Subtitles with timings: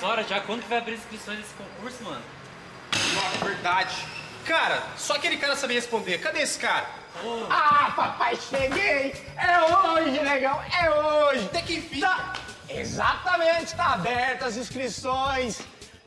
[0.00, 0.40] faz horas já.
[0.40, 2.22] Quando que vai abrir inscrições desse concurso, mano?
[3.14, 3.94] Nossa, verdade.
[4.46, 6.18] Cara, só aquele cara sabia responder.
[6.18, 6.86] Cadê esse cara?
[7.50, 9.12] Ah, papai, cheguei!
[9.36, 11.44] É hoje, negão, é hoje!
[11.46, 12.00] Até que enfim.
[12.00, 12.32] Tá,
[12.68, 15.60] exatamente, tá aberta as inscrições.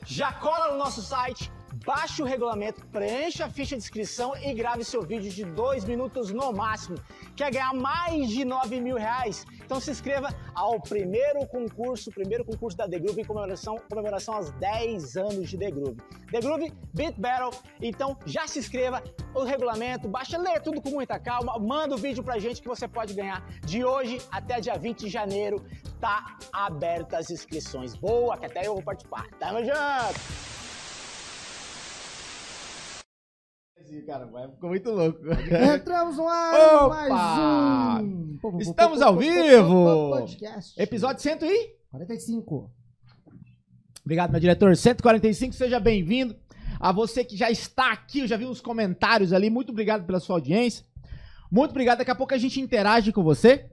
[0.06, 1.52] Já cola no nosso site,
[1.86, 6.32] baixe o regulamento, preencha a ficha de inscrição e grave seu vídeo de dois minutos
[6.32, 6.98] no máximo.
[7.36, 9.46] Quer ganhar mais de 9 mil reais?
[9.64, 14.52] Então se inscreva ao primeiro concurso, primeiro concurso da The Groove em comemoração, comemoração aos
[14.52, 15.98] 10 anos de The Groove.
[16.32, 17.52] The Groove Beat Battle.
[17.82, 19.04] Então já se inscreva,
[19.36, 22.88] o regulamento, baixa, lê tudo com muita calma, manda o vídeo pra gente que você
[22.88, 23.46] pode ganhar.
[23.66, 25.64] De hoje até dia 20 de janeiro,
[26.00, 27.96] tá aberta as inscrições.
[27.96, 29.28] Boa, que até eu vou participar.
[29.40, 30.63] Tamo junto!
[34.02, 35.20] Cara, ficou muito louco.
[35.76, 38.40] Entramos no ar, mais um.
[38.60, 40.10] Estamos ao vivo!
[40.10, 40.82] Podcast.
[40.82, 41.76] Episódio 100 e...
[41.92, 42.72] 45.
[44.04, 44.76] Obrigado, meu diretor.
[44.76, 46.36] 145, seja bem-vindo.
[46.80, 49.50] A você que já está aqui, eu já vi uns comentários ali.
[49.50, 50.84] Muito obrigado pela sua audiência.
[51.52, 52.00] Muito obrigado.
[52.00, 53.70] Daqui a pouco a gente interage com você.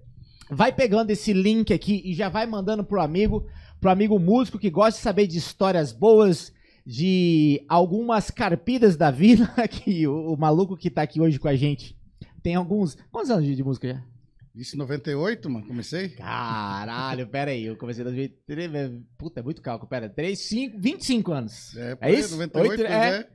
[0.51, 3.47] Vai pegando esse link aqui e já vai mandando pro amigo,
[3.81, 6.53] pro amigo músico que gosta de saber de histórias boas,
[6.87, 9.49] de algumas carpidas da vida.
[9.69, 11.97] Que o, o maluco que tá aqui hoje com a gente
[12.43, 12.97] tem alguns.
[13.11, 14.03] Quantos anos de, música já?
[14.55, 16.09] Isso em 98, mano, comecei?
[16.11, 18.71] Caralho, pera aí, eu comecei em 2003,
[19.17, 21.77] puta, é muito cálculo, pera, 3, 5, 25 anos.
[21.77, 22.33] É, É isso?
[22.33, 23.19] 98, Oito- pois é.
[23.21, 23.29] é.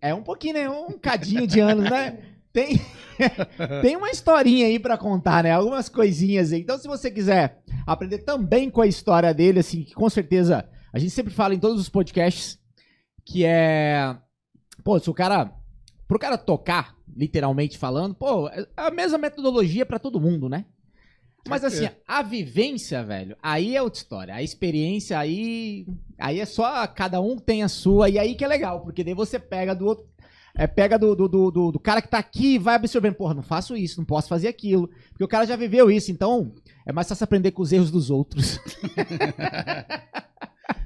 [0.00, 2.18] É um pouquinho, né, um cadinho de anos, né?
[2.52, 2.80] Tem,
[3.82, 6.60] tem uma historinha aí pra contar, né, algumas coisinhas aí.
[6.62, 10.98] Então, se você quiser aprender também com a história dele, assim, que com certeza a
[10.98, 12.58] gente sempre fala em todos os podcasts,
[13.24, 14.16] que é,
[14.84, 15.52] pô, se o cara,
[16.08, 20.64] pro cara tocar, literalmente falando, pô, é a mesma metodologia pra todo mundo, né?
[21.48, 24.32] Mas assim, a vivência, velho, aí é outra história.
[24.34, 25.84] A experiência aí.
[26.16, 28.08] Aí é só cada um tem a sua.
[28.08, 30.06] E aí que é legal, porque daí você pega do outro.
[30.54, 33.14] É, pega do, do, do, do- do cara que tá aqui e vai absorvendo.
[33.14, 34.88] Porra, não faço isso, não posso fazer aquilo.
[35.10, 36.54] Porque o cara já viveu isso, então
[36.86, 38.60] é mais fácil aprender com os erros dos outros.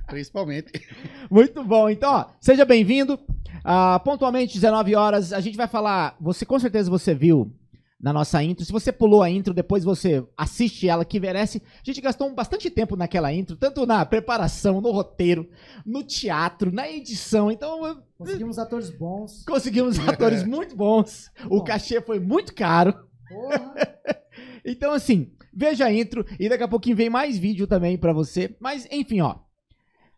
[0.06, 0.72] Principalmente.
[1.30, 1.88] Muito bom.
[1.88, 3.18] Então, ó, seja bem-vindo.
[3.64, 6.16] Ah, pontualmente, 19 horas, a gente vai falar.
[6.20, 7.52] Você com certeza você viu
[8.00, 8.64] na nossa intro.
[8.64, 11.60] Se você pulou a intro, depois você assiste ela, que merece.
[11.78, 15.48] A gente gastou bastante tempo naquela intro, tanto na preparação, no roteiro,
[15.84, 17.50] no teatro, na edição.
[17.50, 19.44] Então, Conseguimos atores bons.
[19.44, 21.30] conseguimos atores muito bons.
[21.46, 21.64] O Bom.
[21.64, 22.94] cachê foi muito caro.
[23.28, 23.74] Porra.
[24.68, 28.56] Então, assim, veja a intro e daqui a pouquinho vem mais vídeo também pra você.
[28.58, 29.36] Mas, enfim, ó.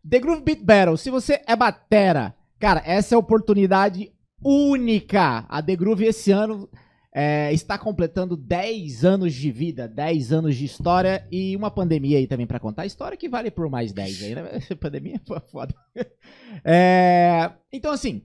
[0.09, 5.45] The Groove Beat Battle, se você é batera, cara, essa é a oportunidade única.
[5.49, 6.69] A The Groove esse ano
[7.13, 12.27] é, está completando 10 anos de vida, 10 anos de história e uma pandemia aí
[12.27, 12.87] também pra contar.
[12.87, 14.61] História que vale por mais 10 aí, né?
[14.81, 15.75] pandemia foi foda.
[16.65, 18.23] É, então, assim,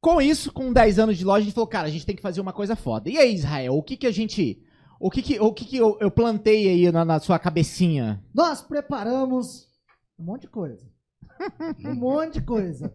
[0.00, 2.22] com isso, com 10 anos de loja, a gente falou, cara, a gente tem que
[2.22, 3.08] fazer uma coisa foda.
[3.08, 4.60] E aí, Israel, o que que a gente...
[4.98, 8.22] O que que, o que, que eu, eu plantei aí na, na sua cabecinha?
[8.32, 9.66] Nós preparamos
[10.18, 10.90] um monte de coisa.
[11.84, 12.94] Um monte de coisa.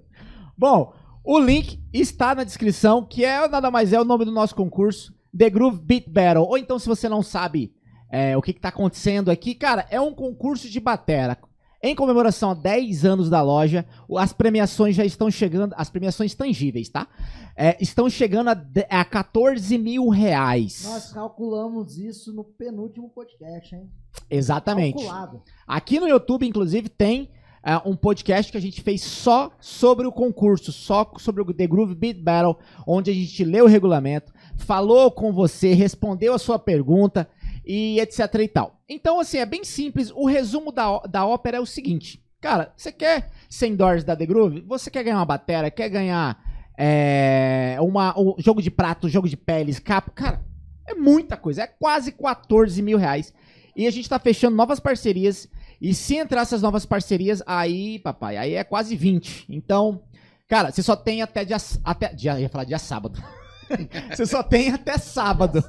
[0.57, 4.55] Bom, o link está na descrição, que é nada mais é o nome do nosso
[4.55, 6.45] concurso, The Groove Beat Battle.
[6.45, 7.73] Ou então, se você não sabe
[8.09, 11.37] é, o que, está acontecendo aqui, cara, é um concurso de batera.
[11.81, 13.85] Em comemoração a 10 anos da loja,
[14.17, 17.07] as premiações já estão chegando, as premiações tangíveis, tá?
[17.55, 18.57] É, estão chegando a,
[18.89, 20.83] a 14 mil reais.
[20.85, 23.91] Nós calculamos isso no penúltimo podcast, hein?
[24.29, 24.95] Exatamente.
[24.95, 25.41] Calculado.
[25.67, 27.29] Aqui no YouTube, inclusive, tem
[27.63, 31.67] é, um podcast que a gente fez só sobre o concurso, só sobre o The
[31.67, 32.57] Groove Beat Battle,
[32.87, 37.29] onde a gente leu o regulamento, falou com você, respondeu a sua pergunta
[37.67, 38.79] e etc e tal.
[38.87, 40.09] Então, assim, é bem simples.
[40.15, 42.23] O resumo da, da ópera é o seguinte.
[42.39, 44.61] Cara, você quer ser indoors da The Groove?
[44.61, 45.69] Você quer ganhar uma batera?
[45.69, 46.41] Quer ganhar
[46.77, 50.11] é, uma, um jogo de prato, jogo de peles, capa?
[50.11, 50.41] Cara,
[50.85, 51.63] é muita coisa.
[51.63, 53.33] É quase 14 mil reais.
[53.75, 55.49] E a gente tá fechando novas parcerias.
[55.81, 59.45] E se entrar essas novas parcerias, aí, papai, aí é quase 20.
[59.49, 60.01] Então,
[60.47, 61.57] cara, você só tem até dia.
[61.83, 63.21] Até, dia ia falar dia sábado.
[64.09, 65.63] você só tem até sábado,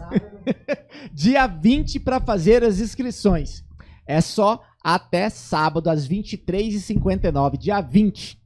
[1.13, 3.65] dia 20, pra fazer as inscrições.
[4.07, 8.39] É só até sábado, às 23h59, dia 20.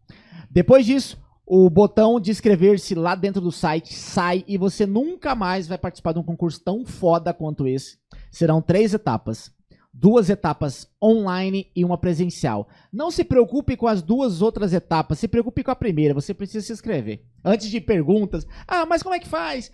[0.51, 5.67] Depois disso, o botão de inscrever-se lá dentro do site sai e você nunca mais
[5.67, 7.99] vai participar de um concurso tão foda quanto esse.
[8.31, 9.51] Serão três etapas.
[9.95, 12.67] Duas etapas online e uma presencial.
[12.91, 16.15] Não se preocupe com as duas outras etapas, se preocupe com a primeira.
[16.15, 17.23] Você precisa se inscrever.
[17.45, 19.71] Antes de perguntas, ah, mas como é que faz?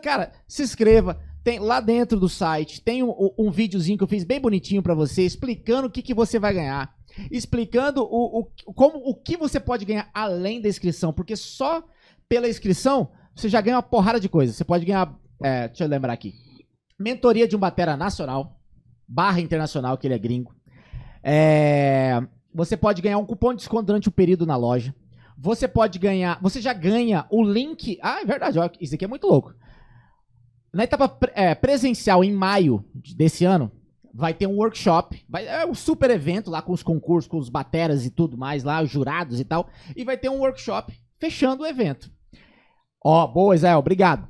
[0.00, 1.20] Cara, se inscreva.
[1.44, 4.94] Tem lá dentro do site, tem um, um videozinho que eu fiz bem bonitinho pra
[4.94, 6.94] você, explicando o que, que você vai ganhar.
[7.30, 11.12] Explicando o, o, como, o que você pode ganhar além da inscrição.
[11.12, 11.84] Porque só
[12.28, 14.52] pela inscrição você já ganha uma porrada de coisa.
[14.52, 15.14] Você pode ganhar.
[15.42, 16.34] é, deixa eu lembrar aqui.
[16.98, 18.58] Mentoria de um batera nacional,
[19.06, 20.54] barra internacional, que ele é gringo.
[21.22, 22.22] É,
[22.54, 24.94] você pode ganhar um cupom de desconto durante o período na loja.
[25.36, 26.38] Você pode ganhar.
[26.40, 27.98] Você já ganha o link.
[28.00, 29.54] Ah, é verdade, ó, isso aqui é muito louco.
[30.72, 33.70] Na etapa é, presencial, em maio de- desse ano,
[34.14, 35.22] vai ter um workshop.
[35.28, 38.64] Vai, é um super evento lá com os concursos, com os bateras e tudo mais
[38.64, 39.68] lá, os jurados e tal.
[39.96, 42.10] E vai ter um workshop fechando o evento.
[43.04, 44.26] Ó, boa, Israel, obrigado.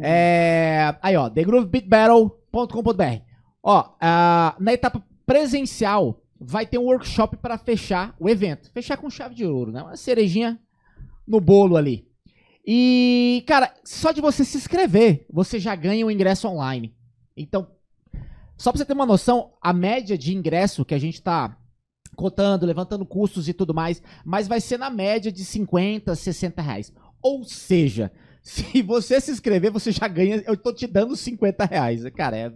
[0.00, 3.22] É, aí, ó, thegroovebeatbattle.com.br.
[3.62, 3.84] Ó,
[4.58, 8.70] na etapa presencial, vai ter um workshop para fechar o evento.
[8.72, 9.82] Fechar com chave de ouro, né?
[9.82, 10.60] Uma cerejinha
[11.26, 12.06] no bolo ali.
[12.64, 16.94] E, cara, só de você se inscrever, você já ganha o ingresso online.
[17.36, 17.68] Então,
[18.56, 21.56] só pra você ter uma noção, a média de ingresso que a gente tá
[22.14, 26.92] cotando, levantando custos e tudo mais, mas vai ser na média de 50, 60 reais.
[27.20, 28.12] Ou seja,
[28.42, 30.42] se você se inscrever, você já ganha.
[30.46, 32.04] Eu tô te dando 50 reais.
[32.10, 32.52] Cara, é.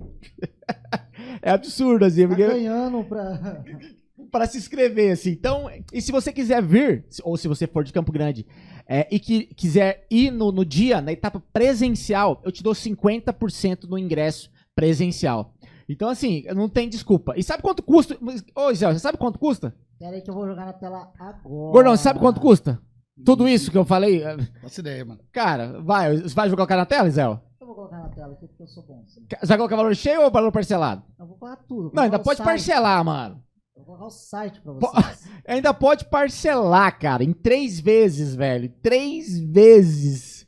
[1.43, 3.65] é absurdo, assim, Tá porque ganhando pra.
[4.31, 5.31] para se inscrever, assim.
[5.31, 8.47] Então, e se você quiser vir, ou se você for de Campo Grande,
[8.89, 13.85] é, e que quiser ir no, no dia, na etapa presencial, eu te dou 50%
[13.85, 15.55] no ingresso presencial.
[15.89, 17.35] Então, assim, não tem desculpa.
[17.37, 18.17] E sabe quanto custa?
[18.55, 19.75] Ô, Zé, você sabe quanto custa?
[19.99, 21.73] Pera aí que eu vou jogar na tela agora.
[21.73, 22.81] Gordão, você sabe quanto custa?
[23.25, 24.23] Tudo isso que eu falei?
[24.61, 25.21] Faço ideia, mano.
[25.33, 27.25] Cara, vai, você vai jogar o cara na tela, Zé?
[27.25, 29.03] Eu vou colocar na tela aqui porque eu sou bom.
[29.07, 29.25] Sim.
[29.41, 31.03] Você vai colocar valor cheio ou valor parcelado?
[31.19, 31.83] Eu vou colocar tudo.
[31.85, 32.47] vou Não, ainda pode site.
[32.47, 33.43] parcelar, mano.
[33.77, 35.29] Eu vou colocar o site pra Po- vocês.
[35.47, 38.73] Ainda pode parcelar, cara, em três vezes, velho.
[38.83, 40.47] Três vezes.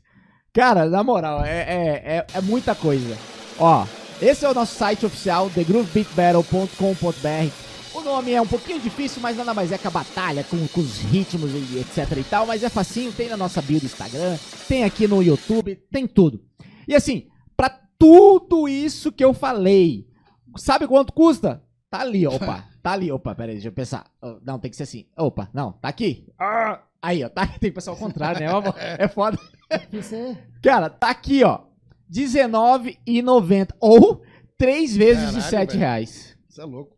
[0.51, 3.15] Cara, na moral, é, é, é, é muita coisa.
[3.59, 3.85] Ó,
[4.21, 7.51] esse é o nosso site oficial, thegroovebeatbattle.com.br.
[7.93, 10.81] O nome é um pouquinho difícil, mas nada mais é que a batalha com, com
[10.81, 12.45] os ritmos e etc e tal.
[12.45, 14.37] Mas é facinho, tem na nossa bio do Instagram,
[14.67, 16.41] tem aqui no YouTube, tem tudo.
[16.87, 20.07] E assim, pra tudo isso que eu falei,
[20.57, 21.63] sabe quanto custa?
[21.89, 22.65] Tá ali, opa.
[22.81, 24.05] Tá ali, opa, pera aí, deixa eu pensar.
[24.21, 25.05] Oh, Não, tem que ser assim.
[25.17, 26.27] Opa, não, tá aqui.
[26.39, 28.47] Ah, Aí, ó, tá, tem que pensar ao contrário, né?
[28.97, 29.37] É foda.
[29.91, 31.59] Você Cara, tá aqui, ó.
[32.13, 33.69] R$19,90.
[33.79, 34.21] Ou
[34.57, 35.79] três vezes de Caralho, 7 velho.
[35.79, 36.37] reais.
[36.47, 36.97] Você é louco.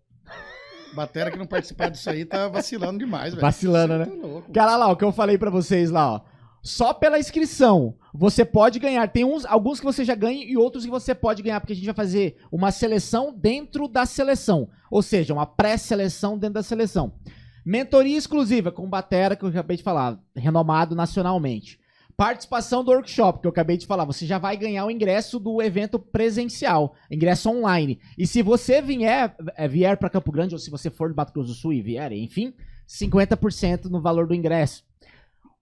[0.94, 3.42] Batera que não participar disso aí tá vacilando demais, velho.
[3.42, 4.06] Vacilando, Você né?
[4.06, 4.51] Tá louco.
[4.51, 6.22] Cara, lá, o que eu falei pra vocês lá, ó.
[6.63, 9.08] Só pela inscrição, você pode ganhar.
[9.08, 11.75] Tem uns, alguns que você já ganha e outros que você pode ganhar, porque a
[11.75, 14.69] gente vai fazer uma seleção dentro da seleção.
[14.90, 17.13] Ou seja, uma pré-seleção dentro da seleção.
[17.66, 21.80] Mentoria exclusiva com Batera, que eu acabei de falar, renomado nacionalmente.
[22.16, 24.06] Participação do workshop, que eu acabei de falar.
[24.06, 28.00] Você já vai ganhar o ingresso do evento presencial, ingresso online.
[28.18, 31.34] E se você vier, é, vier para Campo Grande, ou se você for do Mato
[31.34, 32.53] Grosso do Sul e vier, enfim,
[32.88, 34.84] 50% no valor do ingresso.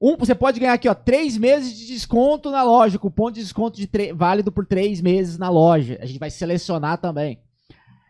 [0.01, 3.77] Um, você pode ganhar aqui, ó, três meses de desconto na loja, cupom de desconto
[3.77, 5.97] de válido por três meses na loja.
[6.01, 7.41] A gente vai selecionar também.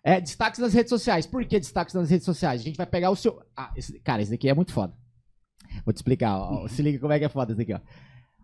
[0.03, 1.25] É, destaques nas redes sociais.
[1.25, 2.61] Por que destaques nas redes sociais?
[2.61, 3.41] A gente vai pegar o seu.
[3.57, 4.93] Ah, esse- cara, esse daqui é muito foda.
[5.83, 6.67] Vou te explicar, ó.
[6.67, 7.79] Se liga como é que é foda esse daqui, ó.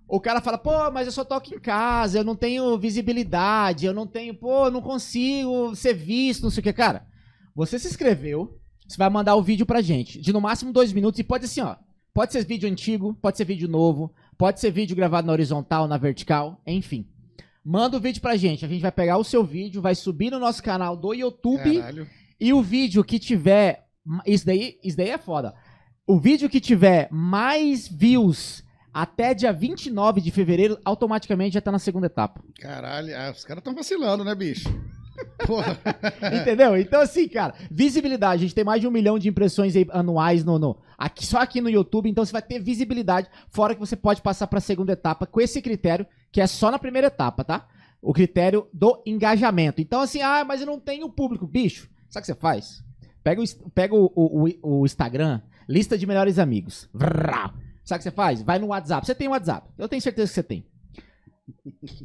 [0.07, 3.93] O cara fala, pô, mas eu só toco em casa, eu não tenho visibilidade, eu
[3.93, 6.73] não tenho, pô, eu não consigo ser visto, não sei o que.
[6.73, 7.07] Cara,
[7.55, 11.19] você se inscreveu, você vai mandar o vídeo pra gente, de no máximo dois minutos,
[11.19, 11.75] e pode assim, ó.
[12.15, 15.97] Pode ser vídeo antigo, pode ser vídeo novo, pode ser vídeo gravado na horizontal, na
[15.97, 17.05] vertical, enfim.
[17.61, 20.39] Manda o vídeo pra gente, a gente vai pegar o seu vídeo, vai subir no
[20.39, 21.77] nosso canal do YouTube.
[21.77, 22.09] Caralho.
[22.39, 23.87] E o vídeo que tiver.
[24.25, 25.53] Isso daí, isso daí é foda.
[26.07, 31.79] O vídeo que tiver mais views até dia 29 de fevereiro, automaticamente já tá na
[31.79, 32.41] segunda etapa.
[32.61, 33.13] Caralho.
[33.13, 34.69] Ah, os caras tão vacilando, né, bicho?
[36.41, 36.77] Entendeu?
[36.77, 38.35] Então, assim, cara, visibilidade.
[38.43, 41.61] A gente tem mais de um milhão de impressões anuais no, no- aqui, só aqui
[41.61, 42.09] no YouTube.
[42.09, 43.29] Então, você vai ter visibilidade.
[43.49, 46.79] Fora que você pode passar pra segunda etapa com esse critério, que é só na
[46.79, 47.67] primeira etapa, tá?
[48.01, 49.81] O critério do engajamento.
[49.81, 51.47] Então, assim, ah, mas eu não tenho público.
[51.47, 52.83] Bicho, sabe o que você faz?
[53.23, 54.49] Pega o, pega o, o-
[54.81, 56.87] o- Instagram, lista de melhores amigos.
[57.83, 58.41] Sabe o que você faz?
[58.41, 59.05] Vai no WhatsApp.
[59.05, 59.67] Você tem WhatsApp.
[59.77, 60.65] Eu tenho certeza que você tem.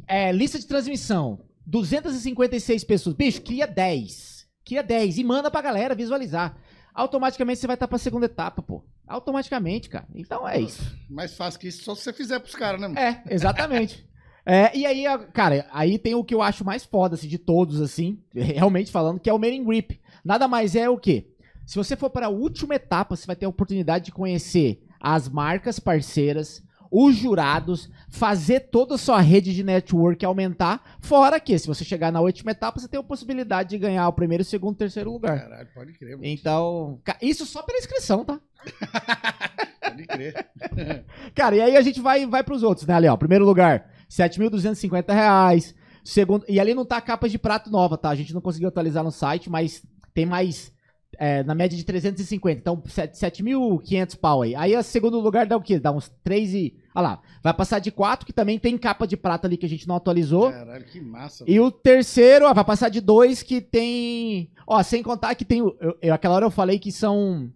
[0.07, 1.39] É, lista de transmissão.
[1.65, 3.15] 256 pessoas.
[3.15, 4.47] Bicho, cria 10.
[4.65, 6.57] Cria 10 e manda pra galera visualizar.
[6.93, 8.83] Automaticamente você vai estar pra segunda etapa, pô.
[9.07, 10.07] Automaticamente, cara.
[10.13, 10.95] Então é isso.
[11.09, 12.99] Mais fácil que isso, só se você fizer pros caras, né, mano?
[12.99, 14.05] É, exatamente.
[14.45, 15.03] É, e aí,
[15.33, 19.19] cara, aí tem o que eu acho mais foda, assim, de todos, assim, realmente falando,
[19.19, 19.99] que é o Meeting Grip.
[20.23, 21.27] Nada mais é o quê?
[21.65, 25.29] Se você for para a última etapa, você vai ter a oportunidade de conhecer as
[25.29, 30.97] marcas parceiras, os jurados, fazer toda a sua rede de network aumentar.
[30.99, 34.13] Fora que, se você chegar na última etapa, você tem a possibilidade de ganhar o
[34.13, 35.39] primeiro, segundo, terceiro lugar.
[35.39, 36.25] Caralho, pode crer, mano.
[36.25, 38.39] Então, isso só pela inscrição, tá?
[39.81, 40.45] Pode crer.
[41.33, 42.93] Cara, e aí a gente vai, vai pros outros, né?
[42.93, 43.17] Ali, ó.
[43.17, 45.73] Primeiro lugar, 7.250 reais.
[46.03, 48.09] Segundo, e ali não tá a capa de prato nova, tá?
[48.09, 49.83] A gente não conseguiu atualizar no site, mas
[50.13, 50.71] tem mais.
[51.17, 52.59] é, na média de 350.
[52.59, 54.55] Então, sete- 7.500 pau aí.
[54.55, 55.79] Aí, o segundo lugar dá o quê?
[55.79, 56.75] Dá uns 3 e.
[56.93, 57.21] Olha lá.
[57.43, 59.95] Vai passar de 4, que também tem capa de prata ali que a gente não
[59.95, 60.51] atualizou.
[60.51, 61.43] Caralho, que massa.
[61.47, 64.51] E o terceiro, ó, vai passar de dois que tem.
[64.67, 65.59] Ó, sem contar que tem.
[65.59, 67.49] Eu, eu- aquela hora eu falei que são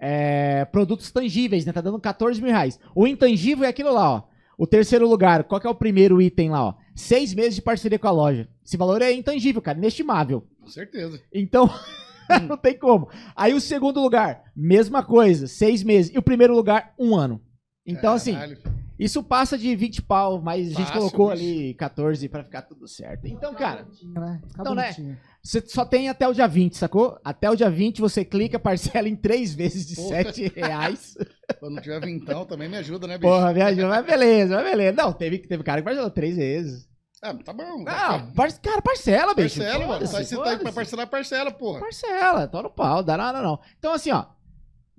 [0.00, 1.72] é, produtos tangíveis, né?
[1.72, 2.78] Tá dando 14 mil reais.
[2.94, 4.22] O intangível é aquilo lá, ó.
[4.58, 6.74] O terceiro lugar, qual que é o primeiro item lá, ó?
[6.94, 8.48] Seis meses de parceria com a loja.
[8.64, 10.46] Esse valor é intangível, cara, inestimável.
[10.60, 11.20] Com certeza.
[11.32, 11.70] Então,
[12.48, 13.08] não tem como.
[13.34, 16.14] Aí o segundo lugar, mesma coisa, seis meses.
[16.14, 17.40] E o primeiro lugar, um ano.
[17.84, 18.36] Então, assim,
[18.98, 21.42] isso passa de 20 pau, mas a gente colocou bicho.
[21.42, 23.26] ali 14 pra ficar tudo certo.
[23.26, 24.40] Então, cara, né?
[24.58, 24.94] Então, né?
[25.42, 27.18] você só tem até o dia 20, sacou?
[27.24, 30.08] Até o dia 20 você clica, parcela em três vezes de Porra.
[30.24, 31.16] 7 reais.
[31.58, 33.28] Quando tiver vintão, também me ajuda, né, bicho?
[33.28, 34.96] Porra, viajou, mas beleza, mas beleza.
[34.96, 36.88] Não, teve, teve cara que parcelou três vezes.
[37.20, 37.84] Ah, tá bom.
[37.86, 39.58] Ah, par- cara, parcela, bicho.
[39.60, 40.06] parcela, mano.
[40.06, 41.80] Foda-se, Tá, você tá aí pra parcelar, parcela, porra.
[41.80, 43.60] Parcela, tô no pau, dá nada não.
[43.78, 44.26] Então, assim, ó.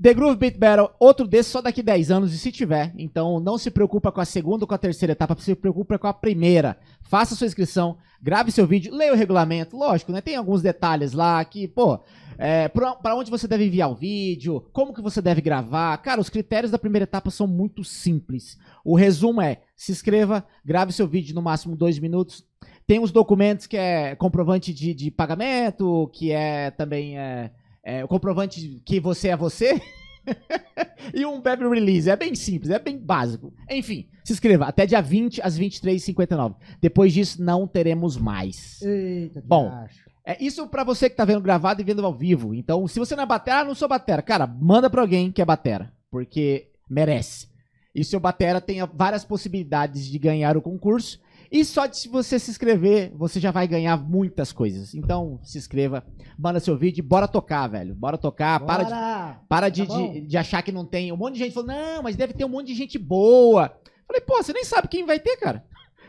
[0.03, 2.93] The Groove Beat Battle, outro desse só daqui 10 anos, e se tiver.
[2.97, 6.07] Então, não se preocupa com a segunda ou com a terceira etapa, se preocupa com
[6.07, 6.77] a primeira.
[7.03, 9.77] Faça sua inscrição, grave seu vídeo, leia o regulamento.
[9.77, 10.19] Lógico, né?
[10.19, 12.03] Tem alguns detalhes lá que, pô,
[12.37, 15.95] é, pra onde você deve enviar o vídeo, como que você deve gravar.
[15.99, 18.57] Cara, os critérios da primeira etapa são muito simples.
[18.83, 22.43] O resumo é, se inscreva, grave seu vídeo no máximo dois minutos.
[22.85, 27.51] Tem os documentos que é comprovante de, de pagamento, que é também é,
[27.83, 29.81] é, o comprovante que você é você.
[31.13, 32.09] e um web release.
[32.09, 33.53] É bem simples, é bem básico.
[33.69, 36.55] Enfim, se inscreva até dia 20 às 23h59.
[36.81, 38.81] Depois disso, não teremos mais.
[38.81, 40.03] Eita, Bom, acho.
[40.25, 42.53] É isso pra você que tá vendo gravado e vendo ao vivo.
[42.53, 44.21] Então, se você não é batera, ah, não sou batera.
[44.21, 45.91] Cara, manda pra alguém que é batera.
[46.09, 47.49] Porque merece.
[47.93, 51.19] E seu batera tem várias possibilidades de ganhar o concurso.
[51.53, 54.95] E só de se você se inscrever, você já vai ganhar muitas coisas.
[54.95, 56.03] Então, se inscreva,
[56.35, 57.93] manda seu vídeo e bora tocar, velho.
[57.93, 58.59] Bora tocar.
[58.61, 59.39] Para de, Bora!
[59.47, 61.11] para de, Tá de, de achar que não tem.
[61.11, 63.71] Um monte de gente falou, não, mas deve ter um monte de gente boa.
[64.07, 65.63] Falei, pô, você nem sabe quem vai ter, cara.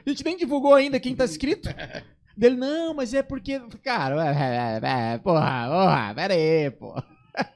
[0.07, 1.69] A gente nem divulgou ainda quem tá inscrito.
[2.35, 3.61] Dele, não, mas é porque.
[3.83, 6.95] Cara, é, é, é, porra, porra, pera aí, pô.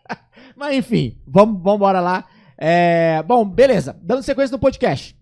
[0.54, 2.26] mas enfim, vamos, vamos embora lá.
[2.59, 3.99] É, bom, beleza.
[4.02, 5.18] Dando sequência no podcast.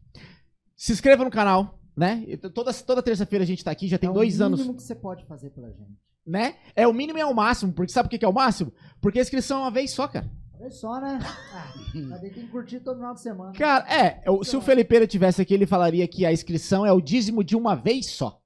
[0.76, 2.22] Se inscreva no canal, né?
[2.26, 4.60] E t- Toda, toda terça-feira a gente tá aqui, já tem é dois o anos
[4.60, 5.96] mínimo que você pode fazer pela gente.
[6.26, 6.56] né?
[6.74, 8.72] É o mínimo e é o máximo, porque sabe o que que é o máximo?
[9.00, 10.28] Porque a inscrição é uma vez só, cara.
[10.58, 11.18] Olha só, né?
[11.22, 11.72] Ah,
[12.08, 13.52] mas tem que curtir todo final de semana.
[13.52, 17.00] Cara, é, eu- se o Felipeira tivesse aqui, ele falaria que a inscrição é o
[17.00, 18.40] dízimo de uma vez só.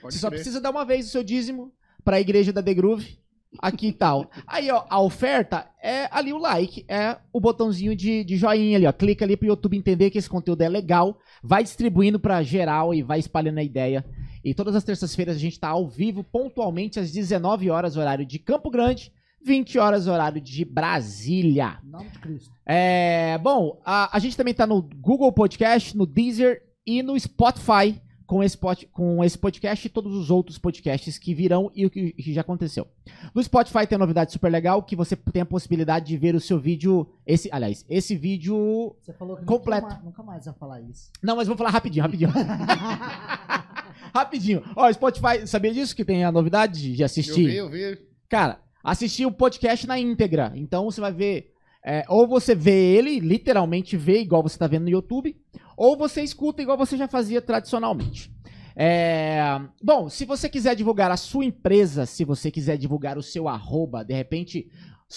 [0.00, 0.38] Pode Você só crer.
[0.40, 1.72] precisa dar uma vez o seu dízimo
[2.04, 3.18] pra igreja da The Groove,
[3.58, 4.30] aqui e tal.
[4.46, 8.86] Aí, ó, a oferta é ali o like, é o botãozinho de, de joinha ali,
[8.86, 8.92] ó.
[8.92, 13.02] Clica ali pro YouTube entender que esse conteúdo é legal, vai distribuindo pra geral e
[13.02, 14.04] vai espalhando a ideia.
[14.44, 18.38] E todas as terças-feiras a gente tá ao vivo, pontualmente às 19 horas, horário de
[18.38, 19.12] Campo Grande,
[19.44, 21.78] 20 horas, horário de Brasília.
[21.84, 22.50] Nome de Cristo.
[22.66, 28.00] É, bom, a, a gente também tá no Google Podcast, no Deezer e no Spotify
[28.30, 31.90] com esse, pod- com esse podcast e todos os outros podcasts que virão e o
[31.90, 32.86] que, que já aconteceu.
[33.34, 36.40] No Spotify tem uma novidade super legal que você tem a possibilidade de ver o
[36.40, 38.94] seu vídeo, esse, aliás, esse vídeo...
[39.02, 39.82] Você falou que Completo.
[39.82, 41.10] Nunca, mais, nunca mais ia falar isso.
[41.20, 42.30] Não, mas vou falar rapidinho, rapidinho.
[44.14, 44.62] rapidinho.
[44.76, 47.46] Ó, Spotify, sabia disso que tem a novidade de Eu assistir?
[47.46, 47.98] vi, eu vi.
[48.28, 50.52] Cara, assistir o podcast na íntegra.
[50.54, 51.52] Então você vai ver.
[51.84, 55.36] É, ou você vê ele, literalmente vê, igual você tá vendo no YouTube,
[55.76, 58.30] ou você escuta igual você já fazia tradicionalmente.
[58.76, 63.48] É, bom, se você quiser divulgar a sua empresa, se você quiser divulgar o seu
[63.48, 64.70] arroba, de repente,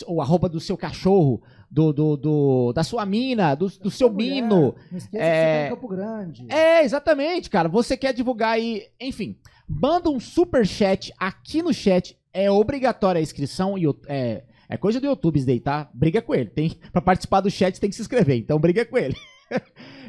[0.07, 4.41] o arroba do seu cachorro, do, do, do- da sua mina, do, do seu mulher,
[4.41, 6.45] mino, Não esqueça é- que você tá Campo Grande.
[6.49, 7.69] é, exatamente, cara.
[7.69, 12.17] Você quer divulgar aí, enfim, manda um super chat aqui no chat.
[12.33, 14.43] É obrigatória a inscrição e o- é,
[14.73, 15.87] é coisa do YouTube isso daí, tá?
[15.93, 16.49] Briga com ele.
[16.49, 19.15] Tem para participar do chat tem que se inscrever, então briga com ele.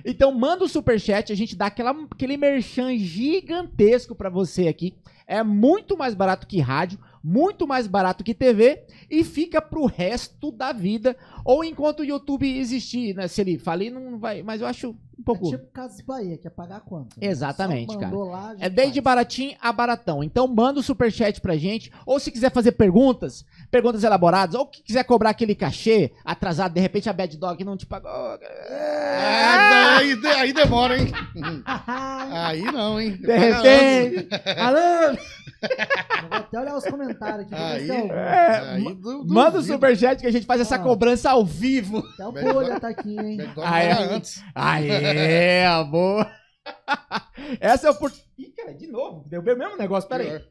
[0.02, 4.94] então manda o super chat, a gente dá aquela, aquele merchan gigantesco pra você aqui.
[5.26, 6.98] É muito mais barato que rádio.
[7.24, 11.16] Muito mais barato que TV e fica pro resto da vida.
[11.44, 13.26] Ou enquanto o YouTube existir, né?
[13.28, 14.42] Se ele falir, não vai.
[14.42, 15.46] Mas eu acho um pouco.
[15.46, 17.16] É tipo Casas Bahia, que é pagar quanto?
[17.20, 18.16] Exatamente, Só cara.
[18.16, 19.04] Lá, É desde faz.
[19.04, 20.22] baratinho a baratão.
[20.22, 21.90] Então manda o superchat pra gente.
[22.04, 26.80] Ou se quiser fazer perguntas, perguntas elaboradas, ou que quiser cobrar aquele cachê atrasado, de
[26.80, 28.10] repente a Bad Dog não te pagou.
[28.40, 31.12] É, aí, de- aí demora, hein?
[31.66, 33.16] Aí não, hein?
[33.16, 34.28] De repente.
[34.58, 35.16] Alô?
[36.28, 37.54] Vou até olhar os comentários aqui.
[37.54, 38.12] Aí, tem algum.
[38.14, 40.78] É, aí du- manda o superchat que a gente faz essa Ah.
[40.78, 41.98] cobrança ao vivo.
[42.14, 43.36] Até o Bolha tá aqui, hein?
[43.38, 43.92] Bad Dog Ah, é?
[44.14, 44.42] antes.
[45.74, 46.30] Amor.
[47.60, 48.30] Essa é a oportunidade.
[48.38, 49.24] Ih, cara, de novo.
[49.28, 50.28] Deu o mesmo negócio, pera aí.
[50.30, 50.42] Pior.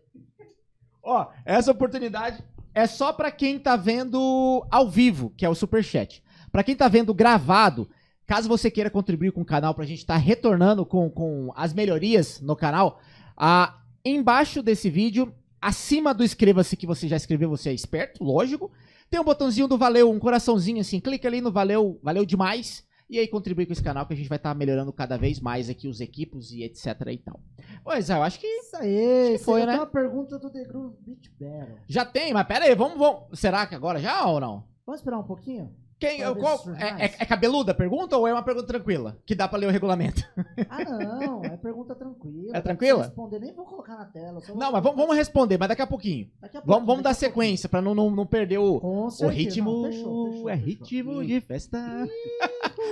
[1.04, 2.44] Ó, essa oportunidade
[2.74, 6.24] é só pra quem tá vendo ao vivo, que é o Superchat.
[6.52, 7.90] Pra quem tá vendo gravado,
[8.26, 12.40] caso você queira contribuir com o canal pra gente estar retornando com, com as melhorias
[12.42, 13.00] no canal,
[13.36, 18.72] ah, embaixo desse vídeo, acima do inscreva-se que você já escreveu, você é esperto, lógico.
[19.10, 22.84] Tem um botãozinho do valeu, um coraçãozinho assim, clica ali no valeu, valeu demais.
[23.10, 25.70] E aí contribui com esse canal que a gente vai estar melhorando cada vez mais
[25.70, 27.40] aqui os equipos e etc e tal.
[27.84, 29.76] Pois é, eu acho que Isso aí, foi, foi, né?
[29.76, 31.78] uma pergunta do The Groove Beat Battle.
[31.88, 33.40] já tem, mas pera aí, vamos, vamos.
[33.40, 34.64] Será que agora já ou não?
[34.86, 35.72] Vamos esperar um pouquinho?
[36.08, 39.18] Quem, qual- é, é- é cabeluda a pergunta ou é uma pergunta tranquila?
[39.26, 40.22] Que dá pra ler o regulamento?
[40.70, 42.58] Ah, não, é pergunta tranquila.
[42.58, 43.04] É tranquila?
[43.04, 44.42] Responder, nem vou colocar na tela.
[44.56, 46.30] Não, mas vamos, vamos responder, mas daqui a pouquinho.
[46.42, 49.84] Daqui a Vamos, vamos dar sequência pra não, não, não perder o, o ritmo.
[49.84, 50.68] não, fechou, fechou, é fechou.
[50.86, 51.80] ritmo de festa.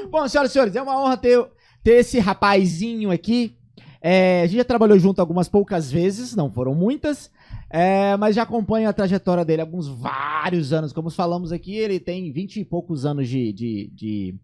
[0.09, 1.45] Bom, senhoras e senhores, é uma honra ter,
[1.83, 3.55] ter esse rapazinho aqui.
[4.01, 7.29] É, a gente já trabalhou junto algumas poucas vezes, não foram muitas.
[7.73, 10.91] É, mas já acompanho a trajetória dele há alguns vários anos.
[10.91, 14.35] Como falamos aqui, ele tem vinte e poucos anos de, de, de,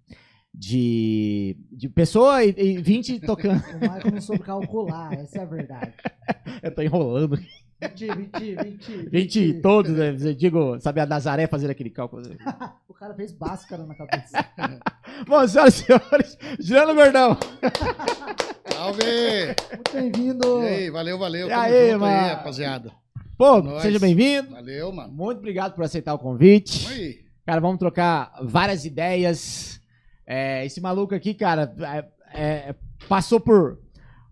[0.54, 3.62] de, de pessoa e, e 20 tocando.
[3.76, 5.94] O Michael não soube calcular, essa é a verdade.
[6.64, 7.38] Eu tô enrolando.
[7.80, 9.10] 20, 20, 20.
[9.10, 10.10] 20 todos, né?
[10.20, 12.24] Eu digo, sabe a Nazaré fazer aquele cálculo.
[12.88, 14.44] O cara fez báscara na cabeça.
[15.28, 17.38] Bom, senhoras e senhores, Girando Gordão.
[18.74, 19.56] Salve!
[19.72, 20.64] Muito bem-vindo.
[20.64, 21.46] E aí, valeu, valeu.
[21.46, 22.28] E Tamo aí, junto mano?
[22.30, 22.92] rapaziada.
[23.38, 23.84] Pô, Nós.
[23.84, 24.50] seja bem-vindo.
[24.52, 25.14] Valeu, mano.
[25.14, 26.88] Muito obrigado por aceitar o convite.
[26.88, 27.20] Aí.
[27.46, 29.80] Cara, vamos trocar várias ideias.
[30.26, 31.74] É, esse maluco aqui, cara,
[32.34, 32.76] é- é-
[33.08, 33.80] passou por,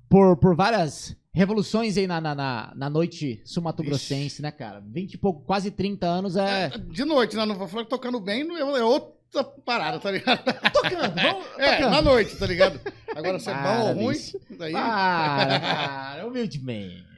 [0.10, 4.82] por, por várias revoluções aí na, na, na, na noite sumatogrossense, né, cara?
[4.86, 6.70] 20 e pouco, quase 30 anos é.
[6.70, 7.46] De noite, né?
[7.46, 10.44] Não vou falar que tocando bem, é é outra parada, tá ligado?
[10.74, 11.46] Tocando, vamos.
[11.60, 11.92] É, tocando.
[11.92, 12.80] na noite, tá ligado?
[13.16, 14.18] Agora se é bom ou ruim,
[14.58, 14.74] daí.
[14.74, 17.15] Para, cara, humildemente.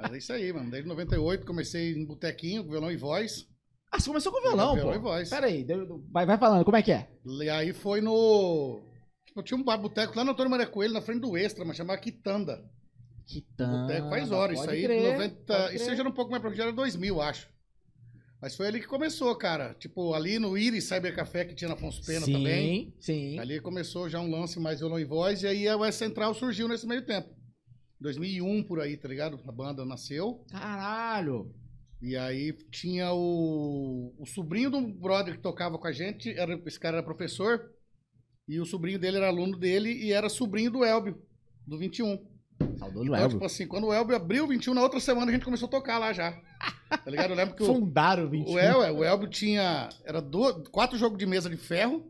[0.00, 0.70] Mas é isso aí, mano.
[0.70, 3.46] Desde 98 comecei em botequinho, com violão e voz.
[3.90, 4.98] Ah, você começou com violão, Violão pô.
[4.98, 5.30] e voz.
[5.30, 5.66] Pera aí,
[6.10, 7.08] vai, vai falando, como é que é?
[7.24, 8.82] E aí foi no.
[9.34, 11.76] Eu tinha um bar boteco lá no Antônio Maria Coelho, na frente do Extra, mas
[11.76, 12.64] chamava Quitanda.
[13.26, 13.82] Quitanda.
[13.82, 14.82] boteco faz horas, isso aí.
[14.82, 17.48] crer, 90, pode isso já era um pouco mais pra já era 2000, acho.
[18.40, 19.74] Mas foi ali que começou, cara.
[19.74, 22.94] Tipo, ali no Iris Cyber Café que tinha na Afonso Pena sim, também.
[23.00, 26.34] Sim, Ali começou já um lance mais violão e voz, e aí a West Central
[26.34, 27.28] surgiu nesse meio tempo.
[28.00, 29.38] 2001 por aí, tá ligado?
[29.46, 30.44] A banda nasceu.
[30.50, 31.54] Caralho.
[32.02, 36.78] E aí tinha o, o sobrinho do brother que tocava com a gente, era, esse
[36.78, 37.70] cara era professor,
[38.46, 41.20] e o sobrinho dele era aluno dele e era sobrinho do Elbio,
[41.66, 42.18] do 21.
[42.78, 43.28] Saudoso Então, Elvio.
[43.30, 45.70] tipo assim, quando o Elbio abriu o 21, na outra semana a gente começou a
[45.70, 46.32] tocar lá já.
[46.88, 47.30] Tá ligado?
[47.30, 48.52] Eu lembro que o, Fundaram o 21.
[48.52, 52.06] o, El, o Elbio tinha era do- quatro jogos de mesa de ferro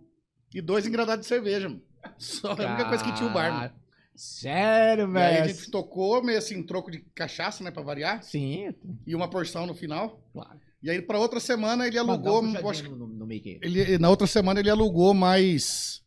[0.53, 1.69] e dois engradados de cerveja.
[1.69, 1.83] mano.
[2.19, 3.53] Só a única coisa que tinha o bar.
[3.53, 3.75] mano.
[4.17, 5.55] Sério, E aí a velho.
[5.55, 8.75] gente tocou meio assim, troco de cachaça, né, pra variar, Sim,
[9.07, 10.21] e uma porção no final.
[10.33, 10.59] claro.
[10.83, 13.59] E aí pra outra semana ele alugou, um acho que no, no, Mickey.
[13.63, 16.01] Ele, na outra semana ele alugou mais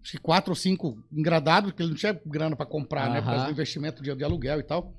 [0.00, 3.20] acho que quatro ou cinco engradados, porque ele não tinha grana pra comprar, né?
[3.20, 4.94] Por causa do investimento de, de aluguel e tal.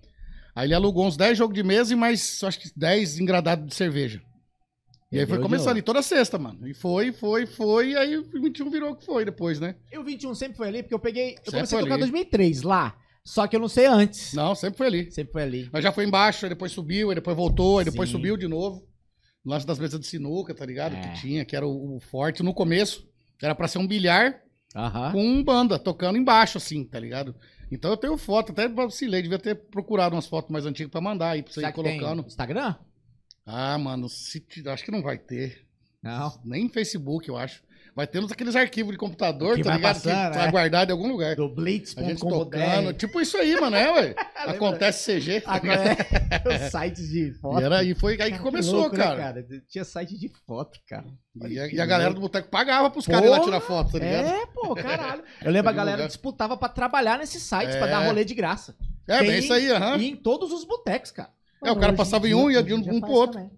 [0.53, 3.73] Aí ele alugou uns 10 jogos de mesa e mais, acho que 10 engradados de
[3.73, 4.21] cerveja.
[5.11, 6.67] E aí foi começando ali toda sexta, mano.
[6.67, 9.75] E foi, foi, foi, e aí o 21 virou o que foi depois, né?
[9.91, 11.31] E o 21 sempre foi ali, porque eu peguei.
[11.31, 12.11] Eu Sempre comecei a foi tocar em ali.
[12.11, 12.95] 2003 lá.
[13.23, 14.33] Só que eu não sei antes.
[14.33, 15.11] Não, sempre foi ali.
[15.11, 15.69] Sempre foi ali.
[15.71, 18.15] Mas já foi embaixo, aí depois subiu, aí depois voltou, aí depois Sim.
[18.17, 18.85] subiu de novo.
[19.45, 20.95] No lance das mesas de sinuca, tá ligado?
[20.95, 20.99] É.
[21.01, 22.43] Que tinha, que era o, o forte.
[22.43, 23.07] No começo,
[23.41, 24.41] era pra ser um bilhar,
[24.75, 25.11] Aham.
[25.13, 27.33] com banda, tocando embaixo, assim, tá ligado?
[27.71, 31.31] Então eu tenho foto, até vacilei, devia ter procurado umas fotos mais antigas pra mandar
[31.31, 32.25] aí, pra você Será ir que tem colocando.
[32.27, 32.75] Instagram?
[33.47, 35.65] Ah, mano, se acho que não vai ter.
[36.03, 36.39] Não.
[36.43, 37.65] Nem Facebook, eu acho.
[37.95, 39.95] Vai ter nos aqueles arquivos de computador, Que tá vai ligado?
[39.95, 40.51] passando, que tá é.
[40.51, 41.35] guardado em algum lugar.
[41.35, 42.93] Do A gente tocando.
[42.93, 44.15] Tipo isso aí, mano, é, ué.
[44.45, 45.41] Acontece CG.
[45.41, 45.53] tá?
[45.53, 45.97] Agora
[46.45, 47.59] é sites de foto.
[47.59, 49.43] E, era, e foi aí que começou, louco, né, cara.
[49.67, 51.07] Tinha site de foto, cara.
[51.47, 53.97] E, a, e a galera do boteco pagava pros caras ir lá tirar foto, tá
[53.99, 54.27] ligado?
[54.27, 55.23] É, pô, caralho.
[55.41, 57.79] Eu lembro a galera disputava pra trabalhar nesses sites, É.
[57.79, 58.75] pra dar rolê de graça.
[59.07, 59.97] É, Tem- bem isso aí, aham.
[59.97, 61.29] E em todos os botecos, cara.
[61.63, 63.33] É, o cara passava em um e ia de um dia pro outro.
[63.39, 63.51] também.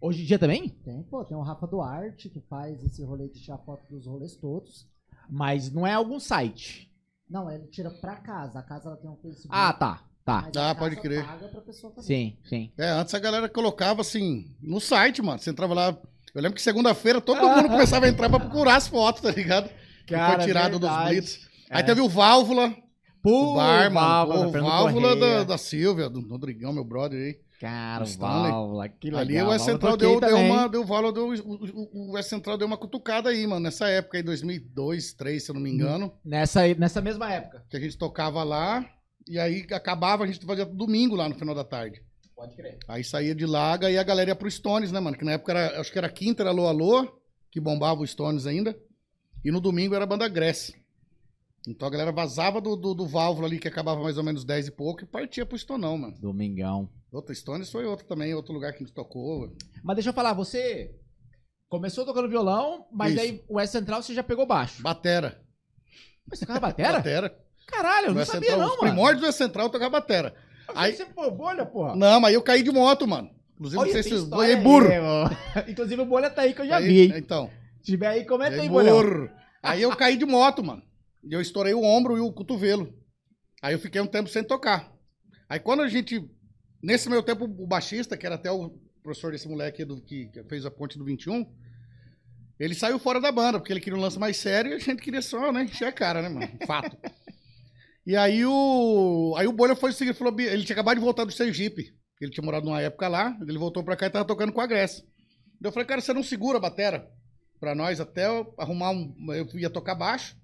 [0.00, 0.68] Hoje em dia também?
[0.84, 4.36] Tem, pô, tem o Rafa Duarte que faz esse rolê de tirar foto dos rolês
[4.36, 4.86] todos.
[5.28, 6.90] Mas não é algum site.
[7.28, 8.58] Não, ele tira pra casa.
[8.58, 9.48] A casa ela tem um Facebook.
[9.50, 10.02] Ah, tá.
[10.24, 10.42] Tá.
[10.46, 11.24] mas a Ah, pode casa crer.
[11.24, 12.06] paga pra pessoa fazer.
[12.06, 12.72] Sim, sim.
[12.76, 15.38] É, antes a galera colocava assim, no site, mano.
[15.38, 15.96] Você entrava lá.
[16.34, 19.70] Eu lembro que segunda-feira todo mundo começava a entrar pra procurar as fotos, tá ligado?
[20.06, 21.48] Que Cara, foi tirado dos blitz.
[21.70, 21.82] Aí É.
[21.84, 22.74] teve o Válvula,
[23.26, 24.52] Pô, o bar, Válvula, mano.
[24.52, 27.40] Fernando Válvula da, da Silvia, do Rodrigão, meu brother aí.
[27.60, 28.52] Cara, Stanley.
[28.52, 29.20] Válvula, que legal.
[29.20, 30.68] Ali o S Válvula Central deu, deu uma.
[30.68, 33.62] Deu, Válvula deu, o, o, Central deu uma cutucada aí, mano.
[33.62, 36.12] Nessa época aí, 2002, 2003, se eu não me engano.
[36.24, 37.64] Nessa, nessa mesma época.
[37.68, 38.88] Que a gente tocava lá.
[39.28, 42.00] E aí acabava, a gente fazia domingo lá no final da tarde.
[42.36, 42.78] Pode crer.
[42.86, 45.16] Aí saía de Laga e a galera ia pro Stones, né, mano?
[45.16, 48.46] Que na época era, acho que era quinta, era Alô Alô, que bombava o Stones
[48.46, 48.78] ainda.
[49.44, 50.85] E no domingo era a banda Grécia.
[51.66, 54.68] Então a galera vazava do, do, do válvula ali, que acabava mais ou menos 10
[54.68, 56.14] e pouco, e partia pro Stonão, mano.
[56.20, 56.88] Domingão.
[57.12, 59.52] Outra Stones foi outro também, outro lugar que a gente tocou.
[59.82, 60.94] Mas deixa eu falar, você
[61.68, 63.20] começou tocando violão, mas Isso.
[63.22, 64.80] aí o S Central você já pegou baixo.
[64.82, 65.40] Batera.
[66.28, 66.92] Mas você tocava batera?
[66.94, 67.38] Batera.
[67.66, 68.92] Caralho, eu não sabia Central, não, os mano.
[68.92, 70.34] primórdios do S Central eu tocava batera.
[70.68, 71.96] Aí Aí, você pô, bolha, porra.
[71.96, 73.30] não, mas aí eu caí de moto, mano.
[73.54, 74.88] Inclusive, Olha, não sei se história boiei burro.
[75.02, 75.36] mano.
[75.68, 77.12] Inclusive o bolha tá aí que eu já Aí- vi, hein?
[77.16, 77.50] Então.
[77.80, 79.00] Se tiver aí, comenta aí, Aí, bolhão.
[79.02, 79.30] burro.
[79.62, 80.82] Aí eu caí de moto, mano.
[81.26, 82.94] E eu estourei o ombro e o cotovelo.
[83.60, 84.92] Aí eu fiquei um tempo sem tocar.
[85.48, 86.24] Aí quando a gente.
[86.82, 88.70] Nesse meu tempo, o baixista, que era até o
[89.02, 91.44] professor desse moleque do, que, que fez a ponte do 21,
[92.60, 95.02] ele saiu fora da banda, porque ele queria um lance mais sério e a gente
[95.02, 95.64] queria só, né?
[95.64, 96.48] Encher a cara, né, mano?
[96.64, 96.96] Fato.
[98.06, 99.34] E aí o.
[99.36, 101.92] Aí o Bolha foi o seguinte, falou, ele tinha acabado de voltar do Sergipe.
[102.20, 104.66] Ele tinha morado numa época lá, ele voltou pra cá e tava tocando com a
[104.66, 105.02] Grécia.
[105.60, 107.10] Daí Eu falei, cara, você não segura a batera
[107.58, 109.12] pra nós até arrumar um.
[109.32, 110.36] Eu ia tocar baixo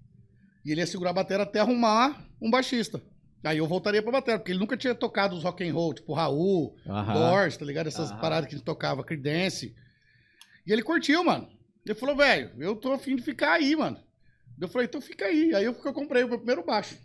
[0.64, 3.00] e ele ia segurar a batera até arrumar um baixista.
[3.44, 6.12] Aí eu voltaria pra batera, porque ele nunca tinha tocado os rock and roll, tipo
[6.14, 7.12] Raul, Aham.
[7.14, 7.88] Doors, tá ligado?
[7.88, 8.20] Essas Aham.
[8.20, 9.74] paradas que a gente tocava, Creedence.
[10.66, 11.48] E ele curtiu, mano.
[11.84, 13.98] Ele falou, velho, eu tô afim de ficar aí, mano.
[14.60, 15.52] Eu falei, então fica aí.
[15.54, 16.96] Aí eu, eu comprei o meu primeiro baixo.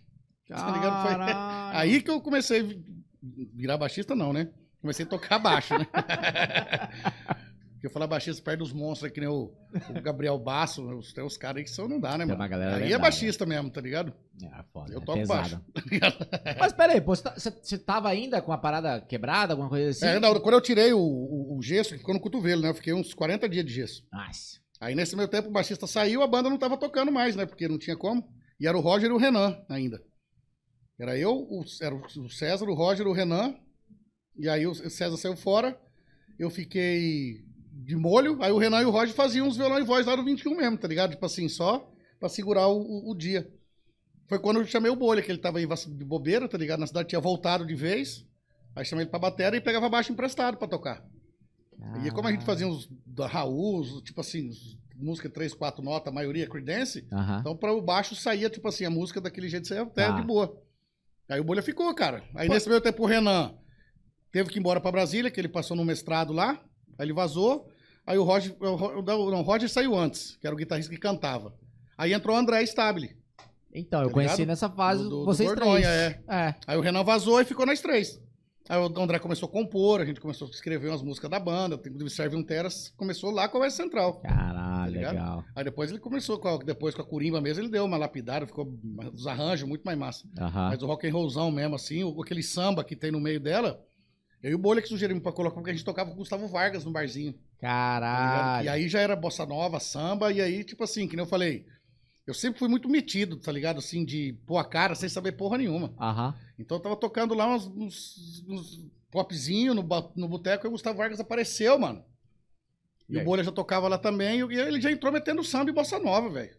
[0.47, 1.01] Tá ligado?
[1.01, 1.37] Foi- Caralho.
[1.77, 2.85] Aí que eu comecei a vi-
[3.55, 4.47] virar baixista, não, né?
[4.79, 5.87] Comecei a tocar baixo, né?
[7.87, 9.53] Porque eu falar baixista perto dos monstros, que nem o,
[9.89, 12.39] o Gabriel Basso, os, tem os caras aí que são, não dá, né, Tem mano?
[12.39, 12.99] uma galera aí é lendária.
[12.99, 14.13] baixista mesmo, tá ligado?
[14.43, 15.39] É, foda, Eu é toco pesado.
[15.39, 15.61] baixo.
[16.59, 20.05] Mas peraí, pô, você, tá- você- tava ainda com a parada quebrada, alguma coisa assim?
[20.05, 22.69] É, não, quando eu tirei o, o- o gesso, ficou no cotovelo, né?
[22.69, 24.03] Eu fiquei uns 40 dias de gesso.
[24.11, 24.59] Nossa.
[24.79, 27.45] Aí nesse meu tempo o baixista saiu, a banda não tava tocando mais, né?
[27.45, 28.27] Porque não tinha como.
[28.59, 30.01] E era o Roger e o Renan ainda.
[30.99, 33.55] Era eu, o, era o César, o Roger, o Renan.
[34.37, 35.79] E aí o César saiu fora.
[36.37, 37.43] Eu fiquei
[37.83, 38.41] de molho.
[38.41, 40.77] Aí o Renan e o Roger faziam uns violão e voz lá no 21 mesmo,
[40.77, 41.11] tá ligado?
[41.11, 43.49] Tipo assim, só pra segurar o, o- o dia.
[44.27, 46.79] Foi quando eu chamei o Bolha, que ele tava aí de bobeira, tá ligado?
[46.79, 48.25] Na cidade tinha voltado de vez.
[48.75, 51.03] Aí chamei ele pra bateria e pegava baixo emprestado pra tocar.
[52.05, 54.49] E como a gente fazia uns da Raul, tipo assim,
[54.95, 57.37] música 3, 4 notas, a maioria Creedence, Aham.
[57.39, 60.19] então para o baixo saía, tipo assim, a música daquele jeito saía até Tá.
[60.19, 60.59] de boa.
[61.29, 62.23] Aí o Bolha ficou, cara.
[62.35, 63.53] Aí nesse meio tempo o Renan
[64.31, 66.59] teve que ir embora pra Brasília, que ele passou no mestrado lá,
[66.97, 67.67] aí ele vazou.
[68.05, 71.53] Aí o Roger, não, o Roger saiu antes, que era o guitarrista que cantava.
[71.97, 73.17] Aí entrou o André Stabile.
[73.73, 74.47] Então, eu Tá conheci ligado?
[74.47, 75.91] nessa fase Do- do- do vocês Gordonha, três.
[75.91, 76.23] é.
[76.29, 76.55] é.
[76.65, 78.19] Aí o Renan vazou e ficou nós três.
[78.69, 81.75] Aí o André começou a compor, a gente começou a escrever umas músicas da banda,
[81.75, 84.15] inclusive Serve um Teras, começou lá com a West Central.
[84.19, 85.43] Caralho, Tá legal.
[85.55, 88.45] Aí depois ele começou, com a, depois com a Curimba mesmo, ele deu uma lapidada,
[88.45, 88.73] ficou
[89.13, 90.25] os arranjos muito mais massa.
[90.37, 90.69] Aham.
[90.69, 93.81] Mas o rock and rollzão mesmo, assim, o- aquele samba que tem no meio dela,
[94.47, 96.47] eu e o Bolha que sugerimos pra colocar, porque a gente tocava com o Gustavo
[96.47, 97.33] Vargas no barzinho.
[97.33, 97.39] tá?
[97.61, 98.65] Caralho.
[98.65, 101.65] E aí já era bossa nova, samba, e aí, tipo assim, que nem eu falei,
[102.25, 103.79] eu sempre fui muito metido, tá ligado?
[103.79, 105.93] Assim, de pôr a cara sem saber porra nenhuma.
[105.99, 106.33] Aham.
[106.59, 109.81] Então eu tava tocando lá uns, uns, uns popzinho no,
[110.15, 112.03] no boteco e o Gustavo Vargas apareceu, mano.
[113.09, 113.23] E, E o?
[113.23, 116.55] Bolha já tocava lá também, e ele já entrou metendo samba e bossa nova, velho.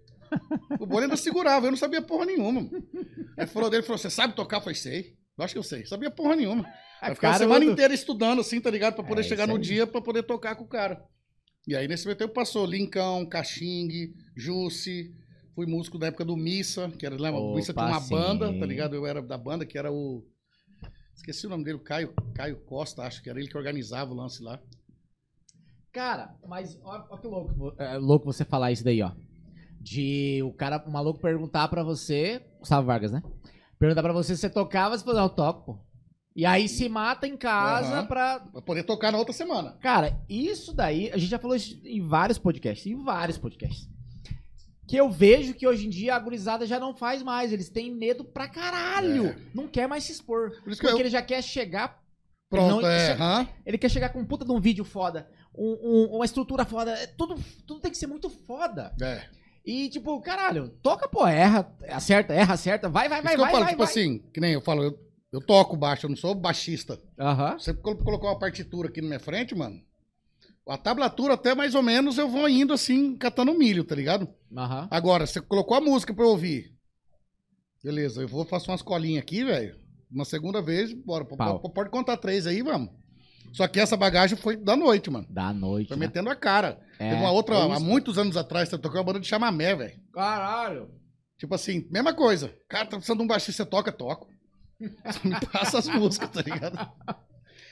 [0.79, 2.69] O Bolha ainda segurava, eu não sabia porra nenhuma.
[3.37, 4.59] Aí falou dele, falou, você sabe tocar?
[4.59, 5.17] Eu falei, sei.
[5.37, 5.87] Eu acho que eu sei.
[5.87, 6.67] Sabia porra nenhuma.
[7.01, 8.95] Aí ficava a semana inteira estudando, assim, tá ligado?
[8.95, 9.61] Pra poder É, chegar no aí.
[9.61, 11.05] dia pra poder tocar com o cara.
[11.67, 15.15] E aí, nesse meio tempo, passou Lincão, Caxingue, Jussi.
[15.55, 17.41] Fui músico da época do Missa, que era, lembra?
[17.41, 18.15] O Missa Opa, tinha uma sim.
[18.15, 18.95] banda, tá ligado?
[18.95, 20.25] Eu era da banda, que era o...
[21.15, 24.15] Esqueci o nome dele, o Caio, Caio Costa, acho que era ele que organizava o
[24.15, 24.61] lance lá.
[25.93, 29.11] Cara, mas ó que louco, é, louco você falar isso daí, ó.
[29.81, 33.21] De o cara, o maluco perguntar pra você, Gustavo Vargas, né?
[33.79, 35.88] Perguntar pra você se você tocava, você falou, não, eu toco, pô.
[36.39, 38.07] E aí se mata em casa Aham.
[38.07, 38.39] pra.
[38.39, 39.77] Pra poder tocar na outra semana.
[39.81, 43.89] Cara, isso daí, a gente já falou isso em vários podcasts, em vários podcasts.
[44.87, 47.53] Que eu vejo que hoje em dia a gurizada já não faz mais.
[47.53, 49.27] Eles têm medo pra caralho.
[49.27, 49.37] É.
[49.53, 50.51] Não quer mais se expor.
[50.63, 52.01] Por isso que Porque eu- ele já quer chegar
[52.49, 53.17] Pronto, não- é.
[53.17, 53.49] che- hã?
[53.67, 56.93] Ele quer chegar com um puta de um vídeo foda, um- um- uma estrutura foda.
[56.93, 57.35] é Tudo,
[57.67, 58.95] tudo tem que ser muito foda.
[59.03, 59.25] É.
[59.67, 63.45] E, tipo, caralho, toca, pô, erra, acerta, erra, acerta, vai, vai, Isso vai, que eu
[63.45, 63.91] vai, falo, vai, tipo vai.
[63.93, 66.99] assim, que nem eu falo, eu, eu toco baixo, eu não sou baixista.
[67.19, 67.59] Aham.
[67.59, 69.81] Você colo- colocou uma partitura aqui na minha frente, mano.
[70.67, 74.29] A tablatura até mais ou menos eu vou indo assim, catando milho, tá ligado?
[74.57, 74.89] Aham.
[74.91, 76.75] Agora, você colocou a música pra eu ouvir.
[77.83, 79.77] Beleza, eu vou faço umas colinhas aqui, velho.
[80.11, 81.25] Uma segunda vez, bora.
[81.25, 81.61] P- Pau.
[81.61, 82.91] p- Pode contar três aí, vamos.
[83.53, 85.27] Só que essa bagagem foi da noite, mano.
[85.31, 85.89] Da noite.
[85.89, 86.07] Foi né?
[86.07, 86.79] metendo a cara.
[86.99, 89.75] É, Teve uma outra, é há muitos anos atrás, você tocou uma banda de chamamé,
[89.75, 89.99] velho.
[90.13, 90.91] Caralho.
[91.39, 92.53] Tipo assim, mesma coisa.
[92.69, 94.29] Cara, tá precisando de um baixista, você toca, toco.
[95.13, 96.79] Só me passa as músicas, tá ligado?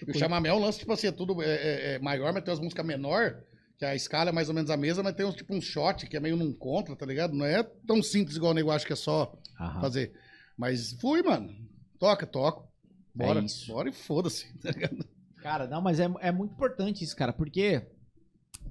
[0.06, 2.42] E o chamamé é um lance, tipo assim, é tudo é, é- é maior, mas
[2.44, 3.42] tem umas músicas menor,
[3.78, 6.06] que a escala é mais ou menos a mesma, mas tem uns, tipo um shot
[6.06, 7.34] que é meio num contra, tá ligado?
[7.34, 9.80] Não é tão simples igual o nego acha que é só Aham.
[9.80, 10.12] fazer.
[10.56, 11.54] Mas fui, mano.
[11.98, 12.68] Toca, toco.
[13.14, 13.40] Bora.
[13.40, 13.72] É isso.
[13.72, 14.52] Bora e foda-se.
[14.60, 15.04] tá ligado?
[15.42, 17.86] Cara, não, mas é, é muito importante isso, cara, porque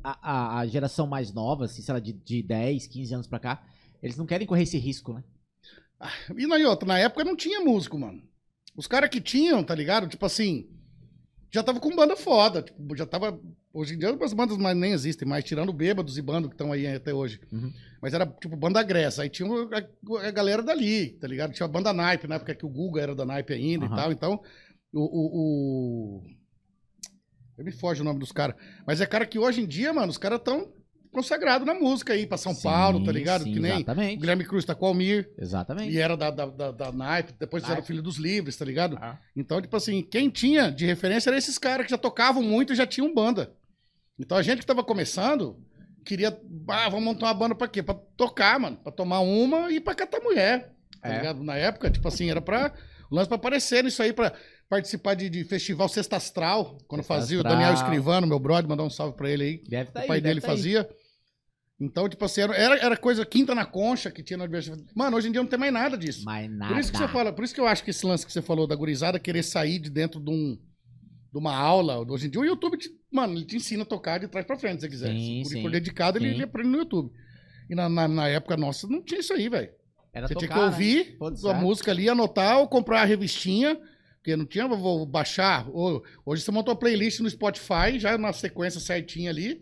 [0.04, 3.39] a, a, a geração mais nova, assim, sei lá, de, de 10, 15 anos pra
[3.39, 3.63] cá,
[4.04, 5.24] eles não querem correr esse risco, né?
[6.37, 8.21] E na outra, na época não tinha músico, mano.
[8.75, 10.07] Os caras que tinham, tá ligado?
[10.07, 10.67] Tipo assim,
[11.55, 12.61] já tava com banda foda.
[12.61, 13.39] Tipo, já tava.
[13.73, 16.71] Hoje em dia as bandas mais nem existem mais, tirando bêbados e bandos que estão
[16.71, 17.39] aí até hoje.
[17.51, 17.71] Uhum.
[18.01, 19.23] Mas era tipo banda Gressa.
[19.23, 21.53] Aí tinha a, a galera dali, tá ligado?
[21.53, 23.93] Tinha a banda Naipe, na época que o Guga era da Naipe ainda Aham.
[23.93, 24.11] e tal.
[24.11, 24.43] Então,
[24.93, 25.01] o.
[25.01, 26.23] o, o...
[27.57, 28.57] Eu me foge o nome dos caras.
[28.85, 30.73] Mas é cara que hoje em dia, mano, os caras tão
[31.15, 33.43] consagrados na música aí, pra São Sim, Paulo, tá ligado?
[33.45, 34.19] sim, que nem o Exatamente.
[34.19, 35.32] Guilherme Cruz tá com o Almir.
[35.38, 35.91] Exatamente.
[35.93, 37.88] E era da, da, da, da Naipe, depois Naipe.
[37.88, 38.97] Filho dos Livres, tá ligado?
[39.01, 39.17] Ah.
[39.36, 42.75] Então, tipo assim, quem tinha de referência eram esses caras que já tocavam muito e
[42.75, 43.51] já tinham banda.
[44.19, 45.58] Então a gente que tava começando
[46.06, 47.82] queria, ah, vamos montar uma banda pra quê?
[47.82, 48.78] Pra tocar, mano.
[48.78, 50.71] Pra tomar uma e pra catar mulher.
[51.01, 51.17] Tá É.
[51.17, 51.43] ligado?
[51.43, 52.71] Na época, tipo assim, era pra.
[53.10, 54.34] O lance pra aparecer nisso aí, pra
[54.67, 57.54] participar de, de festival Sexta Astral, quando Sexta fazia Astral.
[57.54, 60.08] o Daniel Escrivano, meu brother, mandar um salve pra ele aí Deve tá o aí,
[60.08, 60.58] pai deve dele tá aí.
[61.79, 64.85] Então, tipo assim, era, era, coisa quinta na concha que tinha na universidade.
[64.95, 66.23] Mano, hoje em dia não tem mais nada disso.
[66.23, 66.73] Mas nada.
[66.73, 68.41] Por isso que você fala, por isso que eu acho que esse lance que você
[68.41, 70.57] falou da gurizada querer sair de dentro de, um,
[71.33, 74.19] de uma aula, hoje em dia o YouTube, te- mano, ele te ensina a tocar
[74.19, 75.11] de trás pra frente, se você quiser.
[75.11, 77.11] Sim, se for dedicado, ele, ele aprende no YouTube.
[77.69, 79.69] E na, na, na época nossa não tinha isso aí, velho.
[80.13, 81.15] Você tocar, tinha que ouvir né?
[81.19, 81.53] Foda-se, a é.
[81.59, 83.77] música ali, anotar ou comprar a revistinha,
[84.15, 85.67] porque não tinha, vou- baixar.
[86.25, 89.61] Hoje você montou a playlist no Spotify, já na sequência certinha ali,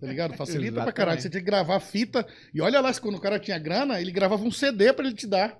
[0.00, 0.34] tá ligado?
[0.34, 1.20] Facilita pra caralho.
[1.20, 2.26] Você tinha que gravar a fita.
[2.52, 5.26] E olha lá, quando o cara tinha grana, ele gravava um CD pra ele te
[5.26, 5.58] dar.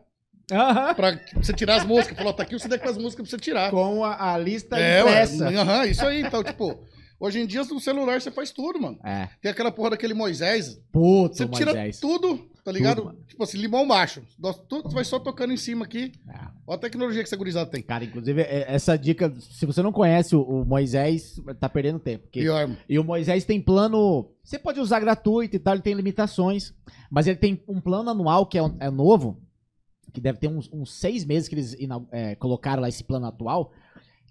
[0.50, 0.94] Aham.
[0.94, 2.16] Pra você tirar as músicas.
[2.16, 3.70] Falou, tá aqui o CD com as músicas pra você tirar.
[3.70, 5.48] Com a, a lista É, impressa.
[5.48, 6.22] aham, isso aí.
[6.22, 6.83] Então, tipo,
[7.20, 8.98] hoje em dia no celular você faz tudo, mano.
[9.04, 9.28] É.
[9.42, 10.78] Tem aquela porra daquele Moisés.
[10.90, 12.00] Puto, Você tira Moisés.
[12.00, 13.02] tudo, tá ligado?
[13.02, 14.22] Tudo, tipo assim, limão baixo.
[14.38, 16.12] Nós- Tudo vai só tocando em cima aqui.
[16.28, 16.38] É.
[16.66, 17.83] Olha a tecnologia que essa gurizada tem.
[17.83, 22.24] Cara, inclusive, é- essa dica, se você não conhece o, Moisés, tá perdendo tempo.
[22.24, 22.70] porque- Pior.
[22.88, 24.31] E o Moisés tem plano.
[24.44, 26.74] Você pode usar gratuito e tal, ele tem limitações.
[27.11, 29.40] Mas ele tem um plano anual que é, é novo,
[30.12, 31.76] que deve ter uns, uns seis meses que eles
[32.12, 33.72] é, colocaram lá esse plano atual,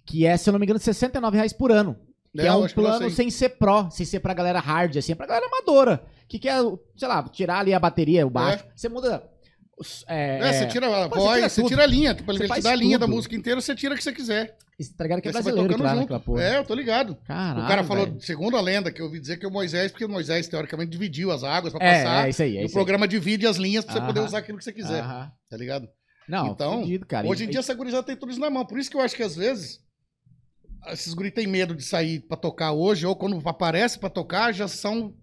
[0.05, 1.95] que é, se eu não me engano, 69 reais por ano.
[2.33, 5.15] Que é, eu um plano sem ser pró, sem ser pra galera hard, assim, é
[5.15, 6.05] pra galera amadora.
[6.27, 6.59] Que quer,
[6.95, 8.65] sei lá, tirar ali a bateria, o baixo.
[8.75, 9.23] Você muda.
[10.07, 12.13] É, É, você tira a Pô, você voz, tira você tira a linha.
[12.15, 14.57] Tipo, ele te dá a linha da música inteira, você tira o que você quiser.
[14.95, 15.99] Tá ligado que é Aí brasileiro que lá junto.
[16.01, 16.43] naquela porra.
[16.43, 17.15] É, eu tô ligado.
[17.25, 20.05] Caralho, o cara falou, segundo a lenda, que eu ouvi dizer que o Moisés, porque
[20.05, 22.27] o Moisés, teoricamente, dividiu as águas pra É, passar.
[22.27, 24.57] é isso aí, é e o programa divide as linhas pra você poder usar aquilo
[24.57, 24.75] que você aí.
[24.75, 25.01] quiser.
[25.03, 25.87] Tá ligado?
[26.27, 27.27] Não, Então, fudido, cara.
[27.27, 28.65] Hoje em dia, essa gurizada tem tudo isso na mão.
[28.65, 29.79] Por isso que eu acho que, às vezes,
[30.89, 34.67] esses guris têm medo de sair pra tocar hoje, ou quando aparece pra tocar, já
[34.67, 35.13] são,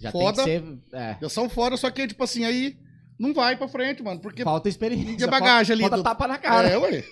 [0.00, 0.44] já foda.
[0.44, 0.96] tem que ser.
[0.96, 2.76] É, já são fora, só que, tipo assim, aí
[3.18, 4.20] não vai pra frente, mano.
[4.20, 5.16] Porque falta experiência.
[5.16, 6.68] Tinha bagagem ali falta, do- Falta tapa na cara.
[6.68, 7.04] É, ué.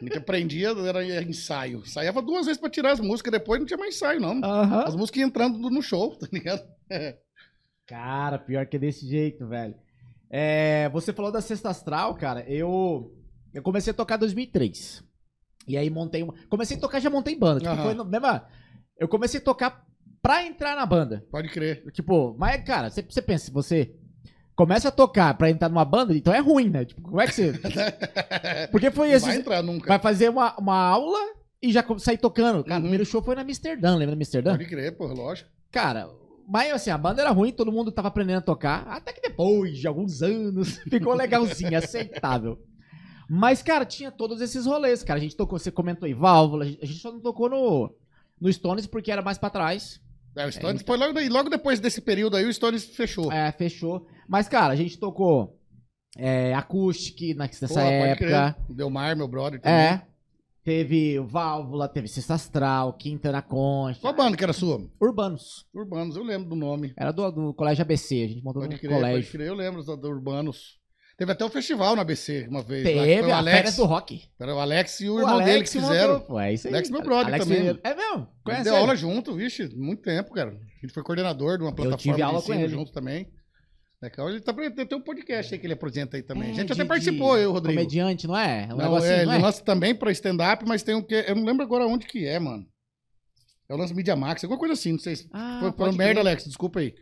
[0.00, 1.78] A gente aprendia, era ensaio.
[1.80, 4.40] Ensaiava duas vezes pra tirar as músicas, depois não tinha mais ensaio, não.
[4.84, 6.62] As músicas entrando no show, tá ligado?
[7.86, 9.74] Cara, pior que é desse jeito, velho.
[10.30, 12.40] É, você falou da Sexta Astral, cara.
[12.48, 13.14] Eu,
[13.52, 15.04] eu comecei a tocar em 2003.
[15.68, 16.34] E aí montei uma.
[16.48, 17.60] Comecei a tocar já montei banda.
[17.60, 18.46] Tipo, foi no, mesma,
[18.98, 19.84] eu comecei a tocar
[20.22, 21.24] pra entrar na banda.
[21.30, 21.84] Pode crer.
[21.92, 23.94] Tipo, mas, cara, você, você pensa, se você
[24.54, 26.84] começa a tocar pra entrar numa banda, então é ruim, né?
[26.84, 27.52] Tipo, como é que você.
[28.70, 29.26] Porque foi esse.
[29.26, 29.88] vai entrar nunca.
[29.88, 31.18] Vai fazer uma, uma aula
[31.60, 32.62] e já sair tocando.
[32.64, 32.78] Cara, Uhum.
[32.80, 34.52] o primeiro show foi na Amsterdã, lembra da Amsterdã?
[34.52, 35.50] Pode crer, pô, lógico.
[35.70, 36.08] Cara,
[36.46, 38.84] mas assim, a banda era ruim, todo mundo tava aprendendo a tocar.
[38.88, 42.58] Até que depois de alguns anos ficou legalzinho, aceitável.
[43.28, 45.18] Mas, cara, tinha todos esses rolês, cara.
[45.18, 46.64] A gente tocou, você comentou aí, válvula.
[46.64, 47.94] A gente a gente só não tocou no,
[48.38, 50.01] no Stones porque era mais pra trás.
[50.36, 53.30] É, o Stones foi logo, logo depois desse período aí, o Stones fechou.
[53.30, 54.06] É, fechou.
[54.28, 55.58] Mas, cara, a gente tocou
[56.16, 58.56] é, Acoustic na- nessa Pô, pode época.
[58.68, 59.60] Delmar, meu brother.
[59.60, 59.76] também.
[59.78, 60.02] É.
[60.64, 64.00] Teve o Válvula, teve Sexta Astral, Quinta na Concha.
[64.00, 64.80] Qual banda que era sua?
[65.00, 65.66] Urbanos.
[65.74, 66.92] Urbanos, eu lembro do nome.
[66.96, 69.32] Era do, do colégio ABC, a gente montou Pode no crer, pode colégio.
[69.32, 70.78] crer, eu lembro da Urbanos.
[71.16, 72.84] Teve até o festival na ABC uma vez.
[72.84, 74.22] lá, Teve o a Alex, Férias do Rock.
[74.40, 76.20] Era o Alex e o, irmão dele que montou, fizeram.
[76.20, 76.74] pô, é isso aí.
[76.74, 77.80] Alex, meu brother Alex também.
[77.84, 78.28] É mesmo?
[78.42, 78.80] Conhece deu ele?
[78.80, 80.50] aula junto, vixe, muito tempo, cara.
[80.50, 82.68] A gente foi coordenador de uma plataforma tive aula de com ele.
[82.68, 83.28] junto também.
[84.02, 86.48] Legal, ele tá, tem um podcast aí que ele apresenta aí também.
[86.48, 87.78] É, a gente de- até participou, eu, Rodrigo.
[87.78, 88.68] Comediante, não é?
[88.72, 89.46] Um Não, é, não ele é?
[89.46, 91.14] lança também pra stand-up, mas tem um que.
[91.14, 92.66] Eu não lembro agora onde que é, mano.
[93.68, 95.28] É o lance Media Max, alguma coisa assim, não sei se.
[95.32, 96.20] Ah, foi foi merda.
[96.20, 96.94] Alex, desculpa aí.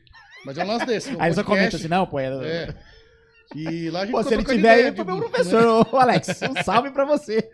[0.44, 1.08] Mas é um lance desse.
[1.16, 1.46] um Aí ele só podcast.
[1.46, 2.20] comenta assim, não, pô.
[2.20, 2.76] É...
[3.56, 3.58] É.
[3.58, 5.96] E lá a gente Pô, se ele tiver aí, ideia foi de- meu professor, ô
[5.96, 6.28] Alex.
[6.42, 7.50] Um salve pra você.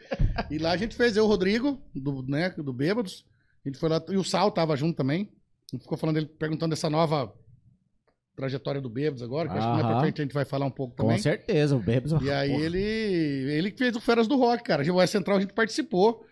[0.50, 3.24] E lá a gente fez eu, o Rodrigo, do, né, do Bêbados.
[3.64, 5.28] A gente foi lá, e o Sal tava junto também.
[5.72, 7.32] A gente ficou falando dele, perguntando dessa nova
[8.37, 10.70] trajetória do Bêbados agora, que acho que mais pra frente a gente vai falar um
[10.70, 11.18] pouco Com também.
[11.18, 12.12] certeza, o Bebes.
[12.20, 14.82] E aí ele, ele fez o Feras do Rock, cara.
[14.82, 16.24] O Central a gente participou.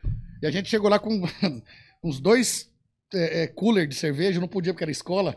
[0.42, 1.22] E a gente chegou lá com
[2.04, 2.70] uns dois
[3.14, 5.34] é, é, cooler de cerveja, não podia porque era escola.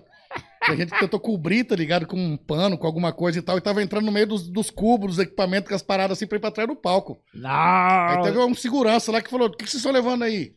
[0.67, 2.05] A gente tentou cobrir, tá ligado?
[2.05, 3.57] Com um pano, com alguma coisa e tal.
[3.57, 6.37] E tava entrando no meio dos, dos cubos, dos equipamentos, com as paradas assim pra
[6.37, 7.19] ir pra trás do palco.
[7.33, 7.49] Não!
[7.49, 10.55] Aí teve um segurança lá que falou: o que, que vocês estão levando aí?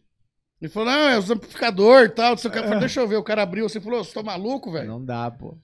[0.60, 2.30] Ele falou: não, é os amplificador e tal.
[2.30, 3.16] não falei, deixa eu ver.
[3.16, 4.88] O cara abriu assim e falou: você tá maluco, velho?
[4.88, 5.56] Não dá, pô.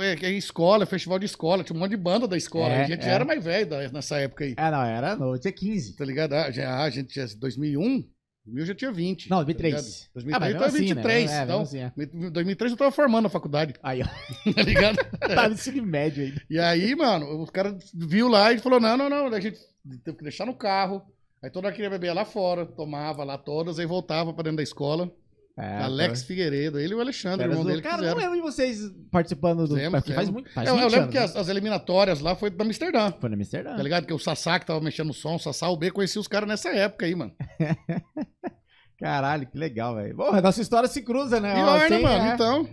[0.00, 2.74] É, é escola, é festival de escola, tinha um monte de banda da escola.
[2.74, 3.04] É, a gente é.
[3.04, 4.54] já era mais velho nessa época aí.
[4.56, 5.96] É, não, era noite, é 15.
[5.96, 6.34] Tá ligado?
[6.34, 8.04] Ah, já, ah, a gente tinha 2001,
[8.44, 9.30] 2000 já tinha 20.
[9.30, 9.74] Não, tá 2003.
[9.74, 9.84] ligado?
[9.84, 10.94] Ah, 2003 mas eu tava assim, né?
[10.94, 11.30] 23.
[11.30, 11.92] É, então, assim, é.
[11.96, 14.06] em 2003 eu tava formando a faculdade, Aí, ó.
[14.52, 14.96] tá ligado?
[15.20, 16.42] Tá no ensino médio ainda.
[16.50, 19.58] e aí, mano, os caras viu lá e falou: não, não, não, a gente
[20.04, 21.02] teve que deixar no carro.
[21.42, 24.62] Aí toda hora queria beber lá fora, tomava lá todas, aí voltava pra dentro da
[24.62, 25.10] escola.
[25.58, 28.20] É, Alex Figueiredo, ele e o Alexandre, o irmão dele, Cara, não fizeram.
[28.20, 29.76] lembro de vocês participando do.
[29.90, 30.50] Porque faz muito.
[30.50, 31.24] Faz eu, eu 20 lembro anos, que né?
[31.24, 33.12] as, as eliminatórias lá foi da Amsterdã.
[33.20, 33.76] Foi na Amsterdã.
[33.76, 34.06] Tá ligado?
[34.06, 36.48] Que o Sassá que tava mexendo no som, o Sassá, o B, conhecia os caras
[36.48, 37.34] nessa época aí, mano.
[38.98, 40.16] Caralho, que legal, velho.
[40.16, 41.54] Bom, a nossa história se cruza, né?
[41.54, 42.24] Pior, né, mano?
[42.24, 42.34] é.
[42.34, 42.68] Então.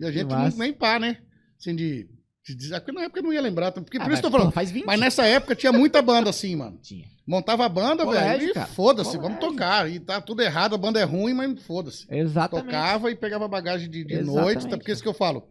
[0.00, 1.18] E a gente não, nem pá, né?
[1.58, 2.08] Assim, de.
[2.54, 3.72] Dizer- porque na época eu não ia lembrar.
[3.72, 4.48] Porque Ah, por isso que eu tô falando.
[4.50, 4.84] pô, Faz 20.
[4.86, 6.78] Mas nessa época tinha muita banda assim, mano.
[6.82, 7.06] Tinha.
[7.26, 8.50] Montava a banda, velho.
[8.50, 9.90] E foda-se, vamos tocar.
[9.90, 12.06] E tá tudo errado, a banda é ruim, mas foda-se.
[12.10, 12.66] Exatamente.
[12.66, 14.66] Tocava e pegava bagagem de, de noite.
[14.66, 15.46] Até porque é isso que eu falo.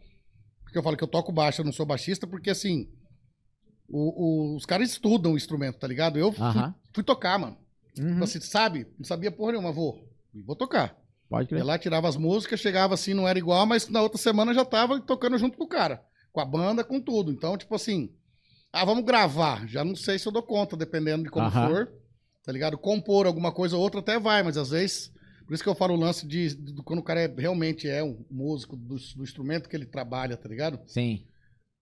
[0.63, 2.87] Porque eu falo que eu toco baixo, eu não sou baixista, porque assim.
[3.89, 6.19] o- o- os caras estudam o instrumento, tá ligado?
[6.19, 6.75] Eu fui, Aham.
[6.93, 7.57] fui tocar, mano.
[7.97, 8.19] Uhum.
[8.19, 8.85] Você sabe?
[8.99, 10.03] Não sabia porra nenhuma, vou.
[10.45, 10.95] Vou tocar.
[11.29, 11.63] Pode crer.
[11.63, 14.99] lá, tirava as músicas, chegava assim, não era igual, mas na outra semana já tava
[14.99, 16.01] tocando junto com o cara.
[16.31, 17.31] Com a banda, com tudo.
[17.31, 18.09] Então, tipo assim,
[18.71, 19.67] ah, vamos gravar.
[19.67, 21.69] Já não sei se eu dou conta, dependendo de como Aham.
[21.69, 21.93] for.
[22.43, 22.77] Tá ligado?
[22.77, 25.11] Compor alguma coisa ou outra até vai, mas às vezes.
[25.45, 28.03] Por isso que eu falo o lance de, de quando o cara é- realmente é
[28.03, 30.79] um músico do, do instrumento que ele trabalha, tá ligado?
[30.87, 31.25] Sim.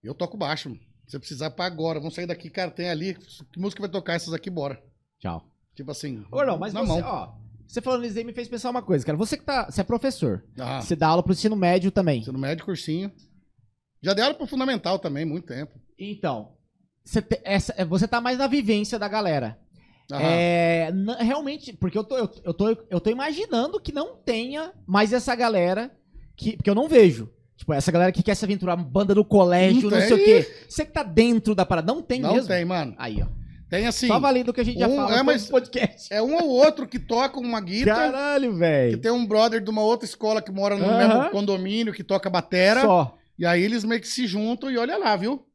[0.03, 0.69] Eu toco baixo.
[0.69, 0.79] mano.
[1.08, 3.15] Se você precisar pra agora, vamos sair daqui, cara, tem ali.
[3.51, 4.81] Que música vai tocar essas aqui, bora.
[5.19, 5.43] Tchau.
[5.75, 6.23] Tipo assim.
[6.31, 7.01] Ô, não, mas na você, mão.
[7.03, 7.34] ó.
[7.67, 9.17] Você falando isso aí me fez pensar uma coisa, cara.
[9.17, 9.65] Você que tá.
[9.69, 10.43] Você é professor.
[10.60, 12.21] Ah, Você dá aula pro ensino médio também.
[12.21, 13.12] ensino médio, cursinho.
[14.13, 15.74] Já aula pro fundamental também, muito tempo.
[15.98, 16.54] Então.
[17.04, 19.58] Você, te- essa, é, você tá mais na vivência da galera.
[20.12, 25.12] É, realmente, porque eu tô, eu, eu tô, eu tô imaginando que não tenha mais
[25.13, 25.91] essa galera
[26.36, 26.56] que.
[26.58, 27.30] Porque eu não vejo.
[27.58, 30.65] Tipo, essa galera que quer se aventurar, banda do colégio, Não não, sei o quê.
[30.68, 32.48] Você que tá dentro da parada, não tem Não mesmo?
[32.50, 32.94] tem, mano.
[32.98, 33.28] Aí, ó.
[33.70, 34.08] Tem assim.
[34.08, 36.13] Só valendo o que a gente já um- falou é, no mas- podcast.
[36.13, 38.12] É um ou outro que toca uma guitarra.
[38.12, 38.98] Caralho, Que velho.
[39.00, 40.98] tem um brother de uma outra escola que mora no Aham.
[41.08, 42.82] mesmo condomínio que toca batera.
[42.82, 43.18] Só.
[43.38, 45.45] E aí eles meio que se juntam e olha lá, viu?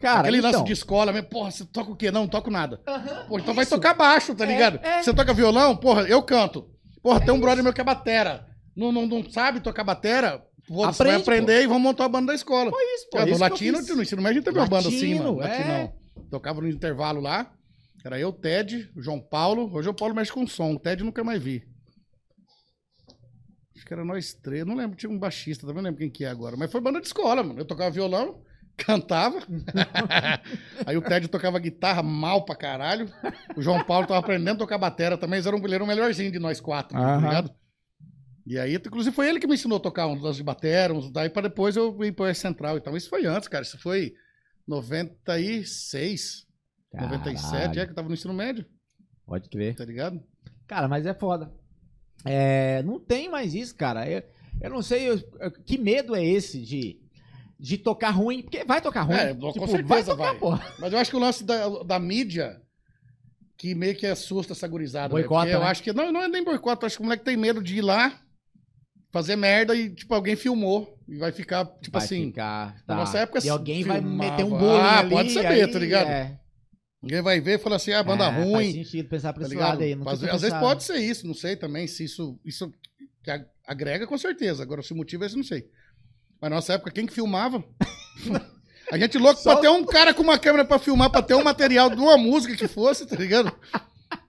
[0.00, 1.28] Cara, Aquele então, lance de escola mesmo.
[1.28, 2.10] Porra, você toca o quê?
[2.10, 2.80] Não, não toco nada.
[2.86, 3.74] Aham, Pô, então vai isso.
[3.74, 4.80] tocar baixo, tá É, ligado?
[4.82, 5.02] é.
[5.02, 5.76] Você toca violão?
[5.76, 6.68] Porra, eu canto.
[7.02, 8.46] Porra, tem um brother meu que é batera.
[8.74, 10.42] Não, não, não sabe tocar batera?
[10.68, 12.70] Vou, você vai Aprende, aprender e vamos montar a banda da escola.
[12.70, 13.18] Foi isso, pô.
[13.18, 13.96] É, no isso que eu latino, fiz.
[13.96, 15.42] no ensino médio, a gente teve uma banda assim, Latino, mano.
[15.42, 15.48] é.
[15.58, 15.92] Latinão.
[16.30, 17.52] Tocava no intervalo lá.
[18.04, 19.70] Era eu, Ted, o João Paulo.
[19.72, 20.72] Hoje o Paulo mexe com som.
[20.72, 21.62] O Ted eu nunca mais vi.
[23.92, 24.64] Que era nós três.
[24.64, 26.56] Não lembro, tinha um baixista, também não lembro quem que é agora.
[26.56, 27.60] Mas foi banda de escola, mano.
[27.60, 28.42] Eu tocava violão,
[28.74, 29.38] cantava.
[30.86, 33.06] Aí o Ted tocava guitarra mal pra caralho.
[33.54, 35.36] O João Paulo tava aprendendo a tocar batera também.
[35.36, 37.54] Eles eram, ele era o melhorzinho de nós quatro, tá ligado?
[38.46, 41.10] E aí, inclusive, foi ele que me ensinou a tocar uns das de batera, uns
[41.12, 42.78] daí pra depois eu ir pro central.
[42.78, 43.62] Então, isso foi antes, cara.
[43.62, 44.14] Isso foi
[44.66, 46.46] 96,
[46.94, 48.64] 97, Caralho, é que eu tava no ensino médio,
[49.26, 49.76] Pode crer.
[49.76, 50.18] tá ligado?
[50.66, 51.52] Cara, mas é foda.
[52.24, 54.08] É, não tem mais isso, cara.
[54.08, 54.22] Eu,
[54.60, 57.00] eu não sei eu- eu- que medo é esse de,
[57.58, 58.42] de tocar ruim.
[58.42, 59.16] Porque vai tocar ruim.
[59.16, 60.38] É, com Tipo, certeza tocar, vai.
[60.38, 60.72] porra.
[60.78, 62.60] Mas eu acho que o lance da, da mídia
[63.56, 65.08] que meio que assusta essa gurizada.
[65.14, 65.28] velho.
[65.28, 65.66] Boicota, Porque Eu né?
[65.66, 65.92] acho que.
[65.92, 68.18] Não, não é nem boicota, eu acho que o moleque tem medo de ir lá,
[69.12, 70.96] fazer merda e, tipo, alguém filmou.
[71.08, 72.26] E vai ficar, tipo Vai assim.
[72.26, 72.94] ficar, na tá.
[72.94, 74.30] nossa época E alguém vai filmava.
[74.30, 76.08] meter um bullying Ah, ali, pode saber, aí, tá ligado?
[76.08, 76.38] é.
[77.02, 78.72] Ninguém vai ver e fala assim, ah, banda É, Faz ruim.
[78.72, 79.68] sentido pensar pra Tá esse ligado?
[79.70, 79.94] lado aí.
[79.96, 80.60] Não às, vezes pensado.
[80.64, 82.72] pode ser isso, não sei também se isso, isso
[83.66, 84.62] agrega com certeza.
[84.62, 85.68] Agora, se o motivo é esse, não sei.
[86.40, 87.64] Mas na nossa época, quem que filmava?
[88.92, 91.42] a gente louco pra ter um cara com uma câmera pra filmar, pra ter um
[91.42, 93.52] material de uma música que fosse, tá ligado?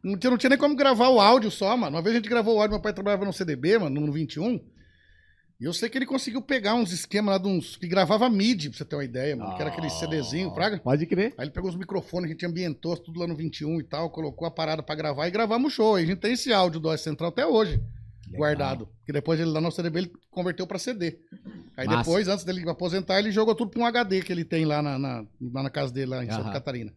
[0.04, 1.96] Não tinha, não tinha nem como gravar o áudio só, mano.
[1.96, 4.60] Uma vez a gente gravou o áudio, meu pai trabalhava no CDB, mano, no 21.
[5.60, 7.78] E eu sei que ele conseguiu pegar uns esquemas lá de uns.
[7.78, 9.56] que gravava MIDI, pra você ter uma ideia, mano.
[9.56, 10.80] Que era aquele CDzinho, fraga.
[10.80, 11.34] Pode crer.
[11.38, 14.48] Aí ele pegou os microfones, a gente ambientou tudo lá no 21 e tal, colocou
[14.48, 15.96] a parada pra gravar e gravamos o show.
[15.96, 17.82] Aí a gente tem esse áudio do OS Central até hoje,
[18.36, 18.90] guardado.
[19.06, 21.20] Que depois ele lá no CDB ele converteu pra CD.
[21.78, 22.00] Aí Massa.
[22.00, 25.00] depois, antes dele aposentar, ele jogou tudo pra um HD que ele tem lá na,
[25.00, 26.52] na, lá na casa dele, lá em Santa.
[26.52, 26.94] Catarina.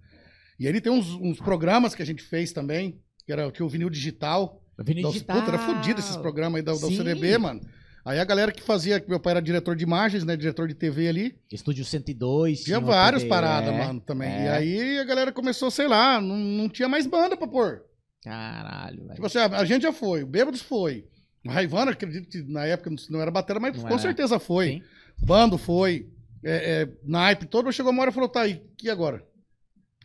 [0.59, 3.69] E ele tem uns, uns programas que a gente fez também, que era tinha o
[3.69, 4.63] vinil digital.
[4.79, 5.41] Vini Então, Digital.
[5.41, 7.61] Puta, era fodido esses programas aí da, da mano.
[8.07, 10.75] Aí a galera que fazia, que meu pai era diretor de imagens, né, diretor de
[10.75, 12.63] TV ali, Estúdio 102.
[12.63, 13.79] tinha várias TV, paradas, é.
[13.85, 14.31] mano, também.
[14.31, 14.45] é.
[14.45, 17.83] E aí a galera começou, sei lá, não, não tinha mais banda pra pôr.
[18.23, 19.15] Caralho, velho.
[19.15, 21.05] Tipo assim, a, a gente já foi, o Bêbados foi.
[21.45, 23.99] O Raivana, acredito que na época não- era batera, mas Não com era.
[23.99, 24.67] certeza foi.
[24.69, 24.83] Sim.
[25.25, 26.09] Bando foi.
[26.45, 29.25] É, é, naipe todo, chegou uma hora e falou, tá aí, e agora?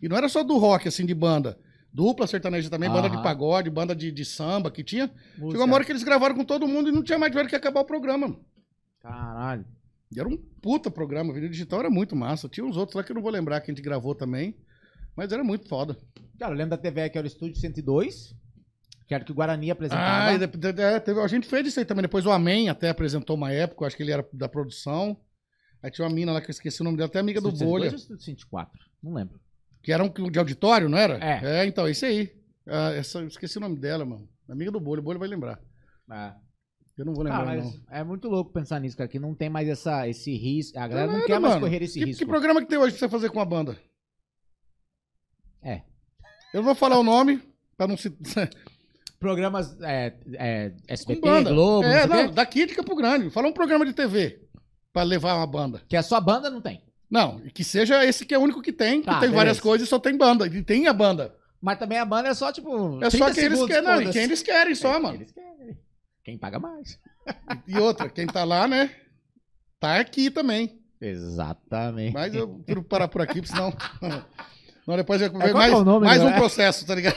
[0.01, 1.55] E não era só do rock, assim, de banda.
[1.93, 5.07] Dupla sertaneja também, banda de pagode, banda de, de samba que tinha.
[5.37, 5.51] Música.
[5.51, 7.55] Chegou uma hora que eles gravaram com todo mundo e não tinha mais tiveram que
[7.55, 8.27] acabar o programa.
[8.29, 8.39] mano.
[9.01, 9.65] Caralho.
[10.13, 12.47] E era um puta programa, o vídeo digital era muito massa.
[12.49, 14.55] Tinha uns outros lá que eu não vou lembrar que a gente gravou também.
[15.15, 15.97] Mas era muito foda.
[16.39, 18.33] Cara, eu lembro da TV que era o Estúdio 102.
[19.07, 20.27] Que era que o Guarani apresentava.
[20.27, 22.01] Ah, e de- de- de- teve- a gente fez isso aí também.
[22.03, 25.17] Depois o Amém até apresentou uma época, eu acho que ele era da produção.
[25.83, 27.59] Aí tinha uma mina lá que eu esqueci o nome dela, até amiga do Estúdio
[27.67, 28.79] 102 Bolha, ou Estúdio 104?
[29.03, 29.40] Não lembro.
[29.81, 31.15] Que era um de auditório, não era?
[31.23, 31.61] É.
[31.61, 32.31] É, então, esse aí.
[32.67, 34.27] Ah, essa, esqueci o nome dela, mano.
[34.49, 35.59] Amiga do Bolha, o Bolha vai lembrar.
[36.11, 36.33] É.
[36.97, 37.81] Eu não vou Ah, lembrar, mas não.
[37.89, 40.77] é muito louco pensar nisso, cara, que não tem mais essa, esse risco.
[40.77, 42.19] A galera não, nada, quer mais correr esse Que, risco.
[42.19, 43.77] que programa que tem hoje pra você fazer com a banda?
[45.63, 45.81] É.
[46.53, 47.41] Eu não vou falar o nome,
[47.77, 48.09] pra não se.
[49.19, 51.51] Programas é, é, SBT, banda.
[51.51, 53.29] Globo, é, não não, daqui de Campo Grande.
[53.29, 54.41] Fala um programa de TV
[54.91, 55.81] pra levar uma banda.
[55.87, 56.83] que a sua banda não tem.
[57.11, 59.61] Não, que seja esse que é o único que tem, que Tá, tem várias beleza.
[59.61, 60.47] coisas e só tem banda.
[60.47, 61.35] E tem a banda.
[61.61, 63.03] Mas também a banda é só, tipo.
[63.03, 65.17] É só 30 quem eles querem, não, quem eles querem só, É, mano.
[65.17, 65.77] Eles querem.
[66.23, 66.97] Quem paga mais.
[67.67, 68.89] E outra, quem tá lá, né?
[69.79, 70.79] Tá aqui também.
[71.01, 72.13] Exatamente.
[72.13, 73.73] Mas eu prefiro parar por aqui, porque senão.
[74.87, 76.35] Não, depois qual que mais, é nome, mais um né?
[76.35, 77.15] processo, tá ligado?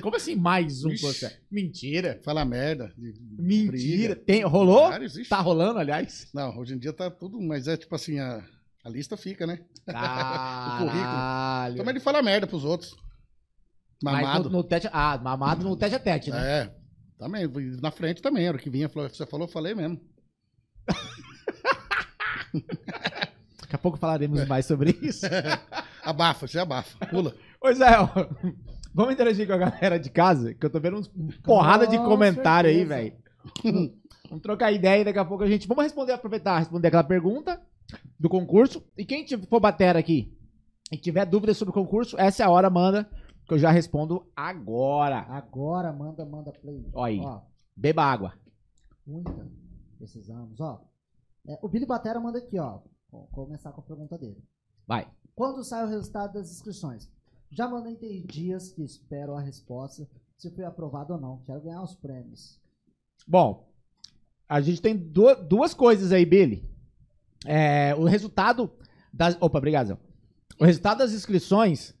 [0.00, 1.02] Como assim mais um Ixi.
[1.02, 1.36] processo?
[1.50, 2.20] Mentira.
[2.24, 2.92] Fala merda.
[2.96, 3.70] Mentira.
[3.72, 4.16] briga.
[4.16, 4.88] Tem, rolou?
[4.88, 5.28] Vários.
[5.28, 6.28] Tá rolando, aliás?
[6.32, 8.42] Não, hoje em dia tá tudo, mas é tipo assim, a,
[8.84, 9.58] a lista fica, né?
[9.86, 11.02] currículo.
[11.02, 11.76] Caralho.
[11.76, 12.94] Também de falar merda pros outros.
[14.02, 14.50] Mas Mamado.
[14.50, 16.62] no, no tete, ah, mamado no tete a tete, né?
[16.62, 16.74] É.
[17.18, 17.48] Também,
[17.82, 20.00] na frente também, era o que vinha, falou, você falou, eu falei mesmo.
[23.60, 25.26] Daqui a pouco falaremos mais sobre isso.
[26.02, 27.34] Abafa, você abafa, pula.
[27.60, 28.08] Pois é, ó.
[28.94, 31.08] Vamos interagir com a galera de casa, que eu tô vendo uns
[31.42, 32.94] porrada de Com comentário aí, certeza.
[32.94, 33.94] velho.
[34.30, 35.68] Vamos trocar ideia e daqui a pouco a gente.
[35.68, 37.60] Vamos responder, aproveitar, responder aquela pergunta
[38.18, 38.82] do concurso.
[38.96, 40.36] E quem for bater aqui
[40.90, 43.08] e tiver dúvidas sobre o concurso, essa é a hora, manda,
[43.46, 45.20] que eu já respondo agora.
[45.28, 46.84] Agora manda, manda play.
[46.92, 47.20] Ó aí.
[47.20, 47.40] Ó,
[47.76, 48.34] Beba água.
[49.06, 49.48] muita.
[49.98, 50.80] Precisamos, ó.
[51.48, 52.80] É, o Billy Batera manda aqui, ó.
[53.10, 54.42] Vou começar com a pergunta dele.
[54.86, 55.08] Vai.
[55.34, 57.10] Quando sai o resultado das inscrições?
[57.50, 61.38] Já mandei tem dias que espero a resposta se fui aprovado ou não.
[61.46, 62.60] Quero ganhar os prêmios.
[63.26, 63.66] Bom,
[64.48, 66.68] a gente tem du- duas coisas aí, Billy.
[67.46, 68.70] É, o resultado
[69.12, 69.36] das.
[69.40, 69.88] Opa, obrigado.
[69.88, 69.96] Zé.
[70.58, 71.94] O resultado das inscrições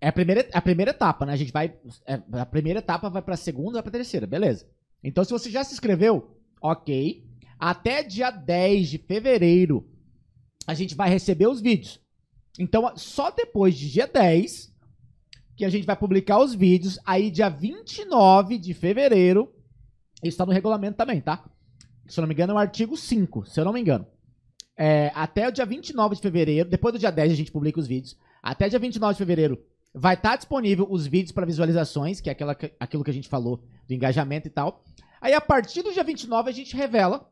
[0.00, 1.32] é a primeira, a primeira etapa, né?
[1.32, 1.74] A gente vai.
[2.06, 4.66] é, a primeira etapa vai pra segunda, vai pra terceira, beleza.
[5.02, 7.24] Então, se você já se inscreveu, ok.
[7.58, 9.88] Até dia 10 de fevereiro,
[10.66, 12.00] a gente vai receber os vídeos.
[12.58, 14.72] Então, só depois de dia 10
[15.56, 16.98] que a gente vai publicar os vídeos.
[17.04, 19.52] Aí, dia 29 de fevereiro,
[20.22, 21.44] isso tá no regulamento também, tá?
[22.06, 24.06] Se eu não me engano, é o artigo 5, se eu não me engano.
[24.76, 27.86] É, até o dia 29 de fevereiro, depois do dia 10 a gente publica os
[27.86, 28.16] vídeos.
[28.42, 29.62] Até dia 29 de fevereiro
[29.94, 33.62] vai estar disponível os vídeos para visualizações, que é aquela, aquilo que a gente falou
[33.86, 34.82] do engajamento e tal.
[35.20, 37.30] Aí a partir do dia 29 a gente revela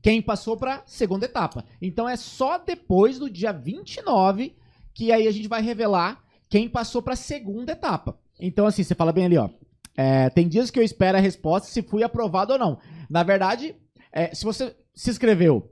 [0.00, 1.64] quem passou para segunda etapa.
[1.82, 4.56] Então é só depois do dia 29
[4.94, 8.18] que aí a gente vai revelar quem passou para segunda etapa.
[8.40, 9.50] Então assim, você fala bem ali, ó.
[9.96, 12.78] É, tem dias que eu espero a resposta se fui aprovado ou não.
[13.08, 13.76] Na verdade,
[14.10, 15.70] é, se você se inscreveu,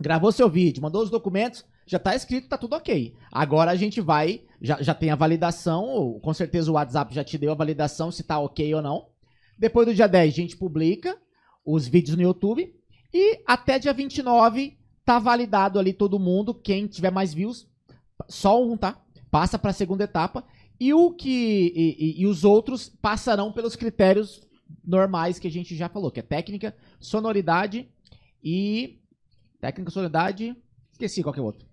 [0.00, 3.14] gravou seu vídeo, mandou os documentos, já tá escrito, tá tudo ok.
[3.30, 7.36] Agora a gente vai, já, já tem a validação, com certeza o WhatsApp já te
[7.36, 9.06] deu a validação se tá ok ou não.
[9.58, 11.16] Depois do dia 10 a gente publica
[11.64, 12.72] os vídeos no YouTube
[13.12, 17.68] e até dia 29 tá validado ali todo mundo, quem tiver mais views,
[18.28, 18.98] só um, tá?
[19.30, 20.44] passa pra segunda etapa.
[20.78, 21.72] E o que.
[21.76, 24.40] E, e- e os outros passarão pelos critérios
[24.84, 27.88] normais que a gente já falou, que é técnica, sonoridade
[28.42, 28.98] e.
[29.60, 30.56] Técnica, sonoridade.
[30.92, 31.66] Esqueci qual que é o outro.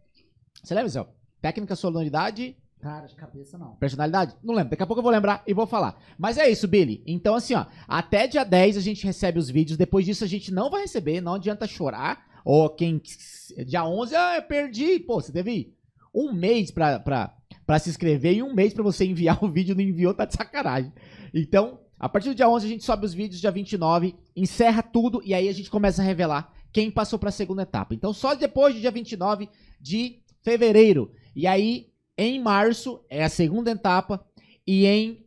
[0.62, 1.06] Você lembra, Zé?
[1.42, 2.58] Técnica, sonoridade.
[2.82, 3.76] Cara, de cabeça não.
[3.76, 4.36] Personalidade?
[4.44, 4.72] Não lembro.
[4.72, 5.98] Daqui a pouco eu vou lembrar e vou falar.
[6.18, 7.02] Mas é isso, Billy.
[7.08, 7.66] Então, assim, ó.
[7.88, 9.78] Até dia 10 a gente recebe os vídeos.
[9.78, 11.22] Depois disso a gente não vai receber.
[11.22, 12.26] Não adianta chorar.
[12.46, 13.02] Ou quem.
[13.66, 15.00] Dia 11, ah, eu perdi.
[15.00, 15.74] Pô, você teve
[16.14, 17.36] um mês pra, pra,
[17.66, 19.76] pra se inscrever e um mês pra você enviar o vídeo.
[19.76, 20.94] Não enviou, tá de sacanagem.
[21.34, 23.42] Então, a partir do dia 11 a gente sobe os vídeos.
[23.42, 25.22] Dia 29, encerra tudo.
[25.26, 27.96] E aí a gente começa a revelar quem passou pra segunda etapa.
[27.96, 29.50] Então, só depois do dia 29
[29.82, 31.12] de fevereiro.
[31.36, 34.24] E aí, em março é a segunda etapa
[34.66, 35.26] e em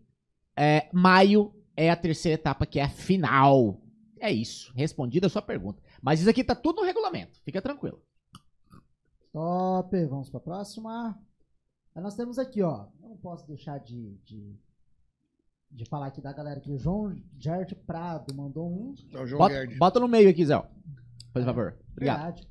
[0.57, 3.83] é, maio é a terceira etapa, que é a final.
[4.21, 4.73] É isso.
[4.77, 5.83] Respondida a sua pergunta.
[6.01, 7.41] Mas isso aqui tá tudo no regulamento.
[7.45, 8.01] Fica tranquilo.
[9.33, 11.19] Top, vamos pra próxima.
[11.97, 12.87] Aí nós temos aqui, ó.
[13.01, 14.57] Não posso deixar de, de,
[15.69, 16.71] de falar aqui da galera aqui.
[16.71, 18.95] O João Gert Prado mandou um.
[19.13, 19.79] É o João Bota, Gerd.
[19.79, 20.63] bota no meio aqui, Zé.
[21.33, 21.77] Por favor.
[21.93, 22.17] Obrigado.
[22.19, 22.49] Verdade.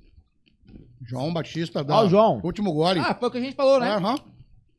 [1.02, 2.42] João Batista da Ó, o João.
[2.44, 3.00] Último gole.
[3.00, 3.96] Ah, foi o que a gente falou, né?
[3.96, 4.16] Aham.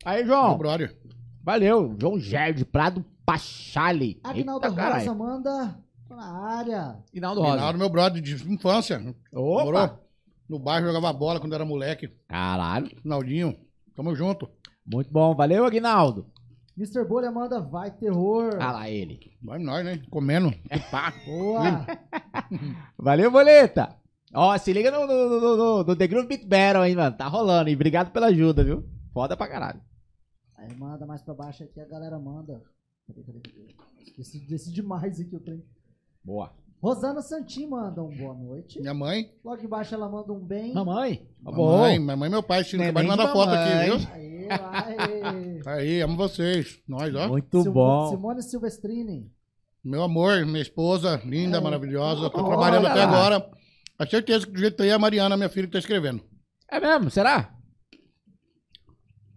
[0.05, 0.57] Aí, Meu João.
[0.57, 0.97] brother.
[1.43, 1.95] Valeu.
[1.99, 4.19] João Gerd Prado Pachale.
[4.23, 4.99] Agnaldo Eita, caralho.
[4.99, 5.79] Rosa manda
[6.09, 6.95] na área.
[7.13, 7.53] Rinaldo Rosa.
[7.53, 8.97] Reinaldo, meu brother de infância.
[9.33, 9.63] Opa.
[9.63, 9.99] Morou
[10.47, 12.09] no bairro, jogava bola quando era moleque.
[12.27, 12.89] Caralho.
[13.03, 13.55] Rinaldinho.
[13.95, 14.49] Tamo junto.
[14.85, 15.33] Muito bom.
[15.35, 16.25] Valeu, Aguinaldo.
[16.81, 17.05] Mr.
[17.05, 18.57] Bolha manda vai terror.
[18.59, 19.19] Ah lá ele.
[19.41, 20.01] Vai nós, né?
[20.09, 20.51] Comendo.
[20.89, 21.13] Pá.
[21.25, 21.85] Boa.
[22.97, 23.95] Valeu, Boleta.
[24.33, 27.15] Ó, se liga no, no, no, no- no The Groove Beat Battle, hein, mano.
[27.15, 27.69] Tá rolando.
[27.69, 28.83] E obrigado pela ajuda, viu?
[29.13, 29.81] Foda pra caralho.
[30.57, 32.61] Aí manda mais pra baixo aqui, a galera manda.
[33.07, 33.75] Cadê, cadê, cadê?
[34.05, 35.63] Esqueci, esqueci demais aqui o trem.
[36.23, 36.51] Boa.
[36.81, 38.79] Rosana Santin manda um boa noite.
[38.79, 39.31] Minha mãe.
[39.43, 40.73] Logo embaixo ela manda um bem.
[40.73, 41.27] Mamãe.
[41.43, 41.71] Tá bom.
[41.77, 42.61] Mamãe, mamãe e meu pai.
[42.61, 44.09] Acabou de mandar de foto aqui, viu?
[44.13, 44.47] Aí,
[45.65, 46.81] Aí, amo vocês.
[46.87, 47.27] Nós, ó.
[47.27, 48.09] Muito Sil- bom.
[48.09, 49.31] Simone Silvestrini.
[49.83, 51.61] Meu amor, minha esposa, linda, É.
[51.61, 52.29] maravilhosa.
[52.29, 53.09] Tô Olha trabalhando até lá.
[53.27, 53.51] agora.
[53.97, 55.79] A certeza que do jeito que tá aí é a Mariana, minha filha, que tá
[55.79, 56.23] escrevendo.
[56.69, 57.09] É mesmo?
[57.09, 57.55] Será?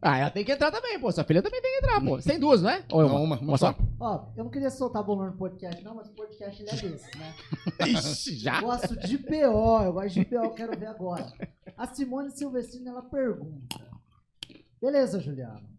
[0.06, 1.10] Ah, ela tem que entrar também, pô.
[1.10, 2.20] Sua filha também tem que entrar, pô.
[2.20, 2.84] Você tem duas, não é?
[2.92, 3.74] Ou é Não, uma, uma Uma só?
[3.98, 7.18] Ó, eu não queria soltar bolão no podcast, não, mas o podcast ele é desse,
[7.18, 7.34] né?
[7.88, 8.60] Ixi, já?
[8.60, 11.32] Gosto de PO, eu gosto de PO, quero ver agora.
[11.76, 13.80] A Simone Silvestrini, ela pergunta.
[14.80, 15.73] Beleza, Juliano.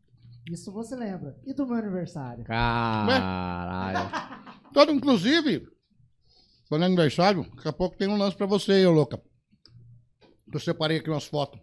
[0.52, 1.36] Isso você lembra.
[1.46, 2.44] E do meu aniversário?
[2.46, 4.10] Caralho.
[4.74, 5.68] Todo, inclusive,
[6.70, 9.20] quando é aniversário, daqui a pouco tem um lance pra você, ô louca.
[10.54, 11.60] Eu separei aqui umas fotos.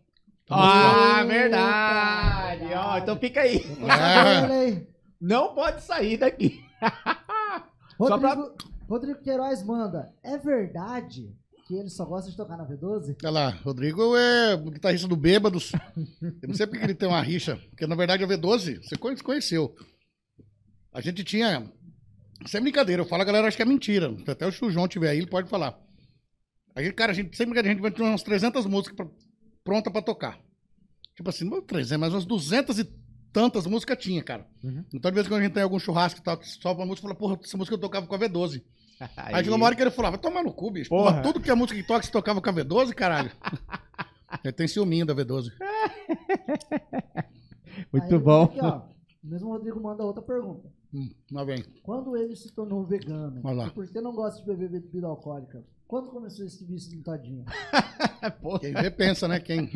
[0.50, 2.64] Ah, Eita, verdade.
[2.74, 3.56] Ó, então fica aí.
[3.56, 4.88] Hein?
[5.20, 6.60] Não pode sair daqui.
[7.96, 8.56] Só pra- Rodrigo,
[8.88, 10.12] Rodrigo Queiroz manda.
[10.22, 11.34] É verdade
[11.72, 13.16] que ele só gosta de tocar na V12?
[13.22, 15.72] Olha lá, Rodrigo é o guitarrista do Bêbados.
[16.42, 19.16] Eu não sei porque ele tem uma rixa, porque na verdade a V12, você conhe-
[19.22, 19.74] conheceu.
[20.92, 21.70] A gente tinha.
[22.52, 24.14] É brincadeira, eu falo, a galera acha que é mentira.
[24.24, 25.78] Se até o João tiver aí, ele pode falar.
[26.74, 29.06] A gente, cara, a gente, sem brincadeira, a gente ter umas 300 músicas pra,
[29.64, 30.38] pronta pra tocar.
[31.16, 32.84] Tipo assim, não 300, mas umas 200 e
[33.32, 34.46] tantas músicas tinha, cara.
[34.62, 34.84] Uhum.
[34.92, 36.86] Então, de vez em quando a gente tem algum churrasco e tal, que sobe uma
[36.86, 38.62] música, fala, porra, essa música eu tocava com a V12.
[39.16, 40.90] Aí, Aí, chegou uma hora que ele falava, vai tomar no cu, bicho.
[40.90, 41.10] Porra.
[41.10, 43.30] Porra, tudo que é música que toca, você tocava com a V12, caralho.
[44.44, 45.50] ele tem ciúminho da V12.
[47.92, 48.44] Muito Aí, bom.
[48.44, 48.82] Aqui, ó, o
[49.22, 50.68] mesmo Rodrigo manda outra pergunta.
[50.94, 51.64] Hum, lá vem.
[51.82, 53.66] Quando ele se tornou vegano, Vai lá.
[53.66, 55.64] e por que não gosta de beber bebida alcoólica?
[55.86, 57.02] Quando começou esse vício?
[58.40, 58.58] Pô.
[58.58, 59.40] Quem vê pensa, né?
[59.40, 59.70] Quem.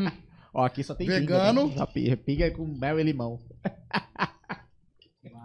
[0.53, 1.69] Ó, aqui só tem Vegano.
[1.69, 2.17] Pinga, tá?
[2.17, 3.39] Pinga- com mel e limão.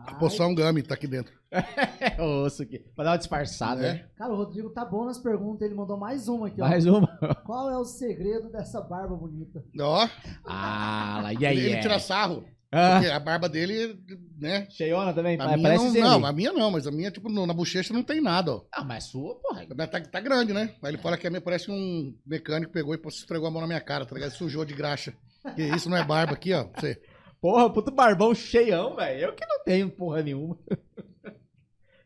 [0.05, 1.33] A poção Gami tá aqui dentro.
[1.99, 2.79] É osso aqui.
[2.95, 3.93] Pra dar uma disfarçada, É.
[3.93, 4.05] né?
[4.15, 6.67] Cara, o Rodrigo tá bom nas perguntas, ele mandou mais uma aqui, ó.
[6.67, 7.07] Mais uma.
[7.45, 9.63] Qual é o segredo dessa barba bonita?
[9.79, 10.07] Ó,
[10.45, 11.57] Ah, lá, e aí?
[11.57, 11.79] ele, ele é?
[11.81, 12.43] tira sarro.
[12.73, 13.99] Ah, Porque a barba dele,
[14.39, 14.65] né?
[14.69, 15.37] cheiona também?
[15.41, 17.93] A minha Parece não, não, a minha não, mas a minha, tipo, no- na bochecha
[17.93, 18.61] não tem nada, ó.
[18.73, 19.65] Ah, mas sua, porra.
[19.87, 20.73] Tá, tá grande, né?
[20.81, 23.67] Aí ele fala que a minha parece um mecânico pegou e esfregou a mão na
[23.67, 24.31] minha cara, tá ligado?
[24.31, 25.13] Sujou de graxa.
[25.53, 26.65] Que isso não é barba aqui, ó.
[26.79, 26.97] Você.
[27.41, 29.19] Porra, puto barbão cheião, velho.
[29.25, 30.57] Eu que não tenho porra nenhuma.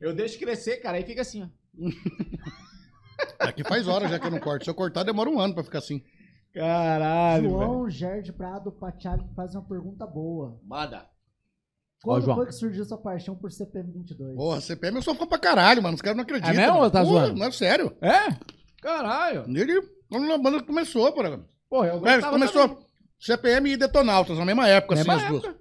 [0.05, 1.47] Eu deixo crescer, cara, aí fica assim, ó.
[3.39, 4.63] Aqui faz horas já que eu não corto.
[4.63, 6.03] Se eu cortar, demora um ano pra ficar assim.
[6.53, 7.59] Caralho, velho.
[7.59, 10.59] João Gerd Prado Pachali faz uma pergunta boa.
[10.63, 11.05] Manda.
[12.03, 12.35] Quando João.
[12.37, 14.35] foi que surgiu sua paixão por CPM 22?
[14.35, 15.95] Porra, CPM eu sou fã pra caralho, mano.
[15.95, 16.53] Os caras não acreditam.
[16.53, 16.91] É mesmo mano.
[16.91, 17.39] tá Porra, zoando?
[17.39, 17.97] Não, é sério.
[18.01, 18.37] É?
[18.81, 19.45] Caralho.
[19.47, 21.43] Ele, quando a banda começou, porra.
[21.69, 22.85] Porra, eu É, gostava começou também.
[23.19, 25.55] CPM e Detonautas, na mesma época, Mesma assim, as duas.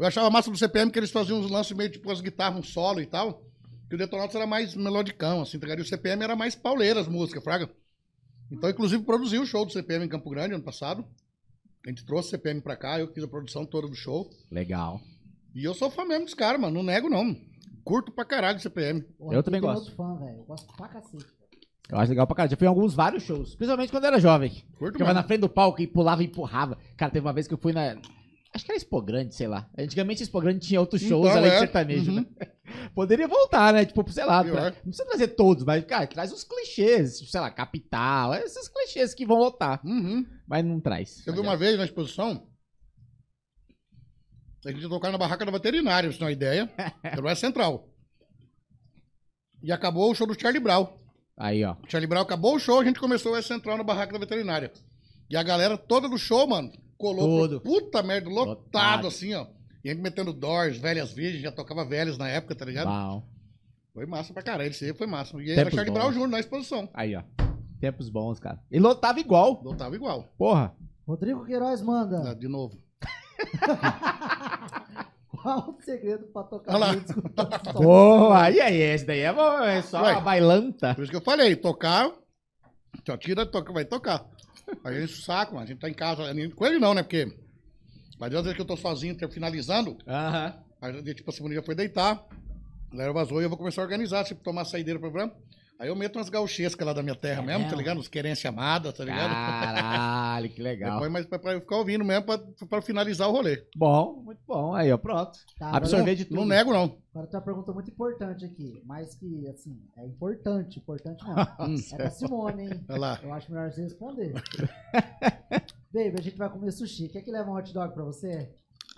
[0.00, 2.62] Eu achava massa do CPM que eles faziam uns lances meio tipo as guitarras, um
[2.62, 3.42] solo e tal.
[3.88, 5.80] Que o Detonautas era mais melodicão, assim, tá ligado?
[5.80, 7.68] E o CPM era mais pauleira as músicas, fraga.
[8.50, 11.04] Então, inclusive, produzi o show do CPM em Campo Grande ano passado.
[11.84, 14.30] A gente trouxe o CPM pra cá, eu fiz a produção toda do show.
[14.50, 15.00] Legal.
[15.54, 16.74] E eu sou fã mesmo dos caras, mano.
[16.74, 17.36] Não nego, não.
[17.84, 19.02] Curto pra caralho o CPM.
[19.02, 19.80] Porra, Eu também gosto.
[19.80, 20.38] outro fã, velho.
[20.38, 21.26] Eu gosto pra cacete.
[21.90, 22.50] Eu acho legal pra caralho.
[22.52, 23.54] Já fui em alguns, vários shows.
[23.54, 24.62] Principalmente quando eu era jovem.
[24.78, 26.78] Curto Ficava na frente do palco e pulava e empurrava.
[26.96, 27.96] Cara, teve uma vez que eu fui na.
[28.52, 29.70] Acho que era Expo Grande, sei lá.
[29.78, 31.60] Antigamente Expo Grande tinha outros shows Então, além de é.
[31.60, 32.16] sertanejo, Uhum.
[32.16, 32.26] né?
[32.94, 33.84] Poderia voltar, né?
[33.84, 34.42] Tipo, sei lá.
[34.42, 37.18] Pra- Não precisa trazer todos, mas, cara, traz os clichês.
[37.18, 38.34] tipo, Sei lá, capital.
[38.34, 39.80] Esses clichês que vão lotar.
[39.84, 40.26] Uhum.
[40.48, 41.24] Mas não traz.
[41.26, 42.46] Eu vi uma vez na exposição.
[44.64, 46.70] A gente ia tocar na barraca da veterinária, você ter uma ideia.
[47.16, 47.88] Não é central.
[49.62, 50.86] E acabou o show do Charlie Brown.
[51.36, 51.76] Aí, ó.
[51.82, 54.70] O Charlie Brown acabou o show, a gente começou a central na barraca da veterinária.
[55.30, 56.70] E a galera toda do show, mano,
[57.00, 57.48] colou.
[57.48, 57.60] Tudo.
[57.60, 59.06] pro- Puta merda, lotado, Lotado.
[59.08, 59.46] assim, ó.
[59.82, 62.88] E a gente metendo Doors, velhas virgens, já tocava velhas na época, tá ligado?
[62.88, 63.26] Bom.
[63.94, 65.36] Foi massa pra caralho, esse aí foi massa.
[65.38, 65.92] E aí Tempos era Charlie.
[65.92, 66.28] Brown Jr.
[66.28, 66.88] na exposição.
[66.94, 67.22] Aí, ó.
[67.80, 68.60] Tempos bons, cara.
[68.70, 69.60] E lotava igual.
[69.64, 70.32] Lotava igual.
[70.36, 70.74] Porra.
[71.06, 72.30] Rodrigo Queiroz manda.
[72.30, 72.78] Ah, De novo.
[75.42, 76.92] Qual o segredo pra tocar Olha lá.
[77.06, 77.72] som?
[77.72, 78.42] Porra.
[78.44, 80.12] Aí, aí, esse daí é, bom, é só Ué.
[80.12, 80.94] a bailanta.
[80.94, 82.12] Por isso que eu falei, tocar,
[83.06, 84.26] só tira, toca, vai tocar.
[84.84, 85.64] Aí a gente enche o saco, mano.
[85.64, 86.22] A gente tá em casa.
[86.54, 87.02] Com ele não, né?
[87.02, 87.32] Porque.
[88.18, 90.54] Mas às vezes que eu tô sozinho, tô finalizando, Aham.
[90.82, 92.26] aí, tipo, a segunda já foi deitar.
[92.90, 95.34] A galera vazou e eu vou começar a organizar, tipo, tomar saideira pro programa.
[95.80, 97.98] Aí eu meto umas gauchescas lá da minha terra mesmo, tá ligado?
[97.98, 99.30] Os querência amada, tá ligado?
[99.30, 100.92] Caralho, que legal.
[100.92, 103.64] Depois, mas pra, pra eu ficar ouvindo mesmo, pra, pra finalizar o rolê.
[103.74, 104.74] Bom, muito bom.
[104.74, 105.38] Aí, ó, pronto.
[105.58, 106.36] Tá, Absorver de tudo.
[106.36, 106.98] Não nego, não.
[107.14, 108.82] agora tem uma pergunta muito importante aqui.
[108.84, 110.78] Mas que, assim, é importante.
[110.78, 111.34] Importante não.
[111.94, 112.84] É da Simone, hein?
[112.86, 113.18] Olha lá.
[113.22, 114.34] Eu acho melhor você responder.
[115.94, 117.08] Baby, a gente vai comer sushi.
[117.08, 118.50] Quer que leve um hot dog pra você?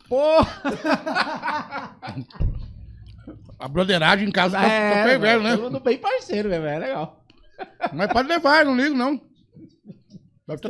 [0.09, 0.63] Porra!
[3.59, 5.57] A broderagem em casa tá, tá É, fervendo, né?
[5.57, 6.65] Todo mundo bem parceiro, velho.
[6.67, 7.25] É legal.
[7.95, 9.21] Mas pode levar, não ligo, não.
[10.47, 10.61] Deve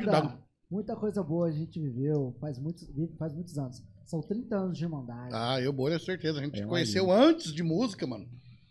[0.00, 0.32] de dog.
[0.70, 3.82] Muita coisa boa a gente viveu faz muitos, vive faz muitos anos.
[4.04, 5.30] São 30 anos de irmandade.
[5.32, 6.40] Ah, eu, Bolha, certeza.
[6.40, 8.26] A gente É, conheceu antes de música, mano.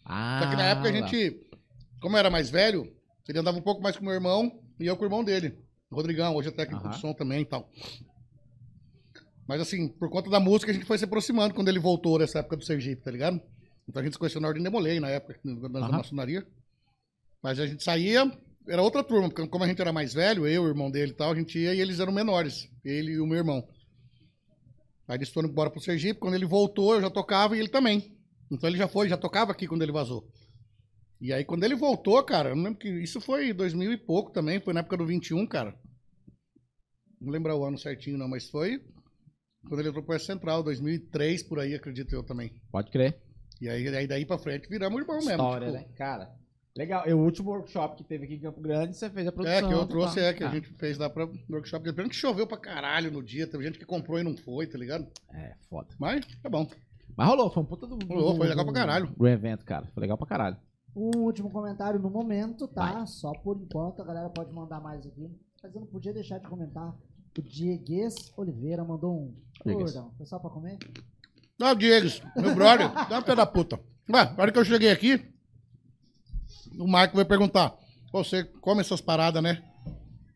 [0.06, 0.98] Ah, Só que na época a lá.
[0.98, 1.48] gente,
[2.02, 2.92] como eu era mais velho,
[3.28, 5.58] ele andava um pouco mais com meu irmão e eu com o irmão dele.
[5.92, 6.94] O Rodrigão, hoje é técnico Aham.
[6.96, 7.70] de som também e tal.
[9.50, 12.38] Mas assim, por conta da música, a gente foi se aproximando quando ele voltou nessa
[12.38, 13.42] época do Sergipe, tá ligado?
[13.88, 15.92] Então a gente se conheceu na Ordem Demolei, na época da Aham.
[15.98, 16.48] maçonaria.
[17.42, 18.32] Mas a gente saía,
[18.68, 21.16] era outra turma, porque como a gente era mais velho, eu, o irmão dele e
[21.16, 23.68] tal, a gente ia e eles eram menores, ele e o meu irmão.
[25.08, 28.16] Aí eles foram embora pro Sergipe, quando ele voltou, eu já tocava e ele também.
[28.52, 30.30] Então ele já foi, já tocava aqui quando ele vazou.
[31.20, 34.32] E aí quando ele voltou, cara, eu não lembro que isso foi 2000 e pouco
[34.32, 35.76] também, foi na época do 21, cara.
[37.20, 38.80] Não lembro o ano certinho não, mas foi
[39.68, 42.52] quando ele entrou pro S Central, 2003 por aí, acredito eu também.
[42.72, 43.20] Pode crer.
[43.62, 45.32] E aí, aí daí pra frente viramos irmão mesmo.
[45.32, 45.86] História, tipo, né?
[45.98, 46.32] Cara,
[46.76, 47.08] legal.
[47.08, 49.54] E o último workshop que teve aqui em Campo Grande, você fez a produção.
[49.58, 49.88] É, que eu tá?
[49.88, 51.92] trouxe, é, que a Ah, gente fez lá pra workshop.
[51.94, 54.78] Pena que choveu pra caralho no dia, teve gente que comprou e não foi, tá
[54.78, 55.06] ligado?
[55.34, 55.90] É, foda.
[56.00, 56.70] Mas, tá bom.
[57.18, 57.98] Mas rolou, foi um puta do...
[58.08, 59.08] Rolou, foi legal pra caralho.
[59.18, 59.88] Do evento, cara.
[59.94, 60.56] Foi legal pra caralho.
[60.96, 62.94] Um último comentário no momento, tá?
[62.94, 63.08] Vai.
[63.08, 65.30] Só por enquanto, a galera pode mandar mais aqui.
[65.62, 66.96] Mas eu não podia deixar de comentar.
[67.40, 69.34] O Diegues Oliveira mandou um.
[69.66, 69.94] Diegues.
[69.94, 70.78] Gordão, foi só pra comer?
[71.58, 73.80] Não, Diego, meu brother, dá uma pé da puta.
[74.12, 75.26] Ué, na hora que eu cheguei aqui,
[76.78, 77.72] o Marco veio perguntar:
[78.12, 79.62] "Pô, você come essas paradas, né?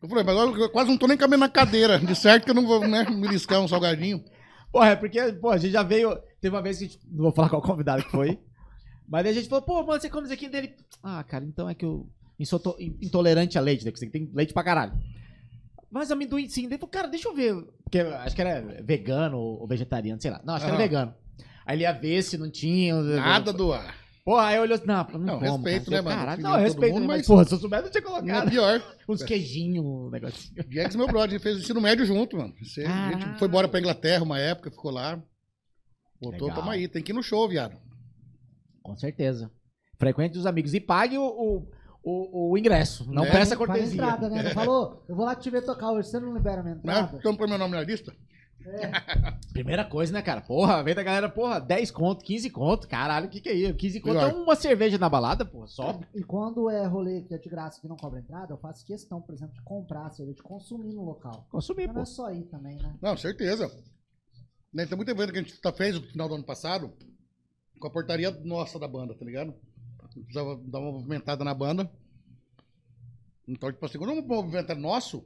[0.02, 1.98] Eu falei, mas eu quase não tô nem cabendo na cadeira.
[1.98, 4.22] De certo que eu não vou, né, me liscar um salgadinho.
[4.70, 6.14] Porra, é porque, pô, a gente já veio.
[6.40, 7.00] Teve uma vez que a gente.
[7.10, 8.38] Não vou falar qual convidado que foi.
[9.08, 10.74] mas aí a gente falou, pô, mano, você come isso aqui dele.
[11.02, 12.06] Ah, cara, então é que eu.
[12.38, 13.90] eu sou to- intolerante a leite, né?
[13.90, 14.92] Porque você tem leite pra caralho.
[15.94, 16.68] Mas amendoim sim.
[16.68, 17.54] Daí falou, cara, deixa eu ver.
[17.84, 20.40] Porque eu acho que era vegano ou vegetariano, sei lá.
[20.44, 21.14] Não, acho que era vegano.
[21.64, 23.00] Aí ele ia ver se não tinha.
[23.00, 23.94] Nada do ar.
[24.24, 26.02] Porra, aí olhou assim, não, não, Não, como, respeito, cara.
[26.02, 26.16] né, mano?
[26.18, 28.50] Caralho, não, respeito, mundo, mas, porra, se eu soubesse, eu tinha Não é colocado.
[28.50, 28.82] pior.
[29.08, 30.64] Uns queijinhos, um negocinho.
[30.66, 32.54] Diegues, meu brother, ele fez o ensino médio junto, mano.
[32.60, 35.22] Você- a gente foi embora pra Inglaterra uma época, ficou lá.
[36.20, 36.56] Voltou, Legal.
[36.62, 36.88] tamo aí.
[36.88, 37.76] Tem que ir no show, viado.
[38.82, 39.50] Com certeza.
[39.98, 40.72] Frequente os amigos.
[40.74, 41.70] E pague o, o,
[42.04, 43.10] o, o ingresso.
[43.10, 43.30] Não É.
[43.32, 43.94] peça cortesia.
[43.94, 44.40] entrada, né?
[44.40, 47.16] Ele falou, eu vou lá te ver tocar hoje, você não libera minha entrada?
[47.18, 48.14] Então põe meu nome na lista.
[49.52, 50.40] Primeira coisa, né, cara?
[50.40, 52.88] Porra, vem da galera, porra, 10 conto, 15 conto.
[52.88, 53.74] Caralho, o que que é isso?
[53.74, 56.00] 15 conto é uma cerveja na balada, porra, só.
[56.14, 59.20] E quando é rolê que é de graça que não cobra entrada, eu faço questão,
[59.20, 61.46] por exemplo, de comprar a cerveja, de consumir no local.
[61.50, 62.00] Consumir, Mas não pô.
[62.02, 62.94] é só ir também, né?
[63.02, 63.70] Não, certeza.
[64.72, 66.92] Né, Tem muito evento que a gente tá- fez no final do ano passado
[67.78, 69.54] com a portaria nossa da banda, tá ligado?
[70.14, 71.90] Precisava dar uma movimentada na banda.
[73.46, 75.24] Então, tipo assim, quando um movimento é nosso,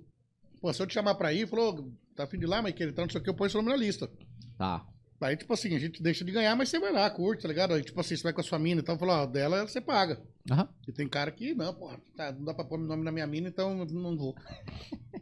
[0.61, 2.84] pô, se eu te chamar pra ir, falou, tá afim de ir lá, mas que
[2.84, 4.11] então não sei o que, eu ponho seu nome na lista.
[4.57, 4.84] Tá.
[5.20, 7.74] Aí, tipo assim, a gente deixa de ganhar, mas você vai lá, curte, tá ligado?
[7.74, 9.80] Aí, tipo assim, você vai com a sua mina e tal, falou, ó, dela você
[9.80, 10.22] paga.
[10.51, 10.68] Aham.
[10.86, 13.26] E tem cara que, não, porra, tá, não dá pra pôr meu nome na minha
[13.26, 14.34] mina, então eu não vou.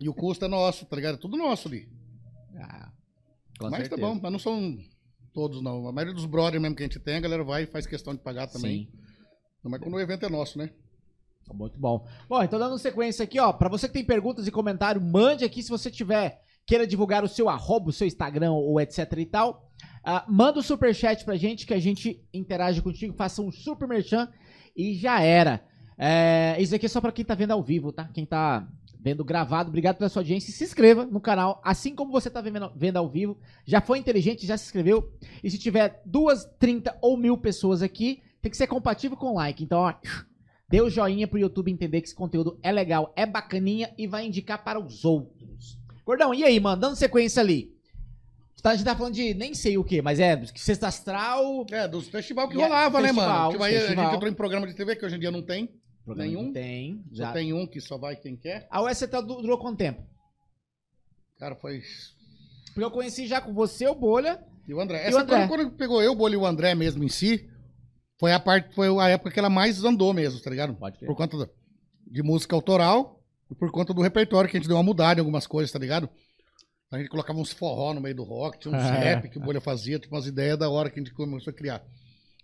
[0.00, 1.16] E o custo é nosso, tá ligado?
[1.16, 1.88] É tudo nosso ali.
[2.56, 2.92] Ah,
[3.58, 4.00] com mas certeza.
[4.00, 4.78] tá bom, mas não são
[5.34, 5.88] todos, não.
[5.88, 8.14] A maioria dos brothers mesmo que a gente tem, a galera vai e faz questão
[8.14, 8.84] de pagar também.
[8.84, 9.07] Sim.
[9.62, 10.70] Mas quando o evento é nosso, né?
[11.52, 12.06] Muito bom.
[12.28, 13.52] Bom, então dando sequência aqui, ó.
[13.52, 17.28] Pra você que tem perguntas e comentário, mande aqui se você tiver, queira divulgar o
[17.28, 19.70] seu arroba, o seu Instagram ou etc e tal.
[20.04, 24.28] Ah, manda o superchat pra gente que a gente interage contigo, faça um super merchan
[24.76, 25.64] e já era.
[25.96, 28.08] É, isso aqui é só pra quem tá vendo ao vivo, tá?
[28.14, 28.68] Quem tá
[29.00, 30.52] vendo gravado, obrigado pela sua audiência.
[30.52, 33.38] Se inscreva no canal, assim como você tá vendo, vendo ao vivo.
[33.64, 35.12] Já foi inteligente, já se inscreveu.
[35.42, 39.34] E se tiver duas, 30 ou mil pessoas aqui, tem que ser compatível com o
[39.34, 39.62] like.
[39.64, 39.94] Então, ó,
[40.68, 44.26] Dê o joinha pro YouTube entender que esse conteúdo é legal, é bacaninha e vai
[44.26, 45.78] indicar para os outros.
[46.04, 46.78] Gordão, e aí, mano?
[46.80, 47.74] Dando sequência ali.
[48.60, 51.64] Tá- A gente tá falando de nem sei o que, mas é sexta astral.
[51.70, 53.50] É, dos festival que E é rolava, né, festival, mano?
[53.52, 55.70] Tipo, aí a gente entrou em programa de TV, que hoje em dia não tem.
[56.04, 56.46] Programa Nenhum?
[56.48, 57.04] que Tem.
[57.12, 57.32] Só Já.
[57.32, 58.66] tem um que só vai quem quer.
[58.70, 60.02] A UST durou quanto tempo?
[61.38, 61.82] Cara, foi.
[62.66, 64.42] Porque eu conheci já com você, o Bolha.
[64.66, 65.02] E o André.
[65.02, 65.46] E o Essa André?
[65.46, 67.48] Quando, quando pegou eu, o Bolho e o André mesmo em si,
[68.18, 70.74] foi a parte, foi a época que ela mais andou mesmo, tá ligado?
[70.74, 71.06] Pode crer.
[71.06, 71.48] Por conta da-
[72.10, 75.22] de música autoral e por conta do repertório que a gente deu uma mudada em
[75.22, 76.08] algumas coisas, tá ligado?
[76.90, 78.98] A gente colocava uns forró no meio do rock, tinha uns É.
[79.20, 81.54] rap que o Bolha fazia, tipo umas ideias da hora que a gente começou a
[81.54, 81.82] criar.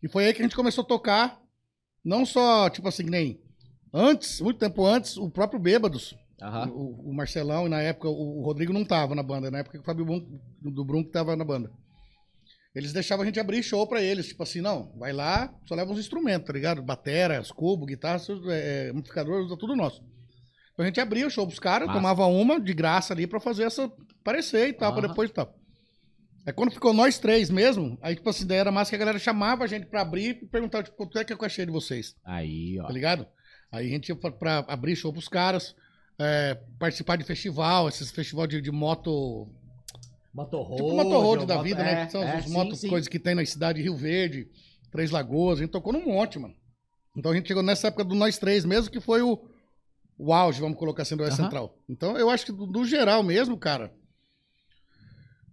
[0.03, 1.41] E foi aí que a gente começou a tocar,
[2.05, 3.41] não só, tipo assim, nem
[3.93, 6.14] antes, muito tempo antes, o próprio Bêbados,
[6.70, 9.83] o, o Marcelão, e na época o, Rodrigo não tava na banda, na época que
[9.83, 11.70] o Fábio Brum, do Brum que tava na banda.
[12.75, 15.93] Eles deixavam a gente abrir show pra eles, tipo assim, não, vai lá, só leva
[15.93, 16.83] uns instrumentos, tá ligado?
[16.83, 18.20] Batera, cubo, guitarra,
[18.51, 20.03] é, amplificador, usa tudo nosso.
[20.72, 22.01] Então a gente abria o show pros caras, Massa.
[22.01, 25.09] tomava uma de graça ali pra fazer essa aparecer e tal, pra Aham.
[25.09, 25.55] depois e tal.
[26.45, 29.18] Aí quando ficou nós três mesmo, aí tipo assim, daí era massa que a galera
[29.18, 31.70] chamava a gente pra abrir e perguntava, tipo, quanto é que é o cachê de
[31.72, 32.16] vocês?
[32.25, 32.87] Aí, ó.
[32.87, 33.27] tá ligado?
[33.70, 35.75] Aí a gente ia pra, pra abrir show pros caras,
[36.18, 39.49] é, participar de festival, esses festival de, de moto.
[40.35, 40.82] Motorroad.
[40.82, 42.07] Tipo motorroad da vida, é, né?
[42.07, 42.89] Que são é, as sim, motos, sim.
[42.89, 44.49] coisas que tem na cidade de Rio Verde,
[44.91, 46.55] Três Lagoas, a gente tocou num monte, mano.
[47.16, 49.39] Então a gente chegou nessa época do Nós Três mesmo, que foi o,
[50.18, 51.37] o auge, vamos colocar assim, do Oeste.
[51.37, 51.78] Central.
[51.89, 53.95] Então eu acho que do, do geral mesmo, cara.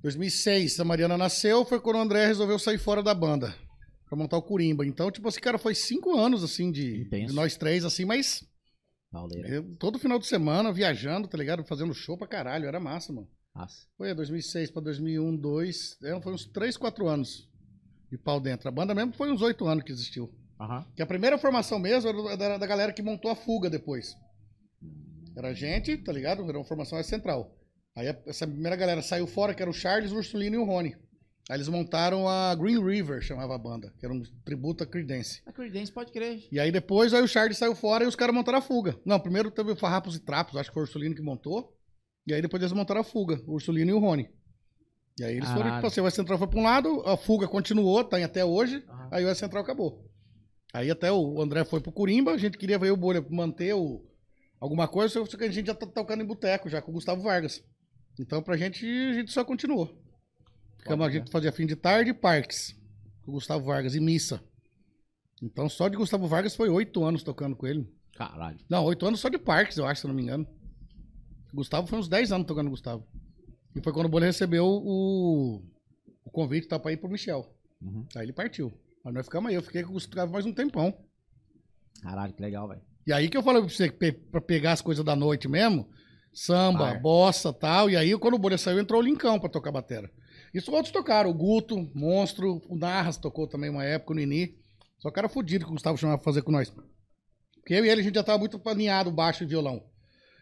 [0.02, 3.56] 2006, a Mariana nasceu, foi quando o André resolveu sair fora da banda.
[4.08, 4.86] Pra montar o Curimba.
[4.86, 8.44] Então, tipo assim, cara, foi cinco anos, assim, de, de nós três, assim, mas
[9.46, 11.64] eu, todo final de semana, viajando, tá ligado?
[11.64, 13.28] Fazendo show pra caralho, era massa, mano.
[13.56, 13.86] Nossa.
[13.98, 17.50] Foi é, 2006 pra 2001, 2002, é, foi uns 3, 4 anos
[18.10, 18.68] de pau dentro.
[18.68, 20.34] A banda mesmo foi uns 8 anos que existiu.
[20.60, 20.86] Aham.
[20.96, 24.16] Que a primeira formação mesmo era da, da galera que montou a fuga depois.
[25.36, 26.48] Era a gente, tá ligado?
[26.48, 27.58] Era uma formação central.
[27.96, 30.66] Aí a- essa primeira galera saiu fora, que era o Charles, o Ursulino e o
[30.66, 30.96] Rony.
[31.50, 35.42] Aí eles montaram a Green River, chamava a banda, que era um tributo a Creedence.
[35.46, 36.48] A Creedence pode crer.
[36.52, 38.98] E aí depois aí o Charles saiu fora e os caras montaram a fuga.
[39.06, 41.76] Não, primeiro teve o Farrapos e Trapos, acho que foi o Ursulino que montou.
[42.28, 44.30] E aí depois eles montaram a fuga, o Ursulino e o Rony.
[45.20, 45.76] E aí eles foram, Caralho.
[45.78, 48.84] tipo assim, o West Central foi pra um lado, a fuga continuou, tá até hoje,
[48.88, 49.10] Aham.
[49.12, 50.10] aí o West Central acabou.
[50.74, 54.06] Aí até o André foi pro Curimba, a gente queria ver o Bolha manter o,
[54.60, 57.22] alguma coisa, só que a gente já tá tocando em boteco já com o Gustavo
[57.22, 57.64] Vargas.
[58.20, 60.00] Então pra gente, a gente só continuou.
[60.78, 62.76] Ficamos, a gente fazia fim de tarde e parques
[63.24, 64.42] com o Gustavo Vargas e missa.
[65.42, 67.88] Então só de Gustavo Vargas foi oito anos tocando com ele.
[68.16, 68.58] Caralho.
[68.70, 70.48] Não, oito anos só de parques, eu acho, se não me engano.
[71.54, 73.06] Gustavo foi uns 10 anos tocando Gustavo.
[73.76, 75.62] E foi quando o Bolha recebeu o,
[76.26, 77.46] o convite tá, pra ir pro Michel.
[77.82, 78.06] Uhum.
[78.16, 78.72] Aí ele partiu.
[79.06, 80.94] Aí nós ficamos aí, eu fiquei com o Gustavo mais um tempão.
[82.02, 82.82] Caralho, que legal, velho.
[83.06, 85.90] E aí que eu falei pra você, pe- pra pegar as coisas da noite mesmo,
[86.34, 87.02] samba, Bar.
[87.02, 87.90] bossa e tal.
[87.90, 90.10] E aí, quando o Bolha saiu, entrou o Lincão pra tocar batera.
[90.54, 94.58] Isso outros tocaram, o Guto, Monstro, o Narras tocou também uma época, o Nini.
[95.00, 96.70] Só cara fudido que o Gustavo chamava pra fazer com nós.
[96.70, 99.84] Porque eu e ele, a gente já tava muito alinhado, baixo e violão.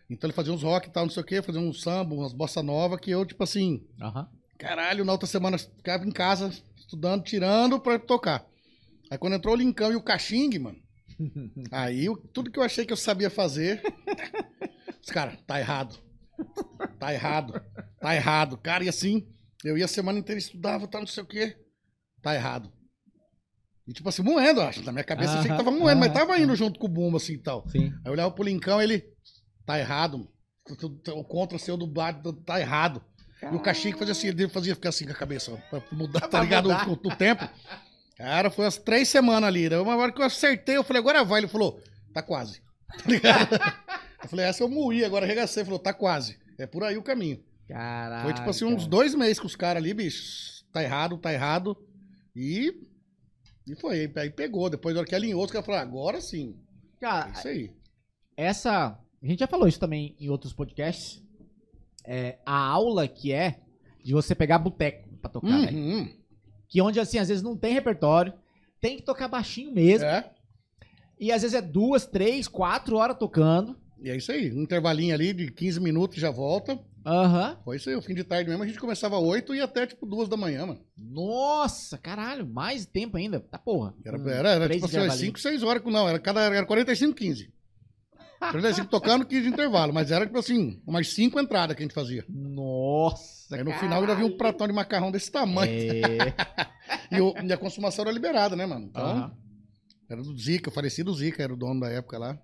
[0.09, 2.33] Então ele fazia uns rock e tal, não sei o quê, fazia uns samba, umas
[2.33, 3.85] bossa nova, que eu, tipo assim.
[4.57, 8.45] Caralho, na outra semana ficava em casa estudando, tirando pra tocar.
[9.11, 10.77] Aí quando entrou o Lincão e o Caxingue, mano.
[11.71, 13.81] aí eu- tudo que eu achei que eu sabia fazer.
[15.01, 15.97] Os caras, tá errado.
[16.99, 17.61] Tá errado.
[17.99, 18.57] Tá errado.
[18.57, 19.27] Cara, e assim,
[19.63, 21.55] eu ia a semana inteira, estudava, tá não sei o quê.
[22.21, 22.71] Tá errado.
[23.87, 24.83] E tipo assim, moendo, acho.
[24.83, 26.89] Na minha cabeça eu achei que tava moendo, mas aham, tava indo junto com o
[26.89, 27.67] Bumbo, assim e tal.
[27.69, 27.85] Sim.
[27.87, 29.03] Aí eu olhava pro Lincão ele.
[29.69, 30.27] Tá errado.
[31.13, 33.03] O contra seu do bar tá errado.
[33.43, 36.41] E o Caxique fazia assim, ele fazia ficar assim com a cabeça, pra mudar, tá
[36.41, 36.69] ligado?
[36.69, 37.47] O, o- o tempo.
[38.17, 39.69] Cara, foi umas três semanas ali.
[39.69, 41.41] Daí Uma hora que eu acertei, eu falei, agora vai.
[41.41, 41.79] Ele falou,
[42.11, 42.61] tá quase.
[42.89, 43.55] Tá ligado?
[44.23, 45.61] Eu falei, essa eu moí, agora arregacei.
[45.61, 46.39] Ele falou, tá quase.
[46.57, 47.39] É por aí o caminho.
[47.67, 48.23] Caralho.
[48.23, 50.65] Foi tipo assim, uns dois meses com os caras ali, bicho.
[50.73, 51.77] Tá errado, tá errado.
[52.35, 52.73] E.
[53.67, 54.11] E foi.
[54.15, 54.67] Aí pegou.
[54.67, 56.59] Depois, na hora que alinhou, os caras falaram, agora sim.
[56.97, 57.71] É Cara, isso aí.
[58.35, 58.97] essa.
[59.21, 61.21] A gente já falou isso também em outros podcasts.
[62.05, 63.59] é, a aula que é
[64.03, 65.77] de você pegar boteco pra tocar, velho.
[65.77, 66.13] Uhum.
[66.67, 68.33] Que onde, assim, às vezes não tem repertório,
[68.79, 70.05] tem que tocar baixinho mesmo.
[70.05, 70.31] É.
[71.19, 73.75] E às vezes é duas, três, quatro horas tocando.
[74.01, 74.51] E é isso aí.
[74.53, 76.79] Um intervalinho ali de 15 minutos já volta.
[77.05, 77.57] Aham.
[77.65, 77.95] Foi isso aí.
[77.95, 80.37] O fim de tarde mesmo a gente começava às 8 e até tipo duas da
[80.37, 80.79] manhã, mano.
[80.97, 83.39] Nossa, caralho, mais tempo ainda.
[83.41, 83.93] Tá porra.
[84.05, 85.19] Era, Hum, era, era três tipo assim, intervalinhos.
[85.27, 85.83] 5, 6 horas.
[85.85, 87.51] Não, era, cada, era 45, 15.
[88.39, 89.93] 45 tocando, 15 de intervalo.
[89.93, 92.23] Mas era tipo assim, umas 5 entradas que a gente fazia.
[92.29, 95.71] Nossa, Aí no final ainda vinha um pratão de macarrão desse tamanho.
[95.71, 96.33] É.
[97.11, 98.85] E, o- e a consumação era liberada, né, mano?
[98.85, 99.37] Então, Aham.
[100.09, 102.39] era do Zica, o falecido Zica era o dono da época lá.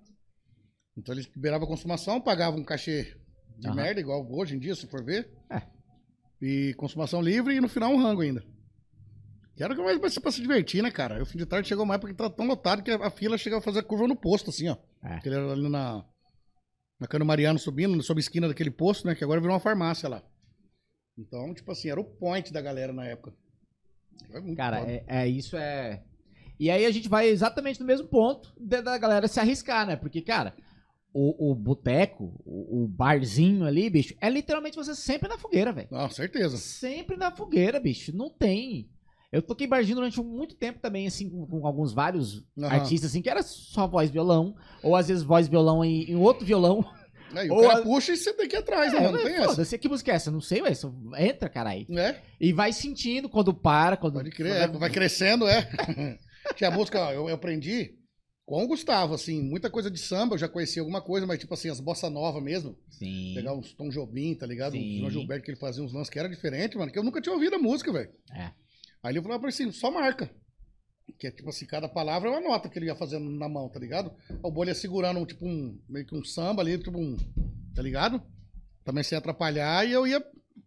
[0.97, 3.15] Então eles liberavam a consumação, pagavam um cachê
[3.59, 3.75] de Aham.
[3.75, 5.31] merda, igual hoje em dia, se for ver.
[5.51, 5.61] É.
[6.41, 8.43] E consumação livre e no final um rango ainda.
[9.56, 11.22] Que era o que mais vai ser pra se divertir, né, cara?
[11.24, 13.38] O fim de tarde chegou uma época que tava tão lotado que a, a fila
[13.38, 14.78] chegava a fazer curva no posto, assim, ó.
[15.01, 15.20] É.
[15.20, 16.06] Que ele era ali na.
[16.99, 19.16] Na Cano Mariano subindo, sob a esquina daquele posto, né?
[19.16, 20.24] Que agora virou uma farmácia lá.
[21.18, 23.34] Então, tipo assim, era o point da galera na época.
[24.56, 26.03] Cara, é, é isso é.
[26.60, 29.95] E aí a gente vai exatamente no mesmo ponto da, galera se arriscar, né?
[29.95, 30.56] Porque, cara,
[31.14, 35.89] o, o boteco, o, o barzinho ali, bicho, é literalmente você sempre na fogueira, velho.
[35.91, 36.58] Não, certeza.
[36.58, 38.16] Sempre na fogueira, bicho.
[38.16, 38.89] Não tem.
[39.36, 42.67] Eu toquei barzinho durante muito tempo também, assim, com, com alguns vários Aham.
[42.67, 46.09] artistas, assim, que era só voz e violão, ou às vezes voz e violão e,
[46.11, 46.86] e outro violão.
[47.33, 48.99] Aí, o Ou cara a- puxa e você tem que ir atrás, né?
[48.99, 49.17] É, mano?
[49.17, 49.47] Não tem essa.
[49.49, 50.31] Foda-se, que música é essa?
[50.31, 50.73] Não sei, ué.
[50.73, 51.86] só Entra, caralho.
[51.99, 54.13] É, E vai sentindo quando para, quando.
[54.13, 54.53] pode crer.
[54.55, 55.69] é, vai crescendo, é.
[56.55, 57.95] Tinha música, eu, eu aprendi
[58.45, 61.53] com o Gustavo, assim, muita coisa de samba, eu já conhecia alguma coisa, mas tipo
[61.55, 62.77] assim, as bossa nova mesmo.
[62.91, 63.33] Sim.
[63.36, 64.73] Pegar uns Tom Jobim, tá ligado?
[64.73, 64.97] Sim.
[64.97, 67.19] Um João Gilberto que ele fazia uns lances que era diferente, mano, que eu nunca
[67.19, 68.11] tinha ouvido a música, velho.
[68.31, 68.51] É.
[69.06, 70.32] Aí ele falou pra assim, só marca.
[71.20, 73.70] Que é tipo assim, cada palavra é uma nota que ele ia fazendo na mão,
[73.70, 74.12] tá ligado?
[74.41, 77.16] O bolha ia segurando um, tipo um, meio que um samba ali, tipo um,
[77.76, 78.20] tá ligado?
[78.84, 80.26] Também sem atrapalhar e eu ia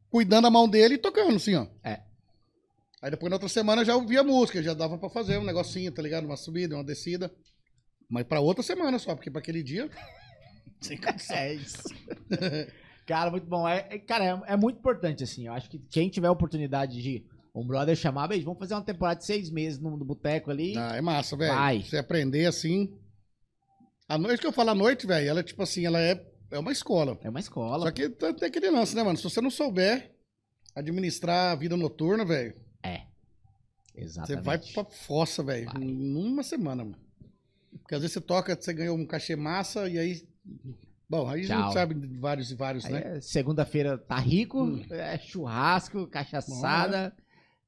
[0.09, 1.67] cuidando a mão dele e tocando, assim, ó.
[1.83, 2.01] É.
[3.03, 6.01] Aí depois na outra semana já ouvia música, já dava pra fazer um negocinho, tá
[6.01, 6.25] ligado?
[6.25, 7.35] Uma subida, uma descida.
[8.09, 9.91] Mas pra outra semana só, porque pra aquele dia.
[10.81, 11.37] Sem condição.
[11.37, 11.83] É isso.
[13.05, 13.69] cara, muito bom.
[13.69, 15.49] É, é- cara, é, é muito importante, assim.
[15.49, 17.27] Eu acho que quem tiver oportunidade de
[17.61, 20.77] um brother chamar, beijo, vamos fazer uma temporada de seis meses no, no boteco ali.
[20.77, 21.55] Ah, é massa, velho.
[21.55, 21.83] Vai.
[21.83, 22.97] Você aprender assim.
[24.09, 26.73] A noite que eu falo à noite, velho, ela, tipo assim, ela é, é uma
[26.73, 27.19] escola.
[27.23, 27.85] É uma escola.
[27.87, 29.17] Só que tem aquele lance, né, mano?
[29.19, 30.15] Se você não souber
[30.75, 32.55] administrar a vida noturna, velho,
[33.95, 34.45] você Exatamente.
[34.45, 35.71] vai pra fossa, velho.
[35.79, 36.97] Numa semana, mano.
[37.81, 40.23] Porque às vezes você toca, você ganhou um cachê massa e aí.
[41.11, 41.63] Bom, aí a Tchau.
[41.63, 43.17] gente sabe de vários e vários, Aí né?
[43.17, 44.85] é Segunda-feira tá rico, Hum.
[44.91, 47.15] é churrasco, cachaçada.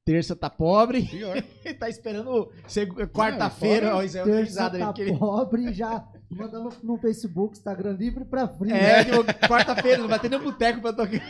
[0.03, 1.41] Terça tá pobre Pior.
[1.79, 3.87] tá esperando seg- quarta-feira.
[3.87, 8.25] fora Ó, isso é Terça tá porque ele- pobre, já mandando no Facebook, Instagram livre
[8.25, 8.71] pra free.
[8.71, 11.21] É, tipo, quarta-feira, não vai ter nem boteco pra tocar.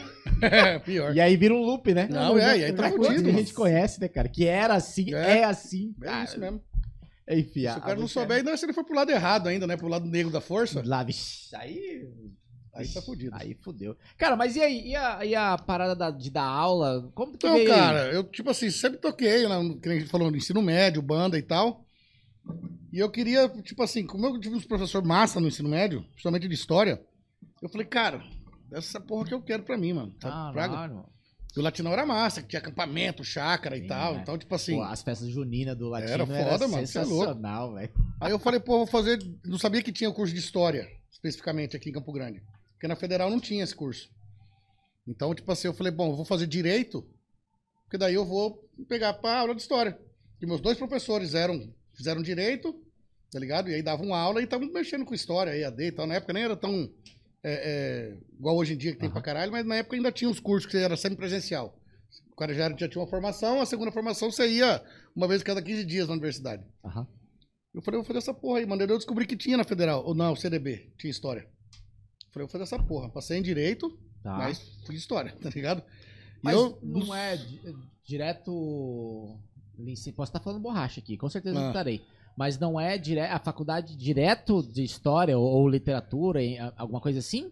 [0.42, 1.14] É, pior.
[1.16, 2.08] E aí vira um loop, né?
[2.10, 3.24] Não, é, e aí tá É fudido.
[3.24, 4.30] que a gente conhece, né, cara?
[4.30, 5.40] Que era assim, É.
[5.40, 5.94] é, assim.
[6.02, 6.24] É cara.
[6.24, 6.62] isso mesmo.
[7.30, 9.76] Enfim, Se o cara não souber, ainda se ele for pro lado errado ainda, né?
[9.78, 12.08] Pro lado negro da força, Lá, vixi, aí.
[12.74, 13.36] Aí tá fudido.
[13.36, 13.96] Aí fudeu.
[14.18, 14.88] Cara, mas e aí?
[14.90, 17.10] E a, e a parada da- de dar aula?
[17.14, 17.72] Como que Então, veio?
[17.72, 17.78] aí?
[17.80, 21.02] cara, eu, tipo assim, sempre toquei, né, que nem a gente falou, no ensino médio,
[21.02, 21.86] banda e tal.
[22.92, 26.48] E eu queria, tipo assim, como eu tive uns professores massa no ensino médio, principalmente
[26.48, 27.02] de história,
[27.62, 28.24] eu falei, cara,
[28.72, 30.14] essa porra que eu quero pra mim, mano.
[30.20, 31.06] Caralho.
[31.56, 34.14] E o Latinão era massa, que tinha acampamento, chácara e Sim, tal.
[34.16, 34.20] né?
[34.22, 34.76] Então, tipo assim.
[34.78, 37.20] Pô, as festas juninas do latino Era era, foda, mano, cê é louco.
[37.26, 37.92] sensacional, velho.
[38.22, 39.20] Aí eu falei, pô, vou fazer.
[39.46, 42.42] Não sabia que tinha o curso de história, especificamente aqui em Campo Grande.
[42.82, 44.10] Porque na federal não tinha esse curso.
[45.08, 47.08] Então, tipo assim, eu falei, bom, eu vou fazer direito,
[47.84, 50.00] porque daí eu vou pegar pra aula de história.
[50.42, 52.74] E meus dois professores eram, fizeram direito,
[53.32, 53.70] tá ligado?
[53.70, 56.08] E aí davam aula e estavam mexendo com história, EAD e tal.
[56.08, 56.92] Na época nem era tão
[57.44, 60.28] é, é, igual hoje em dia que tem pra caralho, mas na época ainda tinha
[60.32, 61.80] os cursos que era sempre presencial.
[62.32, 64.84] O cara já, era- já tinha uma formação, a segunda formação você ia
[65.16, 66.64] uma vez a cada 15 dias na universidade.
[66.84, 67.06] Aham.
[67.76, 68.82] Eu falei, vou fazer essa porra aí, mano.
[68.82, 71.48] Eu descobri que tinha na Federal, ou não, CDB, tinha história.
[72.32, 73.10] Eu falei, vou fazer essa porra.
[73.10, 73.90] Passei em direito,
[74.24, 74.38] Tá.
[74.38, 75.84] mas fui de história, tá ligado?
[76.42, 77.60] Mas eu, não é di-
[78.04, 79.38] direto.
[80.16, 81.62] Posso estar falando borracha aqui, com certeza Ah.
[81.62, 82.02] não estarei.
[82.38, 83.20] Mas não é dire...
[83.20, 86.40] a faculdade direto de história ou, ou literatura,
[86.78, 87.52] alguma coisa assim?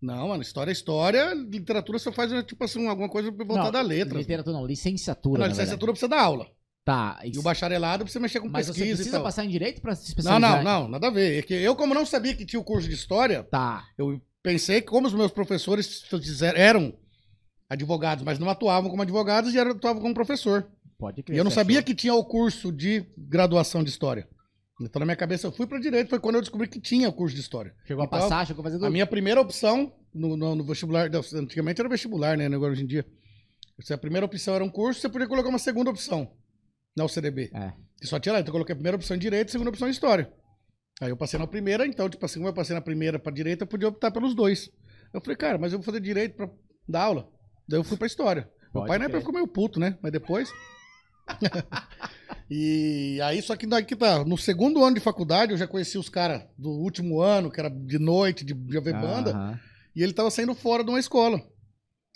[0.00, 3.82] Não, mano, história é história, literatura você faz, tipo assim, alguma coisa voltada não, a
[3.82, 4.20] letras.
[4.20, 5.40] Literatura não, licenciatura.
[5.40, 6.46] Não, na licenciatura precisa dar aula.
[6.88, 7.20] Tá.
[7.22, 9.24] E o bacharelado precisa mexer com Mas você pesquisa e precisa tal.
[9.24, 10.64] passar em direito pra se Não, especializar?
[10.64, 11.38] não, não, nada a ver.
[11.38, 13.84] É que eu, como não sabia que tinha o curso de história, Tá.
[13.98, 16.94] eu pensei que como os meus professores fizeram- eram
[17.68, 20.66] advogados, mas não atuavam como advogados e atuavam como professor.
[20.98, 21.36] Pode crer.
[21.36, 21.86] E eu não você sabia achou.
[21.86, 24.26] que tinha o curso de graduação de história.
[24.80, 26.08] Então, na minha cabeça, eu fui para direito.
[26.08, 27.74] Foi quando eu descobri que tinha o curso de história.
[27.86, 31.10] Chegou a Então, passar, chegou a fazer A minha primeira opção, no, no- no vestibular.
[31.10, 32.46] não, Antigamente era vestibular, né?
[32.46, 33.04] Agora hoje em dia.
[33.80, 36.32] Se a primeira opção era um curso, você podia colocar uma segunda opção
[36.98, 37.50] na UCDB.
[37.54, 37.72] É.
[38.02, 38.40] E só tinha lá.
[38.40, 40.32] Então eu coloquei a primeira opção em direito e a segunda opção em história.
[41.00, 43.62] Aí eu passei na primeira, então, tipo assim, como eu passei na primeira pra direita,
[43.62, 44.68] eu podia optar pelos dois.
[45.14, 46.50] Eu falei, cara, mas eu vou fazer direito pra
[46.88, 47.28] dar aula.
[47.68, 48.50] Daí eu fui pra história.
[48.74, 49.96] Meu Pode pai na época ficou meio puto, né?
[50.02, 50.52] Mas depois.
[52.50, 54.24] e aí, só que daqui tá.
[54.24, 57.70] No segundo ano de faculdade, eu já conheci os caras do último ano, que era
[57.70, 59.60] de noite, de, de ver banda.
[59.94, 61.42] E ele tava saindo fora de uma escola.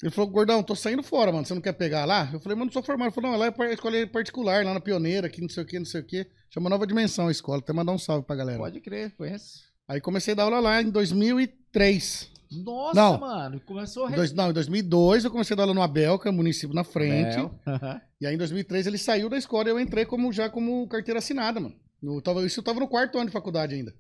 [0.03, 1.47] Ele falou, gordão, tô saindo fora, mano.
[1.47, 2.29] Você não quer pegar lá?
[2.33, 3.09] Eu falei, mano, não sou formado.
[3.09, 5.67] Ele falou, não, lá é escola é particular, lá na Pioneira, aqui não sei o
[5.67, 6.27] que, não sei o que.
[6.51, 7.59] Chama Nova Dimensão a escola.
[7.61, 8.59] Até mandar um salve pra galera.
[8.59, 9.61] Pode crer, conheço.
[9.87, 12.31] Aí comecei a dar aula lá em 2003.
[12.65, 13.19] Nossa, Não.
[13.19, 13.61] mano.
[13.65, 16.33] Começou a dois- não, em 2002 eu comecei a dar aula no Abel, que o
[16.33, 17.39] município na frente.
[17.67, 18.01] Aham.
[18.21, 21.19] E aí em 2003 ele saiu da escola e eu entrei como, já como carteira
[21.19, 21.75] assinada, mano.
[22.03, 23.95] No, tava, isso eu tava no quarto ano de faculdade ainda.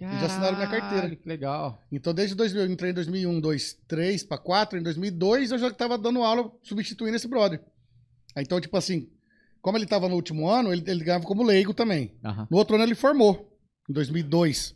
[0.00, 1.02] Já assinaram minha carteira.
[1.02, 1.82] Caralho, Que legal.
[1.90, 5.70] Então desde 2000, eu entrei em 2001, 2, 3 para 4, em 2002 eu já
[5.72, 7.60] tava dando aula substituindo esse brother.
[8.34, 9.08] Aí, Então, tipo assim,
[9.62, 12.14] como ele tava no último ano, ele, ele ganhava como leigo também.
[12.50, 13.56] No outro ano ele formou,
[13.88, 14.74] em 2002.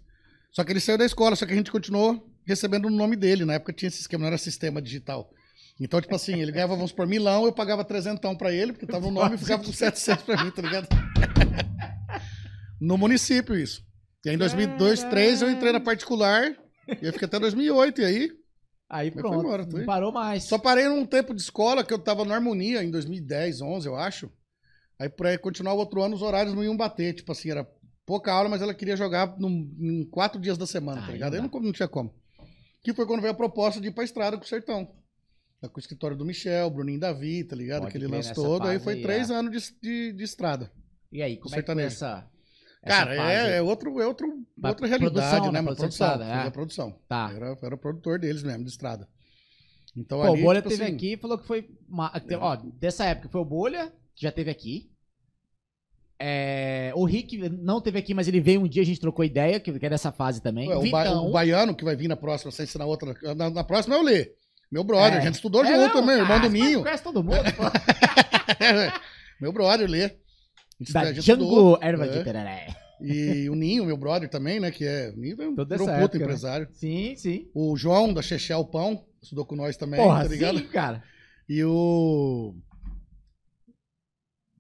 [0.53, 3.45] Só que ele saiu da escola, só que a gente continuou recebendo o nome dele.
[3.45, 5.31] Na época tinha esse esquema, não era sistema digital.
[5.81, 9.07] Então, tipo assim, ele ganhava, vamos por milão, eu pagava trezentão pra ele, porque tava
[9.07, 10.89] no nome e ficava com 700 pra mim, tá ligado?
[12.81, 13.87] no município, isso.
[14.29, 16.51] E aí, em 2002, 2003, eu entrei na particular,
[17.01, 18.31] e eu fiquei até 2008, e aí
[18.91, 19.41] Aí pronto.
[19.41, 20.45] embora, não parou mais.
[20.45, 23.97] só parei num tempo de escola que eu tava no Harmonia, em 2010, 11, eu
[23.97, 24.31] acho.
[24.99, 27.67] Aí, pra continuar o outro ano, os horários não iam bater, tipo assim, era
[28.05, 31.35] pouca aula, mas ela queria jogar num- em quatro dias da semana, tá ligado?
[31.35, 32.15] Aí não, não tinha como.
[32.83, 34.87] Que foi quando veio a proposta de ir pra estrada com o Sertão.
[35.61, 37.83] Tá Com o escritório do Michel, Bruninho Davi, tá ligado?
[37.83, 38.67] Pode Aquele lance todo.
[38.67, 39.35] Aí foi aí, três é.
[39.35, 40.71] anos de, de, de estrada.
[41.11, 42.29] E aí, como é que foi essa
[42.87, 44.27] Cara, é, é, outro, é outro,
[44.57, 45.53] Uma outra realidade, produção, né?
[45.53, 45.61] né?
[45.61, 46.07] Uma Produção produção.
[46.23, 46.51] estrada, é.
[46.51, 46.99] produção.
[47.09, 47.33] Tá.
[47.35, 49.09] Era, era produtor deles mesmo, de estrada.
[49.97, 51.69] Então, Pô, ali, o Bolha tipo teve assim, aqui e falou que foi.
[51.89, 54.91] Uma, te- Ó, dessa época foi o Bolha, que já teve aqui.
[56.21, 59.61] É, o Rick não teve aqui, mas ele veio um dia, a gente trocou ideia,
[59.61, 60.69] que que é dessa fase também.
[60.69, 63.15] Ué, o, ba- o baiano que vai vir na próxima, sem ser na outra.
[63.37, 64.33] Na, na próxima é o Lê.
[64.71, 65.19] Meu brother, É.
[65.19, 66.83] a gente estudou É, junto não, também, irmão ah, do Ninho.
[66.83, 67.63] Conhece todo mundo, pô.
[69.41, 70.11] meu brother, Lê.
[70.93, 72.09] Da Django Erva é.
[72.09, 72.67] de Tereré.
[73.01, 74.71] E o Ninho, meu brother também, né?
[74.71, 75.11] Que é.
[75.11, 76.05] O Ninho é um Toda essa né?
[76.05, 76.69] empresário.
[76.73, 77.49] Sim, sim.
[77.55, 80.59] O João da Chechel Pão, estudou com nós também, Porra, tá ligado?
[80.59, 81.03] sim, cara.
[81.49, 82.55] E o.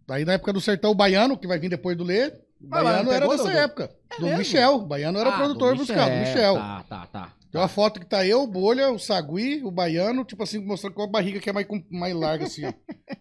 [0.06, 2.28] Daí na época do Sertão, o Baiano, que vai vir depois do Lê.
[2.28, 3.90] O Mas Baiano era dessa época.
[4.18, 4.38] do mesmo?
[4.38, 4.74] Michel.
[4.76, 6.54] O Baiano era Ah, produtor do musical, do Michel.
[6.54, 7.32] Tá, tá, tá.
[7.51, 10.94] Tem uma foto que tá eu, o Bolha, o Sagui, o Baiano, tipo assim, mostrando
[10.94, 12.72] com a barriga que é mais, mais larga, assim, ó.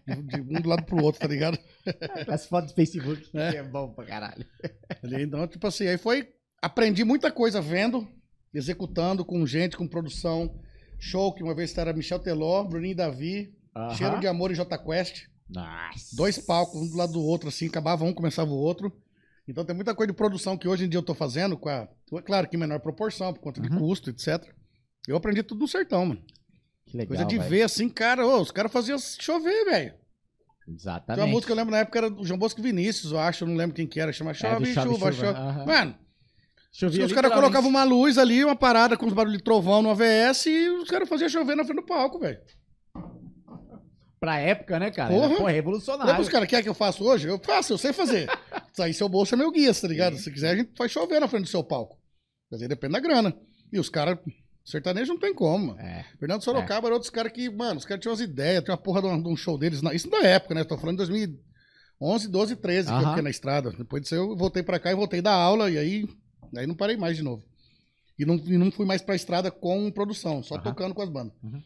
[0.06, 1.58] De, um do lado pro outro, tá ligado?
[2.28, 3.50] As fotos do Facebook, É.
[3.52, 4.44] que é bom pra caralho.
[5.02, 6.28] Então, tipo assim, aí foi.
[6.60, 8.06] Aprendi muita coisa vendo,
[8.52, 10.58] executando com gente, com produção.
[10.98, 13.54] Show, que uma vez era Michel Teló, Bruninho Davi,
[13.96, 15.26] Cheiro de Amor e J Quest.
[15.48, 16.16] Nossa.
[16.16, 18.92] Dois palcos, um do lado do outro, assim, acabava um, começava o outro.
[19.46, 21.88] Então tem muita coisa de produção que hoje em dia eu tô fazendo, com a.
[22.24, 23.78] Claro que em menor proporção, por conta de Uhum.
[23.78, 24.44] custo, etc.
[25.06, 26.22] Eu aprendi tudo no sertão, mano.
[26.86, 27.50] Que legal, Coisa de velho.
[27.50, 29.94] ver assim, cara, ô, os caras faziam chover, velho.
[30.64, 31.20] Tem Exatamente.
[31.24, 33.48] uma música que eu lembro na época era do João Bosco Vinícius, eu acho, eu
[33.48, 35.38] não lembro quem que era, chama É, Chove, Chove, Chuva, Chuva, Chove.
[35.38, 35.64] aham.
[35.66, 35.94] Mano,
[36.72, 39.90] Chovia os caras colocavam uma luz ali, uma parada com os barulhos de trovão no
[39.90, 42.38] AVS e os caras faziam chover na frente do palco, velho.
[44.20, 45.14] Pra época, né, cara?
[45.14, 45.28] Porra.
[45.30, 46.14] Pô, Falei revolucionário.
[46.16, 47.28] pros caras, quer que eu faça hoje?
[47.28, 48.28] Eu faço, eu sei fazer.
[48.72, 50.16] Isso aí seu bolso é meu guia, tá ligado?
[50.16, 51.97] Se quiser, a gente faz chover na frente do seu palco.
[52.50, 53.34] Mas aí depende da grana.
[53.72, 54.18] E os caras,
[54.64, 55.80] sertanejo não tem como, mano.
[55.80, 56.04] É.
[56.18, 59.02] Fernando Sorocaba era outros caras que, mano, os caras tinham umas ideias, tinha uma porra
[59.02, 59.82] de um, de um show deles.
[59.82, 60.64] na- Isso na época, né?
[60.64, 61.06] Tô falando de
[62.00, 63.70] 2011, 12, 13, que eu fiquei na estrada.
[63.72, 66.08] Depois disso eu voltei pra cá e voltei da aula, e aí,
[66.56, 67.42] aí não parei mais de novo.
[68.18, 70.64] E não, e não fui mais pra estrada com produção, só Aham.
[70.64, 71.32] tocando com as bandas.
[71.42, 71.62] Uhum.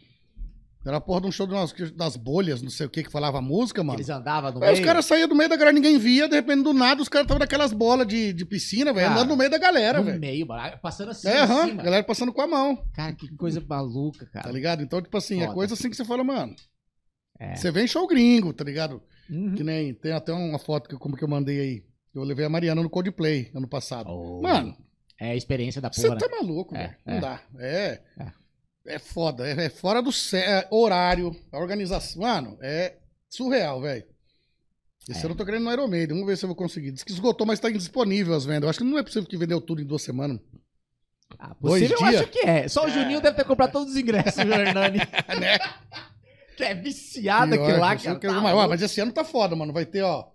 [0.84, 3.40] Era a porra de um show umas- das bolhas, não sei o que, que falava
[3.40, 3.98] música, mano.
[3.98, 4.80] Eles andavam no Aí meio.
[4.80, 7.24] os caras saíam do meio da galera, ninguém via, de repente, do nada, os caras
[7.24, 10.18] estavam naquelas bolas de, de piscina, velho, andando no meio da galera, no velho.
[10.20, 11.82] meio, mano, passando assim É, aham, cima.
[11.82, 14.44] a galera passando com a mão, Cara, que coisa maluca, cara.
[14.46, 14.82] tá ligado?
[14.82, 15.54] Então, tipo assim, é Foda.
[15.54, 16.54] coisa assim que você fala, mano.
[17.38, 17.54] É.
[17.54, 19.00] Você vem em show gringo, tá ligado?
[19.30, 19.54] Uhum.
[19.54, 21.84] Que nem, tem até uma foto que, como que eu mandei aí.
[22.14, 24.08] Eu levei a Mariana no Coldplay ano passado.
[24.10, 24.42] Oh.
[24.42, 24.76] Mano,
[25.20, 26.18] É a experiência da você porra.
[26.18, 26.36] tá né?
[26.40, 26.96] maluco, É, velho.
[27.06, 27.12] é.
[27.14, 27.40] Não dá.
[27.58, 28.00] É.
[28.18, 28.32] É.
[28.86, 29.46] É foda.
[29.46, 32.22] É, é fora do é horário, a organização.
[32.22, 32.96] Mano, é
[33.28, 34.04] surreal, velho.
[35.08, 35.24] Esse É.
[35.24, 36.14] ano eu tô querendo no Iron Maiden.
[36.16, 36.92] Vamos ver se eu vou conseguir.
[36.92, 38.64] Diz que esgotou, mas tá indisponível as vendas.
[38.64, 40.38] Eu acho que não é possível que vendeu tudo em duas semanas.
[41.38, 42.20] Ah, Dois possível, eu dias?
[42.22, 42.68] acho que é.
[42.68, 44.98] Só o Juninho deve ter comprado todos os ingressos, o Hernani.
[45.40, 45.58] né?
[46.56, 48.18] que é viciado Pior, aquilo lá, cara.
[48.18, 49.72] que- Tá mas, mas esse ano tá foda, mano.
[49.72, 50.28] Vai ter, ó.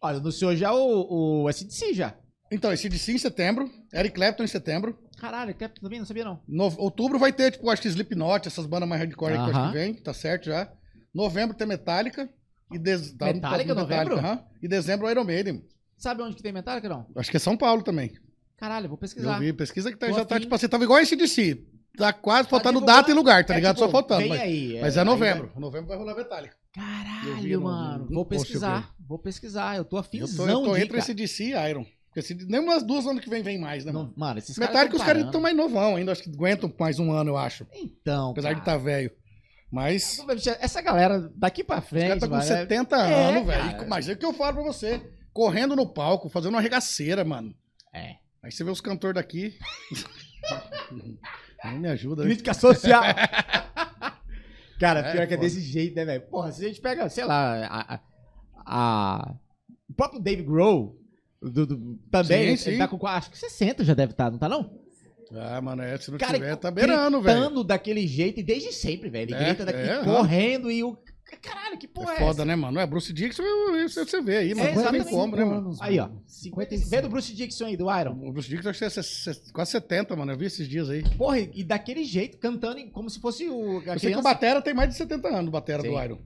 [0.00, 2.14] Olha, anunciou já o, o SDC já.
[2.52, 4.98] Então, esse DC em setembro, Eric Clapton em setembro.
[5.18, 6.40] Caralho, Clapton também não sabia não.
[6.46, 9.56] No- outubro vai ter, tipo, acho que Slipknot, essas bandas mais hardcore aí que eu
[9.56, 10.70] acho que vem, tá certo já.
[11.14, 12.28] Novembro tem Metallica.
[12.72, 13.12] E dez...
[13.12, 14.18] tá- Metallica, tá- novembro?
[14.18, 14.42] aham.
[14.62, 15.64] E dezembro Iron Maiden.
[15.96, 17.06] Sabe onde que tem Metallica, não?
[17.16, 18.12] Acho que é São Paulo também.
[18.56, 19.38] Caralho, vou Eu pesquisar.
[19.38, 20.42] vi, pesquisa que tá, já tá, afim.
[20.44, 21.64] tipo assim, tava igual esse DC.
[21.96, 23.76] Tá quase faltando divulgando- data e lugar, tá É, ligado?
[23.76, 24.26] tipo, Só faltando.
[24.28, 25.52] Mas, aí, mas é aí novembro.
[25.56, 26.56] Novembro vai rolar Metallica.
[26.74, 28.06] vai- Eu vi Caralho, no- mano.
[28.08, 28.94] no Vou pesquisar.
[29.06, 29.76] Vou pesquisar.
[29.76, 31.84] Eu tô Eu afinzão tô, eu tô de, entre esse DC e Iron.
[32.12, 34.08] Porque esse, nem umas duas anos que vem vem mais, né, mano?
[34.08, 36.98] Não, mano, esses Metallica, os caras tão estão mais novão ainda, acho que aguentam mais
[36.98, 37.66] um ano, eu acho.
[37.72, 38.76] Então, Apesar de cara.
[38.76, 39.10] estar velho.
[39.70, 40.18] Mas
[40.60, 43.62] Essa galera daqui pra os frente, caras tá com mano, é- 70 É, anos, velho.
[43.62, 45.00] é o que eu falo pra você.
[45.32, 47.54] Correndo no palco, fazendo uma regaceira, mano.
[47.94, 48.16] É.
[48.42, 49.56] Aí você vê os cantores daqui.
[51.64, 52.24] Não me ajuda?
[52.24, 53.02] Crítica social.
[54.78, 56.22] Cara, É, pior que é desse jeito, né, velho?
[56.28, 58.00] Porra, se a gente pega, sei lá, a, a-
[58.66, 59.34] a-
[59.88, 60.96] o próprio Dave Grohl,
[61.50, 62.78] do, do- também, Sim, ele sim.
[62.78, 64.80] tá com, acho que 60 já deve estar, não tá não?
[65.34, 67.38] Ah, mano, é, se não Cara, tiver, tá beirando, velho.
[67.40, 69.30] gritando daquele jeito e desde sempre, velho.
[69.30, 70.96] Ele É, grita daqui, é, correndo e o...
[71.40, 72.44] Caralho, que porra é, É foda, essa?
[72.44, 72.78] né, mano?
[72.78, 73.42] É Bruce Dixon,
[73.88, 74.68] você, você vê aí, mano.
[74.68, 75.74] É, não tem como, né, mano?
[75.80, 76.10] Aí, ó.
[76.26, 76.90] 55.
[76.90, 78.28] Vê do Bruce Dixon aí, do Iron.
[78.28, 80.32] O Bruce Dixon acho que é se- se- quase 70, mano.
[80.32, 81.02] Eu vi esses dias aí.
[81.16, 83.78] Porra, e daquele jeito, cantando como se fosse o...
[83.88, 85.88] A Eu sei que o Batera tem mais de 70 anos, o Batera Sim.
[85.90, 86.18] do Iron.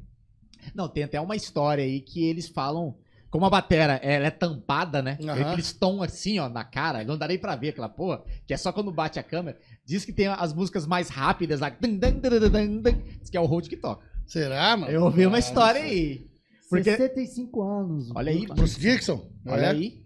[0.75, 2.97] Não, tem até uma história aí que eles falam.
[3.37, 5.19] Como a batera ela é tampada, né?
[5.23, 5.53] Aham.
[5.53, 7.05] Eles estão assim, ó, na cara.
[7.05, 8.23] Não dá nem pra ver aquela porra.
[8.47, 9.59] Que é só quando bate a câmera.
[9.85, 11.69] Diz que tem as músicas mais rápidas lá.
[11.69, 13.03] dun, dun, dun, dun, dun, dun.
[13.21, 14.03] Diz que é o Hold que toca.
[14.27, 14.91] Será, mano?
[14.91, 16.27] Eu ouvi uma Ah, história aí.
[16.71, 18.11] Porque- 65 anos.
[18.15, 18.61] Olha aí, Bruce mano.
[18.63, 19.31] Bruce Dixon?
[19.47, 19.69] Olha É.
[19.71, 20.03] aí.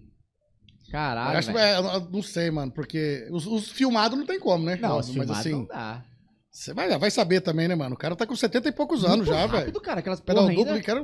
[0.87, 1.39] Eu Caralho.
[1.39, 1.59] acho, velho.
[1.87, 4.75] é, eu não sei, mano, porque os, os filmados não tem como, né?
[4.75, 6.05] Não, os mas filmados assim, não dá.
[6.51, 7.95] você vai, vai saber também, né, mano?
[7.95, 9.81] O cara tá com 70 e poucos anos Muito já, rápido, velho.
[9.81, 10.01] cara.
[10.01, 10.83] Aquelas Pedal duplo, ainda.
[10.83, 11.01] cara.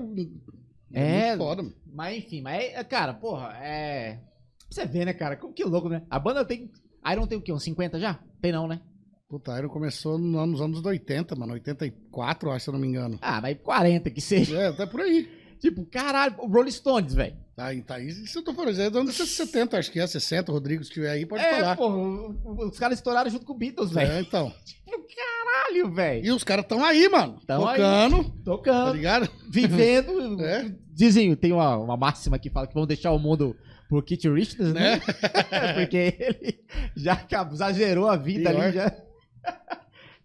[0.93, 1.29] É.
[1.29, 1.75] muito foda, mano.
[1.93, 4.15] Mas enfim, mas é, cara, porra, é.
[4.17, 4.25] Pra
[4.71, 5.37] você ver, né, cara?
[5.37, 6.03] Como que louco, né?
[6.11, 6.71] A banda tem.
[7.11, 7.53] Iron tem o quê?
[7.53, 8.19] Uns 50 já?
[8.41, 8.81] Tem não, né?
[9.29, 11.53] Puta, Iron começou no- nos anos 80, mano.
[11.55, 13.19] 84, acho, se eu não me engano.
[13.21, 14.57] Ah, mas 40 que seja.
[14.59, 15.29] É, tá por aí.
[15.59, 17.35] Tipo, caralho, Rolling Stones, velho.
[17.57, 18.09] Tá, aí, tá aí.
[18.09, 20.53] Isso eu tô falando, é dos anos 70, acho que é 60.
[20.53, 21.75] O Rodrigo, se estiver aí, pode É, falar.
[21.77, 22.35] pô,
[22.69, 24.13] os caras estouraram junto com o Beatles, velho.
[24.13, 24.53] É, então.
[25.17, 26.27] Caralho, velho.
[26.27, 27.41] E os caras tão aí, mano.
[27.47, 27.77] Tão aí.
[27.79, 29.29] tocando, tá Tocando, ligado?
[29.51, 30.37] vivendo.
[30.45, 30.71] É.
[30.93, 33.57] Dizem, tem uma, uma máxima que fala que vão deixar o mundo
[33.89, 34.97] pro Kit Richards, né?
[34.97, 35.01] Né?
[35.75, 36.61] Porque ele
[36.95, 38.63] já exagerou a vida Pior.
[38.63, 38.93] ali, já.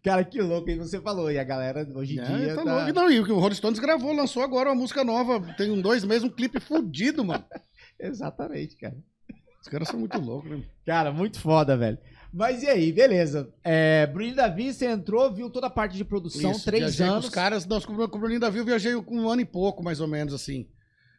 [0.04, 1.32] Cara, que louco, aí você falou.
[1.32, 2.76] E a galera, hoje em É, dia, tá tá...
[2.76, 2.94] louco.
[2.94, 5.40] Não, e o Rolling Stones gravou, lançou agora uma música nova.
[5.56, 7.46] Tem um dois meses, um clipe fudido, mano.
[8.00, 8.96] Exatamente, cara.
[9.62, 10.64] Os caras são muito loucos, né?
[10.86, 12.00] Cara, muito foda, velho.
[12.34, 13.54] Mas e aí, beleza.
[13.64, 17.12] É, Bruninho Davi, você entrou, viu toda a parte de produção, Isso, três viajei com
[17.14, 17.26] anos.
[17.26, 20.00] Os caras, nós com o Bruninho Davi, eu viajei com um ano e pouco, mais
[20.00, 20.68] ou menos, assim.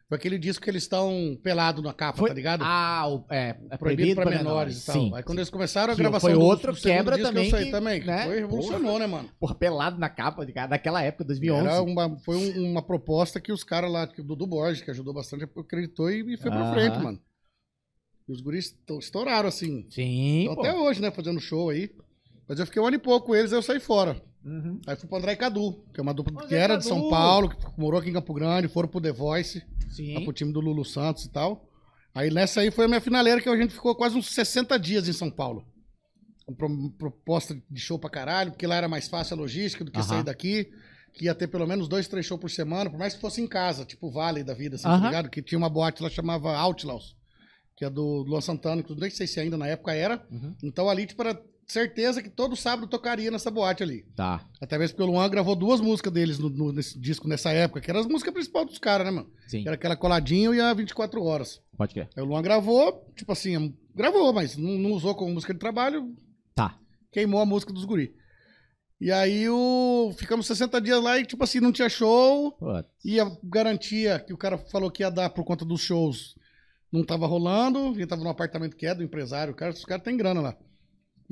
[0.09, 2.61] Foi aquele disco que eles estão pelados na capa, Foi- tá ligado?
[2.63, 4.95] Ah, o, é, é Proibido pra menores e tal.
[4.95, 5.11] Sim.
[5.15, 7.71] Aí quando eles começaram a gravação foi do- outro do quebra disco, também eu que,
[7.71, 8.03] também.
[8.03, 8.25] né?
[8.25, 9.29] Foi, revolucionou, né, mano?
[9.39, 11.67] Porra, pelado na capa de- daquela época, 2011.
[11.67, 14.91] Era uma, foi um- uma proposta que os caras lá, que o Dudu Borges, que
[14.91, 16.73] ajudou bastante, acreditou e, e foi pra Aham.
[16.73, 17.19] frente, mano.
[18.27, 19.87] E os guris esto- estouraram, assim.
[19.89, 21.89] Sim, até hoje, né, fazendo show aí.
[22.47, 24.21] Mas eu fiquei um ano e pouco com eles, aí eu saí fora.
[24.45, 24.79] Uhum.
[24.85, 26.99] Aí fui pro André Cadu, que é uma dupla André que era de Cadu.
[27.01, 30.23] São Paulo, que morou aqui em Campo Grande, foram pro The Voice, Sim.
[30.23, 31.69] pro time do Lulu Santos e tal.
[32.13, 35.07] Aí nessa aí foi a minha finaleira, que a gente ficou quase uns 60 dias
[35.07, 35.65] em São Paulo.
[36.45, 39.91] Com pro- proposta de show pra caralho, porque lá era mais fácil a logística do
[39.91, 40.07] que Aham.
[40.07, 40.69] sair daqui.
[41.13, 43.47] Que ia ter pelo menos dois, três shows por semana, por mais que fosse em
[43.47, 44.99] casa, tipo Vale da vida, assim, Aham.
[44.99, 45.29] tá ligado?
[45.29, 47.15] Que tinha uma boate lá chamava Outlaws,
[47.77, 50.25] que é do Luan Santana, que nem sei se ainda na época era.
[50.31, 50.55] Uhum.
[50.63, 54.03] Então ali, tipo, era certeza que todo sábado tocaria nessa boate ali.
[54.15, 54.45] Tá.
[54.61, 57.81] Até mesmo porque o Luan gravou duas músicas deles no, no- nesse disco nessa época,
[57.81, 59.31] que eram as músicas principais dos caras, né, mano?
[59.47, 59.61] Sim.
[59.65, 61.61] Era aquela coladinho e a 24 horas.
[61.77, 62.09] Pode crer.
[62.15, 66.15] Aí o Luan gravou, tipo assim, gravou, mas não, não usou como música de trabalho,
[66.55, 66.77] Tá.
[67.11, 68.13] queimou a música dos guri.
[69.01, 70.13] E aí o...
[70.17, 74.31] ficamos 60 dias lá e, tipo assim, não tinha show, Pô, e a garantia que
[74.33, 76.35] o cara falou que ia dar por conta dos shows
[76.91, 79.83] não tava rolando, a gente tava num apartamento que é do empresário, o cara, os
[79.83, 80.55] caras têm grana lá.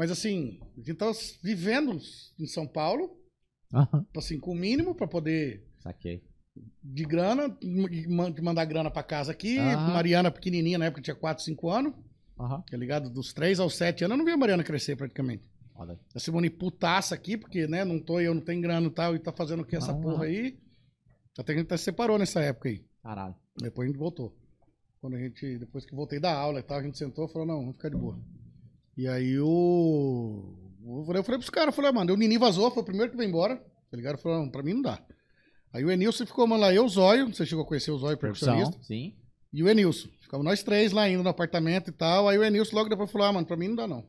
[0.02, 1.12] Mas assim, a gente tava
[1.44, 1.96] vivendo
[2.40, 3.20] em São Paulo,
[4.08, 6.24] tipo assim, com o mínimo pra poder Saquei.
[6.84, 9.60] de grana, de man- de mandar grana pra casa aqui.
[9.60, 9.94] Aham.
[9.94, 11.94] Mariana pequenininha, na época tinha 4, 5 anos,
[12.40, 12.64] Aham.
[12.68, 13.12] tá ligado?
[13.12, 15.48] Dos 3 aos 7 anos, eu não vi a Mariana crescer praticamente.
[15.76, 16.00] Olha.
[16.16, 19.20] A Simone putaça aqui, porque, né, não tô eu, não tem grana e tal, e
[19.20, 20.02] tá fazendo o que essa Aham.
[20.02, 20.58] porra aí.
[21.38, 22.84] Até que a gente até se separou nessa época aí.
[23.04, 23.36] Caralho.
[23.62, 24.36] Depois a gente voltou.
[25.00, 27.48] Quando a gente, depois que voltei da aula e tal, a gente sentou e falou,
[27.48, 28.20] não, vamos ficar de boa.
[29.02, 30.54] E aí o.
[30.86, 33.10] Eu falei, eu falei pros caras, falei, ah, mano, o Nini vazou, foi o primeiro
[33.10, 33.56] que veio embora.
[33.56, 34.20] Tá ligado?
[34.20, 35.04] Falou, não, pra mim não dá.
[35.74, 38.16] Aí o Enilson ficou, mano, lá, eu, o Zóio, você chegou a conhecer o Zóio,
[38.16, 38.78] percussionista.
[38.84, 39.16] Sim.
[39.52, 40.08] E o Enilson.
[40.22, 42.30] Ficamos nós três lá indo no apartamento e tal.
[42.30, 44.04] Aí o Enilson logo depois falou: ah, mano, pra mim não dá não.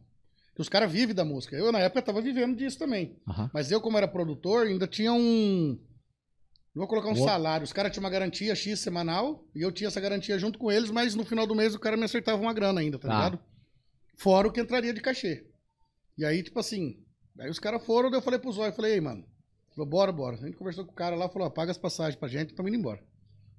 [0.48, 1.56] Porque os caras vivem da música.
[1.56, 3.16] Eu, na época, tava vivendo disso também.
[3.54, 5.78] Mas eu, como era produtor, ainda tinha um.
[6.74, 7.26] Não vou colocar um Boa.
[7.28, 7.64] salário.
[7.64, 10.90] Os caras tinham uma garantia X semanal e eu tinha essa garantia junto com eles,
[10.90, 13.14] mas no final do mês o cara me acertava uma grana ainda, tá Tá.
[13.14, 13.38] ligado?
[14.22, 15.46] Fora o que entraria de cachê.
[16.16, 16.96] E aí, tipo assim,
[17.40, 19.24] aí os caras foram, daí eu falei pro Zóio, eu falei, ei, mano,
[19.74, 20.36] falou, bora, bora.
[20.36, 22.78] A gente conversou com o cara lá, falou, paga as passagens pra gente, estamos indo
[22.78, 23.02] embora.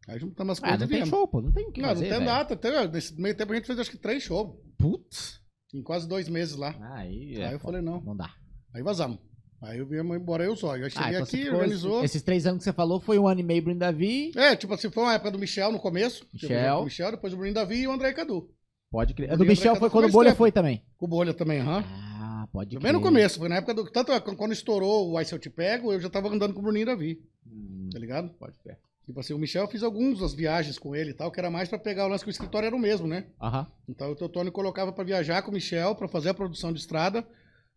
[0.07, 1.41] Aí juntamos as Ah, coisas não e tem show, pô.
[1.41, 2.53] Não tem o que Não, fazer, não tem data.
[2.53, 4.53] Até, nesse meio tempo a gente fez acho que três shows.
[4.77, 5.39] Putz.
[5.73, 6.75] Em quase dois meses lá.
[6.95, 7.59] Aí, Aí é eu foda.
[7.59, 8.01] falei, não.
[8.01, 8.29] Não dá.
[8.75, 9.17] Aí vazamos.
[9.61, 10.83] Aí eu viemos embora, eu e Zóio.
[10.83, 11.97] Aí cheguei então você aqui, organizou.
[11.99, 14.31] Esses, esses três anos que você falou foi um ano e meio Bruno Davi.
[14.35, 16.27] É, tipo assim, foi uma época do Michel no começo.
[16.33, 16.83] Michel.
[16.83, 18.49] Michel, depois o Bruno Davi e o André Cadu.
[18.93, 19.33] Pode crer.
[19.33, 20.37] O Do Michel foi foi quando o Bolha tempo.
[20.37, 20.83] foi também.
[20.97, 21.83] Com o Bolha também, aham.
[21.83, 23.09] Ah, pode Também no crer.
[23.11, 23.89] começo, foi na época do.
[23.91, 26.59] Tanto é, quando estourou o Ai Se Eu Te Pego, eu já tava andando com
[26.59, 28.29] o Bruninho Davi, Hum, tá ligado?
[28.39, 28.77] pode crer.
[29.03, 31.67] Tipo assim, o Michel eu fiz algumas viagens com ele e tal, que era mais
[31.67, 33.25] pra pegar o lance que o escritório era o mesmo, né?
[33.41, 33.65] Aham.
[33.89, 37.27] Então o Teotônio colocava pra viajar com o Michel, pra fazer a produção de estrada,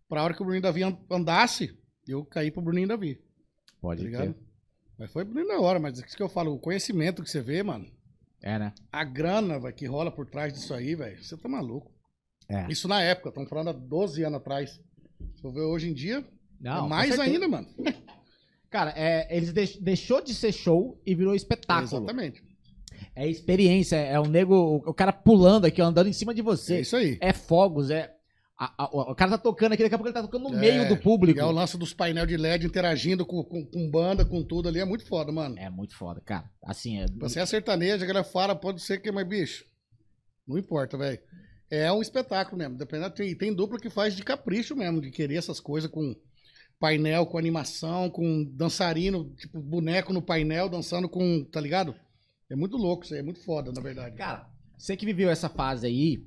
[0.08, 1.76] pra hora que o Bruninho Davi an- andasse,
[2.06, 3.18] eu caí pro Bruninho Davi,
[3.80, 4.22] Pode tá ligado?
[4.34, 4.36] crer.
[4.98, 7.40] Mas foi bem na hora, mas é isso que eu falo, o conhecimento que você
[7.40, 7.86] vê, mano,
[8.42, 8.72] É, né?
[8.92, 11.90] a grana véio, que rola por trás disso aí, velho, você tá maluco.
[12.48, 12.66] É.
[12.70, 14.80] Isso na época, estamos falando há 12 anos atrás.
[15.34, 16.24] Se eu ver hoje em dia,
[16.60, 17.66] Não, é mais ainda, mano.
[18.70, 22.02] Cara, é, eles deix- deixou de ser show e virou espetáculo.
[22.04, 22.42] Exatamente.
[23.14, 26.44] É experiência, é o nego, o, cara pulando aqui, ó, andando em cima de É
[26.44, 26.80] você.
[26.80, 27.16] isso aí.
[27.20, 28.14] É, fogos, é.
[28.58, 30.60] A- a- o cara tá tocando aqui, daqui a pouco ele tá tocando no É,
[30.60, 31.38] meio do público.
[31.38, 34.68] E é o lance dos painel de LED interagindo com, com, com banda, com tudo
[34.68, 35.58] ali, é muito foda, mano.
[35.58, 36.50] É muito foda, cara.
[36.64, 37.06] Assim, é.
[37.18, 39.64] Você é sertaneja, a galera fala, pode ser que, mas bicho,
[40.46, 41.18] não importa, velho.
[41.70, 42.76] É um espetáculo mesmo.
[42.78, 46.14] Dependendo, tem, tem dupla que faz de capricho mesmo, de querer essas coisas com
[46.78, 51.94] painel, com animação, com dançarino, tipo boneco no painel, dançando com, tá ligado?
[52.48, 54.14] É muito louco isso aí, é muito foda, na verdade.
[54.16, 54.46] Cara,
[54.78, 56.24] você que viveu essa fase aí,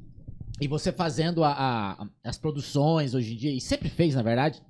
[0.59, 1.53] e você fazendo a-
[2.01, 4.61] a- as produções hoje em dia, e sempre fez, na verdade,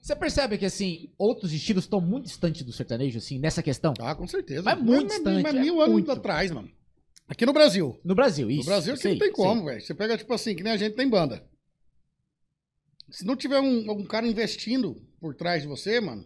[0.00, 3.92] você percebe que, assim, outros estilos estão muito distantes do sertanejo, assim, nessa questão?
[4.00, 4.62] Ah, com certeza.
[4.62, 6.10] Mas muito distante, Mas é mil anos muito.
[6.12, 6.70] atrás, mano.
[7.28, 7.98] Aqui no Brasil.
[8.04, 8.60] No Brasil, isso.
[8.60, 9.80] no Brasil não sei, tem como, velho.
[9.80, 11.44] Você pega, tipo assim, que nem a gente tem banda.
[13.10, 16.24] Se não tiver um, um cara investindo por trás de você, mano,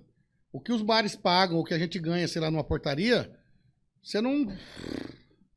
[0.53, 3.35] o que os bares pagam, o que a gente ganha, sei lá, numa portaria,
[4.03, 4.45] você não.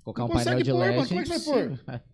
[0.03, 0.95] Colocar um Não painel consegue de pôr, LED.
[0.95, 1.79] mano, como é que vai pôr?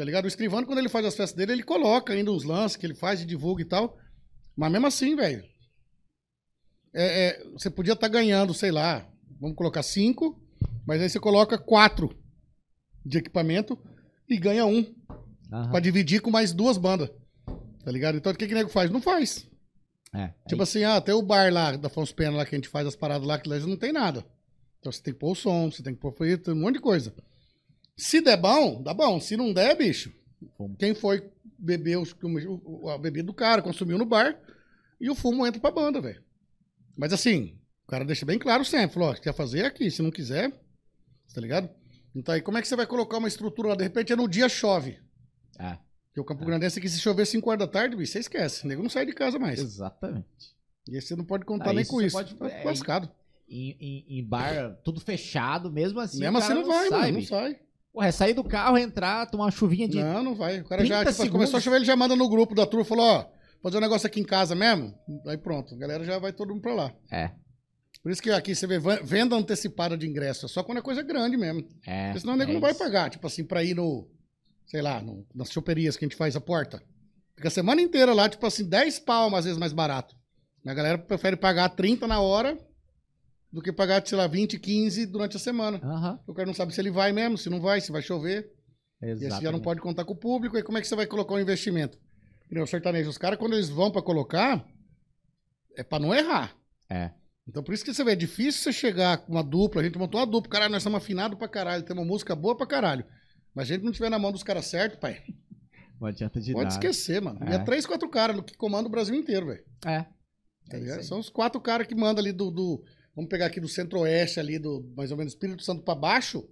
[0.00, 0.24] Tá ligado?
[0.24, 2.94] O escrivano, quando ele faz as festas dele, ele coloca ainda uns lances que ele
[2.94, 3.98] faz e divulga e tal.
[4.56, 5.44] Mas mesmo assim, velho.
[6.94, 9.06] é- é, você podia estar ganhando, sei lá,
[9.38, 10.42] vamos colocar cinco,
[10.86, 12.18] mas aí você coloca quatro
[13.04, 13.78] de equipamento
[14.26, 14.80] e ganha um.
[15.52, 15.70] Aham.
[15.70, 17.10] Pra dividir com mais duas bandas.
[17.84, 18.16] Tá ligado?
[18.16, 18.90] Então o que que o nego faz?
[18.90, 19.46] Não faz.
[20.14, 22.68] É, Tipo assim, ah, tem o bar lá da Afonso Pena lá que a gente
[22.70, 24.24] faz as paradas lá, que lá não tem nada.
[24.78, 26.80] Então você tem que pôr o som, você tem que pôr frito, um monte de
[26.80, 27.14] coisa.
[28.00, 29.20] Se der bom, dá bom.
[29.20, 30.12] Se não der, bicho,
[30.78, 31.28] quem foi
[31.58, 32.14] beber os-
[32.92, 34.38] a bebida do cara, consumiu no bar,
[35.00, 36.22] e o fumo entra pra banda, velho.
[36.96, 40.00] Mas assim, o cara deixa bem claro sempre, falou, ó, quer fazer é aqui, se
[40.02, 40.50] não quiser,
[41.34, 41.68] tá ligado?
[42.14, 43.74] Então aí como é que você vai colocar uma estrutura lá?
[43.76, 44.98] De repente é no dia chove.
[45.58, 45.78] É,
[46.08, 48.64] Porque o Campo Grandense aqui, se chover 5 horas da tarde, bicho, você esquece.
[48.64, 49.60] O nego não sai de casa mais.
[49.60, 50.26] exatamente.
[50.88, 52.16] E aí você não pode contar Ah, nem isso com isso.
[52.16, 53.08] pode- Tá é, lascado.
[53.48, 56.18] Em, em- em bar, tudo fechado, mesmo assim.
[56.18, 57.12] Mesmo assim cara não vai, sai, mano.
[57.18, 57.60] Não sai.
[57.92, 60.02] Porra, é sair do carro, entrar, tomar uma chuvinha de.
[60.02, 60.60] Não, não vai.
[60.60, 61.32] O cara 30 já, tipo, segundos.
[61.32, 63.26] começou a chover, ele já manda no grupo da turma, falou, ó,
[63.62, 64.94] fazer um negócio aqui em casa mesmo.
[65.26, 66.92] Aí pronto, a galera já vai todo mundo pra lá.
[67.10, 67.30] É.
[68.02, 71.02] Por isso que aqui você vê venda antecipada de ingresso, é só quando é coisa
[71.02, 71.66] grande mesmo.
[71.86, 72.06] É.
[72.06, 74.08] Porque senão o nego é não vai pagar, tipo assim, pra ir no,
[74.66, 76.82] sei lá, no- nas choperias que a gente faz a porta.
[77.36, 80.14] Fica a semana inteira lá, tipo assim, 10 pau às vezes mais barato.
[80.66, 82.56] A galera prefere pagar 30 na hora
[83.52, 85.78] do que pagar, sei lá, 20, 15 durante a semana.
[85.82, 86.20] Aham.
[86.26, 88.52] O cara não sabe se ele vai mesmo, se não vai, se vai chover.
[89.02, 89.62] E aí você já não Exatamente.
[89.64, 90.56] pode contar com o público.
[90.56, 91.98] E como é que você vai colocar o investimento?
[92.48, 94.64] Que nem O sertanejo, os caras, quando eles vão pra colocar,
[95.76, 96.54] é pra não errar.
[96.88, 97.10] É.
[97.48, 99.80] Então por isso que você vê, é difícil você chegar com uma dupla.
[99.80, 102.56] A gente montou uma dupla, caralho, nós estamos afinados pra caralho, temos uma música boa
[102.56, 103.04] pra caralho.
[103.54, 105.20] Mas a gente não tiver na mão dos caras certos, pai,
[106.00, 106.74] Não adianta de pode nada.
[106.76, 107.40] esquecer, mano.
[107.44, 107.54] E É.
[107.56, 109.64] é três, quatro caras que comandam o Brasil inteiro, velho.
[109.84, 110.02] É.
[110.70, 111.02] Tá É.
[111.02, 114.58] São os quatro caras que mandam ali do, do- Vamos pegar aqui do centro-oeste, ali,
[114.58, 116.48] do mais ou menos Espírito Santo pra baixo.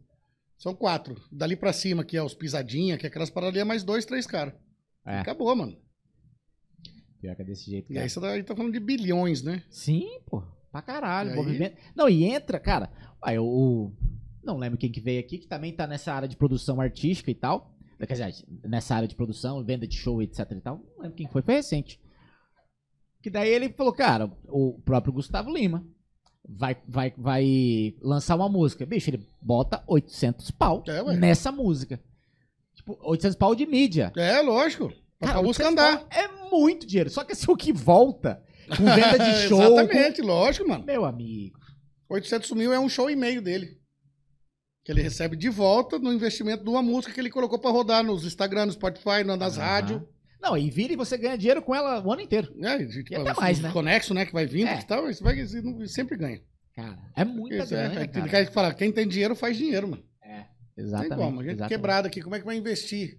[0.56, 1.16] São quatro.
[1.30, 4.26] Dali pra cima, que é os pisadinha, que é aquelas paradas é mais dois, três
[4.26, 4.54] caras.
[5.06, 5.20] É.
[5.20, 5.76] Acabou, mano.
[7.20, 7.90] Pior que é desse jeito.
[7.90, 8.04] E cara.
[8.04, 9.62] aí você tá, tá falando de bilhões, né?
[9.70, 10.42] Sim, pô.
[10.70, 11.30] Pra caralho.
[11.30, 11.36] E aí?
[11.36, 11.76] movimento.
[11.94, 12.90] Não, e entra, cara.
[13.22, 13.92] Aí, o, o-
[14.42, 17.34] Não lembro quem que veio aqui, que também tá nessa área de produção artística e
[17.34, 17.74] tal.
[17.98, 20.76] Quer dizer, nessa área de produção, venda de show, etc e tal.
[20.96, 22.00] Não lembro quem foi, foi recente.
[23.20, 25.84] Que daí ele falou, cara, o próprio Gustavo Lima.
[26.48, 28.86] Vai, vai, vai lançar uma música.
[28.86, 32.00] Bicho, ele bota 800 pau É, nessa música.
[32.74, 34.12] Tipo, 800 pau de mídia.
[34.16, 34.88] É, lógico.
[35.18, 36.06] Pra Cara, a música 800 andar.
[36.10, 37.10] É muito dinheiro.
[37.10, 39.60] Só que assim, o que volta com venda de show.
[39.78, 40.80] Exatamente, lógico, mano.
[40.80, 41.58] com- Meu amigo.
[42.08, 43.76] 800 mil é um show e meio dele.
[44.84, 48.02] Que ele recebe de volta no investimento de uma música que ele colocou pra rodar
[48.02, 49.66] nos Instagram, no Spotify, na- nas Aham.
[49.66, 50.02] rádios.
[50.40, 52.54] Não, e vira e você ganha dinheiro com ela o ano inteiro.
[52.62, 53.70] É, e, tipo, até os- mais, né?
[53.72, 54.24] Conexo, né?
[54.26, 54.78] Que vai vindo É.
[54.78, 55.02] e tal.
[55.06, 56.40] Você vai, você não- sempre ganha.
[56.74, 58.20] Cara, é muita Isso, é, grana, é, cara.
[58.20, 60.02] Ele quer falar, quem tem dinheiro faz dinheiro, mano.
[60.76, 61.08] Exatamente.
[61.08, 61.40] tem como.
[61.40, 61.68] A gente exatamente.
[61.76, 63.18] quebrado aqui, como é que vai investir?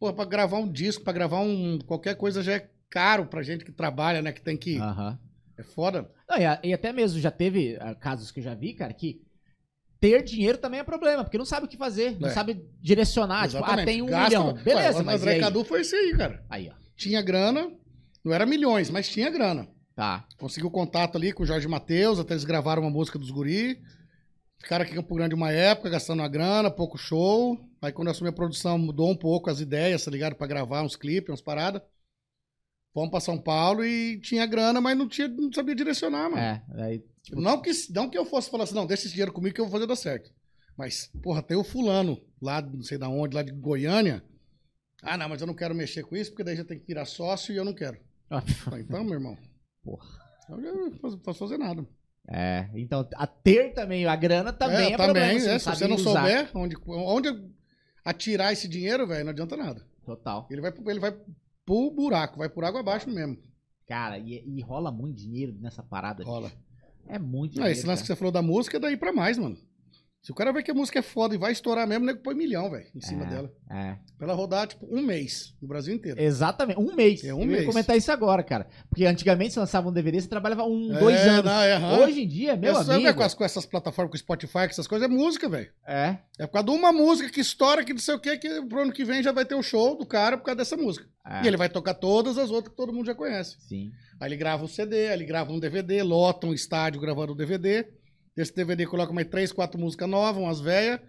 [0.00, 1.78] Pô, pra gravar um disco, pra gravar um.
[1.86, 4.32] qualquer coisa já é caro pra gente que trabalha, né?
[4.32, 4.78] Que tem que.
[4.78, 5.18] Aham.
[5.58, 6.10] É foda.
[6.28, 9.20] Não, e, e até mesmo já teve ah, casos que eu já vi, cara, que
[10.04, 12.32] ter dinheiro também é problema, porque não sabe o que fazer, não É.
[12.32, 13.48] sabe direcionar.
[13.48, 14.52] Tipo, ah, tem um Gasta, milhão.
[14.62, 15.40] Beleza, o mas e André?
[15.40, 16.44] Cadu foi isso aí, cara.
[16.50, 16.74] Aí, ó.
[16.94, 17.72] Tinha grana,
[18.22, 19.66] não era milhões, mas tinha grana.
[19.96, 20.26] Tá.
[20.36, 23.80] Conseguiu contato ali com o Jorge Matheus, até eles gravaram uma música dos guri.
[24.58, 27.58] Ficaram aqui em Campo Grande uma época, gastando uma grana, pouco show.
[27.80, 30.34] Aí quando eu assumi a produção, mudou um pouco as ideias, tá ligado?
[30.34, 31.80] Pra gravar uns clipes, umas paradas.
[32.94, 36.36] Fomos pra São Paulo e tinha grana, mas não, tinha, não sabia direcionar, mano.
[36.38, 39.32] É, aí, tipo, Não, que, não que eu fosse falar assim, não, deixa esse dinheiro
[39.32, 40.32] comigo que eu vou fazer dar certo.
[40.78, 44.22] Mas, porra, tem o fulano lá, não sei da onde, lá de Goiânia.
[45.02, 47.04] Ah, não, mas eu não quero mexer com isso, porque daí já tem que virar
[47.04, 47.98] sócio e eu não quero.
[48.64, 49.36] Falei, Então, meu irmão.
[49.82, 50.06] Porra.
[50.48, 51.84] Eu já não posso- fazer nada.
[52.28, 55.12] É, então a ter também a grana também é, problema.
[55.26, 56.12] também, você é, se você não usar.
[56.12, 57.28] souber onde, onde
[58.04, 59.84] atirar esse dinheiro, velho, não adianta nada.
[60.06, 60.46] Total.
[60.50, 61.14] Ele vai, ele vai
[61.64, 63.38] pro buraco, vai por água abaixo mesmo.
[63.86, 66.24] Cara, e, e rola muito dinheiro nessa parada.
[66.24, 66.48] Rola.
[66.48, 66.64] bicho.
[67.06, 67.72] É muito dinheiro.
[67.72, 68.16] esse lance que cara.
[68.16, 69.56] você falou da música é daí pra mais, mano.
[70.24, 72.20] Se o cara ver que a música é foda e vai estourar mesmo, o nego
[72.20, 73.28] põe milhão, velho, em cima É.
[73.28, 73.52] dela.
[73.70, 73.96] É.
[74.16, 76.18] Pra ela rodar, tipo, um mês no Brasil inteiro.
[76.18, 77.22] Exatamente, um mês.
[77.22, 77.66] É um eu ia mês.
[77.66, 78.66] comentar isso agora, cara.
[78.88, 81.44] Porque antigamente você lançava um DVD, você trabalhava um, É, dois anos.
[81.44, 82.02] não, é.
[82.02, 83.14] Hoje em dia, meu Essa- amigo.
[83.14, 85.70] com, as- com essas plataformas, com Spotify, com essas coisas, é música, velho.
[85.86, 86.16] É.
[86.38, 88.80] É por causa de uma música que estoura, que não sei o que, que pro
[88.80, 91.06] ano que vem já vai ter o show do cara por causa dessa música.
[91.26, 91.42] é.
[91.44, 93.56] E ele vai tocar todas as outras que todo mundo já conhece.
[93.60, 93.92] Sim.
[94.18, 97.36] Aí ele grava um CD, aí ele grava um DVD, lota um estádio gravando um
[97.36, 97.86] DVD.
[98.36, 101.00] Desse DVD coloca mais três, quatro músicas novas, umas velhas.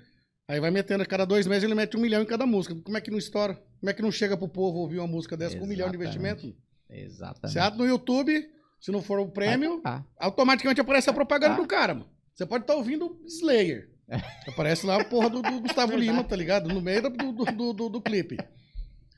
[0.47, 2.75] Aí vai metendo, a cada dois meses ele mete um milhão em cada música.
[2.75, 3.55] Como é que não estoura?
[3.79, 5.97] Como é que não chega pro povo ouvir uma música dessa com um milhão de
[5.97, 6.45] Exatamente.
[6.45, 6.65] investimento?
[6.87, 7.53] Exatamente.
[7.53, 8.47] Você abre no YouTube,
[8.79, 9.81] se não for o prêmio,
[10.19, 12.09] automaticamente aparece a propaganda do cara, mano.
[12.35, 13.89] Você pode estar ouvindo Slayer.
[14.47, 16.69] Aparece lá a porra do, do Gustavo Lima, tá ligado?
[16.71, 18.37] No meio do, do, do, do- do clipe.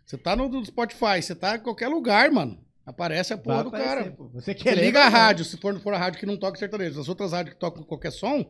[0.06, 2.58] Você tá no, no Spotify, você tá em qualquer lugar, mano.
[2.88, 4.12] Aparece a porra vai do aparecer, cara.
[4.16, 4.30] pô.
[4.30, 7.00] Você quer liga a rádio, se for, for a rádio que não toca sertanejo.
[7.02, 8.50] As outras rádios que tocam qualquer som,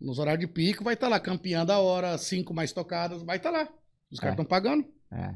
[0.00, 3.50] nos horários de pico, vai estar lá, campeã da hora, cinco mais tocadas, vai estar
[3.50, 3.68] lá.
[4.10, 4.34] Os caras É.
[4.34, 4.84] estão pagando.
[5.12, 5.34] É.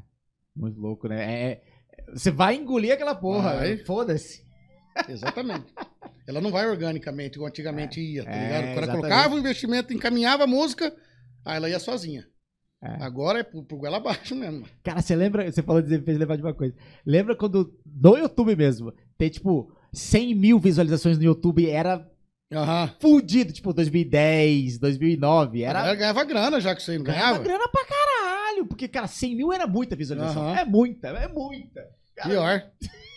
[0.56, 1.22] Muito louco, né?
[1.22, 1.62] É, é-
[2.14, 3.54] você vai engolir aquela porra.
[3.58, 3.76] Vai.
[3.78, 4.44] Foda-se.
[5.08, 5.72] Exatamente.
[6.26, 8.72] Ela não vai organicamente, igual antigamente ia, tá É, ligado?
[8.72, 10.94] O cara colocava o investimento, encaminhava a música,
[11.44, 12.26] aí ela ia sozinha.
[12.82, 13.02] É.
[13.04, 14.64] Agora é pro, pro goela abaixo mesmo.
[14.82, 15.50] Cara, você lembra?
[15.50, 16.74] Você falou de fez levar de uma coisa.
[17.06, 22.04] Lembra quando no YouTube mesmo tem tipo 100 mil visualizações no YouTube era
[22.52, 22.90] Aham.
[23.00, 25.62] fudido, tipo 2010, 2009.
[25.62, 27.44] Era Ela ganhava grana já que você não ganhava ganhava.
[27.44, 28.66] grana pra caralho.
[28.66, 30.42] Porque, cara, 100 mil era muita visualização.
[30.48, 30.58] Aham.
[30.58, 31.86] É muita, é muita.
[32.16, 32.62] Cara, Pior.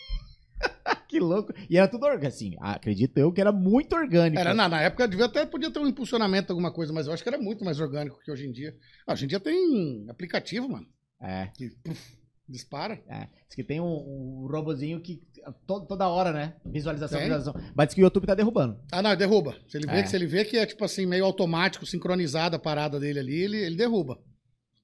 [1.08, 1.52] que louco.
[1.68, 2.26] E era tudo orgânico.
[2.28, 4.38] Assim, acredito eu que era muito orgânico.
[4.40, 7.22] Era, na, na época devia até podia ter um impulsionamento, alguma coisa, mas eu acho
[7.22, 8.76] que era muito mais orgânico que hoje em dia.
[9.06, 10.86] Ah, hoje em dia tem aplicativo, mano,
[11.20, 12.18] É, que puf,
[12.48, 13.02] dispara.
[13.08, 13.28] é.
[13.46, 15.20] Diz que tem um, um robozinho que
[15.66, 16.56] to- toda hora, né?
[16.64, 17.28] Visualização, Tem.
[17.28, 17.72] visualização.
[17.74, 18.80] Mas diz que o YouTube tá derrubando.
[18.92, 19.56] Ah, não, derruba.
[19.68, 20.02] Se ele vê, É.
[20.02, 23.34] que, se ele vê que é tipo assim, meio automático, sincronizada a parada dele ali,
[23.42, 24.18] ele, ele derruba.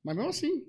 [0.04, 0.64] Mas mesmo assim,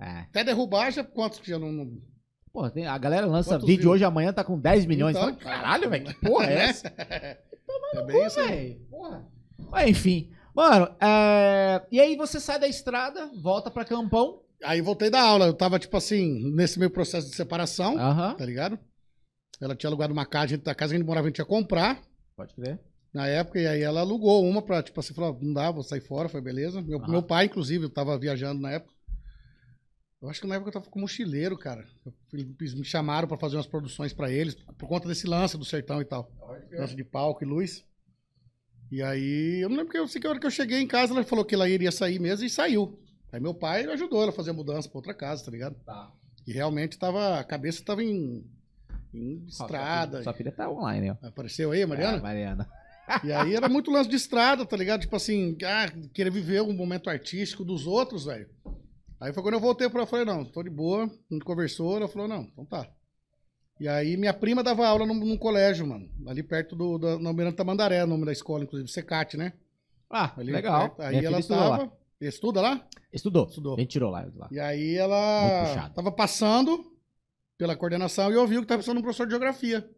[0.00, 0.20] É.
[0.20, 1.70] até derrubar já quantos que já não.
[1.72, 2.11] não...
[2.52, 3.94] Pô, tem- a galera lança Quantos vídeo views?
[3.96, 5.16] hoje, amanhã tá com 10 milhões.
[5.16, 6.92] Então, Fala, Caralho, velho, que porra é essa?
[7.94, 8.46] É isso aí.
[8.48, 9.26] Véi, porra.
[9.70, 10.30] Mas, enfim.
[10.54, 14.40] Mano, é, e aí você sai da estrada, volta pra Campão.
[14.64, 18.34] Aí voltei da aula, eu tava tipo assim, nesse meu processo de separação, Aham.
[18.34, 18.78] tá ligado?
[19.60, 21.38] Ela tinha alugado uma casa, a gente- a casa que a gente morava, a gente
[21.38, 22.00] ia comprar.
[22.36, 22.78] Pode crer.
[23.14, 26.00] Na época, e aí ela alugou uma pra, tipo assim, falou, não dá, vou sair
[26.00, 26.80] fora, foi beleza.
[26.82, 27.08] Meu, Ah.
[27.08, 28.91] meu pai, inclusive, eu tava viajando na época.
[30.22, 31.84] Eu acho que na época eu tava como mochileiro, cara.
[32.32, 36.00] Eles me chamaram pra fazer umas produções pra eles, por conta desse lance do sertão
[36.00, 36.30] e tal.
[36.70, 37.84] Lance de palco e luz.
[38.90, 40.86] E aí, eu não lembro que eu sei que a hora que eu cheguei em
[40.86, 43.00] casa, ela falou que ela iria sair mesmo e saiu.
[43.32, 45.74] Aí meu pai ajudou ela a fazer a mudança pra outra casa, tá ligado?
[45.84, 46.12] Tá.
[46.46, 48.44] E realmente tava, a cabeça tava em,
[49.12, 50.22] em estrada.
[50.22, 51.26] Sua filha tá online, ó.
[51.26, 52.18] Apareceu aí, Mariana?
[52.18, 52.68] Ah, Mariana.
[53.24, 55.00] E aí era muito lance de estrada, tá ligado?
[55.00, 58.48] Tipo assim, ah, querer viver um momento artístico dos outros, velho.
[59.22, 61.96] Aí foi quando eu voltei pra ela, falei, não, tô de boa, a gente conversou,
[61.96, 62.88] ela falou, não, então tá.
[63.78, 66.10] E aí minha prima dava aula num, num colégio, mano.
[66.26, 69.52] Ali perto do, da, na Almirante Tamandaré, o nome da escola, inclusive, Secate, né?
[70.10, 70.90] Ah, Ali legal.
[70.90, 71.02] perto.
[71.02, 71.78] Aí Minha ela estudou lá.
[71.78, 71.92] tava.
[72.20, 72.88] Estuda lá?
[73.12, 73.46] Estudou.
[73.46, 73.76] Estudou.
[73.76, 74.26] A gente tirou lá.
[74.34, 74.48] lá.
[74.50, 76.92] E aí ela tava passando
[77.56, 79.88] pela coordenação e ouviu que tava precisando de um professor de geografia.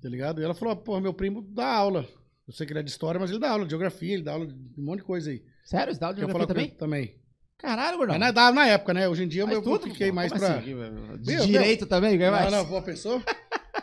[0.00, 0.40] Tá ligado?
[0.40, 2.08] E ela falou, pô, meu primo dá aula.
[2.48, 4.32] Eu sei que ele é de história, mas ele dá aula de geografia, ele dá
[4.32, 5.44] aula de um monte de coisa aí.
[5.64, 5.92] Sério?
[5.94, 6.66] Você dá aula de Quer geografia também?
[6.66, 6.74] ele?
[6.74, 7.21] Também.
[7.62, 8.18] Caralho, gordão.
[8.18, 9.08] Mas dava na época, né?
[9.08, 10.16] Hoje em dia Faz eu tudo, fiquei pô.
[10.16, 10.56] mais pra...
[10.56, 10.74] assim?
[11.20, 12.18] De Meu, direito também?
[12.18, 12.50] Quer mais?
[12.50, 13.22] Não, não, boa pessoa.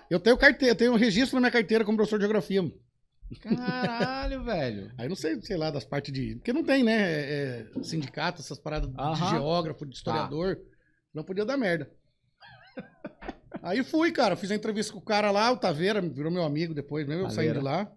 [0.09, 2.63] Eu tenho carteira, eu tenho um registro na minha carteira como professor de geografia.
[2.63, 2.73] mano.
[3.39, 4.91] Caralho, velho.
[4.97, 6.35] Aí não sei, sei lá, das partes de.
[6.37, 6.97] Porque não tem, né?
[6.99, 10.57] É, é, sindicato, essas paradas de geógrafo, de historiador.
[11.13, 11.91] Não podia dar merda.
[13.61, 14.35] Aí fui, cara.
[14.35, 17.29] Fiz a entrevista com o cara lá, o Taveira, virou meu amigo depois mesmo, eu
[17.29, 17.91] saí de lá.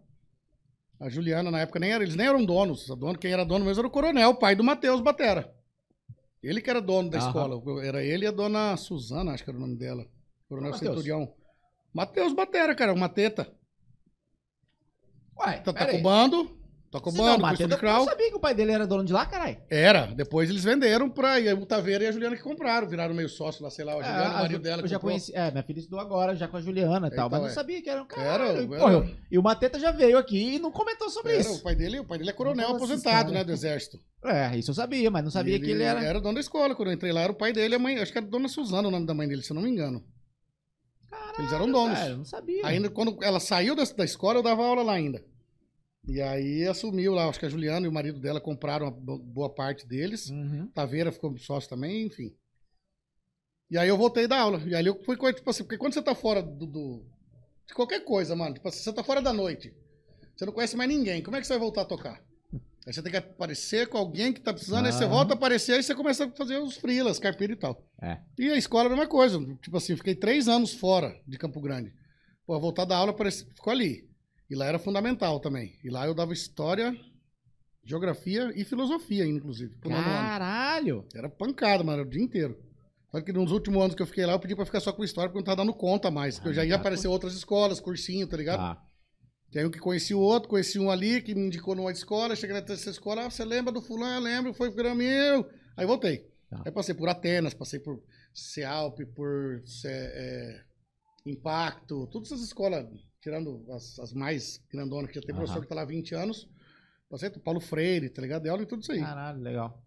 [1.01, 2.91] A Juliana, na época, nem era, eles nem eram donos.
[2.91, 5.51] A dono, quem era dono mesmo era o coronel, pai do Matheus Batera.
[6.43, 7.27] Ele que era dono da Aham.
[7.29, 7.85] escola.
[7.87, 10.07] Era ele e a dona Suzana, acho que era o nome dela.
[10.49, 10.75] Coronel?
[10.75, 11.33] Centurião.
[11.95, 13.55] Matheus Batera, cara, uma teta.
[15.39, 16.03] Ué, Tá, tá pera com aí.
[16.03, 16.62] bando,
[17.01, 19.25] com Se bando, não, eu não sabia que o pai dele era dono de lá,
[19.25, 19.57] caralho.
[19.71, 23.29] Era, depois eles venderam pra e o Taveira e a Juliana que compraram, viraram meio
[23.29, 25.11] sócio lá, sei lá, a Juliana, É, o marido dela eu já comprou.
[25.13, 25.35] conheci.
[25.35, 27.51] É, minha filha estudou agora já com a Juliana e tal, Então, mas não é.
[27.53, 28.23] sabia que era um cara.
[28.49, 28.79] Era, e, era.
[28.79, 31.55] porra, e o Mateta já veio aqui e não comentou sobre Era, isso.
[31.55, 33.33] o pai dele, o pai dele é coronel Não aposentado, história.
[33.39, 33.99] né, do exército.
[34.25, 36.03] É, isso eu sabia, mas não sabia E que ele era.
[36.05, 37.99] Era dono da escola, quando eu entrei lá, era o pai dele e a mãe,
[37.99, 40.05] acho que era Dona Suzana o nome da mãe dele, se eu não me engano.
[41.39, 41.99] Eles eram donos.
[41.99, 42.67] Velho, eu não sabia.
[42.67, 45.25] Ainda quando ela saiu da, da escola, eu dava aula lá ainda.
[46.09, 49.87] E aí assumiu lá, acho que a Juliana e o marido dela compraram boa parte
[49.87, 50.31] deles.
[50.31, 50.67] Uhum.
[50.69, 52.35] Taveira ficou sócio também, enfim.
[53.71, 54.61] E aí eu voltei da aula.
[54.67, 57.05] E aí eu fui, com- tipo assim, porque quando você tá fora do, do-
[57.67, 59.73] de qualquer coisa, mano, tipo assim, você tá fora da noite,
[60.37, 62.21] você não conhece mais ninguém, como é que você vai voltar a tocar?
[62.85, 65.09] Aí você tem que aparecer com alguém que tá precisando, aí você Ah.
[65.09, 67.81] volta a aparecer, aí você começa a fazer os frilas, carpira e tal.
[68.03, 68.19] É.
[68.37, 69.39] E a escola é a mesma coisa.
[69.63, 71.95] Tipo assim, fiquei três anos fora de Campo Grande.
[72.45, 74.11] Pô, voltar da aula parece, ficou ali.
[74.53, 75.79] E lá era fundamental também.
[75.83, 76.95] E lá eu dava história,
[77.83, 79.75] geografia e filosofia, inclusive.
[79.81, 81.07] Caralho!
[81.15, 82.63] Era pancada, mano, era o dia inteiro.
[83.11, 85.03] Só que nos últimos anos que eu fiquei lá, eu pedi pra ficar só com
[85.03, 86.35] história, porque eu não tava dando conta mais.
[86.35, 86.81] Porque eu já ia tá.
[86.81, 88.59] aparecer outras escolas, cursinho, tá ligado?
[88.59, 88.83] Tá.
[89.51, 92.55] Tem um que conhecia o outro, conheci um ali, que me indicou numa escola, cheguei
[92.55, 94.21] na terceira escola, ah, você lembra do fulano?
[94.21, 95.49] Lembro, foi pro meu.
[95.79, 96.27] Aí voltei.
[96.51, 96.61] Tá.
[96.67, 98.03] Aí passei por Atenas, passei por
[98.35, 100.61] Cealp, por Ce- é,
[101.25, 102.87] Impacto, todas essas escolas,
[103.23, 105.39] tirando as, as mais grandonas, que já tem Aham.
[105.39, 106.49] professor que tá lá há 20 anos.
[107.09, 108.43] Passei por Paulo Freire, tá ligado?
[108.43, 109.01] Dei aula em tudo isso aí.
[109.01, 109.83] Caralho, legal.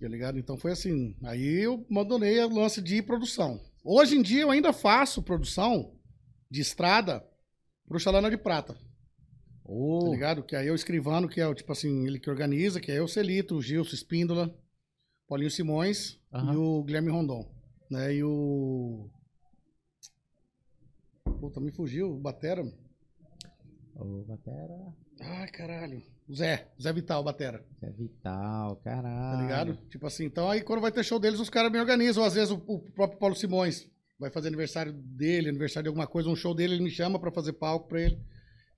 [0.00, 0.38] Tá ligado?
[0.38, 1.16] Então foi assim.
[1.24, 3.60] Aí eu abandonei o lance de produção.
[3.82, 5.94] Hoje em dia eu ainda faço produção
[6.50, 7.26] de estrada
[7.86, 8.80] pro Chalana de Prata, tá
[9.64, 10.42] Ô, ligado?
[10.42, 13.00] Que aí é o escrivano, que é o tipo assim, ele que organiza, que é
[13.00, 14.54] o Celito, o Gilson Espíndola,
[15.28, 16.52] Paulinho Simões Aham.
[16.52, 17.48] e o Guilherme Rondon.
[17.90, 18.16] Né?
[18.16, 19.08] E o.
[21.40, 22.62] Puta, me fugiu, o Batera.
[23.96, 24.76] Ô, Batera.
[25.20, 26.02] Ai, caralho.
[26.28, 27.64] O Zé, Zé Vital, Batera.
[27.82, 29.36] É vital, caralho.
[29.36, 29.78] Tá ligado?
[29.88, 32.22] Tipo assim, então aí quando vai ter show deles, os caras me organizam.
[32.22, 33.88] Às vezes o, o próprio Paulo Simões
[34.18, 37.32] vai fazer aniversário dele, aniversário de alguma coisa, um show dele, ele me chama pra
[37.32, 38.20] fazer palco pra ele,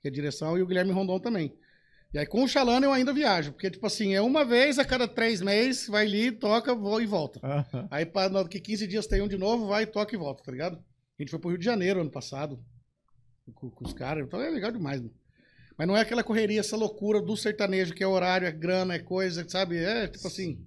[0.00, 1.52] que é direção, e o Guilherme Rondon também.
[2.14, 4.84] E aí com o Xalana eu ainda viajo, porque tipo assim, é uma vez a
[4.84, 7.40] cada três meses, vai ali, toca, voa e volta.
[7.90, 10.78] Aí para daqui 15 dias tem um de novo, vai, toca e volta, tá ligado?
[11.22, 12.58] A gente foi pro Rio de Janeiro ano passado,
[13.54, 15.14] com, com os caras, então é legal demais, mano.
[15.78, 18.98] Mas não é aquela correria, essa loucura do sertanejo, que é horário, é grana, é
[18.98, 19.76] coisa, sabe?
[19.76, 20.66] É tipo assim,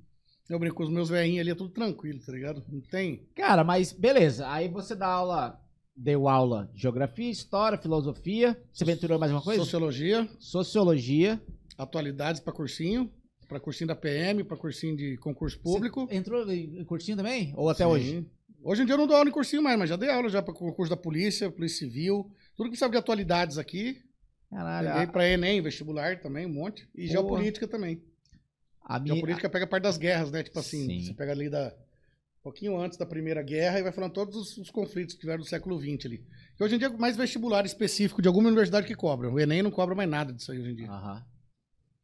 [0.49, 2.64] eu brinco com os meus velhinhos ali, é tudo tranquilo, tá ligado?
[2.69, 3.27] Não tem...
[3.36, 4.49] Cara, mas beleza.
[4.49, 5.61] Aí você dá aula,
[5.94, 8.57] deu aula de geografia, história, filosofia.
[8.72, 9.61] Você aventurou mais uma coisa?
[9.61, 11.41] Sociologia, Sociologia.
[11.77, 13.11] atualidades pra cursinho,
[13.49, 16.06] pra cursinho da PM, pra cursinho de concurso público.
[16.07, 17.53] Você entrou em cursinho também?
[17.57, 17.90] Ou até Sim.
[17.90, 18.26] hoje?
[18.66, 20.42] Hoje em dia eu não dou aula em cursinho mais, mas já dei aula já
[20.42, 24.02] para concurso da polícia, polícia civil, tudo que sabe de atualidades aqui.
[24.50, 24.90] Caralho.
[24.92, 26.90] A, para Enem, vestibular também, um monte.
[26.96, 27.12] E Boa.
[27.12, 28.02] geopolítica também.
[28.82, 30.42] a minha, Geopolítica pega a parte das guerras, né?
[30.42, 31.06] Tipo assim, Sim.
[31.06, 31.76] você pega ali da
[32.40, 35.44] um pouquinho antes da Primeira Guerra e vai falando todos os, os conflitos que tiveram
[35.44, 36.26] do século XX ali.
[36.58, 39.30] Que hoje em dia é mais vestibular específico de alguma universidade que cobra.
[39.30, 40.90] O Enem não cobra mais nada disso aí hoje em dia.
[40.90, 41.24] Aham.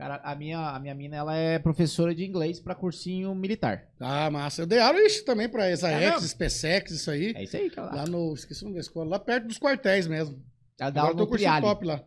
[0.02, 3.88] Cara, a minha, a minha mina, ela é professora de inglês pra cursinho militar.
[3.99, 4.64] Ah, massa.
[4.64, 6.28] Eu dei aula ixi, também para ESAEX, mesmo?
[6.28, 7.34] SPSEX, isso aí.
[7.36, 8.34] É isso aí que ela, Lá no.
[8.34, 10.44] Esqueci o nome da escola, lá perto dos quartéis mesmo.
[10.80, 12.03] ela dá Agora aula no cursinho top lá.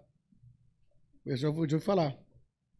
[1.24, 2.16] Eu já ouvi falar.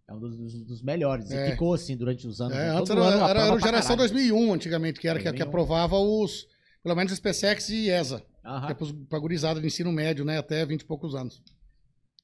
[0.09, 1.31] É um dos, dos- dos melhores.
[1.31, 1.53] E É.
[1.53, 2.57] ficou assim durante os anos.
[2.57, 2.77] É, né?
[2.77, 4.12] antes era, ano era, era o pra Geração caralho.
[4.12, 5.49] 2001, antigamente, que era que, que 2001.
[5.49, 6.49] aprovava os.
[6.82, 8.20] Pelo menos SpaceX e ESA.
[8.45, 8.66] Aham.
[8.66, 10.39] Que é pra gurizada de ensino médio, né?
[10.39, 11.41] Até 20 e poucos anos.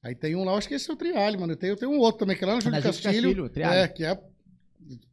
[0.02, 1.54] Aí tem um lá, acho que esse é o Triali, mano.
[1.54, 3.48] Tem, tem um outro também, que é lá no Júlio Castilho.
[3.48, 4.18] Castilho, é, que é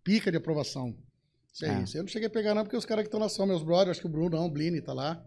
[0.04, 0.96] pica de aprovação.
[1.54, 1.72] Isso aí.
[1.72, 1.84] É.
[1.84, 3.46] Isso aí eu não cheguei a pegar, não, porque os caras que estão lá são
[3.46, 5.22] meus brothers, acho que o Bruno, não, o Blini tá lá.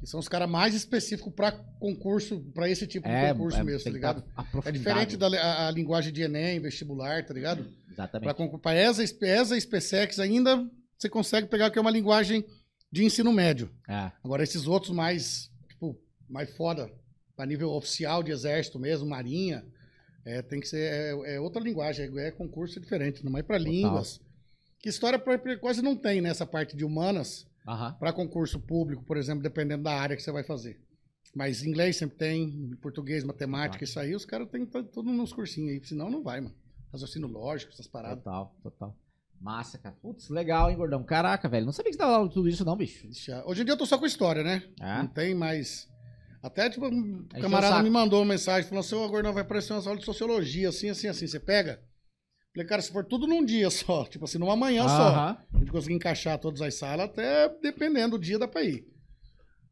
[0.00, 3.90] Que são os caras mais específicos pra concurso, pra esse tipo de concurso mesmo, tá
[3.90, 4.22] ligado?
[4.22, 7.70] tá É diferente da a, a linguagem de Enem, vestibular, tá ligado?
[7.90, 8.58] Exatamente.
[8.62, 10.66] pra ESA, ESA e SPSEX ainda
[11.00, 12.44] você consegue pegar que é uma linguagem
[12.90, 13.70] de ensino médio.
[13.88, 14.10] É.
[14.22, 15.98] Agora, esses outros mais, tipo,
[16.28, 16.90] mais foda,
[17.40, 19.64] a nível oficial de exército mesmo, marinha,
[20.24, 23.58] é, tem que ser é, é outra linguagem, é, é concurso diferente, não é para
[23.58, 24.20] línguas.
[24.78, 27.94] Que história pra- quase não tem nessa parte de humanas Aham.
[27.98, 30.80] para concurso público, por exemplo, dependendo da área que você vai fazer.
[31.34, 35.86] Mas inglês sempre tem, português, matemática, isso aí, os caras têm tudo nos cursinhos aí,
[35.86, 36.54] senão não vai, mano.
[36.92, 38.24] Raciocínio lógico, essas paradas.
[38.24, 38.96] Total, total.
[39.40, 39.94] Massa, cara.
[40.02, 41.02] Putz, legal, hein, gordão?
[41.02, 41.64] Caraca, velho.
[41.64, 43.06] Não sabia que você aula de tudo isso, não, bicho.
[43.46, 44.62] Hoje em dia eu tô só com história, né?
[44.80, 44.98] É?
[44.98, 45.88] Não tem mais.
[46.42, 49.82] Até, tipo, um camarada me mandou uma mensagem falando assim: Ô, Gordão, vai aparecer uma
[49.82, 51.26] aula de sociologia, assim, assim, assim.
[51.26, 51.82] Você pega?
[52.54, 55.08] Falei, cara, se for tudo num dia só, tipo assim, numa manhã só,
[55.54, 58.84] a gente conseguir encaixar todas as salas, até dependendo do dia dá pra ir.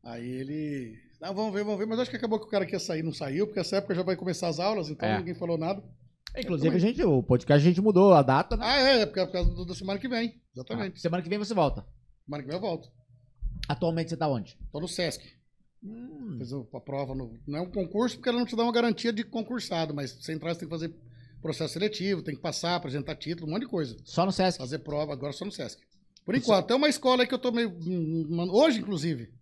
[0.05, 0.95] Aí ele.
[1.21, 1.87] Ah, vamos ver, vamos ver.
[1.87, 3.95] Mas acho que acabou que o cara que ia sair não saiu, porque essa época
[3.95, 5.19] já vai começar as aulas, então É.
[5.19, 5.83] ninguém falou nada.
[6.37, 8.65] Inclusive, a gente, o podcast a gente mudou a data, né?
[8.65, 10.35] Ah, é, é por causa- por causa do- da semana que vem.
[10.55, 10.97] Exatamente.
[10.99, 11.85] Ah, semana que vem você volta.
[12.27, 12.89] Semana que vem eu volto.
[13.69, 14.57] Atualmente você tá onde?
[14.71, 15.25] Tô no Sesc.
[15.83, 17.39] Hum, Fiz o- a prova no.
[17.47, 20.33] Não é um concurso porque ela não te dá uma garantia de concursado, mas você
[20.33, 20.93] entrar, você tem que fazer
[21.41, 23.97] processo seletivo, tem que passar, apresentar título, um monte de coisa.
[24.05, 24.59] só no Sesc.
[24.59, 25.81] Fazer prova, agora só no Sesc.
[26.25, 27.71] Por enquanto, tem uma escola aí que eu tô meio.
[27.71, 29.33] hum, hum, Hoje, inclusive,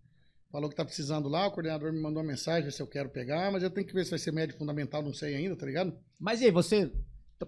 [0.51, 3.51] falou que tá precisando lá, o coordenador me mandou uma mensagem se eu quero pegar,
[3.51, 5.97] mas eu tenho que ver se vai ser médio fundamental, não sei ainda, tá ligado?
[6.19, 6.91] Mas e aí, você.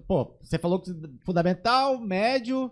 [0.08, 0.92] Pô, você falou que
[1.24, 2.72] fundamental, médio.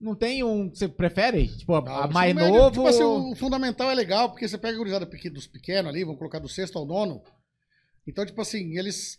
[0.00, 1.46] Não tem um que você prefere?
[1.48, 2.70] Tipo, a, Não, a o mais ensino médio, novo.
[2.72, 6.18] Tipo assim, o fundamental é legal, porque você pega a gurizada dos pequenos ali, vamos
[6.18, 7.22] colocar do sexto ao nono.
[8.06, 9.18] Então, tipo assim, eles.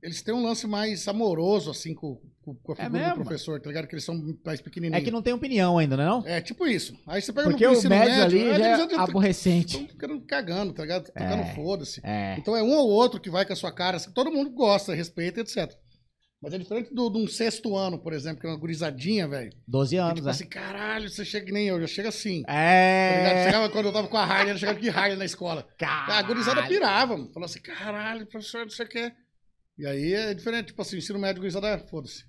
[0.00, 2.20] Eles têm um lance mais amoroso, assim, com,
[2.62, 3.14] com a É figura mesmo?
[3.16, 3.88] do professor, tá ligado?
[3.88, 4.14] Que eles são
[4.46, 5.02] mais pequenininhos.
[5.02, 6.04] É que não tem opinião ainda, né?
[6.06, 6.24] Não?
[6.24, 6.96] É, tipo isso.
[7.04, 9.74] Aí você pega Porque no o ensino médio, médio, ali é, já é aborrecente.
[9.74, 11.06] Estão ficando cagando, tá ligado?
[11.06, 11.54] Tocando É.
[11.54, 12.00] foda-se.
[12.04, 12.36] É.
[12.38, 13.96] Então é um ou outro que vai com a sua cara.
[13.96, 15.74] assim, Todo mundo gosta, respeita, etc.
[16.40, 19.52] Mas é diferente do, de um sexto ano, por exemplo, que é uma gurizadinha, velho.
[19.66, 20.30] 12 Que, anos, Tipo né?
[20.30, 22.42] assim, caralho, você chega que nem eu, já chega assim.
[22.42, 22.52] Tá?
[22.54, 23.44] É.
[23.46, 25.66] Chegava quando eu tava com a Harley, ela chegava de Harley na escola.
[25.80, 26.72] A gurizada Caralho.
[26.74, 27.32] pirava, mano.
[27.32, 29.12] Falou assim, caralho, professor, não sei o quê.
[29.76, 32.24] E aí é diferente, tipo assim, ensino médio, gurizada, foda-se.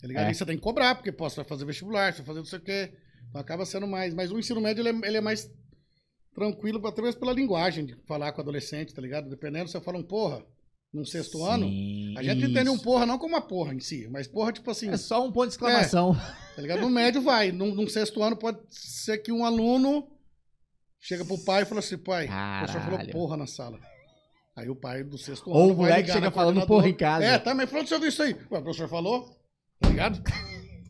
[0.00, 0.24] Tá ligado?
[0.24, 0.28] É.
[0.28, 2.46] Aí você tem que cobrar, porque pô, você vai fazer vestibular, você vai fazer não
[2.46, 2.92] sei o quê.
[3.28, 4.14] Então acaba sendo mais.
[4.14, 5.50] Mas o ensino médio, ele é, ele é mais
[6.36, 9.28] tranquilo, até mesmo pela linguagem de falar com o adolescente, tá ligado?
[9.28, 10.44] Dependendo, você fala um porra
[10.92, 11.66] num sexto ano.
[11.68, 12.82] Sim, A gente entende um isso.
[12.84, 15.48] porra não como uma porra em si, mas porra, tipo assim, É só um ponto
[15.48, 16.14] de exclamação.
[16.56, 16.80] Tá ligado?
[16.80, 17.52] No médio vai.
[17.52, 20.08] Num, num sexto ano pode ser que um aluno
[21.00, 23.12] chega pro pai e fala assim, pai, o professor falou Caralho.
[23.12, 23.78] porra na sala.
[24.56, 27.24] Aí o pai do sexto Ou ano o vai moleque chega falando porra em casa.
[27.24, 28.32] É, também falou que você ouviu isso aí.
[28.50, 29.28] Ué, o professor falou,
[29.80, 30.20] tá ligado?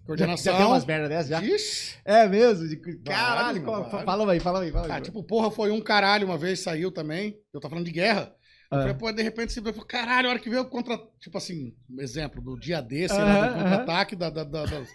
[0.09, 0.53] Já, Coordenação.
[0.55, 1.43] já tem umas merdas dessas já?
[1.45, 1.99] Ixi.
[2.03, 2.67] É mesmo?
[2.67, 3.91] De- Caralho, vários.
[4.07, 4.93] fala aí, fala aí, fala aí.
[4.93, 7.37] Ah, tipo, porra foi um caralho uma vez, saiu também.
[7.53, 8.33] Eu tô falando de guerra.
[8.71, 8.81] Eu Ah.
[8.83, 10.99] falei, pô, de repente você falou, caralho, a hora que veio contra.
[11.19, 14.89] Tipo assim, um exemplo do dia desse, Aham, lá, do contra-ataque da- da- da- das-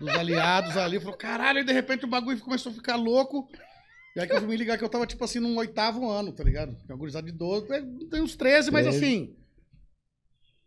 [0.00, 0.98] dos aliados ali.
[0.98, 3.48] Falou, caralho, e de repente o bagulho começou a ficar louco.
[4.16, 6.32] E aí que eu fui me ligar que eu tava, tipo assim, num oitavo ano,
[6.32, 6.76] tá ligado?
[6.86, 8.98] Tem gurizada de 12, tem- tem uns 13, mas 13.
[9.04, 9.36] assim.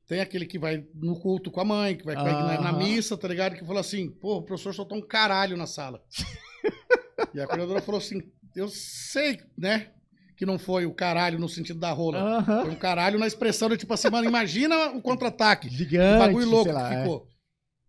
[0.08, 3.28] Tem aquele que vai no culto com a mãe, que vai na, na missa, tá
[3.28, 3.56] ligado?
[3.58, 6.02] Que falou assim, pô, o professor soltou um caralho na sala.
[7.36, 8.22] e a coordenadora falou assim,
[8.56, 9.92] eu sei, né?
[10.38, 12.44] Que não foi o caralho no sentido da rola.
[12.44, 15.68] Foi um caralho na expressão de tipo assim, mano, imagina o contra-ataque.
[15.68, 17.00] Gigante, O bagulho louco lá, que é.
[17.02, 17.28] ficou.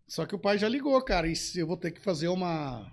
[0.07, 2.91] Só que o pai já ligou, cara, e eu vou ter que fazer uma.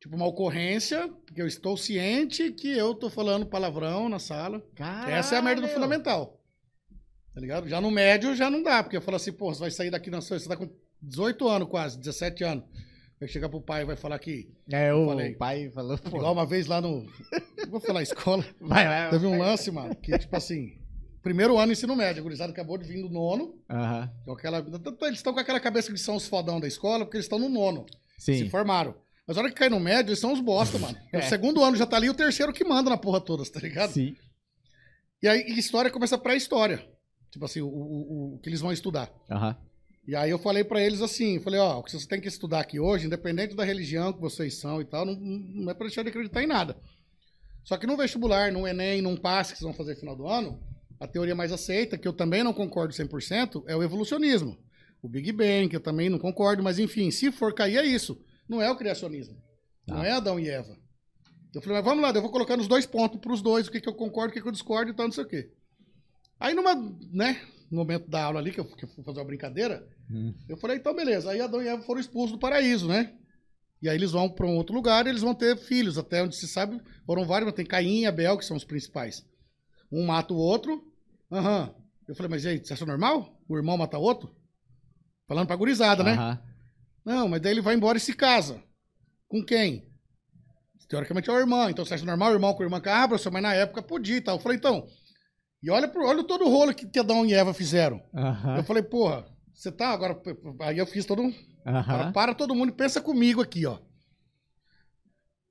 [0.00, 4.62] Tipo, uma ocorrência, porque eu estou ciente que eu tô falando palavrão na sala.
[5.06, 5.82] Essa é a merda do Caralho.
[5.82, 6.40] fundamental.
[7.34, 7.68] Tá ligado?
[7.68, 10.08] Já no médio já não dá, porque eu falo assim, pô, você vai sair daqui
[10.08, 10.38] na sua.
[10.38, 10.70] Você tá com
[11.02, 12.64] 18 anos quase, 17 anos.
[13.20, 14.48] Vai chegar pro pai e vai falar que.
[14.70, 15.34] É, o Falei.
[15.34, 17.04] pai falou, pô, Igual uma vez lá no.
[17.68, 18.44] Vou falar escola.
[18.60, 19.10] vai, vai.
[19.10, 20.78] Teve um lance, mano, que tipo assim.
[21.20, 23.60] Primeiro ano ensino médio, a gurizada acabou de vir do nono.
[23.68, 24.58] Aham, com aquela,
[25.02, 27.48] eles estão com aquela cabeça que são os fodão da escola, porque eles estão no
[27.48, 27.86] nono.
[28.16, 28.48] Se sim.
[28.48, 28.94] formaram.
[29.26, 30.96] Mas a hora que cai no médio, eles são os bosta, mano.
[31.12, 31.18] É.
[31.18, 33.58] O segundo ano já tá ali e o terceiro que manda na porra toda, tá
[33.60, 33.90] ligado?
[33.90, 34.14] Sim.
[35.22, 36.88] E aí, história começa a pré-história.
[37.30, 39.10] Tipo assim, o, o, o- o que eles vão estudar.
[39.28, 39.56] Aham.
[40.08, 42.28] E aí eu falei pra eles assim, eu falei, ó, o que vocês têm que
[42.28, 45.86] estudar aqui hoje, independente da religião que vocês são e tal, não, não é pra
[45.86, 46.74] deixar de acreditar em nada.
[47.62, 50.26] Só que no vestibular, no Enem, num passe que vocês vão fazer no final do
[50.26, 50.58] ano,
[50.98, 54.56] a teoria mais aceita, que eu também não concordo 100%, é o evolucionismo.
[55.02, 58.18] O Big Bang, que eu também não concordo, mas enfim, se for cair é isso.
[58.48, 59.36] Não é o criacionismo.
[59.86, 60.06] Não Tá.
[60.06, 60.74] é Adão e Eva.
[61.54, 63.78] Eu falei, mas vamos lá, eu vou colocando os dois pontos pros dois, o que,
[63.78, 65.50] que eu concordo, o que, que eu discordo e tal, não sei o quê.
[66.40, 66.74] Aí numa,
[67.12, 70.32] né, no momento da aula ali, que eu, que eu fui fazer uma brincadeira, Hum.
[70.48, 71.30] eu falei, então beleza.
[71.30, 73.14] Aí Adão e Eva foram expulsos do paraíso, né?
[73.82, 75.98] E aí eles vão pra um outro lugar e eles vão ter filhos.
[75.98, 79.24] Até onde se sabe, foram vários, mas tem Caim e Abel, que são os principais.
[79.92, 80.82] Um mata o outro.
[81.30, 81.74] Aham.
[82.08, 83.38] Eu falei, mas e aí, você acha normal?
[83.48, 84.34] O irmão mata o outro?
[85.26, 86.40] Falando pra gurizada, né?
[87.04, 88.62] Não, mas daí ele vai embora e se casa.
[89.28, 89.86] Com quem?
[90.88, 91.68] Teoricamente é o irmão.
[91.68, 94.20] Então você acha normal o irmão com a irmã cabra, mas na época podia e
[94.22, 94.36] tal.
[94.36, 94.88] Eu falei, então.
[95.62, 98.00] E olha, pro- olha todo o rolo que, Adão e Eva fizeram.
[98.58, 100.20] Eu falei, porra, você tá agora.
[100.60, 101.32] Aí eu fiz todo um.
[101.84, 103.78] Para, para todo mundo e pensa comigo aqui, ó.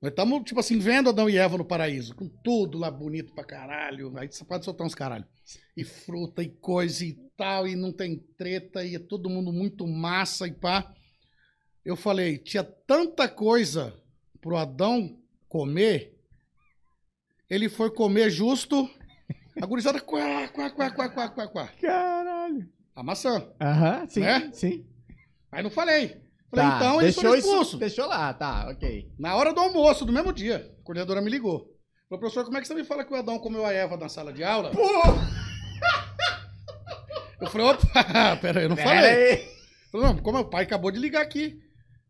[0.00, 3.44] Nós estamos, tipo assim, vendo Adão e Eva no paraíso, com tudo lá bonito pra
[3.44, 4.16] caralho.
[4.16, 5.26] Aí você pode soltar uns caralho.
[5.76, 9.86] E fruta e coisa e tal, e não tem treta, e é todo mundo muito
[9.86, 10.92] massa e pá.
[11.84, 13.92] Eu falei, tinha tanta coisa
[14.40, 15.18] pro Adão
[15.48, 16.16] comer,
[17.50, 18.88] ele foi comer justo.
[19.60, 21.68] A gurizada, quá, quá, quá, quá, quá, quá, quá.
[21.80, 22.68] Caralho.
[22.94, 23.46] A maçã.
[23.60, 24.50] Aham, sim, Né?
[24.52, 24.86] sim.
[25.52, 26.20] Aí não falei.
[26.50, 27.78] Falei, Tá, então eles foram isso, expulsos.
[27.78, 29.10] deixou lá, tá, ok.
[29.18, 31.74] Na hora do almoço, do mesmo dia, a coordenadora me ligou.
[32.08, 34.08] Falou, professor, como é que você me fala que o Adão comeu a Eva na
[34.08, 34.70] sala de aula?
[37.40, 39.10] Eu falei, opa, pera aí, eu não Pera falei.
[39.32, 39.48] aí.
[39.92, 41.56] Falei, não, como o pai acabou de ligar aqui.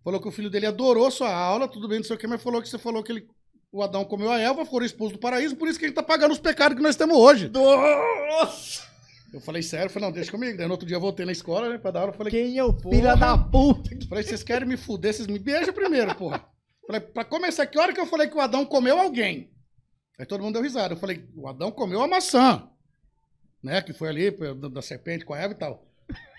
[0.03, 2.43] Falou que o filho dele adorou sua aula, tudo bem, não sei o que, mas
[2.43, 3.29] falou que você falou que ele,
[3.71, 6.03] o Adão comeu a Eva, foram expulsos do paraíso, por isso que a gente tá
[6.03, 7.49] pagando os pecados que nós temos hoje.
[7.51, 8.87] Nossa!
[9.33, 9.91] Eu falei, sério?
[9.91, 10.57] Falei, não, deixa comigo.
[10.57, 12.57] Daí no outro dia eu voltei na escola, né, pra dar aula, eu falei, Quem
[12.57, 12.95] é o Porra.
[12.95, 13.91] filho da puta?
[14.09, 16.45] Falei, vocês querem me fuder, vocês me beijam primeiro, porra.
[16.87, 19.51] Falei, pra começar, que hora que eu falei que o Adão comeu alguém?
[20.19, 20.95] Aí todo mundo deu risada.
[20.95, 22.67] Eu falei, o Adão comeu a maçã.
[23.63, 23.83] Né?
[23.83, 25.87] Que foi ali, da, da serpente com a Eva e tal.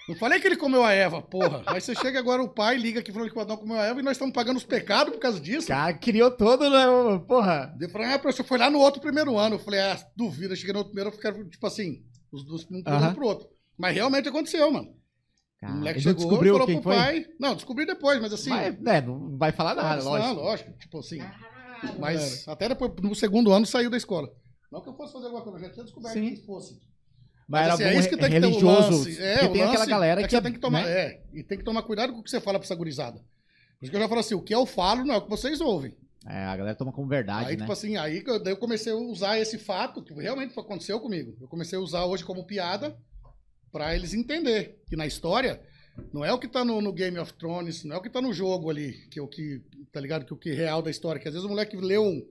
[0.10, 1.62] Não falei que ele comeu a Eva, porra.
[1.68, 4.00] Aí você chega agora, o pai liga aqui falando que o Adão comeu a Eva
[4.00, 5.68] e nós estamos pagando os pecados por causa disso.
[5.68, 6.86] Cara, criou todo, né?
[7.28, 7.76] Porra.
[7.80, 9.56] Eu falei, ah, professor, foi lá no outro primeiro ano.
[9.56, 10.54] Eu falei, ah, duvido.
[10.54, 13.48] Eu cheguei no outro primeiro, ficaram, tipo assim, os dois um um pro outro.
[13.78, 14.90] Mas realmente aconteceu, mano.
[14.90, 16.96] o Cara, moleque ele não chegou e descobriu falou quem pro foi?
[16.96, 17.26] pai.
[17.40, 18.50] Não, descobri depois, mas assim.
[18.50, 20.42] Mas, né, não vai falar nada, Não, lógico.
[20.42, 20.72] lógico.
[20.80, 21.20] Tipo assim.
[22.00, 24.28] Mas até depois, no segundo ano, saiu da escola.
[24.72, 26.34] Não que eu fosse fazer alguma coisa, eu já tinha descoberto Sim.
[26.36, 26.80] que fosse.
[27.50, 29.22] Mas era assim, é isso que tem que ter o lance.
[29.22, 30.92] É, que o tem aquela lance galera é que, você tem que tomar, né?
[30.92, 33.18] é, e tem que tomar cuidado com o que você fala pra essa gurizada.
[33.18, 35.30] Por isso que eu já falo assim, o que eu falo não é o que
[35.30, 35.98] vocês ouvem.
[36.28, 37.62] É, a galera toma como verdade, aí, né?
[37.62, 41.36] tipo assim, aí que eu, eu comecei a usar esse fato, que realmente aconteceu comigo.
[41.42, 42.96] Eu comecei a usar hoje como piada
[43.72, 45.60] pra eles entender que na história
[46.14, 48.22] não é o que tá no, no Game of Thrones, não é o que tá
[48.22, 50.26] no jogo ali, que é o que, tá ligado?
[50.26, 51.20] Que o que é real da história.
[51.20, 52.22] Que às vezes o moleque lê um,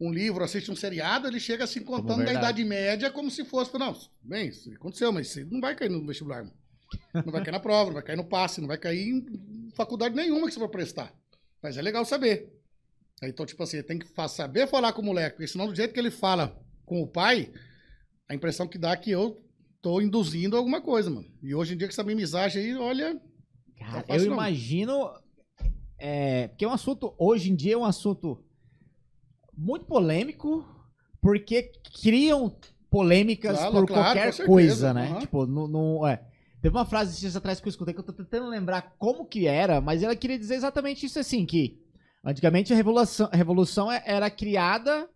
[0.00, 2.32] um livro, assiste um seriado, ele chega assim contando da.
[2.32, 6.04] Idade Média como se fosse, não, bem, isso aconteceu, mas isso não vai cair no
[6.06, 6.44] vestibular.
[7.14, 10.14] Não vai cair na prova, não vai cair no passe, não vai cair em faculdade
[10.14, 11.14] nenhuma que você for prestar.
[11.62, 12.52] Mas é legal saber.
[13.22, 15.92] Aí, Então, tipo assim, tem que saber falar com o moleque, porque senão do jeito
[15.92, 17.52] que ele fala com o pai,
[18.28, 19.40] a impressão que dá é que eu
[19.82, 21.30] tô induzindo alguma coisa, mano.
[21.42, 23.20] E hoje em dia com essa mimizagem aí, olha,
[23.80, 25.10] Cara, Não eu imagino.
[25.98, 27.14] É, porque é um assunto.
[27.18, 28.44] Hoje em dia é um assunto
[29.60, 30.64] muito polêmico,
[31.20, 31.70] porque
[32.00, 32.54] criam
[32.90, 35.08] polêmicas Claro, por claro, qualquer certeza, coisa, né?
[35.10, 35.18] aham.
[35.20, 35.68] Tipo, não.
[35.68, 36.22] não- é.
[36.62, 39.24] Teve uma frase esses dias atrás que eu escutei que eu tô tentando lembrar como
[39.24, 41.78] que era, mas ela queria dizer exatamente isso assim: que
[42.24, 45.08] antigamente a revolução, a revolução é- era criada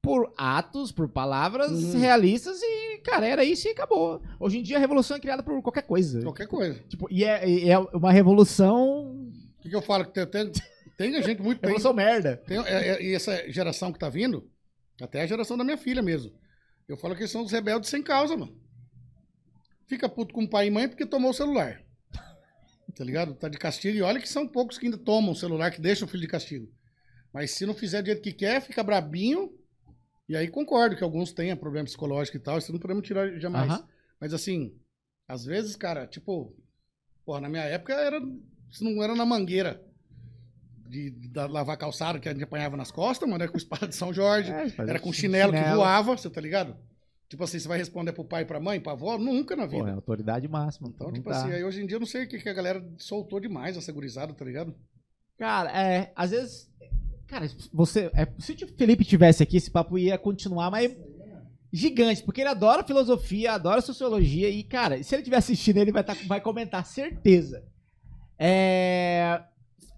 [0.00, 1.98] por atos, por palavras Uhum.
[2.00, 4.22] realistas e, cara, era isso e acabou.
[4.38, 6.22] Hoje em dia a revolução é criada por qualquer coisa.
[6.22, 6.80] qualquer coisa.
[6.88, 9.10] Tipo, e é, é uma revolução.
[9.58, 10.04] O que, que eu falo?
[10.06, 10.62] Que tem, tem,
[10.96, 11.60] tem gente muito.
[11.60, 12.36] Tem, Revolução merda.
[12.38, 14.50] tem- é- é- e essa geração que tá vindo,
[15.00, 16.32] até a geração da minha filha mesmo.
[16.88, 18.56] Eu falo que eles são os rebeldes sem causa, mano.
[19.86, 21.80] Fica puto com pai e mãe porque tomou o celular.
[22.94, 23.34] Tá ligado?
[23.34, 23.96] Tá de castigo.
[23.98, 26.28] E olha que são poucos que ainda tomam o celular, que deixam o filho de
[26.28, 26.68] castigo.
[27.32, 29.52] Mas se não fizer do jeito que quer, fica brabinho.
[30.28, 32.56] E aí concordo que alguns tenham problema psicológico e tal.
[32.58, 33.70] Isso não podemos tirar jamais.
[34.18, 34.74] Mas assim,
[35.28, 36.56] às vezes, cara, tipo,
[37.24, 38.18] porra, na minha época era.
[38.70, 39.84] Isso não era na mangueira
[40.88, 43.42] de, de da- lavar calçado que a gente apanhava nas costas, mano.
[43.42, 44.50] Era com espada de São Jorge.
[44.50, 45.76] É, era com um chinelo, que chinelo.
[45.78, 46.76] voava, você tá ligado?
[47.28, 49.18] Tipo assim, você vai responder pro pai pra mãe, pra avó?
[49.18, 49.82] Nunca na vida.
[49.82, 50.88] Pô, é autoridade máxima.
[50.88, 51.38] Então, tipo dá.
[51.38, 53.76] assim, aí hoje em dia eu não sei o que, que a galera soltou demais
[53.76, 54.74] essa gurizada, tá ligado?
[55.36, 56.70] Cara, é, às vezes.
[57.26, 58.10] Cara, você.
[58.14, 60.96] É, se o Felipe tivesse aqui, esse papo ia continuar, mas.
[61.72, 66.04] Gigante, porque ele adora filosofia, adora sociologia e, cara, se ele estiver assistindo, ele vai,
[66.04, 67.62] tá, vai comentar, certeza.
[68.38, 69.42] É.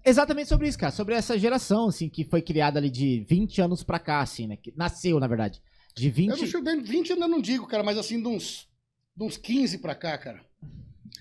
[0.09, 0.91] Exatamente sobre isso, cara.
[0.91, 4.57] Sobre essa geração, assim, que foi criada ali de 20 anos pra cá, assim, né?
[4.57, 5.61] Que nasceu, na verdade.
[5.95, 6.29] De 20.
[6.31, 8.67] Eu não chego nem 20 ainda não digo, cara, mas assim, de uns,
[9.15, 10.41] de uns 15 pra cá, cara.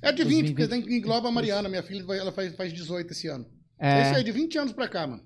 [0.02, 0.80] É de 20, 2020.
[0.82, 3.46] porque engloba a Mariana, minha filha, ela faz, faz 18 esse ano.
[3.78, 5.22] é, É isso aí, de 20 anos pra cá, mano.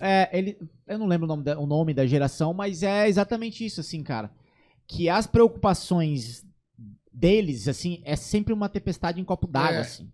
[0.00, 0.58] É, ele.
[0.86, 4.02] Eu não lembro o nome, da, o nome da geração, mas é exatamente isso, assim,
[4.02, 4.30] cara.
[4.86, 6.44] Que as preocupações
[7.12, 9.80] deles, assim, é sempre uma tempestade em copo d'água, É.
[9.80, 10.10] assim.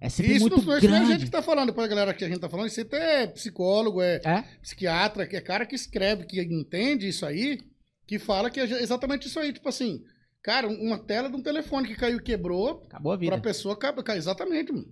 [0.00, 1.12] É sempre Isso muito não, isso não é a grande.
[1.12, 4.02] gente que tá falando, depois a galera que a gente tá falando, isso é psicólogo,
[4.02, 4.42] é É?
[4.60, 7.58] psiquiatra, que é cara que escreve, que entende isso aí,
[8.06, 9.52] que fala que é exatamente isso aí.
[9.52, 10.02] Tipo assim,
[10.42, 13.40] cara, uma tela de um telefone que caiu e quebrou, Acabou a pra vida.
[13.40, 14.86] pessoa acaba, cai- exatamente, mano.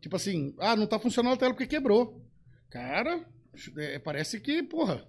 [0.00, 2.24] Tipo assim, ah, não tá funcionando a tela porque quebrou.
[2.70, 3.24] Cara,
[3.78, 5.04] é, parece que, porra.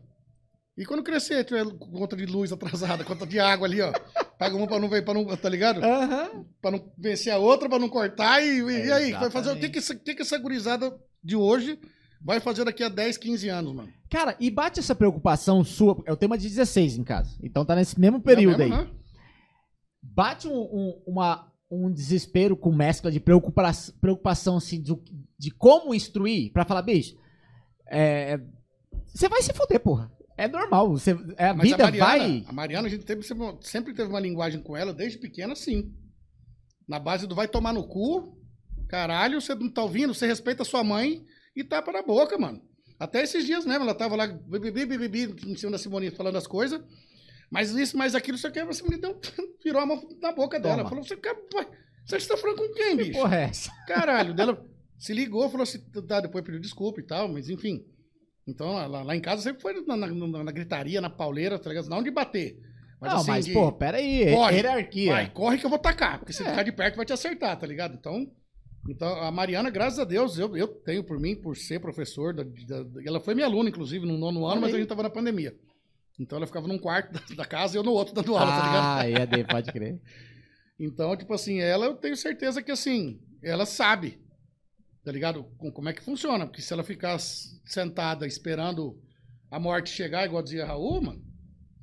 [0.77, 3.91] E quando crescer, tiver conta de luz atrasada, conta de água ali, ó.
[4.41, 5.83] Paga uma pra não ver, pra não, tá ligado?
[5.83, 6.43] Aham.
[6.59, 8.41] Pra não vencer a outra, pra não cortar.
[8.43, 10.91] E, e É, aí, vai fazer o que que, essa, que que essa gurizada
[11.23, 11.77] de hoje
[12.19, 13.93] vai fazer daqui a 10, 15 anos, mano?
[14.09, 16.01] Cara, e bate essa preocupação sua.
[16.07, 17.37] É o tema de 16 em casa.
[17.43, 18.71] Então tá nesse mesmo período É aí.
[18.71, 18.89] mesmo, né?
[20.01, 25.03] Bate um, um- uma, um desespero com mescla de preocupa preocupação assim, do-
[25.37, 27.15] de como instruir pra falar, bicho,
[27.87, 28.39] é,
[29.05, 30.11] você vai se fuder, porra.
[30.41, 30.89] É normal.
[30.89, 32.43] Você, é, a Mas vida a Mariana, vai.
[32.47, 33.21] a Mariana, a gente teve,
[33.61, 35.93] sempre- teve uma linguagem com ela, desde pequena, sim.
[36.87, 38.35] Na base do vai tomar no cu,
[38.89, 41.23] caralho, você não tá ouvindo, você respeita a sua mãe
[41.55, 42.59] e tapa na boca, mano.
[42.99, 46.37] Até esses dias mesmo, ela tava lá, bibi, bibi, bibi, em cima da Simone falando
[46.37, 46.81] as coisas.
[47.51, 49.19] Mas isso, mas aquilo, você quer, a Simone deu,
[49.63, 50.77] virou a mão na boca dela.
[50.77, 50.89] Toma.
[50.89, 51.35] Falou, você quer,
[52.05, 53.11] você está falando com quem, bicho?
[53.13, 53.71] Porra, é essa?
[53.85, 54.65] Caralho, dela
[54.97, 57.85] se ligou, falou assim, tá, depois pediu desculpa e tal, mas enfim.
[58.51, 60.07] Então, lá, lá em casa sempre foi na, na-
[60.43, 61.89] na- gritaria, na pauleira, tá ligado?
[61.89, 62.59] Não de bater.
[62.99, 64.31] Mas não, assim, mas, de, pô, pera aí.
[64.31, 65.11] Corre, Hierarquia.
[65.11, 66.49] vai, corre que eu vou tacar, porque se É.
[66.49, 67.95] ficar de perto vai te acertar, tá ligado?
[67.95, 68.29] Então,
[68.89, 72.43] então a Mariana, graças a Deus, eu, eu tenho por mim, por ser professor, da,
[72.43, 74.75] da- ela foi minha aluna, inclusive, no nono ano, Olha mas aí.
[74.75, 75.55] a gente tava na pandemia.
[76.19, 78.65] Então ela ficava num quarto da, da casa e eu no outro dando aula, tá
[78.67, 78.99] ligado?
[78.99, 79.99] Ah, EAD, pode crer.
[80.79, 84.19] Então, tipo assim, ela eu tenho certeza que assim, ela sabe,
[85.03, 85.43] tá ligado?
[85.57, 86.45] Com- Como é que funciona.
[86.45, 88.97] Porque se ela ficar sentada esperando
[89.49, 91.21] a morte chegar, igual dizia Raul, mano,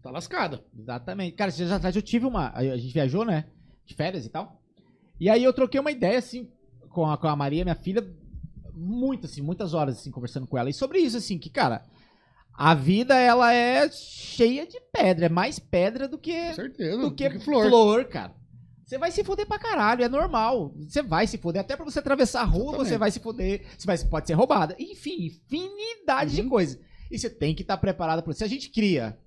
[0.03, 0.65] tá lascada.
[0.78, 1.36] Exatamente.
[1.36, 2.51] Cara, esses dias atrás eu tive uma.
[2.55, 3.47] A gente viajou, né?
[3.85, 4.62] De férias e tal.
[5.20, 6.51] E aí eu troquei uma ideia, assim,
[6.90, 8.07] com a, com a Maria, minha filha,
[8.73, 10.70] muito, assim, muitas horas, assim, conversando com ela.
[10.70, 11.85] E sobre isso, assim, que, cara,
[12.55, 15.27] a vida, ela é cheia de pedra.
[15.27, 16.99] É mais pedra do que, certeza.
[16.99, 17.69] do que, flor.
[17.69, 18.05] flor.
[18.05, 18.35] cara.
[18.89, 20.73] Você vai se foder pra caralho, é normal.
[20.89, 21.60] Você vai se foder.
[21.60, 22.89] Até pra você atravessar a rua, Exatamente.
[22.89, 23.66] você vai se foder.
[23.77, 24.74] Você vai, pode ser roubada.
[24.78, 26.48] Enfim, infinidade de Uhum.
[26.48, 26.81] coisas.
[27.10, 28.39] E você tem que estar preparado pra isso.
[28.39, 29.19] Se a gente cria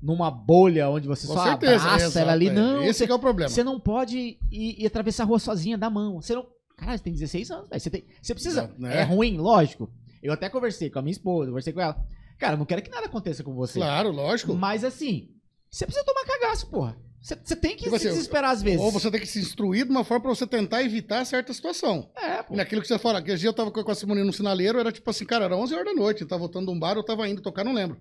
[0.00, 1.74] numa bolha onde você Com só certeza.
[1.84, 2.52] abraça exato, ela ali, é.
[2.52, 2.82] não.
[2.84, 3.48] Esse você, que é o problema.
[3.48, 6.20] você não pode ir, ir atravessar a rua sozinha, da mão.
[6.22, 6.46] Você não.
[6.76, 7.80] Caralho, você tem 16 anos, velho.
[7.80, 8.60] Você, tem, você precisa.
[8.62, 8.98] Exato, né?
[8.98, 9.90] É ruim, lógico.
[10.22, 12.00] Eu até conversei com a minha esposa, conversei com ela.
[12.38, 13.80] Cara, eu não quero que nada aconteça com você.
[13.80, 14.54] Claro, lógico.
[14.54, 15.30] Mas assim,
[15.68, 16.96] você precisa tomar cagaço, porra.
[17.20, 18.80] Você, você tem que Tipo se assim, desesperar às vezes.
[18.80, 22.10] Ou você tem que se instruir de uma forma pra você tentar evitar certa situação.
[22.16, 22.56] É, pô.
[22.56, 25.08] Naquilo que você fala, que dia eu tava com a Simone no sinaleiro, era tipo
[25.10, 27.28] assim, cara, era 11 horas da noite, eu tava voltando de um bar, eu tava
[27.28, 28.00] indo tocar, não lembro.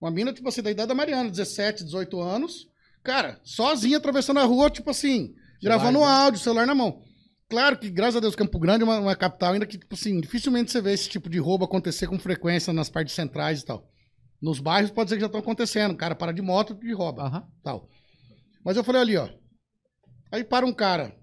[0.00, 2.68] Uma mina, tipo assim, da idade da Mariana, 17, 18 anos,
[3.02, 6.24] cara, sozinha atravessando a rua, tipo assim, gravando um Celular, né?
[6.24, 7.02] áudio, celular na mão.
[7.48, 10.20] Claro que, graças a Deus, Campo Grande é uma, uma capital ainda que, tipo assim,
[10.20, 13.88] dificilmente você vê esse tipo de roubo acontecer com frequência nas partes centrais e tal.
[14.40, 17.24] Nos bairros pode ser que já estão acontecendo, o cara para de moto e rouba
[17.24, 17.48] Aham.
[17.64, 17.88] tal.
[18.64, 19.28] Mas eu falei ali, ó.
[20.30, 21.14] Aí para um cara,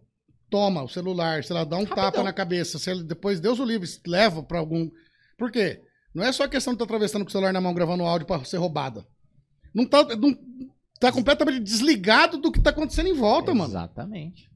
[0.49, 2.03] toma o celular, sei lá, dá um Rapidão.
[2.03, 4.89] tapa na cabeça, se ele, depois Deus o livre, leva pra algum.
[5.37, 5.81] Por quê?
[6.13, 8.43] Não é só questão de estar atravessando com o celular na mão gravando áudio pra
[8.45, 9.05] ser roubada.
[9.73, 10.33] Não tá, não,
[10.99, 13.69] tá completamente desligado do que tá acontecendo em volta, mano.
[13.69, 14.49] Exatamente.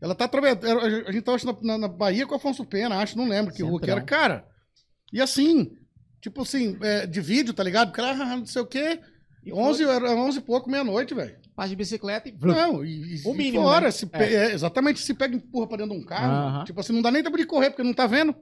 [0.00, 0.78] Ela tá atravessando.
[0.78, 3.80] A gente tava na, na, Bahia com o Afonso Pena, acho, não lembro que rua
[3.80, 4.02] que era.
[4.02, 4.46] Cara,
[5.10, 5.70] e assim,
[6.20, 7.88] tipo assim, é, de vídeo, tá ligado?
[7.88, 9.00] Porque ela, não sei o quê.
[9.46, 11.36] E 11, era 11 e pouco, meia-noite, velho.
[11.54, 12.36] Paz de bicicleta e.
[12.40, 13.90] Não, e, O e mínimo, fora, né?
[13.92, 14.34] se pe- É.
[14.50, 16.64] é, exatamente, se pega e empurra pra dentro de um carro, Aham.
[16.64, 18.34] tipo assim, não dá nem tempo de correr, porque não tá vendo.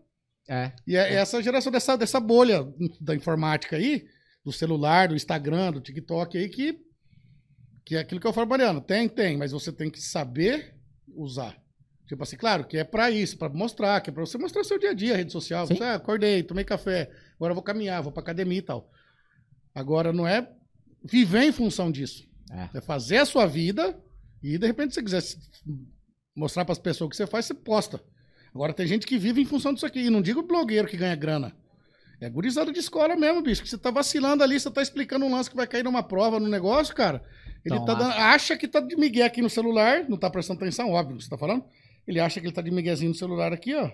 [0.49, 0.73] É.
[0.87, 2.67] E é, essa geração dessa, dessa bolha
[3.01, 4.07] da informática aí,
[4.45, 6.79] do celular, do Instagram, do TikTok aí, que,
[7.85, 10.75] que é aquilo que eu falo, Mariano, tem, tem, mas você tem que saber
[11.15, 11.55] usar.
[12.07, 14.79] Tipo assim, claro, que é pra isso, pra mostrar, que é pra você mostrar seu
[14.79, 15.67] dia a dia, rede social.
[15.67, 15.77] Sim.
[15.77, 18.91] Você, ah, acordei, tomei café, agora eu vou caminhar, vou pra academia e tal.
[19.75, 20.47] Agora não é
[21.05, 22.25] viver em função disso.
[22.51, 22.79] É.
[22.79, 23.99] É fazer a sua vida
[24.43, 25.39] e de repente se você quiser se-
[26.37, 28.01] mostrar para as pessoas o que você faz, você posta.
[28.55, 30.01] Agora tem gente que vive em função disso aqui.
[30.01, 31.53] E não digo blogueiro que ganha grana.
[32.21, 33.63] É gurizada de escola mesmo, bicho.
[33.63, 36.39] Que você tá vacilando ali, você tá explicando um lance que vai cair numa prova,
[36.39, 37.23] num negócio, cara.
[37.65, 40.61] Ele Então, tá dando- acha que tá de migué aqui no celular, não tá prestando
[40.61, 41.65] atenção, óbvio, o que você tá falando.
[42.07, 43.91] Ele acha que ele tá de miguezinho no celular aqui, ó.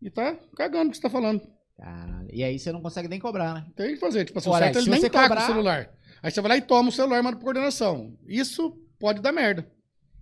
[0.00, 1.42] E tá cagando o que você tá falando.
[1.76, 2.28] Caralho.
[2.32, 3.66] E aí você não consegue nem cobrar, né?
[3.74, 4.24] Tem que fazer.
[4.24, 5.90] Tipo assim, o Olha, certo ele nem tá com cobrar- o celular.
[6.26, 8.16] Aí você vai lá e toma o celular e manda pra coordenação.
[8.26, 9.64] Isso pode dar merda.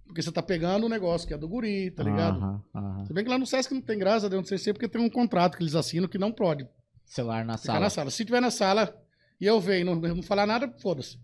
[0.06, 2.36] Porque você tá pegando um negócio que é do guri, tá ligado?
[2.38, 3.06] Aham, aham.
[3.06, 5.08] Se bem que lá no Sesc não tem graça, dentro do CC, porque tem um
[5.08, 6.68] contrato que eles assinam que não pode
[7.06, 7.80] Celular na sala.
[7.80, 8.10] na sala.
[8.10, 8.94] Se tiver na sala
[9.40, 11.18] e eu ver e não, não falar nada, foda-se.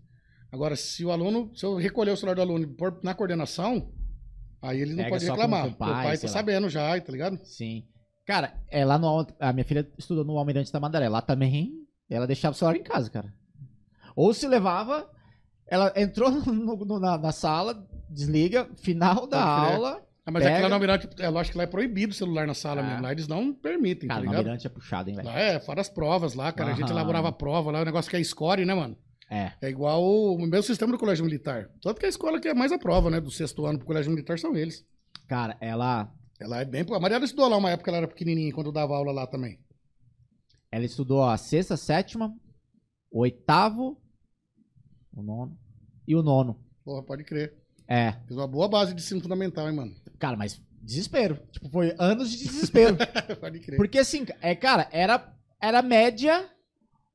[0.51, 3.93] Agora, se o aluno, se eu recolher o celular do aluno e pôr na coordenação,
[4.63, 5.63] Aí ele não Pega pode só reclamar.
[5.63, 6.39] como com o o pai, pai sei tá lá.
[6.39, 7.39] sabendo já, tá ligado?
[7.43, 7.83] Sim.
[8.27, 9.07] Cara, é lá no.
[9.07, 11.09] Al- A minha filha estudou no Almirante Tamandaré.
[11.09, 11.71] Lá também,
[12.07, 13.33] ela deixava o celular em casa, cara.
[14.15, 15.09] Ou se levava,
[15.67, 19.73] ela entrou no- no- na, na sala, desliga, final da Pode crer.
[19.75, 20.05] aula.
[20.23, 20.61] Ah, mas é Pega.
[20.63, 22.83] lá no Almirante, é lógico que lá é proibido o celular na sala Ah.
[22.83, 23.01] mesmo.
[23.01, 24.37] Lá eles não permitem, Cara, tá ligado?
[24.39, 25.27] Almirante é puxado, hein, velho.
[25.27, 26.71] Lá é, fora as provas lá, cara.
[26.71, 26.91] A gente Aham.
[26.93, 28.95] elaborava a prova lá, o negócio que é score, né, mano?
[29.29, 29.53] É.
[29.61, 31.69] É igual o mesmo sistema do colégio militar.
[31.81, 33.19] Tanto que a escola que é mais a prova, né?
[33.19, 34.85] Do sexto ano pro colégio militar são eles.
[35.27, 36.11] Cara, ela.
[36.39, 36.85] Ela é bem.
[36.91, 39.57] A Mariana estudou lá uma época, ela era pequenininha, quando eu dava aula lá também.
[40.71, 42.33] Ela estudou a sexta, sétima,
[43.11, 43.97] o oitavo,
[45.13, 45.57] o nono
[46.07, 46.57] e o nono.
[46.83, 47.53] Porra, pode crer.
[47.87, 48.13] É.
[48.25, 49.95] Fez uma boa base de ensino fundamental, hein, mano?
[50.17, 51.37] Cara, mas desespero.
[51.51, 52.97] Tipo, foi anos de desespero.
[53.39, 53.77] pode crer.
[53.77, 56.49] Porque assim, é, cara, era, era média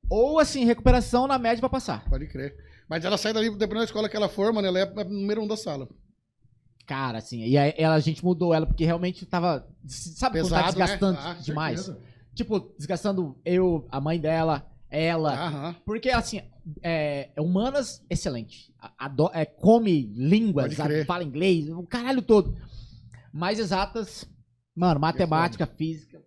[0.09, 2.09] ou assim, recuperação na média pra passar.
[2.09, 2.55] Pode crer.
[2.89, 5.43] Mas ela sai dali, dependendo da escola que ela for, mano, ela é a número
[5.43, 5.89] um da sala.
[6.86, 9.66] Cara, assim, e aí ela, a gente mudou ela porque realmente tava.
[9.89, 10.85] Sabe quando tá Pesado, né?
[10.86, 11.81] desgastando Ah, demais?
[11.81, 12.06] certeza.
[12.32, 14.64] Tipo, desgastando eu, a mãe dela,
[14.97, 15.47] ela.
[15.47, 15.77] Aham.
[15.85, 16.40] Porque, assim,
[16.82, 18.73] é, é humanas, excelente.
[18.98, 21.02] Ado- é, come línguas, Pode crer.
[21.02, 22.56] a- fala inglês, o caralho todo.
[23.32, 24.28] Mais exatas,
[24.74, 26.23] mano, matemática, física,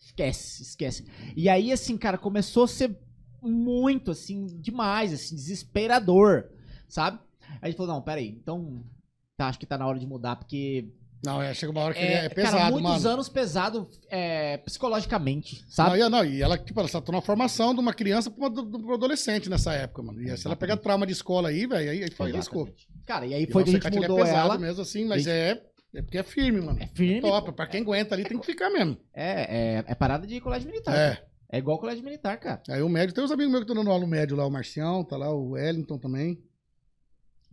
[0.00, 1.06] esquece, esquece.
[1.36, 2.96] E aí, assim, cara, começou a ser
[3.40, 6.48] muito, assim, demais, assim, desesperador,
[6.88, 7.18] sabe?
[7.40, 8.82] Aí a gente falou, não, peraí, então,
[9.36, 10.88] tá, acho que tá na hora de mudar, porque
[11.24, 13.08] Não, é, chega uma hora que é, é pesado, cara, muitos mano.
[13.08, 15.98] anos pesado é, psicologicamente, Não, sabe?
[16.00, 18.92] e, não, e ela, tipo, ela tá na formação de uma criança pra uma, um
[18.94, 20.22] adolescente nessa época, mano.
[20.22, 22.30] E se ela pegar trauma de escola aí, velho, aí, aí foi.
[22.36, 22.88] Exatamente.
[23.04, 24.58] Cara, e aí E foi que a gente é mudou pesado ela.
[24.58, 25.62] mesmo assim, mas Gente- é,
[25.94, 26.78] é porque é firme, mano.
[26.80, 27.20] É firme.
[27.20, 28.96] Top, pra quem aguenta ali tem que ficar mesmo.
[29.14, 30.94] É, é, é parada de colégio militar.
[30.96, 31.24] É.
[31.50, 32.62] É igual colégio militar, cara.
[32.68, 34.50] Aí o médio, tem uns amigos meus que estão dando aula no médio lá, o
[34.50, 36.38] Marcião, tá lá, o Wellington também.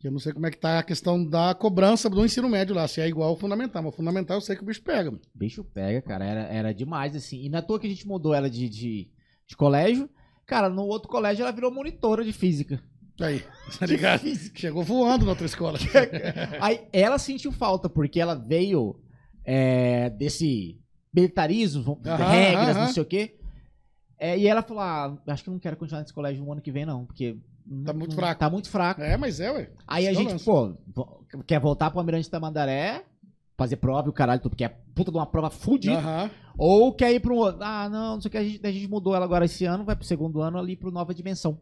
[0.05, 2.87] Eu não sei como é que tá a questão da cobrança do ensino médio lá,
[2.87, 3.81] se é igual ao fundamental.
[3.81, 5.21] Mas o fundamental eu sei que o bicho pega, mano.
[5.33, 6.23] Bicho pega, cara.
[6.23, 7.43] Era, era demais, assim.
[7.43, 9.09] E na toa que a gente mudou ela de, de,
[9.47, 10.09] de colégio.
[10.45, 12.79] Cara, no outro colégio ela virou monitora de física.
[13.19, 13.43] Aí,
[13.79, 14.21] tá ligado?
[14.53, 15.79] Chegou voando na outra escola.
[16.61, 18.99] Aí ela sentiu falta, porque ela veio
[19.43, 20.79] é, desse
[21.13, 22.85] militarismo, Aham, regras, aham.
[22.85, 23.37] não sei o quê.
[24.19, 26.61] É, e ela falou: ah, acho que eu não quero continuar nesse colégio no ano
[26.61, 27.37] que vem, não, porque.
[27.83, 28.39] Tá muito não- fraco.
[28.39, 29.01] Tá muito fraco.
[29.01, 29.69] É, mas é, ué.
[29.87, 30.45] Aí a é gente, lance.
[30.45, 30.75] pô,
[31.47, 33.03] quer voltar pro Almirante Tamandaré,
[33.57, 36.31] fazer prova e o caralho tudo, que é puta de uma prova fudida.
[36.57, 37.61] Ou quer ir pro outro.
[37.63, 39.83] Ah, não, não sei o que, a gente, a gente mudou ela agora esse ano,
[39.83, 41.59] vai pro segundo ano ali pro Nova Dimensão.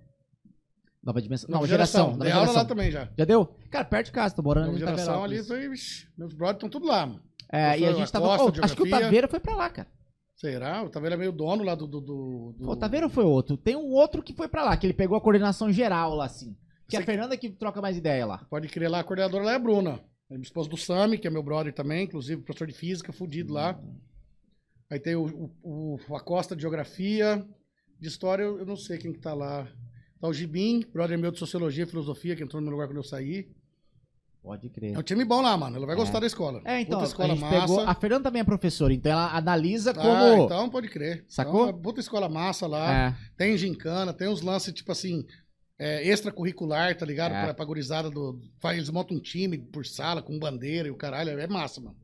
[1.01, 1.49] Nova Dimensão.
[1.49, 2.11] Nova, geração.
[2.11, 2.61] Nova Dei aula geração.
[2.63, 3.09] lá também já.
[3.17, 3.45] Já deu?
[3.69, 5.69] Cara, perto de casa, tô morando Nova ali em geração ali, foi,
[6.17, 7.21] meus brothers estão tudo lá, mano.
[7.51, 8.33] É, e a gente tava.
[8.33, 8.89] Acosta, oh, acho que o.
[8.89, 9.87] Taveira foi pra lá, cara.
[10.35, 10.83] Será?
[10.83, 11.87] O Taveira é meio dono lá do...
[11.87, 13.55] do, do, do- O Taveira foi outro.
[13.55, 16.55] Tem um outro que foi pra lá, que ele pegou a coordenação geral lá, assim.
[16.87, 18.39] Que é a Fernanda que troca mais ideia lá.
[18.49, 19.99] Pode crer lá, a coordenadora lá é a Bruna.
[20.29, 23.53] É minha esposa do Sami, que é meu brother também, inclusive professor de física, fudido
[23.53, 23.79] lá.
[24.91, 27.45] Aí tem o, o, o Acosta de geografia.
[27.99, 29.67] De história, eu, eu não sei quem que tá lá.
[30.19, 32.97] Tá o Gibim, brother meu de sociologia e filosofia, que entrou no meu lugar quando
[32.97, 33.49] eu saí.
[34.43, 34.93] Pode crer.
[34.93, 35.77] É um time bom lá, mano.
[35.77, 35.97] Ela vai É.
[35.97, 36.61] gostar da escola.
[36.65, 37.61] É, então, Puta a escola gente massa.
[37.61, 37.79] pegou.
[37.79, 40.09] A Fernanda também é professora, então ela analisa como.
[40.11, 41.23] Ah, então pode crer.
[41.29, 41.67] Sacou?
[41.69, 42.93] Então, é puta escola massa lá.
[42.93, 43.15] É.
[43.37, 45.23] Tem gincana, tem uns lances, tipo assim,
[45.79, 47.31] é, extracurricular, tá ligado?
[47.33, 47.43] É.
[47.45, 48.37] Pra, pra gurizada do.
[48.61, 51.39] faz- Eles montam um time por sala, com bandeira e o caralho.
[51.39, 51.95] É massa, mano.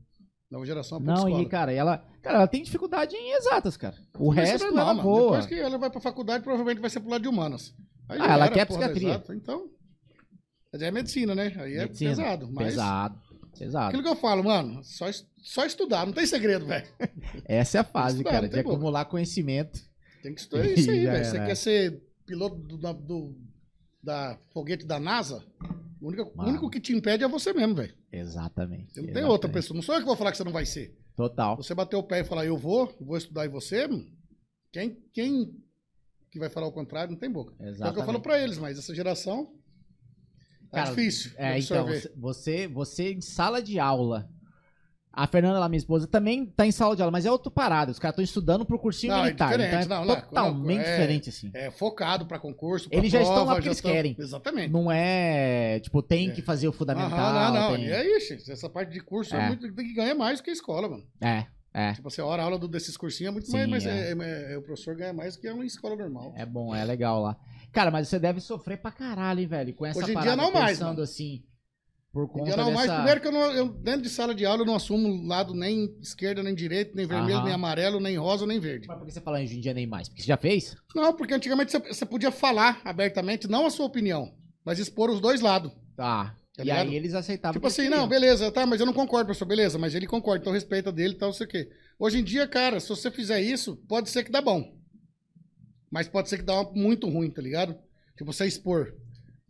[0.50, 1.42] Nova geração é Não, escola.
[1.42, 3.94] e cara, ela, cara, ela tem dificuldade em exatas, cara.
[4.18, 5.02] O Isso é resto normal, ela mano.
[5.08, 5.22] voa.
[5.32, 7.72] Depois que ela vai pra faculdade, provavelmente vai ser pro lado de humanas.
[8.08, 9.10] Aí Ah, ela era, quer porra psiquiatria.
[9.10, 9.34] exata.
[9.34, 9.68] Então.
[10.72, 11.52] Mas é medicina, né?
[11.56, 12.10] Aí é Medicina.
[12.10, 12.48] pesado.
[12.52, 13.20] Mas Pesado.
[13.58, 13.88] Pesado.
[13.88, 15.06] aquilo que eu falo, mano, só,
[15.38, 16.86] só estudar, não tem segredo, velho.
[17.44, 18.74] Essa é a fase, Estudar, cara, de boca.
[18.76, 19.80] acumular conhecimento.
[20.22, 21.24] Tem que estudar isso aí, velho.
[21.24, 23.36] Você quer ser piloto do, da, do-
[24.02, 25.44] da foguete da NASA?
[26.00, 27.94] O único, o único que te impede é você mesmo, velho.
[28.12, 28.92] Exatamente.
[28.94, 29.30] Você não tem exatamente.
[29.32, 29.74] outra pessoa.
[29.74, 30.96] Não sou eu que vou falar que você não vai ser.
[31.16, 31.56] Total.
[31.56, 33.86] Você bater o pé e falar, eu vou, vou estudar e você,
[34.72, 35.52] quem, quem
[36.30, 37.52] que vai falar o contrário não tem boca.
[37.52, 38.06] É o que eu Exatamente.
[38.06, 39.52] falo pra eles, mas essa geração
[40.70, 41.30] tá Cara, difícil.
[41.30, 41.86] de É, então,
[42.16, 44.28] você, você em sala de aula.
[45.12, 47.90] A Fernanda, lá, minha esposa, também tá em sala de aula, mas é outra parada.
[47.90, 49.48] Os caras estão estudando pro cursinho Não, é militar.
[49.50, 51.50] diferente, então é não, totalmente não, é- diferente, assim.
[51.52, 54.14] É focado pra concurso, pra Eles já estão lá prova, porque eles estão- querem.
[54.16, 54.70] Exatamente.
[54.72, 56.32] Não é, tipo, tem É.
[56.32, 57.18] que fazer o fundamental.
[57.18, 57.76] Aham, não, não.
[57.76, 58.52] tem- E é isso.
[58.52, 59.40] Essa parte de curso é.
[59.42, 59.46] É.
[59.48, 61.04] muito, tem que ganhar mais do que a escola, mano.
[61.20, 61.44] É,
[61.74, 61.92] é.
[61.94, 64.12] Tipo, você hora a aula desses cursinhos é muito Sim, mais, mas é.
[64.12, 66.32] é- é- é- o professor ganha mais do que uma escola normal.
[66.36, 67.36] É bom, é legal lá.
[67.72, 69.74] Cara, mas você deve sofrer pra caralho, hein, velho?
[69.74, 71.02] Com essa Hoje em dia não mais, pensando mano.
[71.02, 71.44] assim,
[72.12, 72.76] por Hoje em conta dia não dessa...
[72.76, 72.92] mais.
[72.92, 75.96] Primeiro que eu, não, eu, dentro de sala de aula, eu não assumo lado nem
[76.00, 77.44] esquerda, nem direito, nem vermelho, Aham.
[77.44, 78.88] nem amarelo, nem rosa, nem verde.
[78.88, 80.08] Mas por que você fala hoje em dia nem mais?
[80.08, 80.76] Porque você já fez?
[80.94, 84.34] Não, porque antigamente você, você podia falar abertamente, não a sua opinião,
[84.64, 85.72] mas expor os dois lados.
[85.96, 86.34] Tá.
[86.56, 86.88] Tá e ligado?
[86.88, 87.52] aí eles aceitavam.
[87.54, 90.52] Tipo assim, não, beleza, tá, mas eu não concordo, professor, beleza, mas ele concorda, então
[90.52, 91.70] respeita dele e tal, não sei o quê.
[91.98, 94.79] Hoje em dia, cara, se você fizer isso, pode ser que dá bom.
[95.90, 97.76] Mas pode ser que dá muito ruim, tá ligado?
[98.16, 98.94] Tipo, você expor.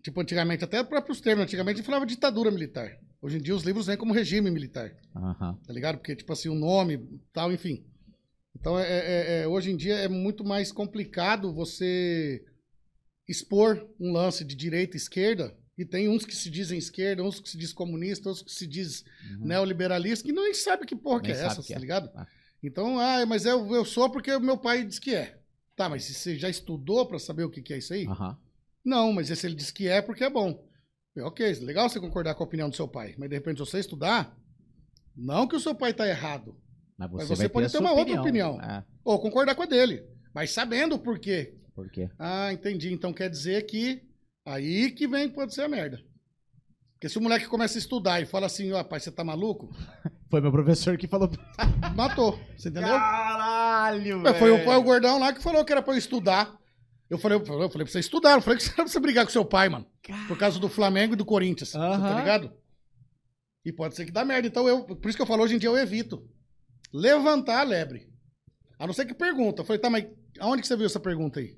[0.03, 2.99] Tipo, antigamente, até próprios termos, antigamente falava ditadura militar.
[3.21, 5.59] Hoje em dia os livros vêm como regime militar, Aham.
[5.67, 5.99] tá ligado?
[5.99, 7.85] Porque, tipo assim, o nome, tal, enfim.
[8.59, 12.43] Então, é, é- é- hoje em dia é muito mais complicado você
[13.29, 17.41] expor um lance de direita e esquerda, e tem uns que se dizem esquerda, uns
[17.41, 19.05] que se dizem comunista, uns que se dizem
[19.39, 21.79] neoliberalista, que nem sabe que porra que é essa, que tá é.
[21.79, 22.11] ligado?
[22.15, 22.27] Ah.
[22.63, 25.39] Então, ah, mas eu, eu sou porque o meu pai diz que é.
[25.81, 28.07] Tá, mas se você já estudou pra saber o que, que é isso aí?
[28.07, 28.37] Aham.
[28.85, 30.63] Não, mas se ele diz que é, porque é bom.
[31.17, 33.61] É, ok, legal você concordar com a opinião do seu pai, mas de repente se
[33.65, 34.37] você estudar,
[35.17, 36.55] não que o seu pai tá errado,
[36.99, 38.61] Mas você, Mas você vai pode ter uma outra opinião.
[38.61, 40.05] É, ou concordar com a dele,
[40.35, 41.55] mas sabendo o porquê.
[41.75, 42.11] por quê?
[42.19, 42.93] Ah, entendi.
[42.93, 44.03] Então quer dizer que
[44.45, 45.99] aí que vem pode ser a merda.
[46.93, 49.75] Porque se o moleque começa a estudar e fala assim, ó, pai, você tá maluco?
[50.29, 51.31] Foi meu professor que falou.
[51.97, 52.39] Matou.
[52.55, 52.91] Você entendeu?
[52.91, 53.60] Caralho,
[54.27, 56.59] É, foi, o, foi o gordão lá que falou que era pra eu estudar.
[57.09, 58.87] Eu falei, eu falei, eu falei pra você estudar, eu falei que você era pra
[58.87, 59.87] você brigar com seu pai, mano.
[60.29, 61.71] Por causa do Flamengo e do Corinthians.
[61.71, 62.19] Você tá Aham.
[62.21, 62.53] ligado?
[63.65, 64.47] E pode ser que dá merda.
[64.49, 66.25] Então, eu, por isso que eu falo, hoje em dia eu evito.
[66.93, 68.09] Levantar a lebre.
[68.79, 69.63] A não ser que pergunta.
[69.63, 70.07] Eu falei, tá, mas
[70.39, 71.57] aonde que você viu essa pergunta aí?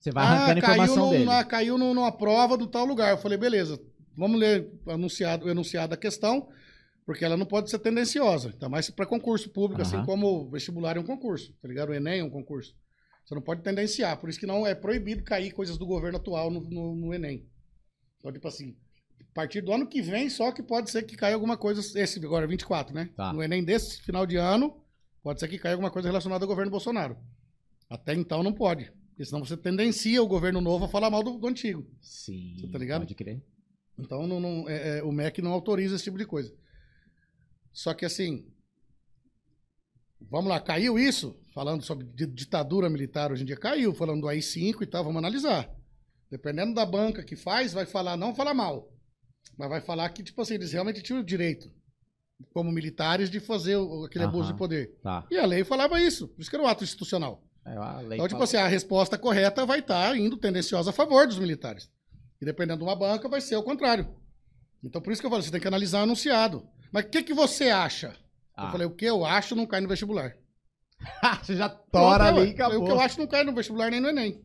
[0.00, 1.24] Você vai arrancando ah, caiu, informação num- dele.
[1.24, 3.10] na- caiu num- numa prova do tal lugar.
[3.10, 3.80] Eu falei, beleza,
[4.16, 6.48] vamos ler o anunciado, o enunciado da questão,
[7.08, 8.50] porque ela não pode ser tendenciosa.
[8.50, 10.04] Ainda mais para concurso público, assim Aham.
[10.04, 11.88] como o vestibular é um concurso, tá ligado?
[11.88, 12.76] O Enem é um concurso.
[13.24, 14.18] Você não pode tendenciar.
[14.20, 17.46] Por isso que não é proibido cair coisas do governo atual no, no- no Enem.
[18.18, 18.76] Então, tipo assim,
[19.22, 22.22] a partir do ano que vem, só que pode ser que caia alguma coisa, esse
[22.22, 23.08] agora, 24, né?
[23.16, 23.32] Tá.
[23.32, 24.76] No Enem desse final de ano,
[25.22, 27.16] pode ser que caia alguma coisa relacionada ao governo Bolsonaro.
[27.88, 28.92] Até então não pode.
[29.10, 31.86] Porque senão você tendencia o governo novo a falar mal do, do antigo.
[32.02, 32.54] Sim.
[32.60, 33.00] Você tá ligado?
[33.00, 33.42] Pode crer.
[33.98, 36.54] Então não, não- é- é, o MEC não autoriza esse tipo de coisa.
[37.78, 38.44] Só que assim.
[40.28, 41.38] Vamos lá, caiu isso?
[41.54, 45.18] Falando sobre di- ditadura militar hoje em dia, caiu, falando do AI-5 e tal, vamos
[45.20, 45.70] analisar.
[46.28, 48.92] Dependendo da banca que faz, vai falar, não falar mal.
[49.56, 51.70] Mas vai falar que, tipo assim, eles realmente tinham o direito,
[52.52, 54.98] como militares, de fazer aquele abuso de poder.
[55.00, 55.24] Tá.
[55.30, 56.26] E a lei falava isso.
[56.26, 57.44] Por isso que era o ato institucional.
[57.64, 57.74] É,
[58.16, 61.88] Então, tipo fala- assim, a resposta correta vai estar indo tendenciosa a favor dos militares.
[62.40, 64.12] E dependendo de uma banca, vai ser o contrário.
[64.82, 66.68] Então, por isso que eu falo, você tem que analisar o anunciado.
[66.92, 68.16] Mas o que, que você acha?
[68.56, 68.66] Ah.
[68.66, 70.34] Eu falei, o que eu acho não cai no vestibular.
[71.42, 72.82] Você já tora Pronto, ali e acabou.
[72.82, 74.42] O que eu acho não cai no vestibular nem no Enem.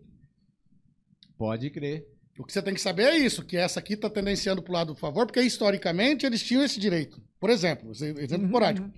[1.36, 2.06] Pode crer.
[2.38, 4.74] O que você tem que saber é isso, que essa aqui está tendenciando para o
[4.74, 7.22] lado do favor, porque historicamente eles tinham esse direito.
[7.40, 8.92] Por exemplo, Uhum, exemplo esporádico.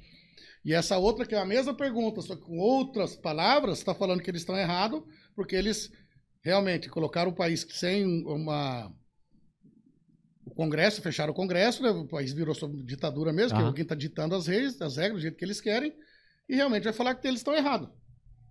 [0.63, 4.21] E essa outra, que é a mesma pergunta, só que com outras palavras, está falando
[4.21, 5.01] que eles estão errados,
[5.35, 5.91] porque eles
[6.41, 8.91] realmente colocaram o país sem uma.
[10.45, 11.89] O Congresso, fecharam o Congresso, né?
[11.89, 13.67] o país virou sob ditadura mesmo, que Aham.
[13.67, 15.93] alguém está ditando as reis, as regras, do jeito que eles querem,
[16.47, 17.89] e realmente vai falar que eles estão errados.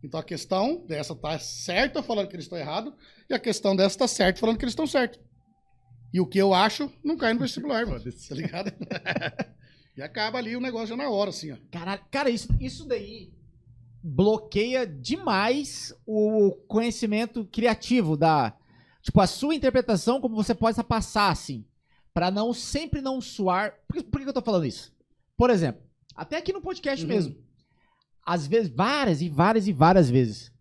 [0.03, 2.93] Então a questão dessa está certa falando que eles estão errados,
[3.31, 5.21] e a questão dessa está certa falando que eles estão certos.
[6.13, 8.05] E o que eu acho não cai no vestibular, mano.
[8.05, 8.73] Tá ligado?
[9.97, 11.57] e acaba ali o negócio já na hora, assim, ó.
[11.71, 13.33] Caralho, cara, isso, isso daí
[14.07, 18.55] bloqueia demais o conhecimento criativo da.
[19.01, 21.65] Tipo, a sua interpretação, como você possa passar, assim.
[22.15, 23.75] Pra não sempre não suar.
[23.89, 24.93] Por, que- por que eu tô falando isso?
[25.37, 25.83] Por exemplo,
[26.15, 27.09] até aqui no podcast Uhum.
[27.11, 27.37] mesmo.
[28.25, 30.53] Às vezes, várias e várias e várias vezes.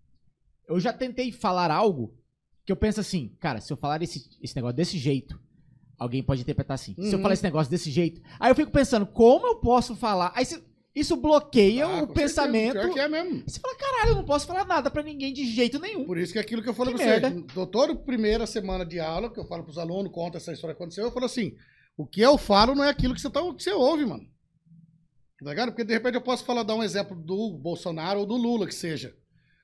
[0.68, 2.14] Eu já tentei falar algo
[2.66, 5.40] que eu penso assim, cara, se eu falar esse, esse negócio desse jeito,
[5.98, 6.96] alguém pode interpretar assim.
[6.96, 7.22] Se eu Uhum.
[7.22, 8.22] falar esse negócio desse jeito.
[8.40, 10.32] Aí eu fico pensando, como eu posso falar?
[10.36, 10.64] Aí se-
[10.96, 12.74] isso bloqueia Ah, o pensamento.
[12.74, 13.44] certeza, Pior que é mesmo.
[13.48, 16.06] Você fala, caralho, eu não posso falar nada pra ninguém de jeito nenhum.
[16.06, 17.20] Por isso que é aquilo que eu falei Que pra você.
[17.20, 17.42] merda.
[17.54, 20.82] do- Toda primeira semana de aula, que eu falo pros alunos, conta essa história que
[20.82, 21.56] aconteceu, eu falo assim:
[21.98, 24.28] o que eu falo não é aquilo que você, tá, que você ouve, mano.
[25.44, 25.70] Tá ligado?
[25.70, 28.74] Porque de repente eu posso falar, dar um exemplo do Bolsonaro ou do Lula, que
[28.76, 29.16] seja.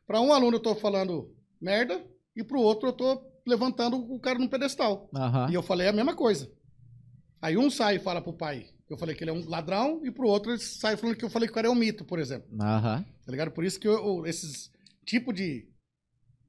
[0.06, 2.03] Pra um aluno eu tô falando merda,
[2.35, 5.10] e pro outro eu tô levantando o cara num pedestal.
[5.15, 5.47] Aham.
[5.49, 6.51] E eu falei a mesma coisa.
[7.41, 10.11] Aí um sai e fala pro pai eu falei que ele é um ladrão, e
[10.11, 12.20] pro outro ele sai falando que eu falei que o cara é um mito, por
[12.20, 12.48] exemplo.
[12.61, 13.06] Aham.
[13.26, 13.52] Tá ligado?
[13.52, 14.72] Por isso que eu, eu- esses
[15.06, 15.68] tipo de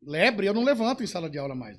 [0.03, 1.79] lebre eu não levanto em sala de aula mais.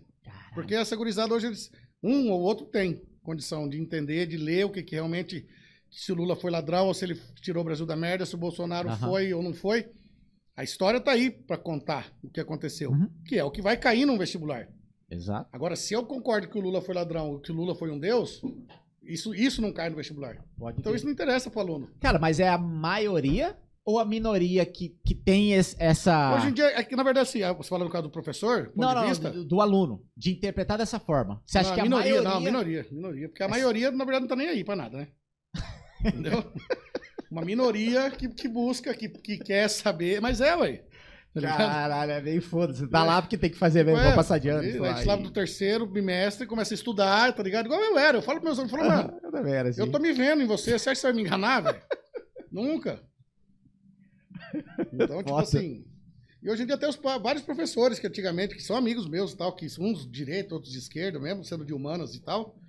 [0.53, 1.71] Porque essa gurizada hoje, eles,
[2.03, 5.47] um ou outro tem condição de entender, de ler o que, que realmente,
[5.89, 8.37] se o Lula foi ladrão, ou se ele tirou o Brasil da merda, se o
[8.37, 8.97] Bolsonaro Aham.
[9.09, 9.89] foi ou não foi.
[10.55, 12.91] A história tá aí pra contar o que aconteceu.
[12.91, 13.09] Uhum.
[13.25, 14.67] Que é o que vai cair num vestibular.
[15.09, 15.49] Exato.
[15.51, 18.41] Agora, se eu concordo que o Lula foi ladrão, que o Lula foi um deus,
[19.03, 20.37] isso, isso não cai no vestibular.
[20.57, 21.89] Pode Então isso não interessa pro aluno.
[21.99, 26.35] Cara, mas é a maioria ou a minoria que, que tem esse- essa.
[26.35, 28.93] Hoje em dia, é que na verdade, assim, você fala no caso do professor, não,
[28.93, 29.31] não, vista.
[29.31, 31.41] do, do aluno, de interpretar dessa forma.
[31.45, 32.29] Você acha não, que a minoria, maioria...
[32.29, 33.29] não, minoria, minoria.
[33.29, 35.07] Porque a maioria, na verdade, não tá nem aí pra nada, né?
[36.05, 36.43] Entendeu?
[37.31, 40.83] Uma minoria que, que busca, que, que quer saber, mas é, ué.
[41.33, 41.55] Tá?
[41.55, 42.85] Caralho, é meio foda-se.
[42.87, 44.61] Tá lá porque tem que fazer mesmo, vou passar de ano.
[44.63, 47.67] sei A gente lá e- do terceiro bimestre, começa a estudar, tá ligado?
[47.67, 48.17] Igual eu era.
[48.17, 49.79] Eu falo pros meus eu falo, mano, Eu também era assim.
[49.79, 51.81] eu tô me vendo em você, você acha que você vai me enganar, velho?
[52.51, 53.01] Nunca.
[54.91, 55.43] Então, tipo Foda.
[55.43, 55.85] assim.
[56.43, 59.37] E hoje em dia tem os, vários professores que antigamente, que são amigos meus e
[59.37, 62.59] tal, que uns de direita, outros de esquerda, mesmo sendo de humanas e tal.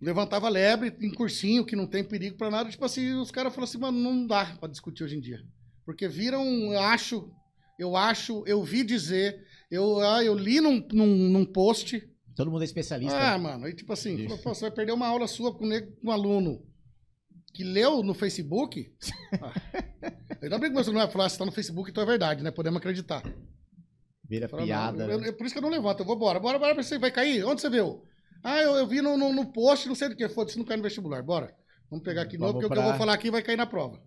[0.00, 2.70] Levantava lebre em cursinho, que não tem perigo pra nada.
[2.70, 5.40] Tipo assim, os caras falaram assim, mano, não dá pra discutir hoje em dia.
[5.86, 7.30] Porque viram, eu acho,
[7.78, 12.02] eu acho, eu vi dizer, eu, ah, eu li num, num, num post.
[12.34, 13.16] Todo mundo é especialista.
[13.16, 15.96] Ah, mano, aí tipo assim, falou, "Pô, você vai perder uma aula sua com um
[16.02, 16.62] com aluno
[17.54, 18.92] que leu no Facebook.
[19.40, 19.54] Ah.
[20.42, 22.50] Ainda bem que você não vai falar, se tá no Facebook, então é verdade, né?
[22.50, 23.22] Podemos acreditar.
[24.28, 25.04] Vira Fala, não, piada.
[25.04, 25.28] eu- né?
[25.28, 26.38] eu- por isso que eu não levanto, eu vou embora.
[26.38, 27.44] Bora, bora, você vai cair?
[27.44, 28.02] Onde você viu?
[28.42, 30.76] Ah, eu, eu vi no, no, no post, não sei do que, foda-se, não cai
[30.76, 31.22] no vestibular.
[31.22, 31.54] Bora.
[31.88, 33.56] Vamos pegar aqui de novo, porque o que eu pra- vou falar aqui vai cair
[33.56, 34.02] na prova.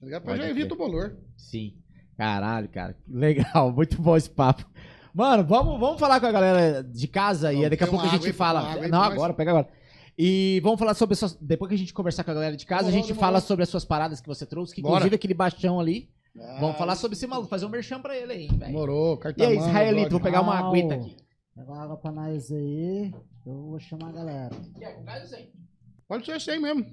[0.00, 0.22] Tá ligado?
[0.22, 1.16] Pode já evita o bolor.
[1.36, 1.74] Sim.
[2.16, 2.96] Caralho, cara.
[3.08, 4.64] Legal, muito bom esse papo.
[5.12, 7.62] Mano, vamos, vamos falar com a galera de casa aí.
[7.62, 8.60] Não, Daqui a pouco a gente água fala.
[8.60, 9.68] água Não, agora, pega agora.
[10.18, 11.16] E vamos falar sobre.
[11.16, 11.34] Suas...
[11.34, 13.26] Depois que a gente conversar com a galera de casa, a Demorou, gente demorou.
[13.28, 14.74] fala sobre as suas paradas que você trouxe.
[14.74, 14.94] Que Bora.
[14.96, 16.10] inclusive aquele baixão ali.
[16.34, 18.58] vamos Ah, falar sobre esse maluco, fazer um merchan pra ele aí, velho.
[18.66, 19.56] Demorou, E aí.
[19.56, 21.16] Israelito, vou pegar uma aguenta aqui.
[21.56, 23.12] Pega uma água pra nós aí.
[23.46, 24.56] Eu vou chamar a galera.
[26.06, 26.84] Pode ser assim mesmo.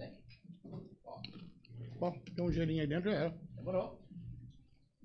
[2.35, 3.37] Tem um gelinho aí dentro, já era.
[3.55, 4.01] Demorou.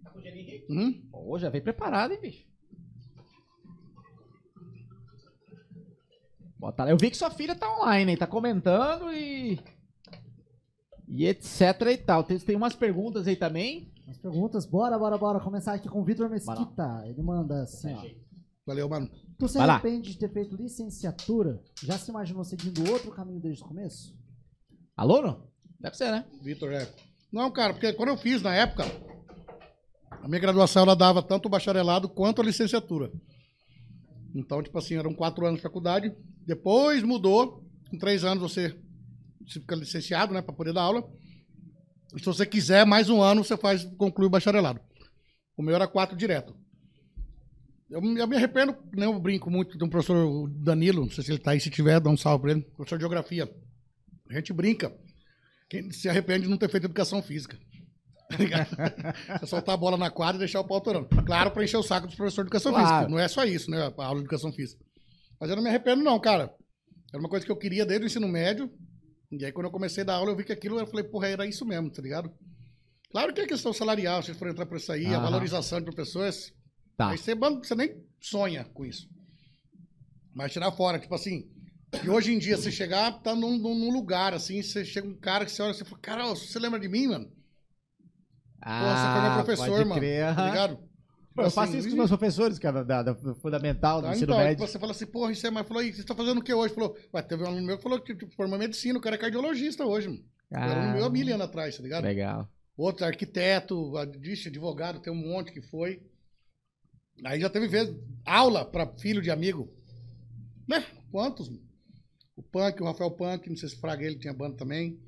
[0.02, 0.66] Tá com gelinho aqui?
[0.70, 1.08] Uhum.
[1.10, 2.46] Pô, já veio preparado, hein, bicho.
[6.58, 6.90] Bota lá.
[6.90, 8.16] Eu vi que sua filha tá online, hein?
[8.16, 9.58] Tá comentando e.
[11.08, 11.60] E etc
[11.90, 12.22] e tal.
[12.24, 13.92] Tem, tem umas perguntas aí também.
[14.08, 15.40] As perguntas, bora, bora, bora.
[15.40, 17.02] Começar aqui com o Vitor Mesquita.
[17.06, 18.04] Ele manda assim, ó.
[18.64, 19.10] Valeu, mano.
[19.38, 19.74] Tu se Vai lá.
[19.74, 21.60] arrepende de ter feito licenciatura?
[21.82, 24.16] Já se imaginou seguindo outro caminho desde o começo?
[24.96, 25.50] Aluno?
[25.82, 26.24] Deve ser, né?
[26.40, 26.88] Vitor, é.
[27.32, 28.84] Não, cara, porque quando eu fiz na época,
[30.10, 33.10] a minha graduação ela dava tanto o bacharelado quanto a licenciatura.
[34.32, 36.14] Então, tipo assim, eram quatro anos de faculdade.
[36.46, 37.62] Depois mudou.
[37.90, 38.74] Com três anos você,
[39.46, 41.06] fica licenciado, né, para poder dar aula.
[42.14, 44.80] E se você quiser, mais um ano você faz, conclui o bacharelado.
[45.56, 46.56] O meu era quatro direto.
[47.90, 51.32] Eu, eu me arrependo, né, eu brinco muito de um professor Danilo, não sei se
[51.32, 53.54] ele tá aí, se tiver, dá um salve pra ele, professor de geografia.
[54.30, 54.90] A gente brinca.
[55.72, 57.58] Quem se arrepende de não ter feito educação física.
[58.32, 59.38] Tá?
[59.42, 61.06] É soltar a bola na quadra e deixar o pau atorando.
[61.24, 62.88] Claro, pra encher o saco dos professores de educação Claro.
[62.88, 63.08] física.
[63.10, 63.78] Não é só isso, né?
[63.98, 64.82] A aula de educação física.
[65.38, 66.54] Mas eu não me arrependo, não, cara.
[67.12, 68.70] Era uma coisa que eu queria desde o ensino médio.
[69.30, 71.28] E aí, quando eu comecei a dar aula, eu vi que aquilo, eu falei, porra,
[71.28, 72.30] era isso mesmo, tá ligado?
[73.10, 76.52] Claro que é questão salarial, se forem entrar por isso aí, a valorização de professores.
[76.96, 77.10] Tá.
[77.10, 79.06] Aí você, você nem sonha com isso.
[80.34, 81.50] Mas tirar fora, tipo assim.
[82.04, 85.44] E hoje em dia, você chegar, tá num, num- lugar, assim, você chega um cara
[85.44, 87.30] que você olha e você fala, cara, você lembra de mim, mano?
[88.62, 90.00] Pô, você foi meu professor, Ah, pode mano.
[90.00, 90.78] crer, Tá ligado?
[91.36, 94.38] Eu faço Assim, isso com meus professores, cara, da, da fundamental, do Tá, ensino então,
[94.44, 94.66] médio.
[94.66, 95.66] você fala assim, porra, isso é mais.
[95.66, 96.74] Falou, "E você tá fazendo o que hoje?
[96.74, 99.18] Falou, ué, teve um aluno meu que falou que tipo, formou medicina, o cara é
[99.18, 100.24] cardiologista hoje, mano.
[100.50, 102.04] Era um aluno meu há mil anos atrás, tá ligado?
[102.04, 102.48] Legal.
[102.76, 106.02] Outro arquiteto, advogado, tem um monte que foi.
[107.24, 107.90] Aí já teve vez,
[108.26, 109.72] aula para filho de amigo.
[110.68, 110.84] Né?
[111.10, 111.50] Quantos?
[112.36, 114.98] O Punk, o Rafael Punk, não sei se Fraga ele tinha banda também.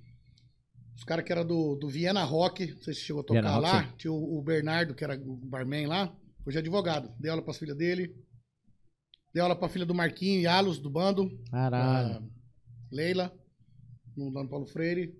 [0.96, 3.56] Os caras que eram do, do Viena Rock, não sei se chegou a tocar Viena
[3.56, 3.94] Rock, lá.
[3.96, 6.14] Tinha o, o Bernardo, que era o barman lá.
[6.46, 7.12] Hoje é advogado.
[7.18, 8.14] Dei aula para as filhas dele.
[9.32, 11.30] Dei aula para a filha do Marquinho e Alos, do bando.
[11.50, 12.30] Caralho.
[12.92, 13.32] Leila,
[14.16, 15.18] no Dona Paulo Freire.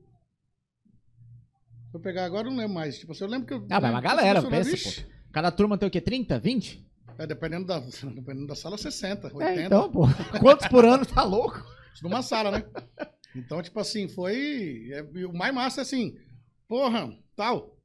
[1.91, 2.99] Vou pegar agora, eu não lembro mais.
[2.99, 3.67] Tipo assim, eu lembro que eu.
[3.71, 6.01] Ah, mas lembro uma que galera, pensa, Ixi, Cada turma tem o quê?
[6.01, 6.39] 30?
[6.39, 6.87] 20?
[7.19, 7.79] É, dependendo da,
[8.15, 9.45] dependendo da sala, 60, 80.
[9.45, 10.03] É, então, pô.
[10.41, 11.65] Quantos por ano tá louco?
[12.03, 12.65] Numa sala, né?
[13.35, 14.89] Então, tipo assim, foi.
[14.93, 16.17] é, o mais massa é assim,
[16.69, 17.77] porra, tal.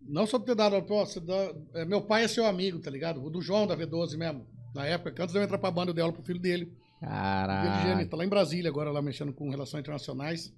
[0.00, 0.80] Não só ter dado.
[0.82, 3.22] Pô, dá- é, meu pai é seu amigo, tá ligado?
[3.24, 4.46] O do João da V12 mesmo.
[4.74, 6.72] Na época, que antes de eu entrar pra banda, eu dei aula pro filho dele.
[7.00, 7.72] Caralho.
[7.82, 10.52] Virgínia, tá lá em Brasília agora, lá mexendo com relações internacionais.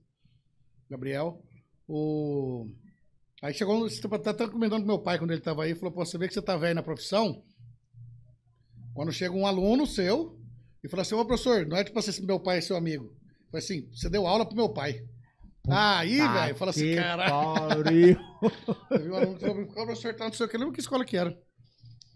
[0.90, 1.42] Gabriel.
[1.86, 2.66] O...
[3.42, 5.92] Aí chegou, você tá até até comentando com meu pai quando ele tava aí, falou,
[5.92, 7.42] pô, você vê que você tá velho na profissão?
[8.94, 10.37] Quando chega um aluno seu
[10.82, 13.12] e fala assim, ô professor, não é tipo assim, meu pai é seu amigo.
[13.50, 15.02] Foi assim, você deu aula pro meu pai.
[15.68, 17.84] Ah, aí, Tá velho, fala assim, que caralho.
[18.88, 21.04] Teve um aluno que falou, "Qual professor tá, não sei o que, lembra que escola
[21.04, 21.36] que era?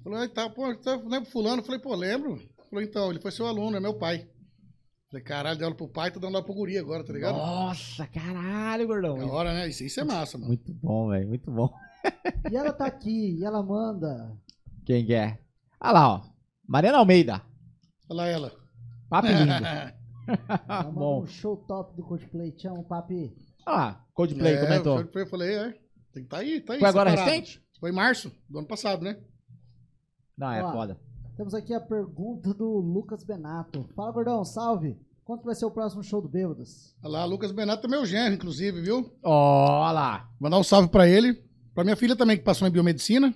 [0.02, 1.60] Falou, ah, tá, pô, tá, lembra fulano?
[1.60, 2.36] Eu falei, pô, lembro.
[2.70, 4.26] Falou, então, ele foi seu aluno, é meu pai.
[5.10, 7.36] Falei, caralho, deu aula pro pai, tô dando aula pro guri agora, tá ligado?
[7.36, 9.18] Nossa, caralho, gordão.
[9.18, 9.68] Da hora, né?
[9.68, 10.48] Isso, isso é massa, mano.
[10.48, 11.28] Muito bom, velho.
[11.28, 11.68] Muito bom.
[12.50, 14.34] E ela tá aqui, e ela manda.
[14.86, 15.38] Quem que é?
[15.80, 16.22] Olha lá, ó.
[16.66, 17.42] Mariana Almeida.
[18.12, 18.52] Olha lá ela.
[19.08, 20.92] Papo lindo.
[20.92, 21.22] Bom.
[21.22, 22.52] um show top do Coldplay.
[22.52, 23.34] Te amo, papi.
[23.66, 25.08] Olha lá, Coldplay É, comentou.
[25.14, 25.74] Eu falei, é.
[26.12, 26.80] Tem que tá aí, tá aí.
[26.80, 27.30] Foi agora separado.
[27.30, 27.62] recente?
[27.80, 29.18] Foi em março do ano passado, né?
[30.36, 30.72] Não, é Ó.
[30.72, 31.00] foda.
[31.36, 33.88] Temos aqui a pergunta do Lucas Benato.
[33.96, 34.98] Fala, gordão, salve.
[35.24, 36.94] Quanto vai ser o próximo show do Bêbados?
[37.02, 39.10] Olha lá, Lucas Benato é meu genro, inclusive, viu?
[39.22, 40.28] Ó lá.
[40.38, 41.42] Mandar um salve pra ele.
[41.74, 43.34] Pra minha filha também, que passou em biomedicina.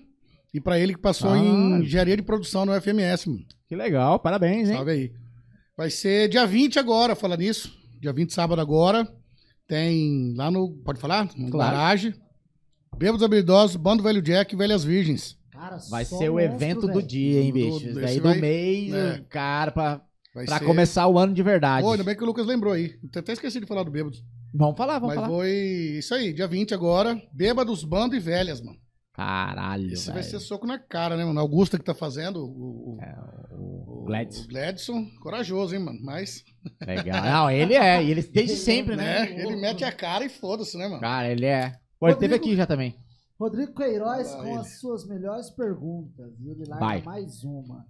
[0.56, 1.38] E pra ele que passou Ah.
[1.38, 3.44] em engenharia de produção no FMS, mano.
[3.68, 4.76] Que legal, parabéns, hein?
[4.76, 5.12] Salve aí.
[5.76, 7.76] Vai ser dia 20 agora, fala nisso.
[8.00, 9.06] Dia 20, sábado agora.
[9.68, 10.70] Tem lá no.
[10.84, 11.28] Pode falar?
[11.36, 11.76] No Claro.
[11.76, 12.14] garagem.
[12.96, 15.36] Bêbados habilidosos, Bando Velho Jack e Velhas Virgens.
[15.50, 17.80] Cara, Vai ser o evento do dia, hein, Do- bicho?
[17.80, 19.24] do- Isso daí do vai- mês, é.
[19.28, 20.00] cara, pra,
[20.32, 20.64] pra ser...
[20.64, 21.82] começar o ano de verdade.
[21.82, 22.94] Pô, ainda bem que o Lucas lembrou aí.
[23.14, 24.22] Eu até esqueci de falar do Bêbados.
[24.54, 25.28] Vamos falar, vamos Mas falar.
[25.28, 25.50] foi
[25.98, 27.20] isso aí, dia 20 agora.
[27.32, 28.78] Bêbados, Bando e Velhas, mano.
[29.16, 31.40] Caralho, Esse vai ser soco na cara, né, mano?
[31.40, 35.06] Augusta que tá fazendo, o, o, O o- o Gladson.
[35.22, 35.98] Corajoso, hein, mano?
[36.02, 36.44] Mas,
[36.86, 37.22] Legal.
[37.24, 38.05] Não, ele é.
[38.05, 39.20] E ele desde sempre, né?
[39.20, 39.40] né?
[39.43, 41.01] Ele mete a cara e foda-se, né, mano?
[41.01, 41.72] Cara, ele é.
[41.98, 42.94] Pô, ele teve aqui já também.
[43.40, 44.59] Rodrigo Queiroz lá com ele.
[44.59, 46.38] as suas melhores perguntas.
[46.38, 47.02] E ele larga Vai.
[47.02, 47.86] mais uma.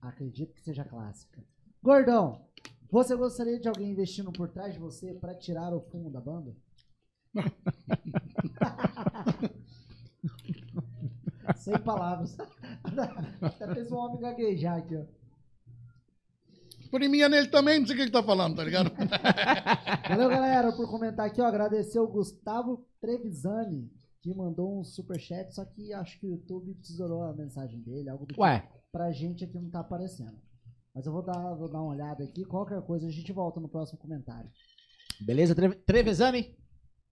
[0.00, 1.44] Acredito que seja clássica.
[1.82, 2.40] Gordão,
[2.90, 6.54] você gostaria de alguém investindo por trás de você pra tirar o fumo da banda?
[11.60, 12.36] Sem palavras.
[13.40, 15.04] Até fez um homem gaguejar aqui, ó.
[16.90, 18.90] Por mim é nele também, não sei o que ele tá falando, tá ligado?
[20.08, 21.44] Valeu, galera, por comentar aqui, ó.
[21.46, 23.88] Agradecer o Gustavo Trevisani,
[24.22, 28.24] que mandou um superchat, só que acho que o YouTube tesourou a mensagem dele, algo
[28.26, 28.42] do tipo.
[28.42, 30.36] Ué, Pra gente aqui não tá aparecendo.
[30.92, 32.44] Mas eu vou dar, vou dar uma olhada aqui.
[32.44, 34.50] Qualquer coisa a gente volta no próximo comentário.
[35.20, 36.56] beleza, Tre Trevezani?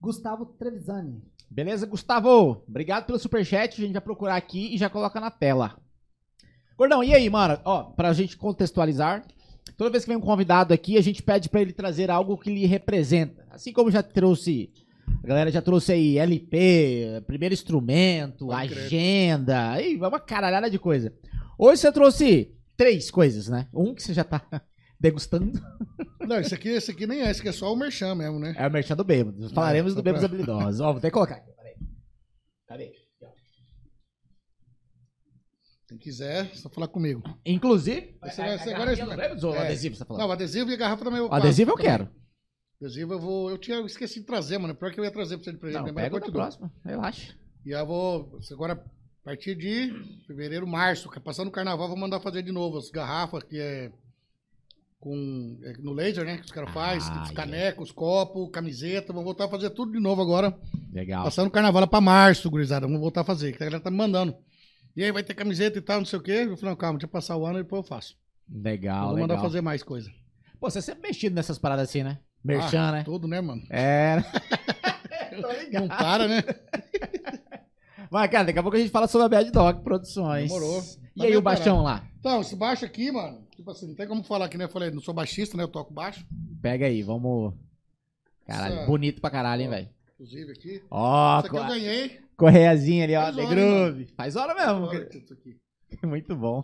[0.01, 1.23] Gustavo Trevisani.
[1.49, 2.63] Beleza, Gustavo?
[2.67, 3.81] Obrigado pelo superchat.
[3.81, 5.75] A gente vai procurar aqui e já coloca na tela.
[6.77, 7.59] Gordão, e aí, mano?
[7.65, 9.25] Ó, pra gente contextualizar,
[9.75, 12.53] toda vez que vem um convidado aqui, a gente pede pra ele trazer algo que
[12.53, 13.45] lhe representa.
[13.49, 14.71] Assim como já trouxe,
[15.23, 21.11] a galera já trouxe aí LP, primeiro instrumento, agenda, aí uma caralhada de coisa.
[21.57, 23.67] Hoje você trouxe três coisas, né?
[23.73, 24.41] Um que você já tá
[24.97, 25.59] degustando,
[26.29, 28.53] Não, esse aqui, esse aqui nem é, esse aqui é só o merchan mesmo, né?
[28.55, 29.49] é o merchan do Bêbado.
[29.49, 30.79] Falaremos É, do pra- Bêbados Habilidosos.
[30.79, 31.75] Ó, vou ter que colocar aqui, peraí.
[32.67, 32.91] Cadê?
[35.87, 37.23] Quem quiser, é só falar comigo.
[37.43, 39.59] Inclusive, vai garrafinha agora Bêbados ou o é.
[39.65, 40.21] adesivo você tá falando?
[40.21, 42.07] Não, o adesivo e a garrafa também eu o adesivo eu quero.
[42.79, 43.49] Adesivo eu vou.
[43.49, 44.75] Eu tinha eu esqueci de trazer, mano.
[44.75, 47.35] Pior que eu ia trazer pra você de presente, Não, pega eu da próxima, relaxa.
[47.65, 48.39] E eu vou.
[48.51, 49.91] Agora, a partir de
[50.27, 53.91] fevereiro, março, que passando o carnaval, vou mandar fazer de novo as garrafas, que é.
[54.99, 56.37] Com, é no laser, né?
[56.37, 57.33] Que os caras fazem, Ah, os yeah.
[57.33, 59.13] canecos, copo, camiseta.
[59.13, 60.53] Vamos voltar a fazer tudo de novo agora.
[60.91, 61.23] Legal.
[61.23, 62.85] Passando o carnaval pra março, gurizada.
[62.85, 63.51] Vamos voltar a fazer.
[63.55, 64.35] Que a galera tá me mandando.
[64.97, 66.31] E aí, vai ter camiseta e tal, não sei o quê.
[66.45, 68.17] Eu falei, não, calma, deixa eu passar o ano e depois eu faço.
[68.53, 69.27] eu Legal, vou legal.
[69.29, 70.11] mandar fazer mais coisa.
[70.59, 72.19] Pô, você é sempre mexido nessas paradas assim, né?
[72.43, 73.03] Merchan, Ah, né?
[73.03, 73.61] Tudo, né, mano?
[73.69, 74.17] É.
[75.71, 76.43] Não para, né?
[78.11, 80.47] Mas, cara, daqui a pouco a gente fala sobre a Bad Dog Produções.
[80.49, 80.81] Demorou.
[81.19, 82.07] E aí, o baixão lá?
[82.19, 84.91] Então, esse baixo aqui, mano, tipo assim, não tem como falar que nem eu falei,
[84.91, 85.63] não sou baixista, né?
[85.63, 86.25] Eu toco baixo.
[86.61, 87.53] Pega aí, vamos.
[88.45, 89.89] Caralho, Essa- bonito pra caralho, hein, velho?
[90.13, 90.83] Inclusive aqui.
[90.89, 92.21] Ó, Isso aqui eu co- ganhei.
[92.35, 94.05] correiazinha ali, ó, Faz The hora, Groove.
[94.17, 94.87] Faz hora mesmo.
[94.87, 95.57] Olha isso aqui.
[96.05, 96.63] Muito bom.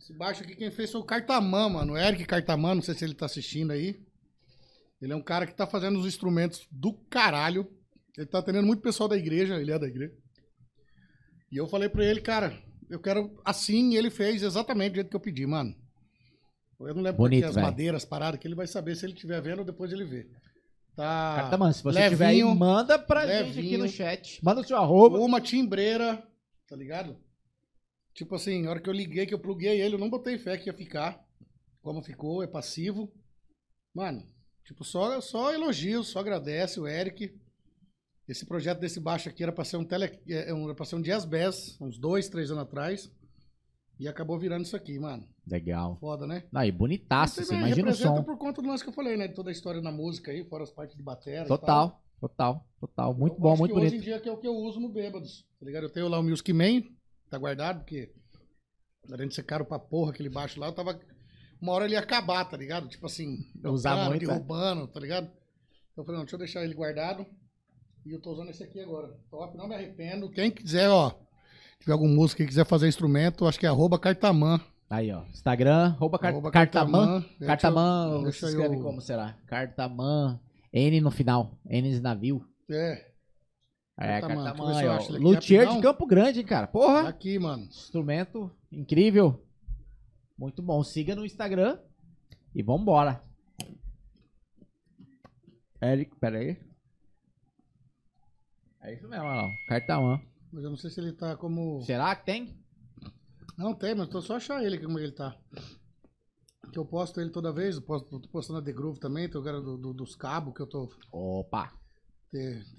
[0.00, 1.92] Esse baixo aqui quem fez foi o Cartamã, mano.
[1.94, 4.00] O Eric Cartamã, não sei se ele tá assistindo aí.
[5.00, 7.66] Ele é um cara que tá fazendo os instrumentos do caralho.
[8.16, 10.12] Ele tá atendendo muito pessoal da igreja, ele é da igreja.
[11.50, 12.56] E eu falei pra ele, cara,
[12.88, 15.74] eu quero assim, e ele fez exatamente do jeito que eu pedi, mano.
[16.80, 17.66] Eu não lembro Bonito, as velho.
[17.66, 20.28] madeiras paradas, que ele vai saber se ele estiver vendo, depois ele vê.
[20.96, 21.48] Tá.
[21.50, 23.78] Cara, tá, se você tiver aí, levinho, manda pra gente aqui levinho.
[23.80, 24.44] no chat.
[24.44, 25.18] Manda o seu arroba.
[25.18, 26.22] Uma timbreira,
[26.68, 27.16] tá ligado?
[28.14, 30.58] Tipo assim, na hora que eu liguei, que eu pluguei ele, eu não botei fé
[30.58, 31.24] que ia ficar.
[31.80, 33.10] Como ficou, é passivo.
[33.94, 34.22] Mano,
[34.64, 37.34] tipo, só, só elogio, só agradece o Eric.
[38.32, 40.96] Esse projeto desse baixo aqui era pra ser um tele, é, um- era pra ser
[40.96, 43.10] um jazz bass, uns dois, três anos atrás.
[44.00, 45.24] E acabou virando isso aqui, mano.
[45.46, 45.96] Legal.
[46.00, 46.44] Foda, né?
[46.54, 48.22] Aí, bonitaço, você imagina o som.
[48.24, 49.28] por conta do lance que eu falei, né?
[49.28, 51.44] De toda a história na música aí, fora as partes de bateria.
[51.44, 53.14] Total, total, total.
[53.14, 54.04] Muito Eu bom, muito que Hoje em bonito.
[54.04, 55.84] dia que é o que eu uso no Bêbados, tá ligado?
[55.84, 56.82] Eu tenho lá o Music Man,
[57.30, 58.10] tá guardado, porque
[59.12, 60.98] além de ser caro pra porra aquele baixo lá, eu tava...
[61.60, 62.88] Uma hora ele ia acabar, tá ligado?
[62.88, 64.26] Tipo assim, Usar muito, é.
[64.26, 65.26] derrubando, tá ligado?
[65.26, 67.24] Então eu falei, não, deixa eu deixar ele guardado.
[68.04, 69.16] E eu tô usando esse aqui agora.
[69.30, 70.28] Top, não me arrependo.
[70.30, 71.12] Quem quiser, ó,
[71.78, 74.60] tiver algum músico que quiser fazer instrumento, acho que é arroba Cartamã.
[74.90, 75.22] Aí, ó.
[75.30, 77.24] Instagram, arroba, car Arroba Cartaman.
[77.40, 79.34] Eu- Cartaman, deixa se escreve eu- como será?
[79.46, 80.38] Cartaman.
[80.72, 81.58] N no final.
[81.66, 82.46] N de navio.
[82.70, 83.06] É,
[83.98, 84.76] É, Cartaman, Cartaman.
[84.78, 84.98] aí, ó.
[85.18, 85.80] Luthier de.
[85.80, 86.66] Campo Grande, hein, cara.
[86.66, 87.08] tá Porra.
[87.08, 87.62] aqui, mano.
[87.64, 89.42] Instrumento incrível.
[90.36, 90.82] Muito bom.
[90.84, 91.78] Siga no Instagram.
[92.54, 93.22] E vambora.
[95.80, 96.56] Eric, pera aí.
[98.82, 99.48] É isso mesmo, ó.
[99.68, 100.20] Cartaman.
[100.52, 101.80] Mas eu não sei se ele tá como.
[101.82, 102.56] Será que tem?
[103.56, 105.36] Não tem, mas tô só achar ele como ele tá.
[106.72, 109.40] Que eu posto ele toda vez, eu posto, tô postando a The Groove também, tem
[109.40, 110.90] o cara do, do- dos cabos que eu tô.
[111.12, 111.72] Opa.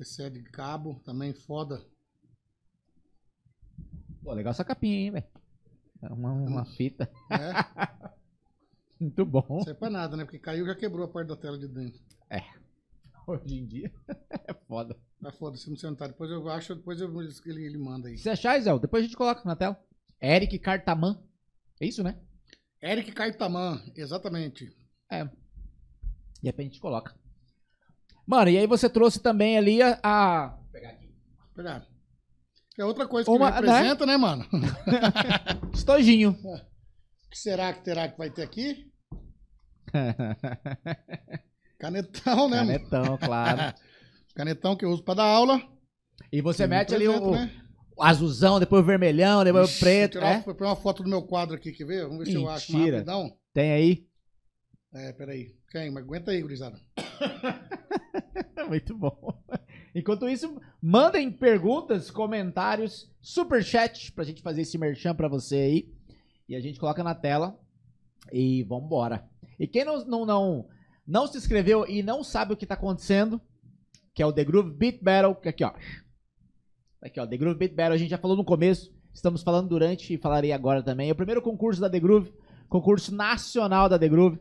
[0.04, 1.86] Sede de cabo, também foda.
[4.24, 5.28] Pô, legal essa capinha, hein, velho.
[6.02, 7.10] É uma, uma fita.
[7.30, 7.54] É,
[9.00, 9.46] Muito bom.
[9.50, 10.24] não serve pra nada, né?
[10.26, 12.02] Porque caiu já quebrou a parte da tela de dentro.
[13.28, 13.92] Hoje em dia
[14.48, 14.98] é foda.
[15.22, 16.10] Tá foda, se não sentar.
[16.10, 17.10] Depois eu acho, depois eu,
[17.46, 18.18] ele, ele manda aí.
[18.18, 19.80] Se achar, Zé, depois a gente coloca na tela.
[20.22, 21.22] Eric Cartaman.
[21.82, 22.20] É isso, né?
[22.82, 24.66] Eric Cartaman, exatamente.
[26.42, 27.16] E aí a gente coloca.
[28.28, 30.00] Mano, e aí você trouxe também ali a.
[30.04, 31.14] a- Vou pegar aqui.
[31.56, 31.88] Pegar.
[32.76, 34.46] Que é outra coisa que Uma- representa, né, mano?
[35.74, 36.32] Estojinho.
[36.32, 38.92] O que será que terá que vai ter aqui?
[41.78, 42.68] Canetão, né, mano?
[42.90, 43.76] Canetão, claro.
[44.36, 45.62] Canetão que eu uso pra dar aula.
[46.32, 47.52] E você me mete ali o, né?
[47.96, 50.12] o azulzão, depois o vermelhão, depois Ixi, o preto.
[50.14, 50.42] Tirar, É?
[50.42, 52.04] Vou pegar uma foto do meu quadro aqui, quer ver?
[52.04, 52.98] Vamos ver se eu acho Mentira.
[52.98, 53.38] rapidão.
[53.54, 54.08] Tem aí.
[54.94, 55.56] É, peraí.
[55.72, 55.92] Quem?
[55.92, 56.80] Mas aguenta aí, gurizada.
[58.68, 59.44] Muito bom.
[59.94, 65.94] Enquanto isso, mandem perguntas, comentários, superchat pra gente fazer esse merchan pra você aí.
[66.48, 67.60] E a gente coloca na tela.
[68.32, 69.28] E vambora.
[69.60, 70.68] E quem não, não, não,
[71.06, 73.42] não se inscreveu e não sabe o que tá acontecendo,
[74.14, 75.74] que é o The Groove Beat Battle, que aqui, ó.
[77.02, 80.14] Aqui, ó, The Groove Beat Battle, a gente já falou no começo, estamos falando durante
[80.14, 81.10] e falarei agora também.
[81.10, 82.34] É o primeiro concurso da The Groove,
[82.70, 84.40] concurso nacional da The Groove.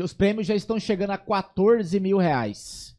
[0.00, 2.96] Os prêmios já estão chegando a 14 mil reais.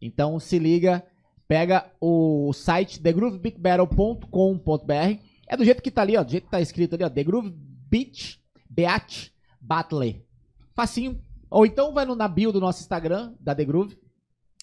[0.00, 1.04] Então se liga,
[1.46, 5.22] pega o site thegroovebeatbattle.com.br.
[5.46, 7.24] É do jeito que tá ali, ó, do jeito que tá escrito ali, ó, The
[7.24, 10.22] Groove Beat Beat Battle.
[10.74, 11.20] Facinho.
[11.50, 13.96] Ou então vai no na bio do nosso Instagram, da The Groove,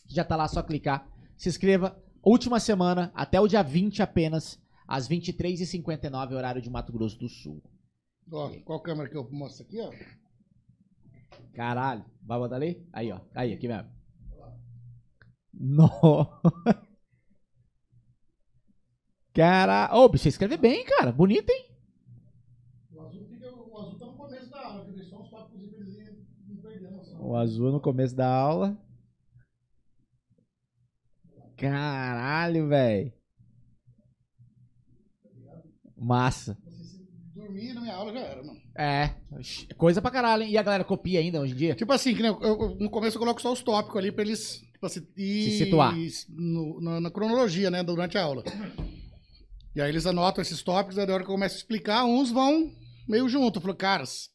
[0.07, 1.07] que já tá lá, só clicar.
[1.35, 2.01] Se inscreva.
[2.23, 7.61] Última semana, até o dia 20 apenas, às 23h59, horário de Mato Grosso do Sul.
[8.31, 9.91] Ó, qual câmera que eu mostro aqui, ó?
[11.53, 12.05] Caralho.
[12.21, 12.85] Vai botar ali?
[12.91, 13.21] Aí, ó.
[13.33, 13.89] Aí, aqui mesmo.
[15.53, 15.89] No.
[19.33, 19.89] Cara.
[19.95, 21.11] Ô, bicho, você escreve bem, cara.
[21.11, 21.65] Bonito, hein?
[22.91, 25.29] O azul, fica, o azul tá no começo da aula, que eu dei só uns
[25.29, 27.16] papos pra eles não perderem a noção.
[27.27, 28.77] O azul no começo da aula.
[31.57, 33.11] Caralho, velho.
[35.97, 36.57] Massa.
[37.35, 38.61] Dormir na minha aula já era, mano.
[38.77, 39.13] É.
[39.75, 40.51] Coisa pra caralho, hein?
[40.51, 41.75] E a galera copia ainda hoje em dia?
[41.75, 44.23] Tipo assim, que nem eu, eu- no começo eu coloco só os tópicos ali pra
[44.23, 45.93] eles tipo assim, ir Se situar.
[46.29, 48.41] no- na, na cronologia, né, durante a aula.
[49.75, 52.31] E aí eles anotam esses tópicos, aí na hora que eu começo a explicar, uns
[52.31, 52.71] vão
[53.05, 53.57] meio junto.
[53.57, 54.29] Eu falo, cara, se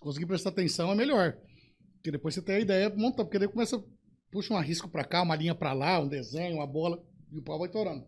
[0.00, 1.36] conseguir prestar atenção é melhor.
[2.06, 3.82] Porque depois você tem a ideia, monta, porque daí começa,
[4.30, 7.02] puxa um risco pra cá, uma linha pra lá, um desenho, uma bola,
[7.32, 8.06] e o pau vai torando.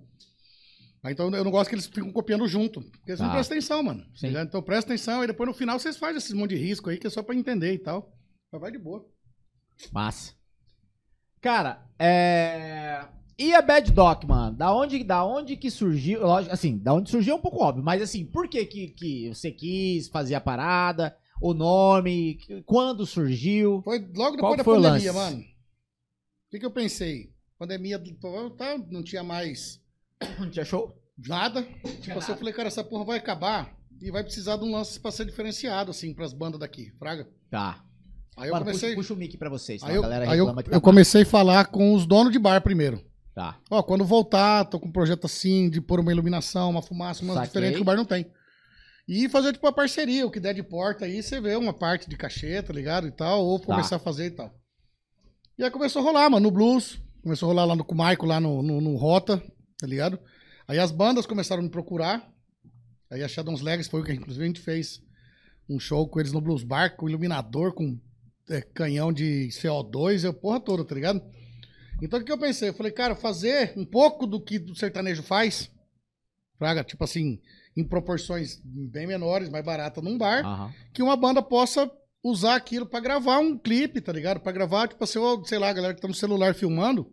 [1.04, 3.34] Então eu não gosto que eles ficam copiando junto, porque eles não Tá.
[3.34, 4.06] prestam atenção, mano.
[4.14, 4.28] Sim.
[4.36, 7.08] Então presta atenção, e depois no final vocês fazem esses monte de risco aí, que
[7.08, 8.16] é só pra entender e tal.
[8.52, 9.04] Mas vai de boa.
[9.90, 10.32] Massa.
[11.40, 13.04] Cara, é.
[13.36, 14.56] E a Bad Doc, mano?
[14.56, 16.20] Da onde, da onde que surgiu?
[16.20, 19.28] Lógico, assim, da onde surgiu é um pouco óbvio, mas assim, por que, que, que
[19.34, 21.16] você quis fazer a parada?
[21.40, 22.38] O nome?
[22.66, 23.82] Quando surgiu?
[23.82, 25.38] Foi logo depois da pandemia, mano.
[25.38, 27.32] O que, que eu pensei?
[27.58, 28.02] Pandemia
[28.56, 29.80] tá, não tinha mais
[30.38, 30.94] Não tinha show?
[31.26, 31.62] nada.
[32.00, 35.00] Tipo assim, eu falei, cara, essa porra vai acabar e vai precisar de um lance
[35.00, 37.28] pra ser diferenciado, assim, pras bandas daqui, Fraga.
[37.50, 37.84] Tá.
[38.36, 38.94] Aí eu comecei.
[38.94, 40.80] puxa, puxa o mic pra vocês, Aí eu, a galera aí eu, que eu tá
[40.80, 43.02] comecei a falar com os donos de bar primeiro.
[43.34, 43.58] Tá.
[43.68, 47.34] Ó, quando voltar, tô com um projeto assim, de pôr uma iluminação, uma fumaça, uma
[47.34, 47.48] Saquei.
[47.48, 48.26] diferente que o bar não tem.
[49.08, 52.10] E fazer, tipo, uma parceria, o que der de porta aí, você vê uma parte
[52.10, 53.08] de cachê, tá ligado?
[53.08, 54.54] E tal, ou começar a fazer e tal.
[55.56, 57.00] E aí começou a rolar, mano, no blues.
[57.22, 59.42] Começou a rolar lá no, com o Maico, lá no, no, no Rota,
[59.78, 60.18] tá ligado?
[60.68, 62.30] Aí as bandas começaram a me procurar.
[63.10, 65.00] Aí a Shadows Legacy foi o que, inclusive, a gente fez
[65.70, 67.98] um show com eles no Blues Bar, com iluminador, com
[68.50, 71.22] é, canhão de CO2, e a porra toda, tá ligado?
[72.02, 72.68] Então o que eu pensei?
[72.68, 75.70] Eu falei, cara, fazer um pouco do que o sertanejo faz,
[76.58, 77.40] Fraga, tipo assim,
[77.78, 80.72] em proporções bem menores, mais barata num bar, Aham.
[80.92, 81.90] que uma banda possa
[82.24, 84.40] usar aquilo pra gravar um clipe, tá ligado?
[84.40, 87.12] Pra gravar, tipo assim, ou, sei lá, a galera que tá no celular filmando,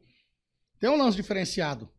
[0.80, 1.90] tem um lance diferenciado.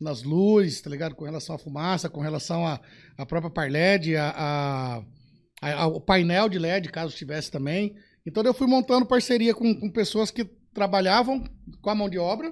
[0.00, 1.14] Nas luzes, tá ligado?
[1.14, 2.80] Com relação à fumaça, com relação à
[3.18, 4.96] à própria par LED, a, a,
[5.60, 7.94] a- a- o painel de LED, caso tivesse também.
[8.26, 11.44] Então eu fui montando parceria com, com pessoas que trabalhavam
[11.82, 12.50] com a mão de obra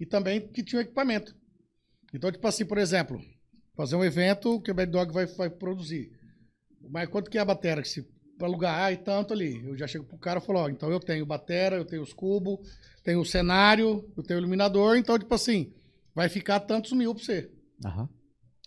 [0.00, 1.34] e também que tinham equipamento.
[2.12, 3.20] Então, tipo assim, por exemplo,
[3.80, 6.12] fazer um evento que o Bad Dog vai, vai produzir.
[6.90, 7.82] Mas quanto que é a bateria?
[7.82, 9.66] Que se pra alugar, ah, e tanto ali.
[9.66, 12.12] Eu já chego pro cara e falo, ó, então eu tenho bateria, eu tenho os
[12.12, 12.58] cubos,
[13.02, 15.72] tenho o cenário, eu tenho o iluminador, então, tipo assim,
[16.14, 17.50] vai ficar tantos mil pra você.
[17.84, 18.06] Aham.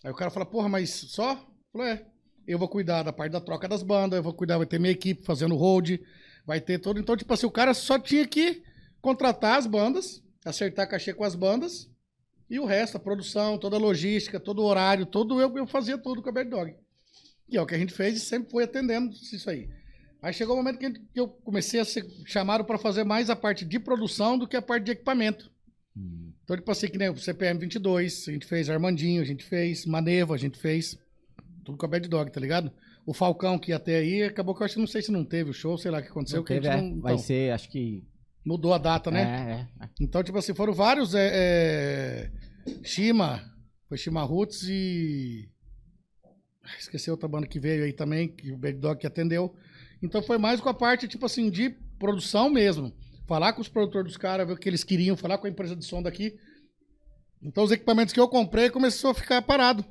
[0.02, 1.32] Aí o cara fala, porra, mas só?
[1.32, 1.38] Eu
[1.72, 2.04] falo, é.
[2.46, 4.92] Eu vou cuidar da parte da troca das bandas, eu vou cuidar, vai ter minha
[4.92, 5.92] equipe fazendo hold,
[6.44, 6.98] vai ter todo.
[6.98, 8.62] Então, tipo assim, o cara só tinha que
[9.00, 11.88] contratar as bandas, acertar cachê com as bandas,
[12.48, 15.96] e o resto, a produção, toda a logística, todo o horário, todo eu, eu fazia
[15.98, 16.74] tudo com a Bad Dog.
[17.48, 19.68] E é o que a gente fez e sempre foi atendendo isso aí.
[20.22, 23.64] Aí chegou o momento que, eu comecei a ser chamado para fazer mais a parte
[23.64, 25.52] de produção do que a parte de equipamento.
[26.44, 29.86] Então, tipo assim, que nem o CPM 22, a gente fez Armandinho, a gente fez
[29.86, 30.98] Maneva, a gente fez.
[31.64, 32.70] Tudo com a Bad Dog, tá ligado?
[33.06, 35.24] O Falcão que ia ter aí, acabou que eu acho que não sei se não
[35.24, 36.38] teve o show, sei lá o que aconteceu.
[36.38, 36.76] Não que teve, é.
[36.80, 38.02] não- Vai então, ser, acho que.
[38.44, 39.68] Mudou a data, né?
[39.80, 39.88] É, é.
[40.00, 41.14] Então, tipo assim, foram vários.
[41.14, 42.30] É, é,
[42.82, 43.42] Shima,
[43.88, 45.48] foi Shima Roots e.
[46.62, 49.54] Ah, Esqueci outra banda que veio aí também, que o Bad Dog que atendeu.
[50.02, 52.92] Então foi mais com a parte, tipo assim, de produção mesmo.
[53.26, 55.74] Falar com os produtores dos caras, ver o que eles queriam, falar com a empresa
[55.74, 56.36] de som daqui.
[57.42, 59.84] Então os equipamentos que eu comprei começou a ficar parado.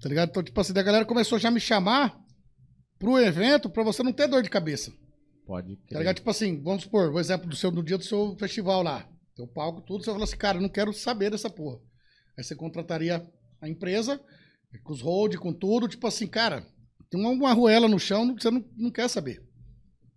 [0.00, 0.30] Tá ligado?
[0.30, 2.18] Então, tipo assim, a galera começou já a me chamar
[2.98, 4.92] pro evento pra você não ter dor de cabeça.
[5.46, 5.76] Pode.
[5.88, 6.16] Tá ligado?
[6.16, 9.08] Tipo assim, vamos supor, o exemplo do seu, no dia do seu festival lá.
[9.34, 11.78] Teu palco, tudo, você fala assim, cara, eu não quero saber dessa porra.
[12.36, 13.26] Aí você contrataria
[13.60, 14.20] a empresa,
[14.84, 16.66] com os hold, com tudo, tipo assim, cara,
[17.10, 19.40] tem uma, uma arruela no chão, você não, não quer saber.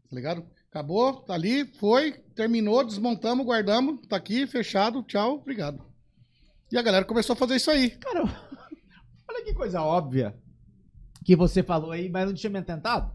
[0.10, 0.46] Tá ligado?
[0.70, 5.84] Acabou, tá ali, foi, terminou, desmontamos, guardamos, tá aqui, fechado, tchau, obrigado.
[6.72, 7.92] E a galera começou a fazer isso aí.
[7.92, 8.24] Cara,
[9.30, 10.38] olha que coisa óbvia
[11.24, 13.12] que você falou aí, mas não tinha me tentado.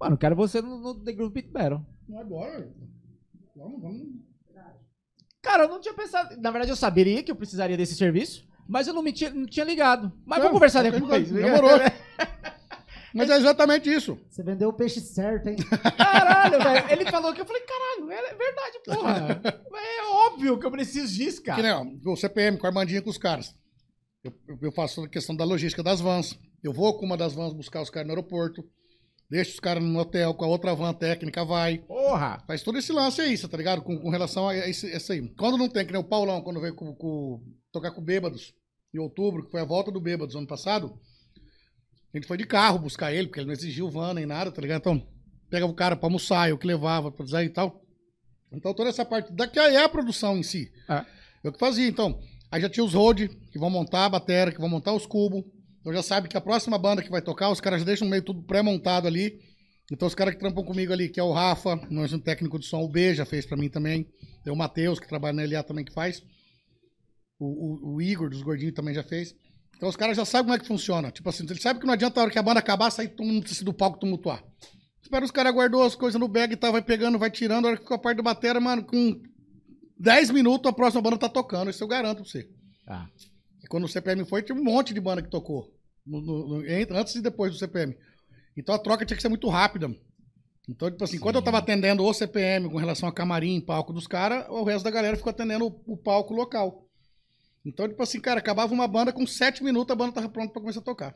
[0.00, 1.84] Mano, quero você no, no The Groove Beat Battle.
[2.08, 2.70] Não agora.
[3.54, 4.06] Vamos, vamos.
[5.42, 6.36] Cara, eu não tinha pensado.
[6.40, 9.46] Na verdade, eu saberia que eu precisaria desse serviço, mas eu não, me tinha, não
[9.46, 10.12] tinha ligado.
[10.26, 11.30] Mas É, vamos conversar depois.
[11.30, 11.70] demorou.
[13.14, 14.18] Mas é exatamente isso.
[14.28, 15.56] Você vendeu o peixe certo, hein?
[15.96, 16.90] Caralho, velho.
[16.90, 19.40] Ele falou que eu falei, caralho, é verdade, porra.
[19.74, 21.62] é óbvio que eu preciso disso, Que cara.
[21.62, 23.54] nem, ó, o CPM, com a Armandinha com os caras.
[24.22, 26.38] Eu, eu- eu faço a questão da logística das vans.
[26.62, 28.62] Eu vou com uma das vans buscar os caras no aeroporto.
[29.28, 31.78] Deixo os caras no hotel, com a outra van técnica vai.
[31.78, 32.42] Porra.
[32.46, 33.82] Faz todo esse lance aí, tá ligado?
[33.82, 35.28] Com, com relação a esse, esse aí.
[35.36, 37.42] Quando não tem, que nem o Paulão, quando veio com, com-
[37.72, 38.54] tocar com o Bêbados,
[38.94, 40.96] em outubro, que foi a volta do Bêbados ano passado,
[42.14, 44.62] a gente foi de carro buscar ele, porque ele não exigiu van nem nada, tá
[44.62, 44.78] ligado?
[44.80, 45.06] Então,
[45.50, 47.82] pegava o cara pra almoçar, eu que levava, pra dizer e tal.
[48.52, 50.70] Então, toda essa parte daqui é a produção em si.
[50.88, 51.04] É.
[51.42, 52.18] Eu que fazia, então.
[52.50, 55.42] Aí já tinha os road, que vão montar a bateria, que vão montar os cubos.
[55.86, 58.20] Então já sabe que a próxima banda que vai tocar, os caras já deixam meio
[58.20, 59.38] tudo pré-montado ali.
[59.92, 62.66] Então os caras que trampam comigo ali, que é o Rafa, nós um técnico de
[62.66, 64.04] som, o B já fez pra mim também.
[64.42, 66.20] Tem o Matheus, que trabalha na LA também, que faz.
[67.38, 69.32] O, o- o Igor, dos gordinhos, também já fez.
[69.76, 71.12] Então os caras já sabem como é que funciona.
[71.12, 73.24] Tipo assim, ele sabe que não adianta a hora que a banda acabar, sair todo
[73.24, 74.42] mundo do palco tumultuar.
[75.00, 77.66] Espera os caras guardou as coisas no bag e tal, vai pegando, vai tirando.
[77.66, 79.20] A hora que ficou a parte da bateria, mano, com
[80.00, 81.70] 10 minutos a próxima banda tá tocando.
[81.70, 82.48] Isso eu garanto pra você.
[82.88, 83.06] Ah.
[83.62, 85.75] E quando o CPM foi, tinha um monte de banda que tocou.
[86.06, 86.64] No- no- no-
[86.96, 87.96] antes e depois do CPM.
[88.56, 89.94] Então a troca tinha que ser muito rápida.
[90.68, 94.06] Então, tipo assim, quando eu tava atendendo o CPM com relação a camarim, palco dos
[94.06, 96.86] caras, o resto da galera ficou atendendo o, o palco local.
[97.64, 100.60] Então, tipo assim, cara, acabava uma banda com sete minutos, a banda tava pronta pra
[100.60, 101.14] começar a tocar.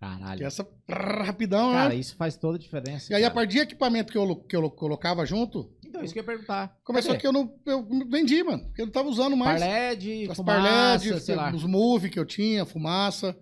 [0.00, 0.38] Caralho.
[0.38, 1.94] Que essa prrr, rapidão, Cara, né?
[1.96, 3.10] isso faz toda a diferença.
[3.12, 3.34] E aí, a cara.
[3.34, 6.26] parte de equipamento que eu, que eu lo- colocava junto, Então, isso que eu ia
[6.26, 6.76] perguntar.
[6.84, 7.20] começou Cadê?
[7.22, 8.64] que eu não eu vendi, mano.
[8.66, 9.60] Porque eu não tava usando mais.
[9.62, 11.54] Parled, As fumaça, parledes, sei lá.
[11.54, 13.34] os move que eu tinha, fumaça,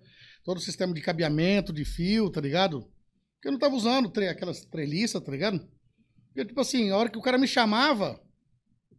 [0.45, 2.81] todo o sistema de cabeamento, de fio, tá ligado?
[3.33, 5.59] Porque eu não tava usando tre- aquelas treliças, tá ligado?
[6.27, 8.21] Porque, tipo assim, a hora que o cara me chamava,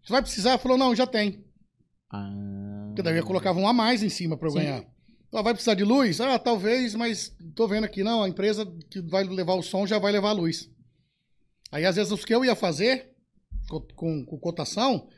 [0.03, 0.59] você vai precisar?
[0.59, 1.45] Falou, não, já tem.
[2.13, 2.85] Ah.
[2.89, 4.59] Porque daí eu colocava um a mais em cima pra eu Sim.
[4.59, 4.85] ganhar.
[5.29, 6.21] Então, vai precisar de luz?
[6.21, 9.99] Ah, talvez, mas tô vendo aqui, não, a empresa que vai levar o som já
[9.99, 10.71] vai levar a luz.
[11.71, 13.11] Aí, às vezes, os que eu ia fazer,
[13.69, 15.09] co- com, com cotação,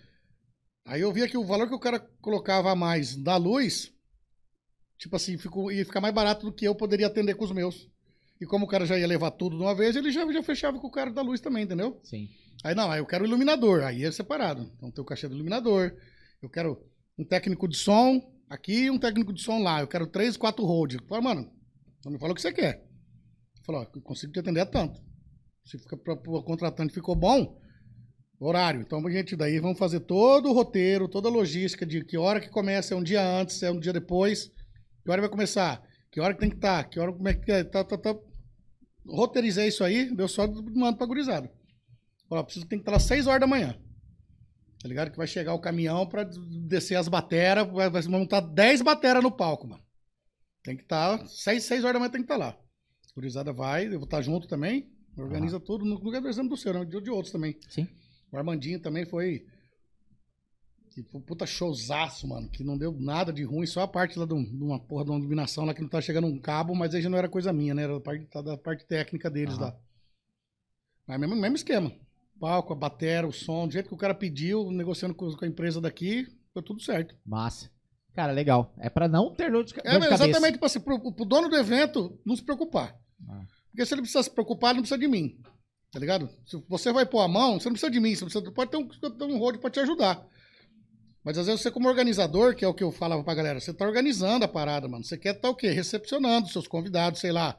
[0.87, 3.93] aí eu via que o valor que o cara colocava a mais da luz,
[4.99, 7.89] tipo assim, ficou, ia ficar mais barato do que eu poderia atender com os meus.
[8.41, 10.79] E como o cara já ia levar tudo de uma vez, ele já, já fechava
[10.79, 12.01] com o cara da luz também, entendeu?
[12.05, 12.29] Sim.
[12.63, 14.71] Aí não, aí eu quero o iluminador, aí é separado.
[14.77, 15.97] Então tem o cachê do iluminador,
[16.43, 16.85] eu quero
[17.17, 20.65] um técnico de som aqui e um técnico de som lá, eu quero três, quatro
[20.65, 20.97] hold.
[21.09, 21.53] Fala, mano,
[22.05, 22.85] não me fala o que você quer.
[23.65, 25.01] Falou, ó, eu consigo te atender a tanto.
[25.65, 27.61] Se fica para o contratante ficou bom,
[28.41, 28.81] horário.
[28.81, 32.41] Então a gente daí vamos fazer todo o roteiro, toda a logística de que hora
[32.41, 34.51] que começa, é um dia antes, é um dia depois,
[35.09, 37.51] que hora vai começar, que hora que tem que estar, que hora como é que
[37.51, 38.15] é, tá, tá, tá.
[39.07, 41.51] roteirizei isso aí, deu só mando pra gurizada.
[42.29, 43.75] Ó, preciso tem que estar às 6 horas da manhã.
[44.79, 45.11] Tá ligado?
[45.11, 49.33] Que vai chegar o caminhão pra descer as bateras, vai, vai montar 10 bateras no
[49.33, 49.83] palco, mano.
[50.63, 52.51] Tem que estar, 6, 6 horas da manhã tem que estar lá.
[52.51, 56.57] A gurizada vai, eu vou estar junto também, organiza tudo, no lugar do exemplo do
[56.59, 56.85] seu, né?
[56.85, 57.57] de, de outros também.
[57.71, 57.89] Sim.
[58.31, 59.47] O Armandinho também foi.
[61.05, 62.49] Que foi um puta showzaço, mano.
[62.49, 65.11] Que não deu nada de ruim, só a parte lá de um- uma porra de
[65.11, 67.53] uma iluminação lá que não tá chegando um cabo, mas aí já não era coisa
[67.53, 67.83] minha, né?
[67.85, 69.67] Era da parte, tá da parte técnica deles Aham.
[69.67, 69.77] lá.
[71.07, 71.93] Mas mesmo, mesmo esquema.
[72.41, 75.49] Palco, a batera, o som, do jeito que o cara pediu, negociando com, com a
[75.49, 77.17] empresa daqui, foi tudo certo.
[77.25, 77.71] Massa.
[78.15, 78.73] Cara, legal.
[78.79, 80.25] É pra não ter dor de, É, dor de cabeça.
[80.25, 82.97] exatamente, tipo assim, pro, pro dono do evento não se preocupar.
[83.29, 83.43] Ah.
[83.71, 85.41] Porque se ele precisa se preocupar, ele não precisa de mim.
[85.93, 86.29] Tá ligado?
[86.45, 88.15] Se você vai pôr a mão, você não precisa de mim.
[88.15, 90.27] Você precisa, pode ter um, ter um road pra te ajudar.
[91.29, 93.71] Mas às vezes você, como organizador, que é o que eu falava pra galera, você
[93.75, 95.05] tá organizando a parada, mano.
[95.05, 95.69] Você quer estar o quê?
[95.69, 97.55] Recepcionando seus convidados, sei lá.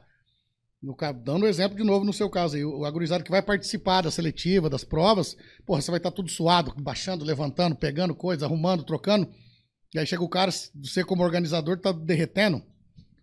[0.82, 4.10] No, dando exemplo de novo no seu caso aí, o agorizado que vai participar da
[4.10, 9.32] seletiva, das provas, porra, você vai estar tudo suado, baixando, levantando, pegando coisa, arrumando, trocando.
[9.94, 12.60] E aí chega o cara, você como organizador tá derretendo.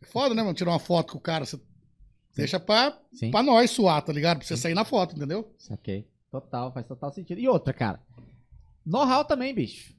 [0.02, 0.54] É Foda, né, mano?
[0.54, 1.46] Tirar uma foto com o cara.
[1.46, 1.60] Você
[2.38, 3.32] deixa pra, Sim.
[3.32, 4.38] pra nós suar, tá ligado?
[4.38, 5.54] Pra você sair na foto, entendeu?
[5.58, 6.08] Saquei.
[6.32, 7.42] Total, faz total sentido.
[7.42, 8.00] E outra, cara.
[8.86, 9.97] Know-how também, bicho.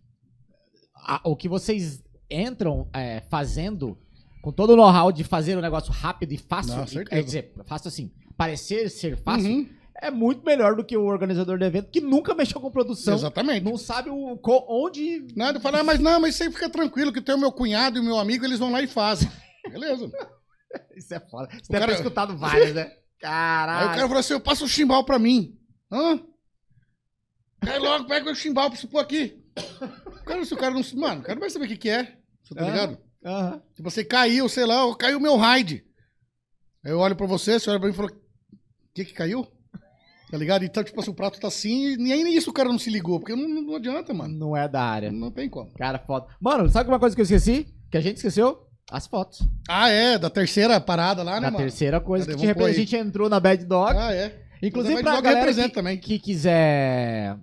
[1.04, 3.96] A- o que vocês entram é, fazendo,
[4.42, 7.52] com todo o know-how de fazer o negócio rápido e fácil, Não, e- quer dizer,
[7.64, 9.68] fácil assim, parecer ser fácil, Uhum,
[10.00, 13.64] é muito melhor do que o organizador do evento que nunca mexeu com produção, exatamente.
[13.64, 14.38] não sabe o,
[14.68, 15.26] onde.
[15.34, 17.96] Nada, falei, ah, mas não, mas isso aí fica tranquilo, que tem o meu cunhado
[17.98, 19.28] e o meu amigo, eles vão lá e fazem.
[19.70, 20.10] Beleza.
[20.94, 21.48] Isso é foda.
[21.50, 22.82] Você O deve cara- ter escutado várias, né?
[22.84, 23.88] Aí o Caralho.
[23.88, 25.58] cara falou assim: eu passo o chimbal pra mim.
[25.90, 26.20] Hã?
[27.60, 29.42] Cai logo, pega o chimbal pra você pôr aqui.
[30.28, 30.82] Cara, se o cara não.
[30.94, 32.16] Mano, o cara não vai saber o que, que é.
[32.42, 32.70] Você tá Aham.
[32.70, 32.98] ligado?
[33.24, 33.62] Aham.
[33.74, 35.84] Se você caiu, sei lá, caiu o meu raid.
[36.84, 38.14] Aí eu olho pra você, você olha pra mim e fala: O
[38.94, 39.46] que que caiu?
[40.30, 40.62] Tá ligado?
[40.64, 43.18] Então, tipo assim, o prato tá assim, e nem isso o cara não se ligou,
[43.18, 44.34] porque não, não adianta, mano.
[44.36, 45.10] Não é da área.
[45.10, 45.72] Não tem como.
[45.72, 46.26] Cara, foda.
[46.38, 47.66] Mano, sabe uma coisa que eu esqueci?
[47.90, 48.66] Que a gente esqueceu?
[48.90, 49.40] As fotos.
[49.68, 51.58] Ah, é, da terceira parada lá, né, Na mano?
[51.64, 52.36] terceira coisa Cadê?
[52.36, 53.96] que de repente a gente entrou na Bad Dog.
[53.98, 54.38] Ah, é.
[54.62, 55.98] Inclusive pra Dog galera que, também.
[55.98, 57.36] que quiser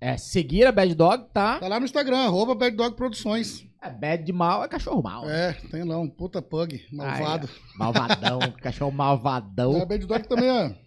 [0.00, 1.58] é, seguir a Bad Dog, tá?
[1.58, 3.66] Tá lá no Instagram, arroba Bad Dog Produções.
[3.82, 5.28] É Bad de mal, é cachorro mal.
[5.28, 7.48] É, tem lá um puta pug, malvado.
[7.76, 9.80] Malvadão, cachorro malvadão.
[9.80, 10.78] A Bad Dog também é.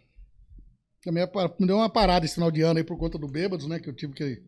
[1.03, 1.27] Também é
[1.59, 3.79] me deu uma parada esse final de ano aí por conta do Bêbados, né?
[3.79, 4.41] Que eu tive que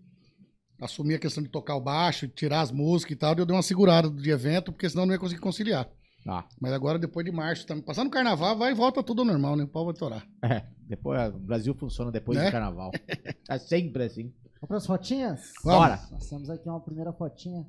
[0.79, 3.35] assumir a questão de tocar o baixo, tirar as músicas e tal.
[3.35, 5.89] e Eu dei uma segurada de evento, porque senão eu não ia conseguir conciliar.
[6.27, 9.27] Ah, Mas agora, depois de março, tá passando o carnaval, vai e volta tudo ao
[9.27, 9.63] normal, né?
[9.63, 10.25] O pau vai torar.
[10.43, 12.45] é, depois é, o Brasil funciona depois Né?
[12.45, 12.91] do carnaval.
[13.49, 14.33] É sempre assim.
[14.65, 15.53] Vamos para as fotinhas?
[15.63, 15.79] Vamos.
[15.79, 15.99] Bora.
[16.11, 17.65] Nós temos aqui uma primeira fotinha.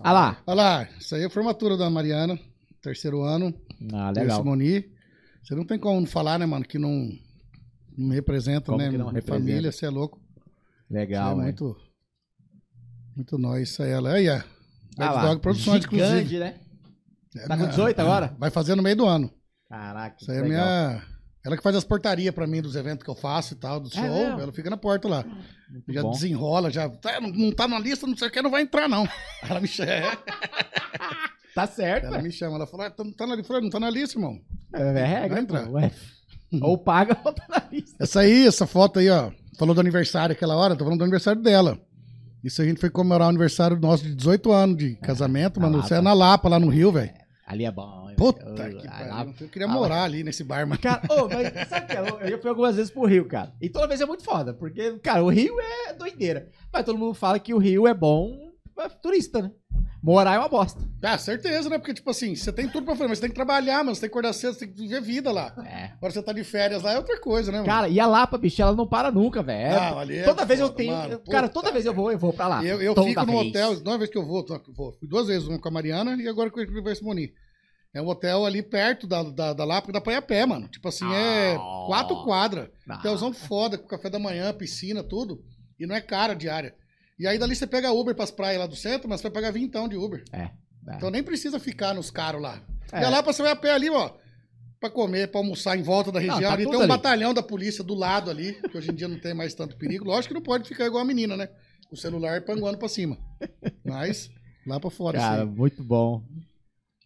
[0.00, 0.42] Ah lá.
[0.46, 2.38] Olha lá, isso aí é a formatura da Mariana,
[2.82, 3.54] terceiro ano.
[3.92, 4.38] Ah, legal.
[4.38, 4.84] Simoni.
[5.42, 7.08] Você não tem como não falar, né, mano, que não,
[7.96, 8.90] não me representa, Como né?
[8.90, 9.38] que não minha representa?
[9.46, 10.20] família, você é louco.
[10.90, 11.42] Legal, Isso é velho.
[11.44, 11.76] muito.
[13.16, 13.90] Muito nós, isso aí.
[13.90, 14.42] Ela aí, ó.
[14.98, 16.38] Ah lá, Dog Produções, gigante, inclusive.
[16.38, 16.60] né?
[17.36, 18.34] É, Tá com minha- 18 agora?
[18.38, 19.30] Vai fazer no meio do ano.
[19.68, 20.66] Caraca, Isso aí é legal.
[20.66, 21.19] minha.
[21.44, 23.88] Ela que faz as portarias pra mim dos eventos que eu faço e tal, do
[23.88, 24.02] É show.
[24.02, 24.40] mesmo?
[24.40, 25.24] ela fica na porta lá.
[25.70, 26.10] Muito já bom.
[26.10, 26.88] desenrola, já.
[26.88, 29.08] Tá, não, não tá na lista, não sei o que, não vai entrar, não.
[29.48, 29.90] Ela me chama.
[31.52, 32.54] Tá certo, Ela me chama.
[32.56, 34.40] Ela fala, ah, tá, tá na, eu falei, não tá na lista, irmão.
[34.72, 35.68] É, é regra, Vai entrar.
[35.68, 35.90] ué.
[36.62, 37.96] Ou paga ou tá na lista.
[37.98, 39.32] Essa aí, essa foto aí, ó.
[39.58, 41.76] Falou do aniversário aquela hora, tô falando do aniversário dela.
[42.42, 45.74] Isso a gente foi comemorar o aniversário nosso de 18 anos de casamento, mano.
[45.76, 45.84] Lapa.
[45.86, 47.10] Isso é na Lapa, lá no Rio, velho.
[47.50, 48.08] Ali é bom.
[48.16, 48.78] Puta velho.
[48.78, 48.90] que Ah,
[49.24, 49.34] pariu.
[49.40, 50.80] Eu queria Ah, morar ali nesse bar, mano.
[50.80, 51.96] Cara, ô, mas sabe o que?
[51.96, 52.00] é?
[52.00, 53.52] Eu, eu fui algumas vezes pro Rio, cara.
[53.60, 56.48] E toda vez é muito foda, porque, cara, o Rio é doideira.
[56.72, 58.49] Mas todo mundo fala que o Rio é bom
[58.88, 59.50] pra turista, né?
[60.02, 60.80] Morar é uma bosta.
[61.02, 61.76] Ah, certeza, né?
[61.78, 63.94] Porque, tipo assim, você tem tudo pra fazer, mas você tem que trabalhar, mano.
[63.94, 65.54] Você tem que acordar cedo, você tem que viver vida lá.
[65.66, 65.92] É.
[65.96, 67.68] Agora você tá de férias lá, é outra coisa, né, mano?
[67.70, 69.74] Cara, e a Lapa, bicho, ela não para nunca, velho.
[69.74, 70.92] É- Não, ali é toda vez eu foda, tenho.
[70.96, 71.20] mano.
[71.30, 72.64] cara, toda vez eu vou, eu vou pra lá.
[72.64, 73.48] eu eu fico no vez.
[73.50, 74.44] hotel, toda vez que eu vou,
[74.74, 77.30] vou, fui duas vezes, uma com a Mariana e agora com o Simoni.
[77.92, 80.46] É um hotel ali perto da, da, da Lapa, que dá pra ir a pé,
[80.46, 80.66] mano.
[80.68, 81.84] Tipo assim, é Ah.
[81.86, 82.68] quatro quadras.
[82.88, 82.94] Ah.
[82.96, 85.42] Hotelzão foda, com café da manhã, piscina, tudo.
[85.78, 86.74] E não é cara diária.
[87.20, 89.52] E aí dali você pega Uber pras praias lá do centro, mas você vai pagar
[89.52, 90.24] vintão de Uber.
[90.32, 90.38] É.
[90.38, 90.96] é.
[90.96, 92.62] Então nem precisa ficar nos caros lá.
[92.90, 93.02] É.
[93.02, 94.12] E Lapa você vai a pé ali, ó.
[94.80, 96.40] Pra comer, pra almoçar em volta da região.
[96.40, 96.88] tá ali tem um ali.
[96.88, 100.06] batalhão da polícia do lado ali, que hoje em dia não tem mais tanto perigo.
[100.06, 101.50] Lógico que não pode ficar igual a menina, né?
[101.92, 103.18] O celular panguando pra cima.
[103.84, 104.30] Mas,
[104.66, 105.18] lá pra fora.
[105.18, 106.22] Cara, muito bom.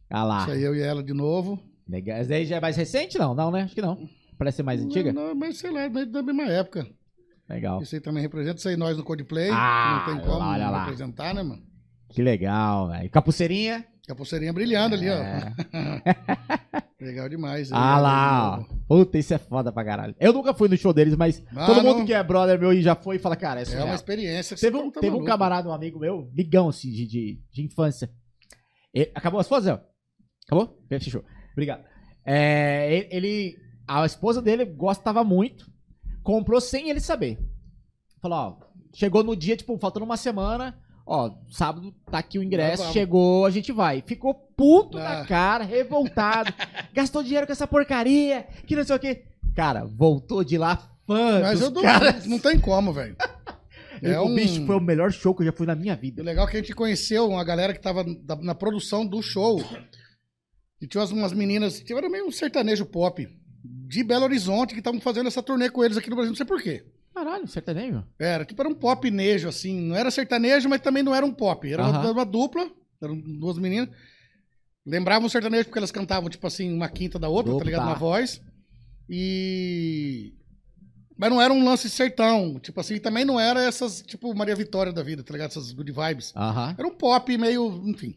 [0.08, 0.42] Ah lá.
[0.42, 1.60] isso aí eu e ela de novo.
[1.88, 2.18] Legal.
[2.18, 3.34] Essa aí já é mais recente, não?
[3.34, 3.62] Não, né?
[3.62, 4.08] Acho que não.
[4.38, 5.12] Parece ser mais antiga.
[5.12, 6.86] Não, não, mas sei lá, é da mesma época.
[7.48, 7.82] Legal.
[7.82, 8.58] Isso aí também representa.
[8.58, 9.50] Isso aí nós no Codeplay.
[9.52, 10.84] Ah, não tem como olha lá.
[10.84, 11.62] representar, né, mano?
[12.08, 13.10] Que legal, velho.
[13.10, 13.84] Capuceirinha.
[14.08, 15.14] A pulseirinha brilhando ali, ó.
[15.14, 15.52] É.
[17.00, 17.70] Legal demais.
[17.72, 18.64] Ah lá, ó.
[18.86, 20.14] Puta, isso é foda pra caralho.
[20.20, 22.06] Eu nunca fui no show deles, mas Ah, todo mundo não.
[22.06, 24.56] que é brother meu e já foi fala, cara, é É uma experiência.
[24.56, 28.10] Teve, um, tá teve um camarada, um amigo meu, ligão, assim, de, de, de infância.
[29.14, 29.80] Acabou as fotos, Zé?
[30.46, 30.78] Acabou?
[30.88, 31.24] Fechou.
[31.52, 31.82] Obrigado.
[32.26, 33.56] É, ele-
[33.88, 35.66] a esposa dele gostava muito,
[36.24, 37.38] comprou sem ele saber.
[38.20, 38.56] Falou, ó,
[38.92, 40.76] chegou no dia, tipo, faltando uma semana,
[41.06, 44.02] ó, sábado tá aqui o ingresso, chegou, a gente vai.
[44.04, 45.20] Ficou puto Ah.
[45.20, 46.52] da cara, revoltado,
[46.92, 49.24] gastou dinheiro com essa porcaria, que não sei o quê.
[49.54, 50.76] Cara, voltou de lá
[51.06, 52.26] fã Mas eu caras.
[52.26, 53.16] não tem como, velho.
[54.02, 56.20] É um- O bicho foi o melhor show que eu já fui na minha vida.
[56.20, 58.04] o legal é que a gente conheceu uma galera que tava
[58.42, 59.62] na produção do show.
[60.80, 63.26] E tinha umas, umas meninas, tinha era meio um sertanejo pop
[63.64, 66.44] de Belo Horizonte que estavam fazendo essa turnê com eles aqui no Brasil, não sei
[66.46, 66.84] por quê.
[67.14, 68.04] Caralho, sertanejo?
[68.18, 69.80] Era, tipo, era um pop nejo, assim.
[69.80, 71.72] Não era sertanejo, mas também não era um pop.
[71.72, 72.12] Era uma, Aham.
[72.12, 72.68] uma dupla,
[73.00, 73.88] eram duas meninas.
[74.84, 77.60] Lembravam o sertanejo porque elas cantavam, tipo assim, uma quinta da outra, Opa.
[77.60, 77.86] tá ligado?
[77.86, 78.42] Na voz.
[79.08, 80.34] E.
[81.16, 82.58] Mas não era um lance sertão.
[82.58, 85.50] Tipo assim, também não era essas, tipo, Maria Vitória da vida, tá ligado?
[85.50, 86.32] Essas good vibes.
[86.34, 86.74] Aham.
[86.76, 88.16] Era um pop meio, enfim.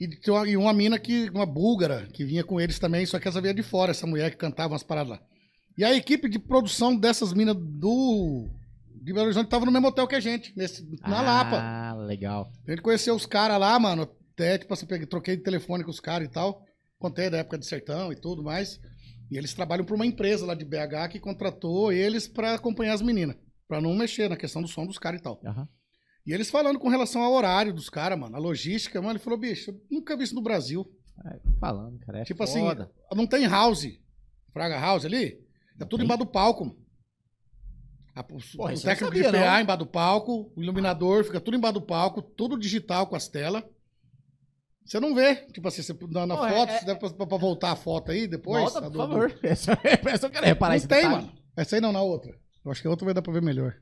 [0.00, 3.28] E, uma- e uma mina que, uma búlgara, que vinha com eles também, só que
[3.28, 5.22] essa vinha de fora, essa mulher que cantava umas paradas lá.
[5.76, 8.48] E a equipe de produção dessas minas do.
[9.02, 11.56] De Belo Horizonte tava no mesmo hotel que a gente, nesse, na Lapa.
[11.58, 12.50] Ah, legal.
[12.66, 14.08] A gente conheceu os caras lá, mano.
[14.34, 16.62] Até, tipo assim, peguei- troquei de telefone com os caras e tal.
[16.98, 18.78] Contei da época de sertão e tudo mais.
[19.30, 23.00] E eles trabalham pra uma empresa lá de BH que contratou eles pra acompanhar as
[23.02, 23.36] meninas.
[23.68, 25.40] Pra não mexer na questão do som dos caras e tal.
[25.46, 25.68] Aham.
[26.26, 29.38] E eles falando com relação ao horário dos caras, mano, a logística, mano, ele falou,
[29.38, 30.86] bicho, eu nunca vi isso no Brasil.
[31.26, 32.20] É, falando, cara.
[32.20, 32.84] É tipo foda.
[32.84, 33.86] assim, não tem house,
[34.52, 35.38] Fraga House ali,
[35.78, 36.04] é tudo tem?
[36.04, 36.64] embaixo do palco.
[36.66, 36.78] mano.
[38.14, 39.60] A- o Porra, o técnico de sabia, PA não.
[39.62, 43.62] embaixo do palco, o iluminador, fica tudo embaixo do palco, tudo digital com as telas.
[44.84, 47.38] Você não vê, tipo assim, você, na, na Pô, é- foto, é- der pra, pra
[47.38, 48.62] voltar a foto aí depois.
[48.64, 49.38] Volta, por do- favor.
[49.42, 51.14] Essa, essa eu quero reparar Não tem, detalhe.
[51.26, 51.32] mano.
[51.56, 52.36] Essa aí não, na outra.
[52.64, 53.74] Eu acho que a outra vai dar pra ver melhor.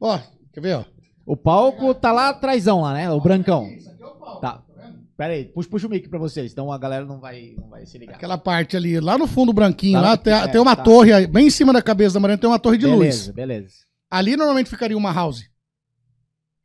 [0.00, 0.18] Ó,
[0.52, 0.84] quer ver, ó?
[1.26, 3.10] O palco tá lá atrásão lá, né?
[3.10, 3.68] O brancão.
[4.40, 4.62] Tá.
[5.16, 7.86] Pera aí, puxa, puxa o mic pra vocês, então a galera não vai, não vai
[7.86, 8.16] se ligar.
[8.16, 10.82] Aquela parte ali, lá no fundo branquinho, Tá lá tem, é, tem uma tá.
[10.82, 13.34] torre, bem em cima da cabeça da Mariana tem uma torre de beleza, luz.
[13.34, 13.74] beleza.
[14.10, 15.44] Ali normalmente ficaria uma house.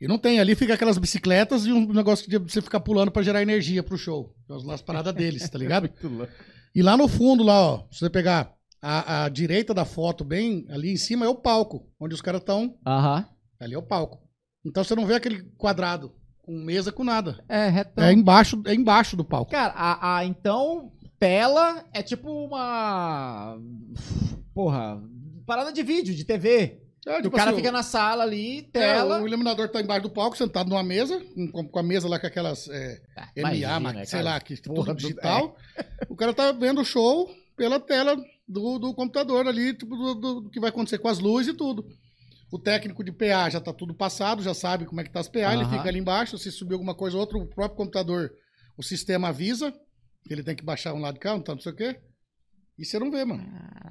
[0.02, 3.22] E não tem, ali fica aquelas bicicletas e um negócio de você ficar pulando pra
[3.22, 4.34] gerar energia pro show.
[4.49, 5.90] As, as paradas deles, tá ligado?
[6.73, 10.68] E lá no fundo, lá, ó, se você pegar a, a direita da foto, bem
[10.70, 12.76] ali em cima, é o palco, onde os caras estão.
[12.86, 13.26] Aham.
[13.60, 14.20] Ali é o palco.
[14.65, 17.44] Então você não vê aquele quadrado com mesa com nada.
[17.47, 18.04] É, retão.
[18.04, 19.52] É embaixo, é embaixo do palco.
[19.52, 23.57] Cara, a, a- então, tela é tipo uma.
[24.54, 25.02] Porra,
[25.46, 26.81] parada de vídeo, de TV.
[27.07, 29.21] É, o tipo cara assim, fica na sala ali, É, tela.
[29.21, 31.20] o iluminador tá embaixo do palco, sentado numa mesa,
[31.52, 33.29] com, com a mesa lá com aquelas é, Ah,
[33.79, 34.23] MA, sei cara.
[34.23, 35.55] lá, que Porra tudo do- digital.
[36.10, 40.41] O cara tá vendo o show pela tela do, do computador ali, tipo, do, do-
[40.41, 41.86] do que vai acontecer com as luzes e tudo.
[42.52, 45.28] O técnico de PA já tá tudo passado, já sabe como é que tá as
[45.29, 45.78] PA, ele Aham.
[45.78, 48.31] fica ali embaixo, se subir alguma coisa ou outra, o próprio computador,
[48.78, 49.71] o sistema avisa
[50.26, 51.99] que ele tem que baixar um lado de cá, um tanto, não sei o quê.
[52.78, 53.44] E você não vê, mano.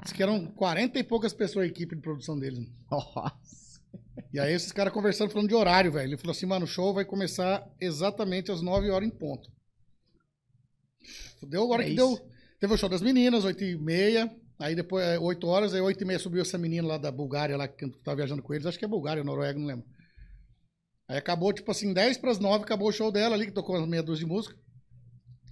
[0.03, 2.67] Diz que eram 40 e poucas pessoas a equipe de produção deles.
[2.91, 3.81] Nossa.
[4.33, 6.09] E aí esses caras conversando, falando de horário, velho.
[6.09, 9.51] Ele falou assim, mano, o show vai começar exatamente às 9 horas em ponto.
[11.43, 11.97] Deu a hora É que isso.
[12.17, 12.31] deu.
[12.59, 14.35] Teve o show das meninas, 8 e meia.
[14.61, 17.57] Aí depois, é, 8 horas, aí 8 e meia subiu essa menina lá da Bulgária,
[17.57, 18.67] lá que tava viajando com eles.
[18.67, 19.87] Acho que é Bulgária, Noruega, não lembro.
[21.09, 23.89] Aí acabou, tipo assim, 10 pras 9, acabou o show dela ali, que tocou umas
[23.89, 24.57] meia dúzia de música.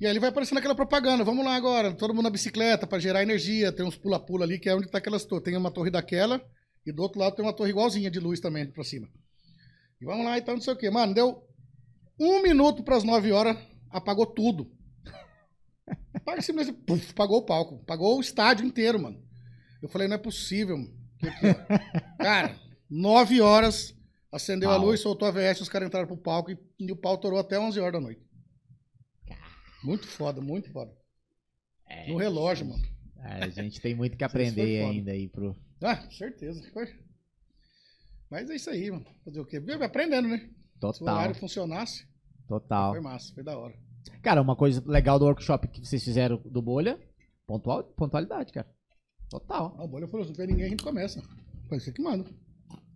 [0.00, 2.98] E aí ele vai aparecendo aquela propaganda, vamos lá agora, todo mundo na bicicleta pra
[2.98, 5.44] gerar energia, tem uns pula-pula ali, que é onde tá aquelas torres.
[5.44, 6.42] Tem uma torre daquela,
[6.84, 9.08] e do outro lado tem uma torre igualzinha de luz também pra cima.
[10.00, 10.90] E vamos lá, então, não sei o quê.
[10.90, 11.42] Mano, deu
[12.20, 13.56] um minuto pras 9 horas,
[13.90, 14.70] apagou tudo.
[16.26, 17.76] Apaga simplesmente, puf, apagou o palco.
[17.84, 19.22] Apagou o estádio inteiro, mano.
[19.80, 20.92] Eu falei, não é possível, mano.
[21.20, 21.26] Que.
[22.18, 22.58] Cara,
[22.90, 23.94] 9 horas,
[24.32, 24.86] acendeu a Pau.
[24.86, 27.58] luz, soltou a VS, os caras entraram pro palco e, e o pau torou até
[27.60, 28.20] 11 horas da noite.
[29.84, 30.92] Muito foda, muito foda.
[31.88, 32.82] É, No relógio, mano.
[33.22, 35.54] a gente tem muito que aprender ainda aí pro.
[35.80, 36.60] Ah, certeza.
[36.72, 36.92] Foi.
[38.28, 39.06] Mas é isso aí, mano.
[39.24, 39.62] Fazer o quê?
[39.80, 40.38] Aprendendo, né?
[40.38, 40.46] Se
[40.78, 41.14] o Total.
[41.14, 42.04] horário funcionasse,
[42.48, 42.92] Total.
[42.92, 43.74] foi massa, foi da hora.
[44.22, 46.98] Cara, uma coisa legal do workshop que vocês fizeram do Bolha,
[47.46, 48.66] pontual, pontualidade, cara.
[49.28, 49.74] Total.
[49.78, 51.20] Ah, o bolha falou, se não tem ninguém, a gente começa.
[51.68, 52.24] Foi você que manda.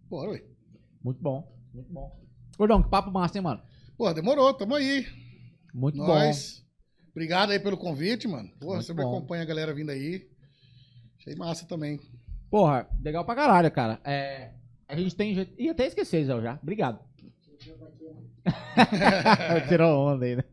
[0.09, 0.45] Bora, ué.
[1.03, 1.53] Muito bom.
[1.75, 2.21] Muito bom.
[2.57, 3.63] Gordão, que papo massa, hein, mano?
[3.97, 5.07] Pô, demorou, tamo aí.
[5.75, 6.65] Muito Nós.
[7.11, 8.49] Obrigado aí pelo convite, mano.
[8.61, 9.03] Porra, Muito você bom.
[9.03, 10.29] acompanha a galera vindo aí.
[11.19, 11.97] Achei massa também.
[11.97, 12.05] bom.
[12.51, 14.01] Porra, legal pra caralho, cara.
[14.05, 14.53] É,
[14.89, 15.33] a gente tem.
[15.59, 16.59] Ih, até esqueci, Zé, já.
[16.63, 17.01] Obrigado.
[19.69, 20.45] Tirou onda aí, né?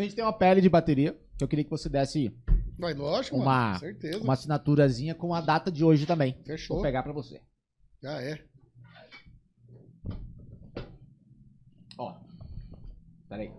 [0.00, 2.34] A gente tem uma pele de bateria que eu queria que você desse
[2.78, 3.80] Vai, lógico, Uma- mano.
[4.22, 6.34] Uma assinaturazinha com a data de hoje também.
[6.46, 6.76] Fechou.
[6.76, 7.42] Vou pegar pra você.
[8.02, 8.42] Já é.
[11.98, 12.14] Ó.
[13.28, 13.52] Peraí.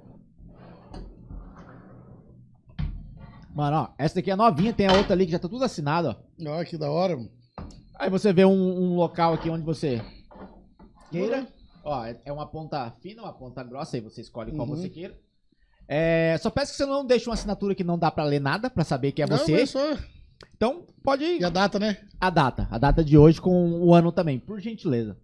[3.54, 6.08] Mano, ó, essa daqui é novinha, tem a outra ali que já tá tudo assinado,
[6.08, 6.50] ó.
[6.50, 7.30] Olha que da hora, mano.
[8.00, 10.02] Aí você vê um, um local aqui onde você
[11.12, 11.48] queira.
[11.84, 14.76] Ó, é é uma ponta fina, uma ponta grossa, aí você escolhe qual Uhum.
[14.76, 15.16] você queira.
[15.94, 18.70] É, só peço que você não deixe uma assinatura que não dá pra ler nada,
[18.70, 19.66] pra saber que é Não, você.
[19.68, 19.98] só...
[20.56, 21.98] Então, pode E a data, né?
[22.18, 22.66] a data.
[22.72, 25.18] A data de hoje com o ano também, por gentileza.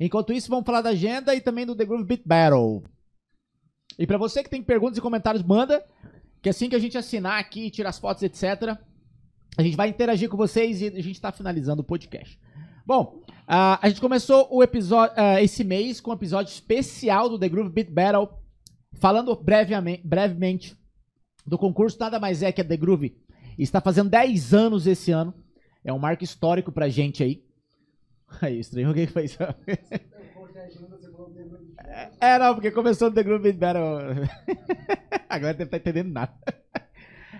[0.00, 2.82] Enquanto isso, vamos falar da agenda e também do The Groove Beat Battle.
[3.98, 5.84] E pra você que tem perguntas e comentários, manda.
[6.40, 8.74] Que assim que a gente assinar aqui, tirar as fotos, etc.,
[9.58, 12.40] a gente vai interagir com vocês e a gente tá finalizando o podcast.
[12.86, 17.38] Bom, ah, a gente começou o episódio ah, esse mês com um episódio especial do
[17.38, 18.30] The Groove Beat Battle,
[18.94, 20.76] falando brevemente, brevemente
[21.46, 21.98] do concurso.
[21.98, 23.16] Nada mais é que a The Groove
[23.58, 25.34] está fazendo 10 anos esse ano.
[25.84, 27.44] É um marco histórico pra gente aí.
[28.42, 29.38] Aí, estranho alguém fez.
[32.20, 33.82] É, não, porque começou no The Groove Battle.
[35.28, 36.32] Agora deve estar entendendo nada.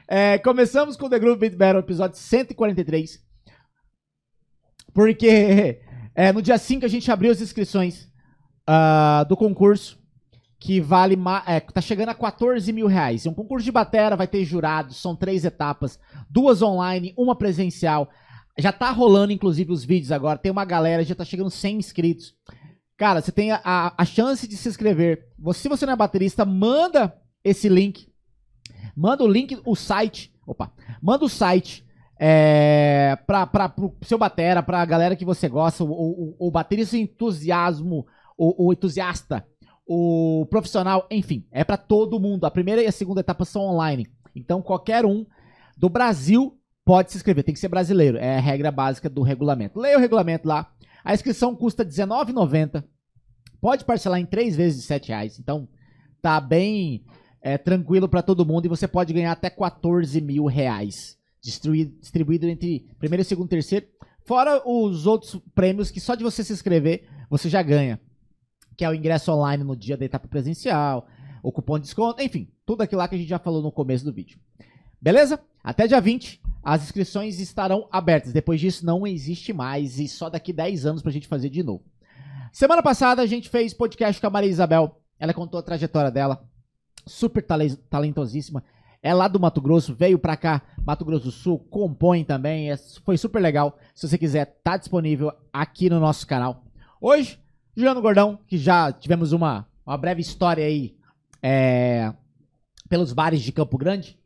[0.09, 3.23] É, começamos com o The Groove Beat Battle, episódio 143.
[4.95, 5.83] Porque
[6.15, 8.11] é, no dia 5 a gente abriu as inscrições
[8.67, 9.98] ah, do concurso.
[10.61, 11.17] Que vale.
[11.47, 13.25] É, tá chegando a 14 mil reais.
[13.27, 18.09] É um concurso de batera, vai ter jurados, são três etapas duas online, uma presencial.
[18.59, 20.39] Já tá rolando, inclusive, os vídeos agora.
[20.39, 22.35] Tem uma galera, já tá chegando 100 inscritos.
[22.97, 25.29] Cara, você tem a, a- a chance de se inscrever.
[25.39, 27.15] Você- se você não é baterista, manda
[27.45, 28.09] esse link.
[28.97, 30.33] Manda o link, o site.
[30.45, 30.73] Opa.
[31.01, 31.87] Manda o site
[32.19, 36.97] é, pra, pra, pro seu batera, pra galera que você gosta, o, o, o baterista
[36.97, 38.05] entusiasmo,
[38.37, 39.47] o, o entusiasta,
[39.91, 42.45] o profissional, enfim, é pra todo mundo.
[42.45, 44.07] A primeira e a segunda etapa são online.
[44.37, 45.25] Então, qualquer um
[45.79, 47.43] do Brasil pode se inscrever.
[47.43, 48.19] Tem que ser brasileiro.
[48.19, 49.81] É a regra básica do regulamento.
[49.81, 50.71] Leia o regulamento lá.
[51.03, 52.85] A inscrição custa R$19,90.
[53.63, 55.39] Pode parcelar em três vezes de 7 reais.
[55.39, 55.67] Então,
[56.21, 57.03] tá bem
[57.41, 58.67] é, tranquilo para todo mundo.
[58.67, 61.17] E você pode ganhar até 14 mil reais.
[61.41, 63.87] Distribuído entre primeiro, segundo terceiro.
[64.27, 67.99] Fora os outros prêmios que só de você se inscrever, você já ganha.
[68.79, 71.07] Que é o ingresso online no dia da etapa presencial,
[71.43, 74.05] o cupom de desconto, enfim, tudo aquilo lá que a gente já falou no começo
[74.05, 74.39] do vídeo.
[75.03, 75.41] Beleza?
[75.63, 78.33] Até dia 20, as inscrições estarão abertas.
[78.33, 79.99] Depois disso, não existe mais.
[79.99, 81.83] E só daqui 10 anos pra gente fazer de novo.
[82.53, 85.01] Semana passada, a gente fez podcast com a Maria Isabel.
[85.19, 86.43] Ela contou a trajetória dela.
[87.07, 88.63] Super tale- talentosíssima.
[89.03, 92.71] É lá do Mato Grosso, veio pra cá, Mato Grosso do Sul, compõe também.
[92.71, 93.77] é- foi super legal.
[93.95, 96.65] Se você quiser, tá disponível aqui no nosso canal.
[97.01, 97.39] Hoje,
[97.79, 100.97] Juliano Gordão, que já tivemos uma, uma breve história aí
[101.41, 102.13] é,
[102.89, 104.19] pelos bares de Campo Grande.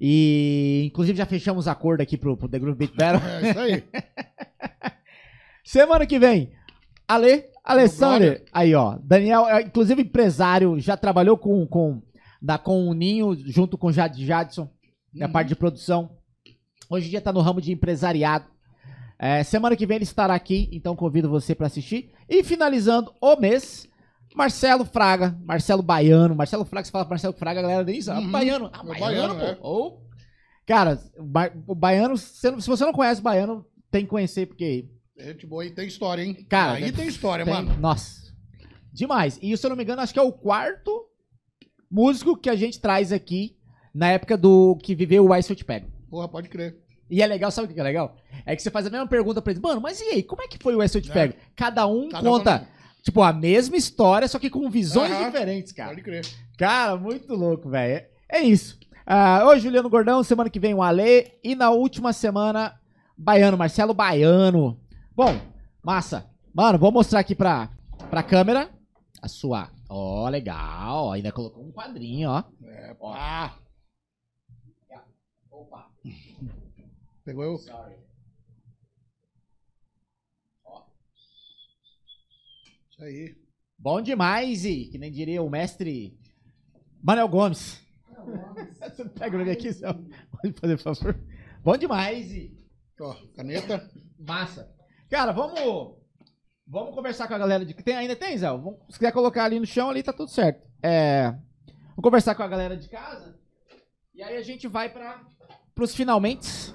[0.00, 3.22] E inclusive já fechamos acordo aqui pro, pro The Groove Beat Battle.
[3.30, 3.84] É isso aí.
[5.64, 6.50] Semana que vem,
[7.06, 8.48] Ale, Alessander, brother.
[8.52, 12.02] aí ó, Daniel, é, inclusive empresário, já trabalhou com, com,
[12.42, 14.68] da, com o Ninho, junto com o Jad Jadson,
[15.14, 15.32] na Uhum.
[15.32, 16.10] parte de produção.
[16.88, 18.46] Hoje em dia tá no ramo de empresariado.
[19.22, 22.10] É, semana que vem ele estará aqui, então convido você para assistir.
[22.28, 23.86] E finalizando o mês,
[24.34, 26.34] Marcelo Fraga, Marcelo Baiano.
[26.34, 28.22] Marcelo Fraga, você fala Marcelo Fraga, a galera nem sabe.
[28.24, 28.30] Uhum.
[28.30, 29.68] Baiano, ah, É Baiano, Baiano, pô.
[29.68, 30.10] Ou-
[30.66, 34.46] Cara, o, ba o Baiano, se se você não conhece o Baiano, tem que conhecer,
[34.46, 36.34] porque Gente boa aí, tem história, hein?
[36.48, 37.76] Cara, aí tem história, tem- mano.
[37.78, 38.32] Nossa.
[38.90, 39.38] Demais.
[39.42, 41.04] E se eu não me engano, acho que é o quarto
[41.90, 43.56] músico que a gente traz aqui
[43.94, 45.88] na época do que viveu o Ice Eu Te Pego.
[46.08, 46.78] Porra, pode crer.
[47.10, 48.14] E é legal, sabe o que é legal?
[48.46, 50.46] É que você faz a mesma pergunta pra eles, mano, mas e aí, como é
[50.48, 51.14] que foi o Ice Eu Te É.
[51.14, 51.34] Pego?
[51.56, 55.26] Cada um Cada conta, um- tipo, a mesma história, só que com visões Aham.
[55.26, 55.90] diferentes, cara.
[55.90, 56.24] Pode crer.
[56.56, 57.94] Cara, muito louco, velho.
[57.94, 58.78] É, é isso.
[59.04, 61.32] Ah, hoje, Juliano Gordão, semana que vem o Ale.
[61.42, 62.78] E na última semana,
[63.18, 64.78] Baiano, Marcelo Baiano.
[65.16, 65.36] Bom,
[65.82, 66.30] massa.
[66.54, 67.70] Mano, vou mostrar aqui pra,
[68.08, 68.70] pra câmera
[69.20, 69.68] a sua.
[69.88, 71.06] Ó, legal.
[71.06, 72.44] Ó, ainda colocou um quadrinho, ó.
[72.64, 73.12] É, Ó.
[73.12, 73.56] pá.
[75.50, 75.86] Opa,
[77.24, 77.58] Pegou eu?
[77.58, 77.96] sorry.
[82.90, 83.36] Isso aí.
[83.78, 86.18] Bom demais, e que nem diria o mestre
[87.02, 87.80] Manuel Gomes.
[88.78, 89.86] Você pega o nome aqui, Zé?
[89.92, 91.20] Pode fazer, por favor.
[91.62, 92.60] Bom demais, e
[93.00, 93.90] Ó, caneta.
[94.18, 94.70] Massa.
[95.08, 95.98] Cara, vamos.
[96.66, 97.72] Vamos conversar com a galera de.
[97.74, 98.48] Tem, ainda tem, Zé?
[98.48, 100.68] Vamos, se quiser colocar ali no chão, ali tá tudo certo.
[100.82, 101.30] É.
[101.90, 103.38] Vamos conversar com a galera de casa.
[104.14, 105.24] E aí a gente vai para
[105.74, 106.74] pros finalmente.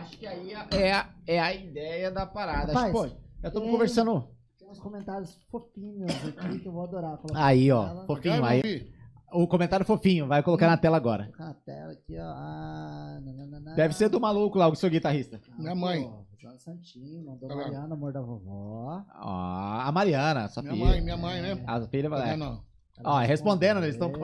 [0.00, 2.72] Acho que aí é a, é a ideia da parada.
[2.72, 4.28] Acho, que, pô, Rapaz, já estamos é- conversando.
[4.58, 7.16] Tem uns comentários fofinhos aqui que eu vou adorar.
[7.18, 7.86] colocar Aí, ó.
[7.88, 8.06] tela.
[8.06, 8.40] Fofinho.
[8.40, 8.92] Vai, Aí.
[9.32, 11.24] O comentário fofinho, vai colocar na tela agora.
[11.26, 12.22] Colocar na tela aqui, ó.
[12.24, 13.74] Ah, nananana.
[13.76, 15.40] Deve ser do maluco lá, o seu guitarrista.
[15.48, 16.02] Ah, Minha mãe.
[16.02, 17.62] pô, João Santinho, mandou Tá lá.
[17.62, 19.04] Mariana, amor da vovó.
[19.22, 20.84] Ó, a Mariana, sua Minha filha.
[20.86, 21.62] mãe, minha mãe, né?
[21.64, 22.30] A filha Tá vai.
[22.30, 22.60] vendo,
[23.04, 23.18] ó?
[23.20, 24.14] Respondendo, eles estão Ih,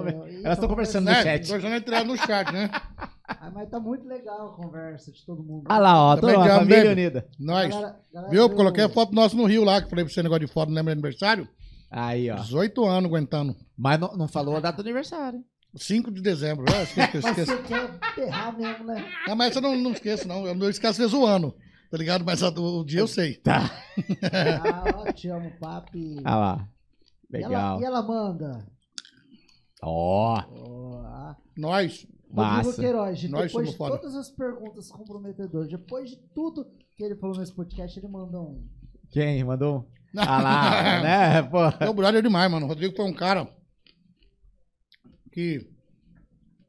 [0.45, 1.49] elas estão tão conversando no É, chat.
[1.49, 2.69] tô já entrando no chat, né?
[3.41, 5.65] Ah, mas tá muito legal a conversa de todo mundo.
[5.69, 6.93] Ah lá, ó, Também toda a família baby.
[6.93, 7.29] unida.
[7.41, 7.69] Nós.
[7.71, 8.49] Galera- galera Viu?
[8.49, 10.69] do- Coloquei a foto nossa no Rio lá, que falei pra você negócio de foto,
[10.69, 11.49] não lembra do aniversário?
[11.91, 12.37] Aí, ó.
[12.37, 13.57] 18 anos aguentando.
[13.77, 15.41] Mas não, não falou a data do aniversário.
[15.75, 16.65] 5 de dezembro.
[16.69, 16.87] Eu eu
[17.23, 19.05] Mas você quer ferrar mesmo, né?
[19.29, 20.47] Ah, mas eu não, não esqueço, não.
[20.47, 21.53] Eu não esqueço às vezes o ano.
[21.91, 22.25] Tá ligado?
[22.25, 23.35] Mas a- o, dia eu sei.
[23.35, 23.71] Tá.
[24.33, 26.17] Ah, ó, te amo, papi.
[26.25, 26.69] Ah lá.
[27.33, 27.81] E ela, Legal.
[27.81, 28.67] e ela manda.
[29.83, 31.37] Ó, Ó, ah.
[31.57, 32.07] Nós.
[32.43, 32.81] Rodrigo massa.
[32.83, 33.99] Queiroz, Nós depois somos de foda.
[33.99, 36.67] todas as perguntas comprometedoras, depois de tudo
[36.97, 38.67] que ele falou nesse podcast, ele manda um.
[39.11, 39.79] Quem mandou?
[39.81, 39.97] um?
[40.19, 41.43] Ah lá, né?
[41.43, 41.59] Pô.
[41.85, 42.65] É o brother demais, mano.
[42.65, 43.47] O Rodrigo foi um cara
[45.31, 45.69] que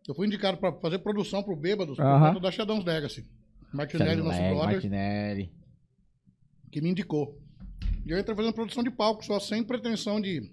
[0.07, 2.29] eu fui indicado pra fazer produção pro Bêbados por Aham.
[2.29, 3.25] conta da Shadows Legacy.
[3.73, 5.53] Martinelli, nosso Leg, brother, Martinelli.
[6.71, 7.39] que me indicou.
[8.05, 10.51] E eu entrei fazendo produção de palco, só sem pretensão de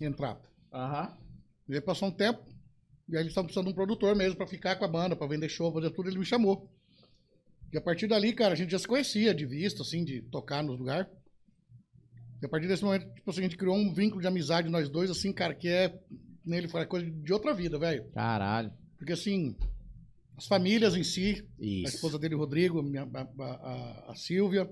[0.00, 0.38] entrar.
[0.72, 1.16] Aham.
[1.68, 2.40] E aí passou um tempo,
[3.10, 5.26] e aí eles estavam precisando de um produtor mesmo pra ficar com a banda, pra
[5.26, 6.70] vender show, fazer tudo, ele me chamou.
[7.72, 10.62] E a partir dali, cara, a gente já se conhecia de vista, assim, de tocar
[10.62, 11.06] nos lugares.
[12.42, 14.88] E a partir desse momento, tipo assim, a gente criou um vínculo de amizade nós
[14.88, 16.00] dois, assim, cara, que é
[16.44, 18.08] nele foi coisa de outra vida, velho.
[18.12, 18.72] Caralho.
[18.96, 19.54] Porque assim,
[20.36, 21.94] as famílias em si, a Isso.
[21.96, 24.68] esposa dele, o Rodrigo, a, minha- a, a- a Silvia,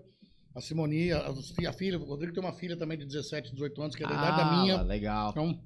[0.55, 1.29] a Simoni, a,
[1.69, 4.15] a filha, o Rodrigo tem uma filha também de 17, 18 anos, que é da
[4.15, 4.83] idade da Ah, minha.
[4.83, 5.31] legal.
[5.31, 5.63] Então,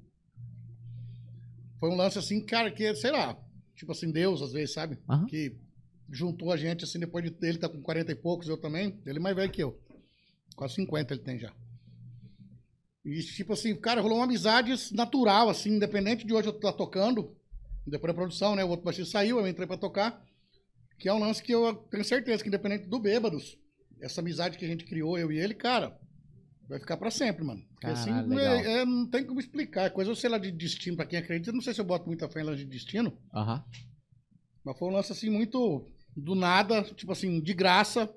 [1.83, 3.37] foi um lance assim, cara, que, sei lá,
[3.75, 4.97] tipo assim, Deus, às vezes, sabe?
[5.09, 5.25] Aham.
[5.25, 5.53] Que
[6.09, 9.01] juntou a gente, assim, depois de ele tá com 40 e poucos, eu também.
[9.05, 9.77] Ele é mais velho que eu.
[10.55, 11.53] Quase 50 ele tem já.
[13.03, 17.35] E, tipo assim, cara, rolou uma amizade natural, assim, independente de hoje eu estar tocando,
[17.85, 18.63] depois da produção, né?
[18.63, 20.25] O outro baixista saiu, eu entrei pra tocar.
[20.97, 23.57] Que é um lance que eu tenho certeza que, independente do Bêbados,
[23.99, 25.99] essa amizade que a gente criou, eu e ele, cara,
[26.69, 27.61] vai ficar pra sempre, mano.
[27.71, 28.53] Porque assim, Caralho, legal.
[28.55, 29.83] é- é- não tem como explicar.
[29.85, 31.51] É coisa, sei lá, de destino pra quem acredita.
[31.51, 33.63] Não sei se eu boto muita fé em lance de destino, Aham.
[34.63, 35.85] mas foi um lance assim muito
[36.15, 38.07] do nada, tipo assim, de graça,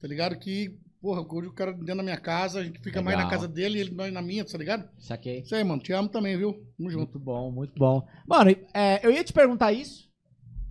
[0.00, 0.36] tá ligado?
[0.38, 3.38] Que, porra, hoje o cara dentro da minha casa, a gente fica mais na Legal.
[3.40, 4.88] casa dele e ele nós na minha, tá ligado?
[4.98, 5.40] Saquei.
[5.40, 5.82] Isso aí, mano.
[5.82, 6.52] Te amo também, viu?
[6.78, 7.12] Tamo junto.
[7.12, 8.06] Muito bom, muito bom.
[8.26, 10.08] Mano, é, eu ia te perguntar isso.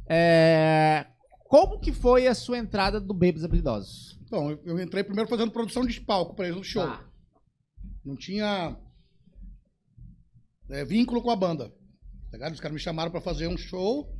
[0.07, 1.05] É,
[1.45, 4.17] como que foi a sua entrada do Babies Habilidosos?
[4.25, 6.85] Então, eu, eu entrei primeiro fazendo produção de palco pra eles no show.
[6.87, 7.03] Tá.
[8.09, 8.75] Não tinha
[10.67, 11.69] é, vínculo com a banda.
[12.31, 12.53] Tá ligado?
[12.53, 14.11] Os caras me chamaram pra fazer um show.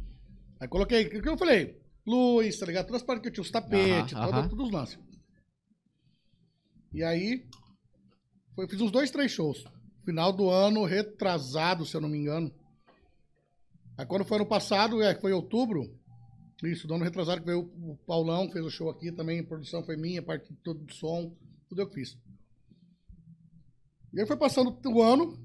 [0.60, 1.82] Aí coloquei, o que eu falei?
[2.06, 2.86] Luz, tá ligado?
[2.86, 4.48] Todas as partes que eu tinha, os tapetes, Aham, toda- aham.
[4.50, 5.00] todos os lances.
[6.94, 7.48] E aí,
[8.56, 9.64] foi, fiz uns dois, três shows.
[10.06, 12.54] Final do ano, retrasado, se eu não me engano.
[13.98, 15.98] Aí quando foi ano passado, é, foi outubro,
[16.64, 19.84] isso, do ano retrasado, que veio o Paulão, fez o show aqui também, a produção
[19.84, 21.36] foi minha, a parte de todo do som,
[21.68, 22.18] tudo eu que fiz.
[24.14, 25.38] E aí foi passando o ano,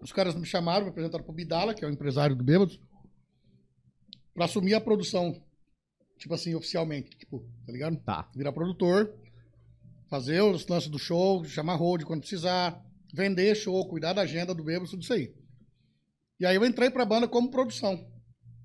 [0.00, 2.80] os caras me chamaram, me apresentaram pro Bidala, que é o empresário do Bêbados,
[4.34, 5.40] pra assumir a produção,
[6.18, 7.96] tipo assim, oficialmente, tipo, tá ligado?
[7.98, 8.28] Tá.
[8.34, 9.14] Virar produtor,
[10.10, 14.64] fazer os lances do show, chamar hold quando precisar, vender show, cuidar da agenda do
[14.64, 15.34] Bêbados, tudo isso aí.
[16.40, 17.96] E aí eu entrei pra banda como produção,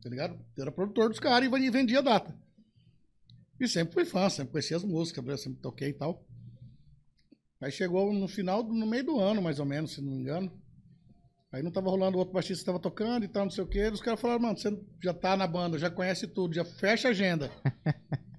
[0.01, 0.33] tá ligado?
[0.57, 2.35] Eu era produtor dos caras e vendia a data.
[3.59, 6.25] E sempre fui fã, sempre conhecia as músicas, sempre toquei e tal.
[7.61, 10.51] Aí chegou no final, no meio do ano, mais ou menos, se não me engano.
[11.51, 13.87] Aí não tava rolando, o outro baixista tava tocando e tal, não sei o quê.
[13.87, 14.71] Os caras falaram, mano, você
[15.03, 17.51] já tá na banda, já conhece tudo, já fecha a agenda.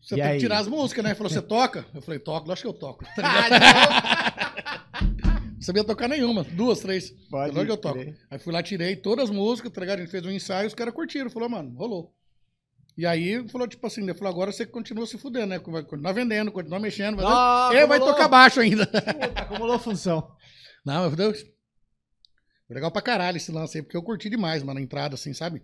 [0.00, 0.32] Você E tem aí?
[0.34, 1.10] que tirar as músicas, né?
[1.10, 1.84] Ele falou, você toca?
[1.92, 3.04] Eu falei, toco, acho que eu toco.
[3.16, 3.48] Tá?
[5.56, 7.10] Não sabia tocar nenhuma, duas, três.
[7.28, 7.98] Pode Pode que eu toco.
[8.30, 9.98] Aí fui lá, tirei todas as músicas, tá ligado?
[9.98, 11.28] A gente fez um ensaio, os caras curtiram.
[11.28, 12.14] Falou, mano, rolou.
[12.96, 15.58] E aí, falou, tipo assim, ele falou, agora você continua se fudendo, né?
[15.58, 17.16] Vai continuar vendendo, continuar mexendo.
[17.16, 18.86] Vai, Ah, Ele vai tocar baixo ainda.
[18.86, 20.34] Puta, acumulou função.
[20.84, 21.42] Não, meu Deus.
[22.66, 25.34] Foi legal pra caralho esse lance aí, porque eu curti demais, mano, a entrada, assim,
[25.34, 25.62] sabe?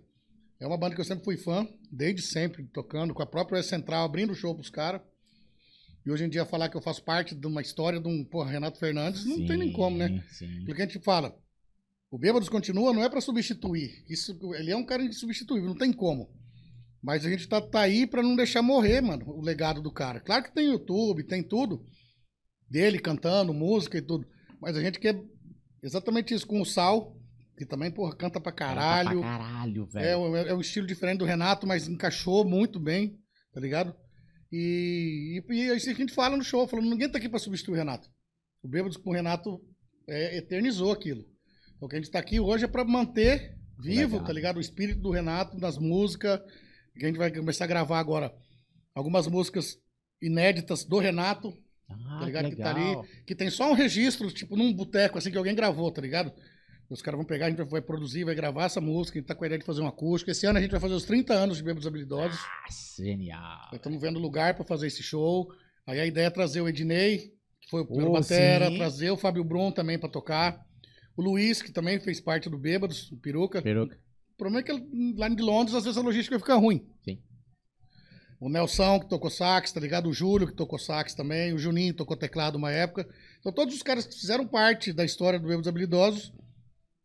[0.59, 4.05] É uma banda que eu sempre fui fã, desde sempre, tocando, com a própria Central,
[4.05, 5.01] abrindo show pros caras.
[6.05, 8.51] E hoje em dia falar que eu faço parte de uma história de um, porra,
[8.51, 10.23] Renato Fernandes, não tem nem como, né?
[10.29, 10.63] Sim.
[10.65, 11.35] Porque a gente fala,
[12.11, 14.03] o Bêbados continua, não é pra substituir.
[14.07, 16.29] Isso, ele é um cara insubstituível, não tem como.
[17.03, 20.19] Mas a gente tá, tá aí pra não deixar morrer, mano, o legado do cara.
[20.21, 21.83] Claro que tem YouTube, tem tudo
[22.69, 24.25] dele cantando, música e tudo.
[24.61, 25.21] Mas a gente quer
[25.83, 27.15] exatamente isso com o Sal,
[27.57, 29.19] que também, porra, canta pra caralho.
[29.19, 30.19] Pra caralho, É, velho.
[30.19, 33.19] um- é um estilo diferente do Renato, mas encaixou muito bem,
[33.53, 33.93] tá ligado?
[34.51, 37.77] E, e, e a gente fala no show, falando, ninguém tá aqui pra substituir o
[37.77, 38.07] Renato.
[38.63, 39.59] O Bêbados com o Renato
[40.07, 41.25] é, eternizou aquilo.
[41.81, 44.23] O que a gente tá aqui hoje é pra manter vivo, Legal.
[44.27, 44.57] tá ligado?
[44.57, 46.39] O espírito do Renato nas músicas.
[46.97, 48.33] Que a gente vai começar a gravar agora
[48.95, 49.77] algumas músicas
[50.21, 51.53] inéditas do Renato,
[51.89, 52.49] Ah, tá ligado?
[52.49, 55.55] que Que, tá ali, que tem só um registro, tipo, num boteco, assim, que alguém
[55.55, 56.31] gravou, tá ligado?
[56.89, 59.33] Os caras vão pegar, a gente vai produzir, vai gravar essa música, a gente tá
[59.33, 60.29] com a ideia de fazer um acústico.
[60.29, 62.39] Esse ano a gente vai fazer os 30 anos de Bêbados Habilidosos.
[62.63, 63.69] Nossa, genial.
[63.73, 65.47] Estamos vendo lugar pra fazer esse show.
[65.87, 68.77] Aí a ideia é trazer o Ednei, que foi o primeiro Oh, batera, sim.
[68.77, 70.63] trazer o Fábio Brum também pra tocar.
[71.17, 73.61] O Luiz, que também fez parte do Bêbados, o Peruca.
[73.61, 73.97] Peruca.
[74.43, 76.85] O problema é que lá de Londres, às vezes a logística fica ruim.
[77.05, 77.17] Sim.
[78.41, 80.09] O Nelson, que tocou sax, tá ligado?
[80.09, 81.53] O Júlio, que tocou sax também.
[81.53, 83.07] O Juninho tocou teclado uma época.
[83.39, 86.33] Então, todos os caras que fizeram parte da história do Bêbados Habilidosos,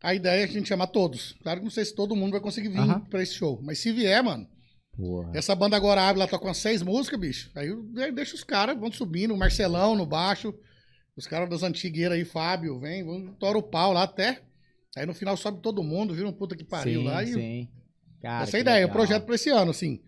[0.02, 1.36] a ideia é a gente chamar todos.
[1.40, 3.00] Claro que não sei se todo mundo vai conseguir vir Aham.
[3.08, 3.60] pra esse show.
[3.62, 4.48] Mas se vier, mano,
[4.96, 5.30] Porra.
[5.32, 7.50] essa banda agora abre, ela tá com as seis músicas, bicho.
[7.54, 7.68] Aí
[7.98, 10.52] aí deixa os caras, vão subindo, o Marcelão no baixo,
[11.16, 14.42] os caras das antigueiras aí, Fábio, vem, vão tora o pau lá até.
[14.96, 17.22] Aí no final sobe todo mundo, vira um puta que pariu sim, lá.
[17.22, 17.68] E sim.
[18.20, 18.96] Cara, essa é a ideia, o legal.
[18.96, 20.00] projeto pra esse ano, assim.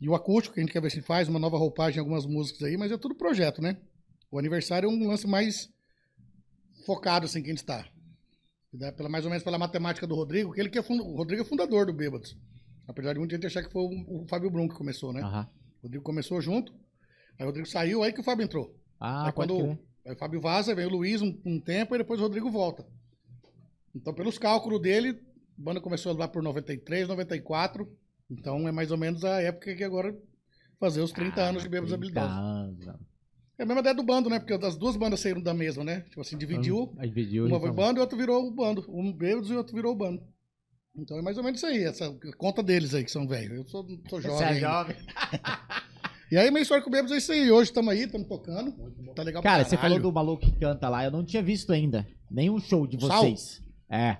[0.00, 2.26] E o acústico, que a gente quer ver se faz, uma nova roupagem em algumas
[2.26, 3.76] músicas aí, mas é tudo projeto, né?
[4.30, 5.70] O aniversário é um lance mais
[6.84, 7.86] focado, assim, que a gente tá.
[8.72, 8.90] Né?
[8.92, 11.42] Pela, mais ou menos pela matemática do Rodrigo, que ele que é funda- o Rodrigo
[11.42, 12.36] é fundador do Bêbados.
[12.88, 15.20] Apesar de muita gente achar que foi o, o Fábio Brum que começou, né?
[15.20, 15.48] Aham.
[15.80, 16.72] O Rodrigo começou junto,
[17.38, 18.76] aí o Rodrigo saiu, aí que o Fábio entrou.
[19.00, 22.20] Ah, aí quando aí o Fábio vaza, vem o Luiz um, um tempo, e depois
[22.20, 22.86] o Rodrigo volta.
[23.94, 27.88] Então, pelos cálculos dele, a banda começou lá por 93, 94.
[28.30, 30.16] Então, é mais ou menos a época que agora
[30.80, 33.02] fazer os 30 anos de Bêbados 30 Habilidosos.
[33.58, 34.40] É a mesma ideia do bando, né?
[34.40, 36.00] Porque as duas bandas saíram da mesma, né?
[36.08, 36.92] Tipo assim, dividiu.
[36.98, 37.46] Aí dividiu.
[37.46, 37.84] Uma foi então.
[37.84, 38.84] bando e outro virou o bando.
[38.88, 40.22] Um Bêbados e outro virou o bando.
[40.96, 43.56] Então é mais ou menos isso aí, essa conta deles aí, que são velhos.
[43.56, 44.38] Eu sou, sou jovem.
[44.38, 44.96] Você é jovem.
[46.30, 47.50] E aí, minha história com o Bêbados é isso aí.
[47.50, 48.72] Hoje estamos aí, estamos tocando.
[49.14, 51.70] Tá legal pra Cara, você falou do maluco que canta lá, eu não tinha visto
[51.74, 52.08] ainda.
[52.30, 53.34] Nenhum show de Sal?
[53.92, 54.16] É.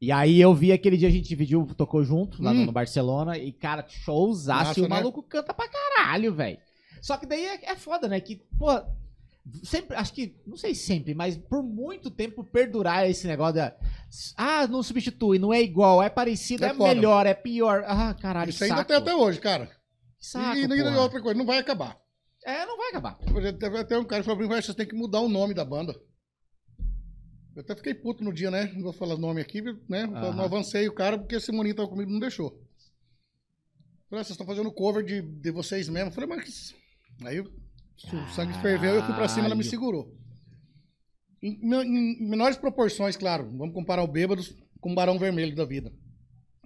[0.00, 2.66] E aí eu vi aquele dia a gente dividiu, tocou junto lá no- Hum.
[2.66, 3.36] no Barcelona.
[3.36, 4.64] E, cara, showzaço.
[4.68, 4.96] Massa, E o né?
[4.96, 6.58] maluco canta pra caralho, velho.
[7.02, 8.20] Só que daí é, é foda, né?
[8.20, 8.68] Que, pô,
[9.64, 13.74] sempre, acho que, não sei sempre, mas por muito tempo perdurar esse negócio da.
[14.36, 16.94] Ah, não substitui, não é igual, é parecido, É é, foda.
[16.94, 17.84] melhor, é pior.
[17.86, 18.88] Ah, caralho, Isso ainda saco.
[18.88, 19.70] tem até hoje, cara.
[20.18, 21.00] Saco, e, e porra.
[21.00, 21.98] outra coisa, não vai acabar.
[22.44, 23.14] É, não vai acabar.
[23.16, 25.20] Por exemplo, Teve até um cara que falou pra mim, "Vai, vocês têm que mudar
[25.20, 25.94] o nome da banda.
[27.54, 28.70] Eu até fiquei puto no dia, né?
[28.74, 30.04] Não vou falar o nome aqui, né?
[30.04, 30.32] Eu.
[30.34, 32.50] Não avancei o cara porque esse Simoninho tava comigo e não deixou.
[34.08, 36.08] Falei, "Ah, vocês estão fazendo cover de, de vocês mesmo.
[36.10, 36.74] Eu falei, mas...
[37.24, 37.50] Aí o
[38.34, 40.16] sangue ferveu, eu fui pra cima, ela me segurou.
[41.42, 43.44] Em, em menores proporções, claro.
[43.56, 45.92] Vamos comparar o Bêbados com o Barão Vermelho da vida.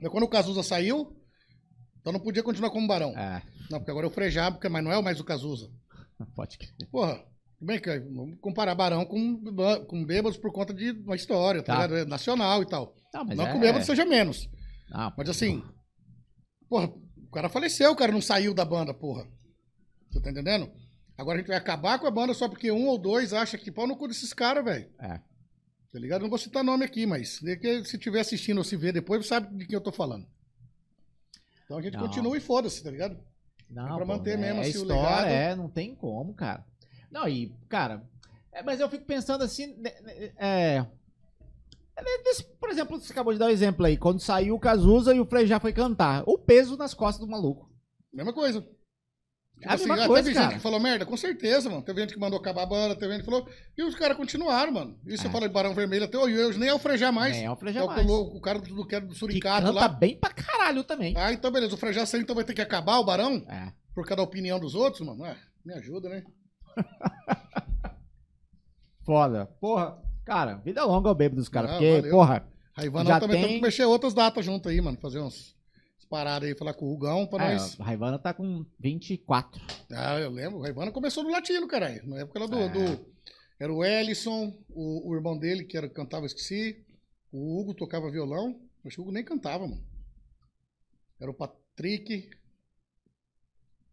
[0.01, 1.17] Mas quando o Cazuza saiu,
[2.01, 3.17] então não podia continuar como Barão.
[3.19, 5.71] É, Não, porque agora o Frejá, porque, mas não é mais o Cazuza.
[6.35, 6.73] pode crer.
[6.91, 7.25] Porra,
[7.65, 9.41] tudo bem que vamos comparar Barão com,
[9.87, 11.87] com Bêbados por conta de uma história, tá, Tá.
[11.87, 11.97] ligado?
[12.01, 12.95] É nacional e tal.
[13.13, 13.51] Não, mas não é...
[13.51, 14.49] que o Bêbado seja menos.
[14.91, 15.65] Não, Mas assim,
[16.69, 19.27] porra, o cara faleceu, o cara não saiu da banda, porra.
[20.11, 20.71] Você tá entendendo?
[21.17, 23.71] Agora a gente vai acabar com a banda só porque um ou dois acha que
[23.73, 24.91] pau no cu desses caras, velho.
[25.01, 25.19] É.
[25.93, 26.23] Tá ligado?
[26.23, 27.41] Não vou citar nome aqui, mas
[27.85, 30.27] se tiver assistindo ou se ver depois, sabe de quem eu tô falando.
[31.65, 32.01] Então a gente Não.
[32.01, 33.17] continua e foda-se, tá ligado?
[33.71, 35.29] Não, pra pô, manter é, mesmo, é assim, o história, legado.
[35.29, 36.65] é, não tem como, cara.
[37.15, 38.03] Não, e, cara,
[38.53, 40.87] é, mas eu fico pensando assim, né, né, é,
[41.97, 45.15] é, desse- por exemplo, você acabou de dar o exemplo aí, quando saiu o Cazuza
[45.15, 47.71] e o Frejá foi cantar, o peso nas costas do maluco.
[48.13, 48.61] Mesma coisa.
[48.61, 48.75] Tipo
[49.63, 50.47] É a mesma ah, coisa, teve cara.
[50.47, 51.07] gente que falou merda?
[51.07, 51.83] Com certeza, mano.
[51.83, 53.49] Teve gente que mandou acabar a banda, teve gente que falou.
[53.79, 54.99] E os caras continuaram, mano.
[55.07, 55.31] E você É.
[55.31, 57.37] fala de Barão Vermelho até hoje, nem é o Frejá mais.
[57.37, 58.05] Nem é o Frejá é o, mais.
[58.05, 59.89] colo- o cara do, que era do Que Suricato canta lá.
[59.89, 61.15] bem pra caralho também.
[61.17, 61.75] Ah, então beleza.
[61.77, 63.45] O Frejá saiu, então vai ter que acabar o Barão?
[63.49, 63.73] É.
[63.95, 65.25] Por causa da opinião dos outros, mano?
[65.25, 66.25] Ah, me ajuda, né?
[69.05, 69.47] Foda.
[69.61, 72.11] Porra, cara, vida longa ao bêbado dos caras, Ah, porque, valeu.
[72.11, 74.99] porra, Raivana Já também tem- tem que mexer outras datas junto aí, mano.
[75.01, 75.55] Fazer uns
[75.97, 77.81] umas paradas aí, falar com o Rugão pra é, nós.
[77.81, 79.61] a Raivana tá com 24.
[79.93, 80.59] Ah, eu lembro.
[80.59, 82.07] O Raivana começou no latino, caralho.
[82.09, 82.59] Na época era do.
[82.59, 82.69] É.
[82.69, 83.15] do-
[83.61, 86.85] era o Ellison, o, o irmão dele, que era, cantava, eu esqueci.
[87.33, 88.59] O Hugo tocava violão.
[88.85, 89.83] Acho que o Hugo nem cantava, mano.
[91.21, 92.29] Era o Patrick.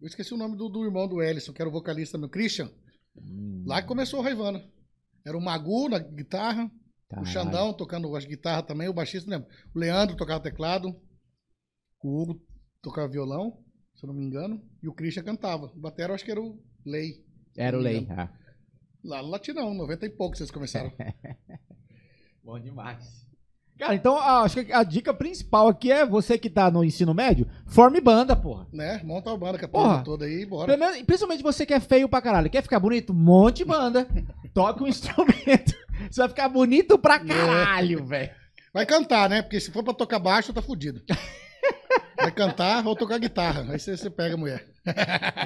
[0.01, 2.71] Eu esqueci o nome do, do irmão do Ellison, que era o vocalista meu, Christian.
[3.15, 4.67] Hum, Lá que começou o Raivana.
[5.25, 6.71] Era o Magu na guitarra,
[7.17, 7.25] o.
[7.25, 9.47] Xandão tocando as guitarras também, o baixista, lembra?
[9.75, 10.89] O Leandro tocava teclado,
[12.03, 12.41] o Hugo
[12.81, 13.63] tocava violão,
[13.95, 15.67] se eu não me engano, e o Christian cantava.
[15.67, 17.23] O batera eu acho que era o Lei.
[17.55, 18.07] Era o Lei.
[18.09, 18.33] ah.
[19.03, 20.91] Lá no Latinão, 90 e pouco vocês começaram.
[22.43, 23.27] Bom demais.
[23.81, 27.15] Cara, então ah, acho que a dica principal aqui é você que tá no ensino
[27.15, 28.67] médio, forme banda, porra.
[28.71, 29.01] né?
[29.03, 30.03] Monta a banda com a Porra.
[30.03, 30.77] toda aí e bora.
[30.77, 32.47] Menos- Principalmente você que é feio pra caralho.
[32.47, 33.11] Quer ficar bonito?
[33.11, 34.07] Monte banda.
[34.53, 35.73] Toca um instrumento.
[36.09, 38.29] Você vai ficar bonito pra caralho, velho.
[38.71, 39.41] Vai cantar, né?
[39.41, 41.01] Porque se for pra tocar baixo, tá fudido.
[42.21, 43.65] Vai cantar ou tocar guitarra.
[43.69, 44.67] Aí você, você pega a mulher.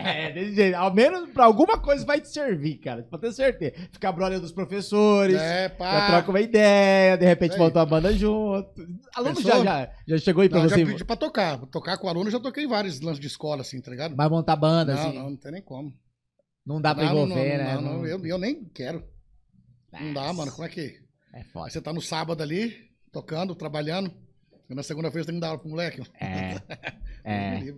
[0.06, 0.76] É, desse jeito.
[0.76, 3.04] Ao menos pra alguma coisa vai te servir, cara.
[3.04, 3.76] Pode ter certeza.
[3.92, 5.36] Ficar brother dos professores.
[5.36, 6.08] É, pá.
[6.08, 7.60] troca uma ideia, de repente Aí.
[7.60, 8.70] monta uma banda junto.
[9.14, 11.58] Aluno já, já, já chegou aí pra Não, você já pedi pra tocar.
[11.66, 14.16] Tocar com aluno, já toquei em vários lances de escola, assim, tá ligado?
[14.16, 15.18] vai montar banda, não, assim.
[15.18, 15.94] não, não tem nem como.
[16.66, 17.76] Não dá pra não, envolver, não, né?
[17.76, 19.04] Não, não, eu, eu nem quero.
[19.92, 20.52] Não dá, mano.
[20.52, 21.00] Como é que.
[21.34, 21.70] É Aí foda.
[21.70, 22.74] você tá no sábado ali,
[23.12, 24.12] tocando, trabalhando.
[24.70, 26.02] Na segunda-feira tem que dar aula pro moleque.
[26.20, 26.56] É.
[27.28, 27.74] É.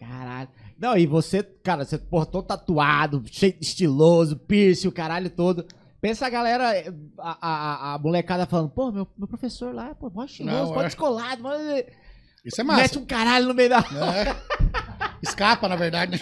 [0.00, 0.48] Caralho.
[0.78, 5.66] Não, e você, cara, você, porra, todo tatuado, cheio de estiloso, piercing, o caralho todo.
[6.00, 6.72] Pensa a galera,
[7.18, 10.80] a, a, a molecada falando, pô, meu, meu professor lá, pô, mó estiloso, Não, mó
[10.80, 10.84] é.
[10.86, 11.50] descolado, mó...
[12.44, 12.80] Isso é massa.
[12.82, 13.78] mete um caralho no meio da...
[13.78, 15.12] É.
[15.22, 16.20] Escapa, na verdade.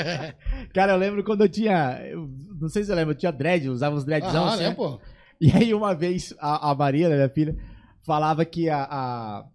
[0.72, 3.66] Cara, eu lembro quando eu tinha, eu não sei se você lembra, eu tinha dread,
[3.66, 4.74] eu usava uns dreadzão Ah, assim, né?
[4.74, 4.98] pô?
[5.38, 7.54] E aí uma vez a, a Maria, né, minha filha,
[8.02, 9.46] falava que a, a-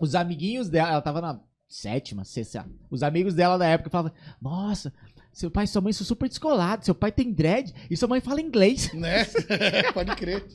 [0.00, 4.92] os amiguinhos dela, ela tava na sétima, sexta, os amigos dela na época falavam, nossa,
[5.32, 8.20] seu pai e sua mãe são super descolados, seu pai tem dread e sua mãe
[8.20, 8.92] fala inglês.
[8.94, 9.24] Né?
[9.92, 10.46] Pode crer.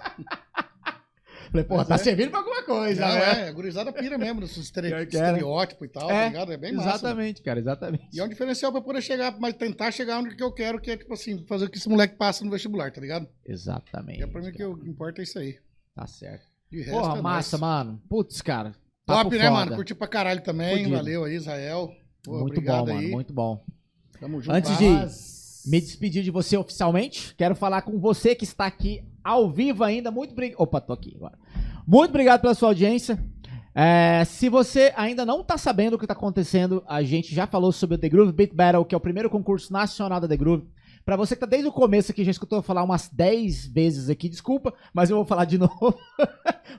[1.51, 1.97] Falei, porra, tá é.
[1.99, 3.41] servindo pra alguma coisa, Não, né?
[3.45, 5.27] é, a gurizada pira mesmo, nesses estere- Pior que era.
[5.27, 6.51] estereótipo e tal, tá ligado?
[6.51, 6.87] É bem massa.
[6.87, 6.95] mano.
[6.97, 8.07] Exatamente, cara, exatamente.
[8.11, 10.89] E é um diferencial pra poder chegar, mas tentar chegar onde que eu quero, que
[10.89, 13.27] é, tipo assim, fazer o que esse moleque passa no vestibular, tá ligado?
[13.45, 14.19] Exatamente.
[14.19, 15.59] E é pra mim que o que importa é isso aí.
[15.93, 16.47] Tá certo.
[16.73, 17.61] De resto Porra, é massa, nóis.
[17.61, 18.01] mano.
[18.09, 18.73] Putz, cara.
[19.05, 19.51] Top, né, foda.
[19.51, 19.75] mano?
[19.75, 20.77] Curti pra caralho também.
[20.77, 20.95] Fudido.
[20.95, 21.93] Valeu aí, Israel.
[22.27, 22.95] Muito bom, aí.
[22.95, 23.63] mano, muito bom.
[24.19, 24.55] Tamo junto.
[24.55, 29.51] Antes de me despedir de você oficialmente, quero falar com você que está aqui ao
[29.51, 30.09] vivo ainda.
[30.09, 30.59] Muito obrigado.
[30.61, 31.37] Opa, tô aqui agora.
[31.85, 33.23] Muito obrigado pela sua audiência.
[33.75, 37.71] É, se você ainda não tá sabendo o que tá acontecendo, a gente já falou
[37.71, 40.67] sobre o The Groove Beat Battle, que é o primeiro concurso nacional da The Groove.
[41.05, 44.29] Pra você que tá desde o começo aqui, já escutou falar umas 10 vezes aqui,
[44.29, 45.97] desculpa, mas eu vou falar de novo.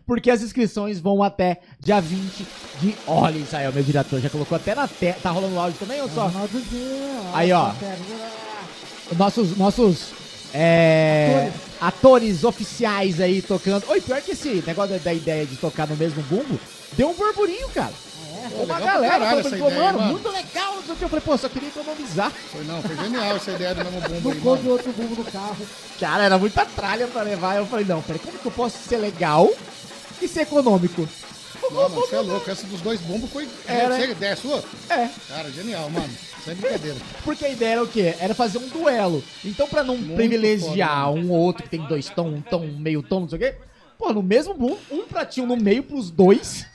[0.07, 2.47] porque as inscrições vão até dia 20
[2.81, 2.95] de.
[3.07, 5.17] Olha, Israel, meu diretor, já colocou até na tela.
[5.23, 6.27] Tá rolando o áudio também ou só?
[6.29, 6.63] Ronaldinho,
[7.35, 7.73] Aí, ó.
[9.17, 10.13] nossos nossos
[10.55, 12.45] é, atores.
[12.45, 13.85] oficiais aí tocando.
[13.89, 16.59] Oi, pior que esse negócio da ideia de tocar no mesmo bumbo
[16.97, 17.93] deu um burburinho, cara.
[18.51, 20.13] Pô, Uma galera caralho falou, mano, mano.
[20.13, 20.75] muito legal.
[20.77, 22.31] Eu falei, pô, só queria economizar.
[22.31, 25.57] Foi, não, foi genial essa ideia do mesmo bumbo Não coube outro bumbo no carro.
[25.99, 27.57] Cara, era muita tralha pra levar.
[27.57, 29.51] Eu falei, não, peraí, como que eu posso ser legal
[30.21, 31.09] e ser econômico?
[31.63, 32.51] Não, mano, você é louco.
[32.51, 33.49] Essa dos dois bumbos foi.
[33.67, 33.97] Era.
[33.97, 34.63] Você, ideia sua?
[34.91, 36.11] É, Cara, genial, mano.
[36.45, 36.99] Sem brincadeira.
[37.25, 38.15] porque a ideia era o quê?
[38.21, 39.25] Era fazer um duelo.
[39.43, 42.67] Então, pra não Muito privilegiar foda, um ou outro que tem dois tons, um tom,
[42.79, 43.55] meio tom, não sei o quê,
[43.99, 46.67] pô, no mesmo bumbo, um pratinho no meio pros dois.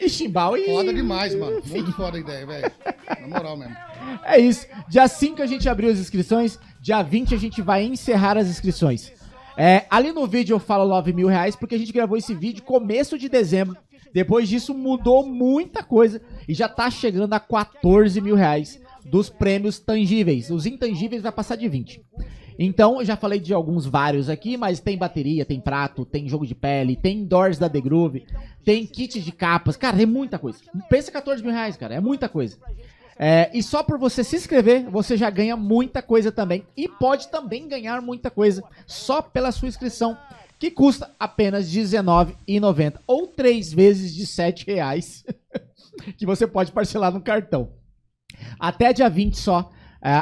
[0.00, 0.66] E chimbal e.
[0.66, 1.62] Foda demais, mano.
[1.66, 2.72] Muito foda a ideia, velho.
[3.20, 3.76] Na moral mesmo.
[4.24, 4.66] É isso.
[4.88, 6.58] Dia 5 a gente abriu as inscrições.
[6.80, 9.12] Dia 20 a gente vai encerrar as inscrições.
[9.56, 12.62] É, ali no vídeo eu falo 9 mil reais porque a gente gravou esse vídeo
[12.62, 13.76] começo de dezembro.
[14.12, 19.78] Depois disso mudou muita coisa e já tá chegando a 14 mil reais dos prêmios
[19.78, 20.50] tangíveis.
[20.50, 22.02] Os intangíveis vai passar de 20.
[22.58, 26.46] Então, eu já falei de alguns vários aqui, mas tem bateria, tem prato, tem jogo
[26.46, 28.24] de pele, tem doors da The Groove,
[28.64, 29.76] tem kit de capas.
[29.76, 30.58] Cara, tem muita coisa.
[30.88, 31.94] Pensa 14 mil reais, cara.
[31.94, 32.56] É muita coisa.
[33.18, 36.66] É, e só por você se inscrever, você já ganha muita coisa também.
[36.76, 40.16] E pode também ganhar muita coisa só pela sua inscrição,
[40.58, 42.98] que custa apenas R$19,90.
[43.06, 45.24] Ou três vezes de 7 reais,
[46.16, 47.72] que você pode parcelar no cartão.
[48.58, 49.75] Até dia 20 só, é,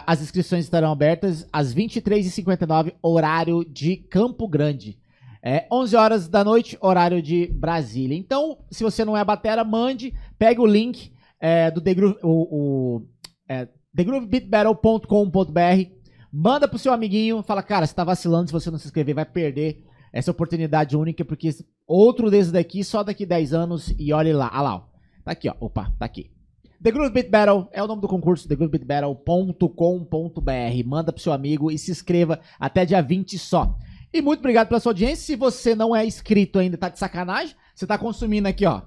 [0.06, 4.98] as inscrições estarão abertas às 23h59, horário de Campo Grande.
[5.42, 8.16] É 11 horas da noite, horário de Brasília.
[8.16, 13.02] Então, se você não é batera, mande, pegue o link é, do The Groove, o,
[13.46, 15.90] é, thegroovebeatbattle.com.br,
[16.32, 19.26] manda pro seu amiguinho, fala, cara, você tá vacilando, se você não se inscrever, vai
[19.26, 21.50] perder essa oportunidade única, porque
[21.86, 24.82] outro desses daqui, só daqui 10 anos, e olhe lá, ah lá, ó.
[25.22, 26.33] tá aqui, ó, opa, tá aqui.
[26.84, 30.84] The Groove Beat Battle é o nome do concurso, thegroovebeatbattle.com.br.
[30.84, 33.74] Manda pro seu amigo e se inscreva até dia 20 só.
[34.12, 35.24] E muito obrigado pela sua audiência.
[35.24, 38.82] Se você não é inscrito ainda, tá de sacanagem, você tá consumindo aqui, ó.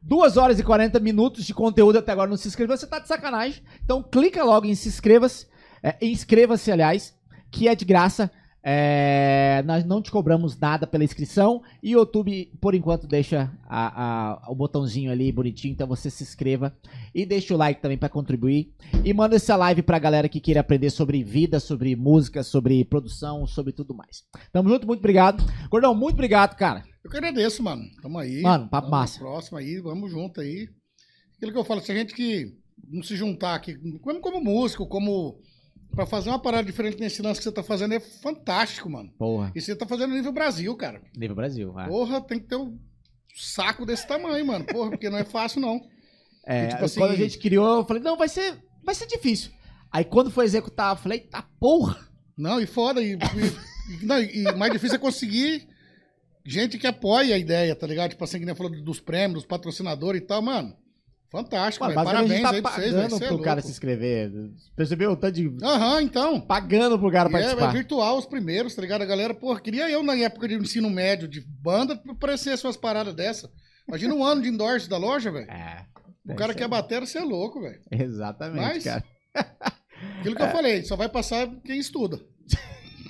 [0.00, 3.08] 2 horas e 40 minutos de conteúdo até agora não se inscreveu, você tá de
[3.08, 3.62] sacanagem.
[3.84, 5.46] Então clica logo em se inscreva-se,
[5.82, 7.14] é, inscreva-se, aliás,
[7.50, 8.30] que é de graça.
[8.64, 14.02] É, nós não te cobramos nada pela inscrição e o YouTube, por enquanto, deixa a-
[14.44, 16.72] a- o botãozinho ali bonitinho, então você se inscreva
[17.14, 18.72] e deixa o like também para contribuir
[19.04, 23.46] e manda essa live pra galera que queira aprender sobre vida, sobre música, sobre produção,
[23.46, 24.22] sobre tudo mais.
[24.52, 25.42] Tamo junto, muito obrigado.
[25.68, 26.84] Gordão, muito obrigado, cara.
[27.04, 27.82] Eu que agradeço, mano.
[28.00, 28.42] Tamo aí.
[28.42, 29.18] Mano, papo Tamo massa.
[29.18, 30.68] Próximo aí, vamos junto aí.
[31.36, 32.54] Aquilo que eu falo, se a gente que
[32.88, 35.40] não se juntar aqui, como, como músico, como
[35.94, 39.10] pra fazer uma parada diferente nesse lance que você tá fazendo é fantástico, mano.
[39.18, 39.52] Porra.
[39.54, 41.00] E você tá fazendo nível Brasil, cara.
[41.16, 41.72] Nível Brasil.
[41.78, 41.86] ah.
[41.86, 42.78] Porra, tem que ter um
[43.36, 44.64] saco desse tamanho, mano.
[44.64, 45.80] Porra, porque não é fácil, não.
[46.44, 49.06] É, E, tipo assim- quando a gente criou, eu falei, não, vai ser, vai ser
[49.06, 49.52] difícil.
[49.92, 51.96] Aí quando foi executar, eu falei, tá porra.
[52.36, 53.00] Não, e foda.
[53.00, 55.68] E, e, não, e mais difícil é conseguir
[56.44, 58.10] gente que apoia a ideia, tá ligado?
[58.10, 60.76] Tipo assim, que nem falou dos prêmios, dos patrocinadores e tal, mano.
[61.32, 61.94] Fantástico, velho.
[61.96, 63.66] basicamente Parabéns a aí gente tá pra vocês, pagando é pro cara louco.
[63.66, 64.30] se inscrever.
[64.76, 65.56] Percebeu o tanto de...
[65.64, 66.38] Aham, então.
[66.40, 67.72] Pagando pro cara E é, é participar.
[67.72, 69.00] virtual os primeiros, tá ligado?
[69.02, 73.14] A galera, porra, queria eu na época de ensino médio de banda aparecer umas paradas
[73.14, 73.50] dessa.
[73.88, 75.50] Imagina um ano de endorse da loja, velho.
[75.50, 75.86] É.
[76.28, 77.80] O cara que é batera, você é louco, velho.
[77.90, 79.04] Exatamente, Mas- cara.
[80.20, 80.36] Aquilo É.
[80.36, 82.20] que eu falei, só vai passar quem estuda.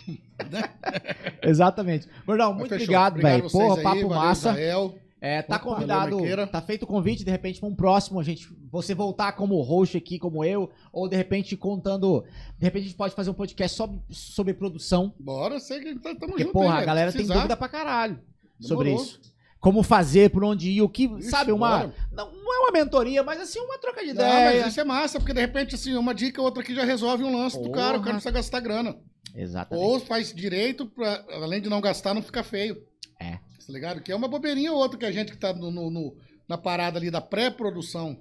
[1.42, 2.09] Exatamente.
[2.26, 2.84] Gordão, muito fechou.
[2.84, 3.51] obrigado, velho.
[3.51, 4.51] Porra, aí, papo massa.
[4.51, 4.94] Israel.
[5.25, 6.17] É, tá Opa, convidado,
[6.51, 9.97] tá feito o convite, de repente, pra um próximo, a gente, você voltar como host
[9.97, 12.25] aqui, como eu, ou de repente contando,
[12.59, 16.10] de repente a gente pode fazer um podcast só sobre produção, Bora, sei que tá,
[16.17, 18.18] tamo porque, junto porra, aí, a galera Se tem precisar, dúvida pra caralho
[18.59, 19.07] sobre Demorou.
[19.07, 19.20] isso.
[19.60, 21.94] Como fazer, por onde ir, o que, sabe, uma, bora.
[22.10, 25.20] não, não é uma mentoria, mas assim, uma troca de Não, mas isso é massa,
[25.20, 27.75] porque de repente, assim, uma dica, outra aqui já resolve um lance do cara, o
[27.76, 28.07] cara Porra.
[28.07, 28.97] não precisa gastar grana.
[29.36, 29.86] Exatamente.
[29.86, 32.76] Ou faz direito, pra, além de não gastar, não fica feio.
[33.62, 33.66] É.
[33.66, 34.00] Tá ligado?
[34.02, 36.15] Que é uma bobeirinha ou outra que a gente que tá no, no- no-
[36.49, 38.16] na parada ali da pré-produção,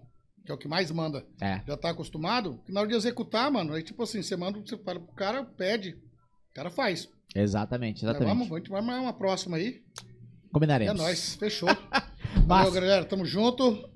[0.45, 1.61] que é o que mais manda, É.
[1.68, 4.78] já tá acostumado, que na hora de executar, mano, aí tipo assim, você manda, você
[4.78, 7.08] fala pro cara, pede, o cara faz.
[7.36, 8.38] Exatamente, Mas exatamente.
[8.38, 9.82] Vamos, a gente vai mais uma próxima aí.
[10.52, 10.94] Combinaremos.
[10.94, 11.70] É nóis, fechou.
[12.45, 13.90] Valeu, galera, tamo junto.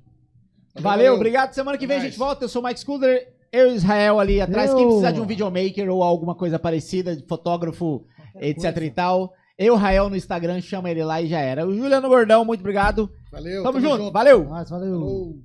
[0.78, 1.54] Valeu, obrigado.
[1.54, 2.46] Semana que vem a gente volta.
[2.46, 4.74] Eu sou o Mike Scooter, eu e Israel ali atrás.
[4.74, 4.88] Quem Eu.
[4.88, 8.06] precisar de um videomaker ou alguma coisa parecida, de fotógrafo,
[8.40, 9.34] etc e tal.
[9.58, 11.66] Eu, Rael, no Instagram, chama ele lá e já era.
[11.66, 13.10] O Juliano Gordão, muito obrigado.
[13.32, 14.12] Valeu, Tamo, junto.
[14.12, 14.46] valeu.
[14.50, 15.00] Mas valeu.
[15.00, 15.36] Falou.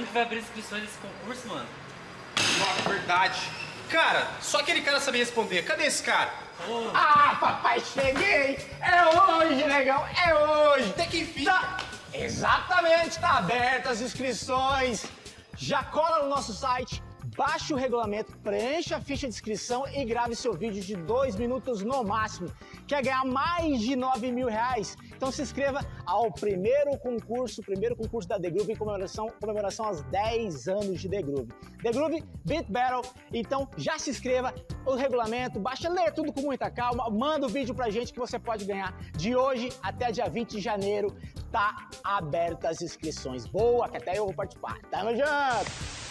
[0.00, 1.66] Quando que vai abrir inscrições desse concurso, mano?
[2.58, 3.38] Nossa, verdade.
[3.90, 5.62] Cara, só aquele cara sabia responder.
[5.62, 6.32] Cadê esse cara?
[6.94, 8.66] Ah, papai, cheguei!
[8.80, 10.88] É hoje, negão, é hoje!
[10.88, 11.44] Até que enfim.
[11.44, 11.76] Tá,
[12.14, 15.04] exatamente, tá abertas as inscrições.
[15.54, 17.02] Já cola no nosso site,
[17.40, 21.82] baixe o regulamento, preencha a ficha de inscrição e grave seu vídeo de dois minutos
[21.82, 22.52] no máximo.
[22.86, 24.94] Quer ganhar mais de 9 mil reais?
[25.16, 30.02] Então se inscreva ao primeiro concurso, primeiro concurso da The Groove em comemoração, comemoração aos
[30.02, 31.48] 10 anos de The Groove.
[31.82, 33.10] The Groove Beat Battle.
[33.32, 34.52] Então já se inscreva,
[34.84, 38.38] o regulamento, baixa, lê tudo com muita calma, manda o vídeo pra gente que você
[38.38, 38.94] pode ganhar.
[39.16, 41.16] De hoje até dia 20 de janeiro,
[41.50, 43.46] tá aberta as inscrições.
[43.46, 44.78] Boa, que até eu vou participar.
[44.90, 46.09] Tamo junto!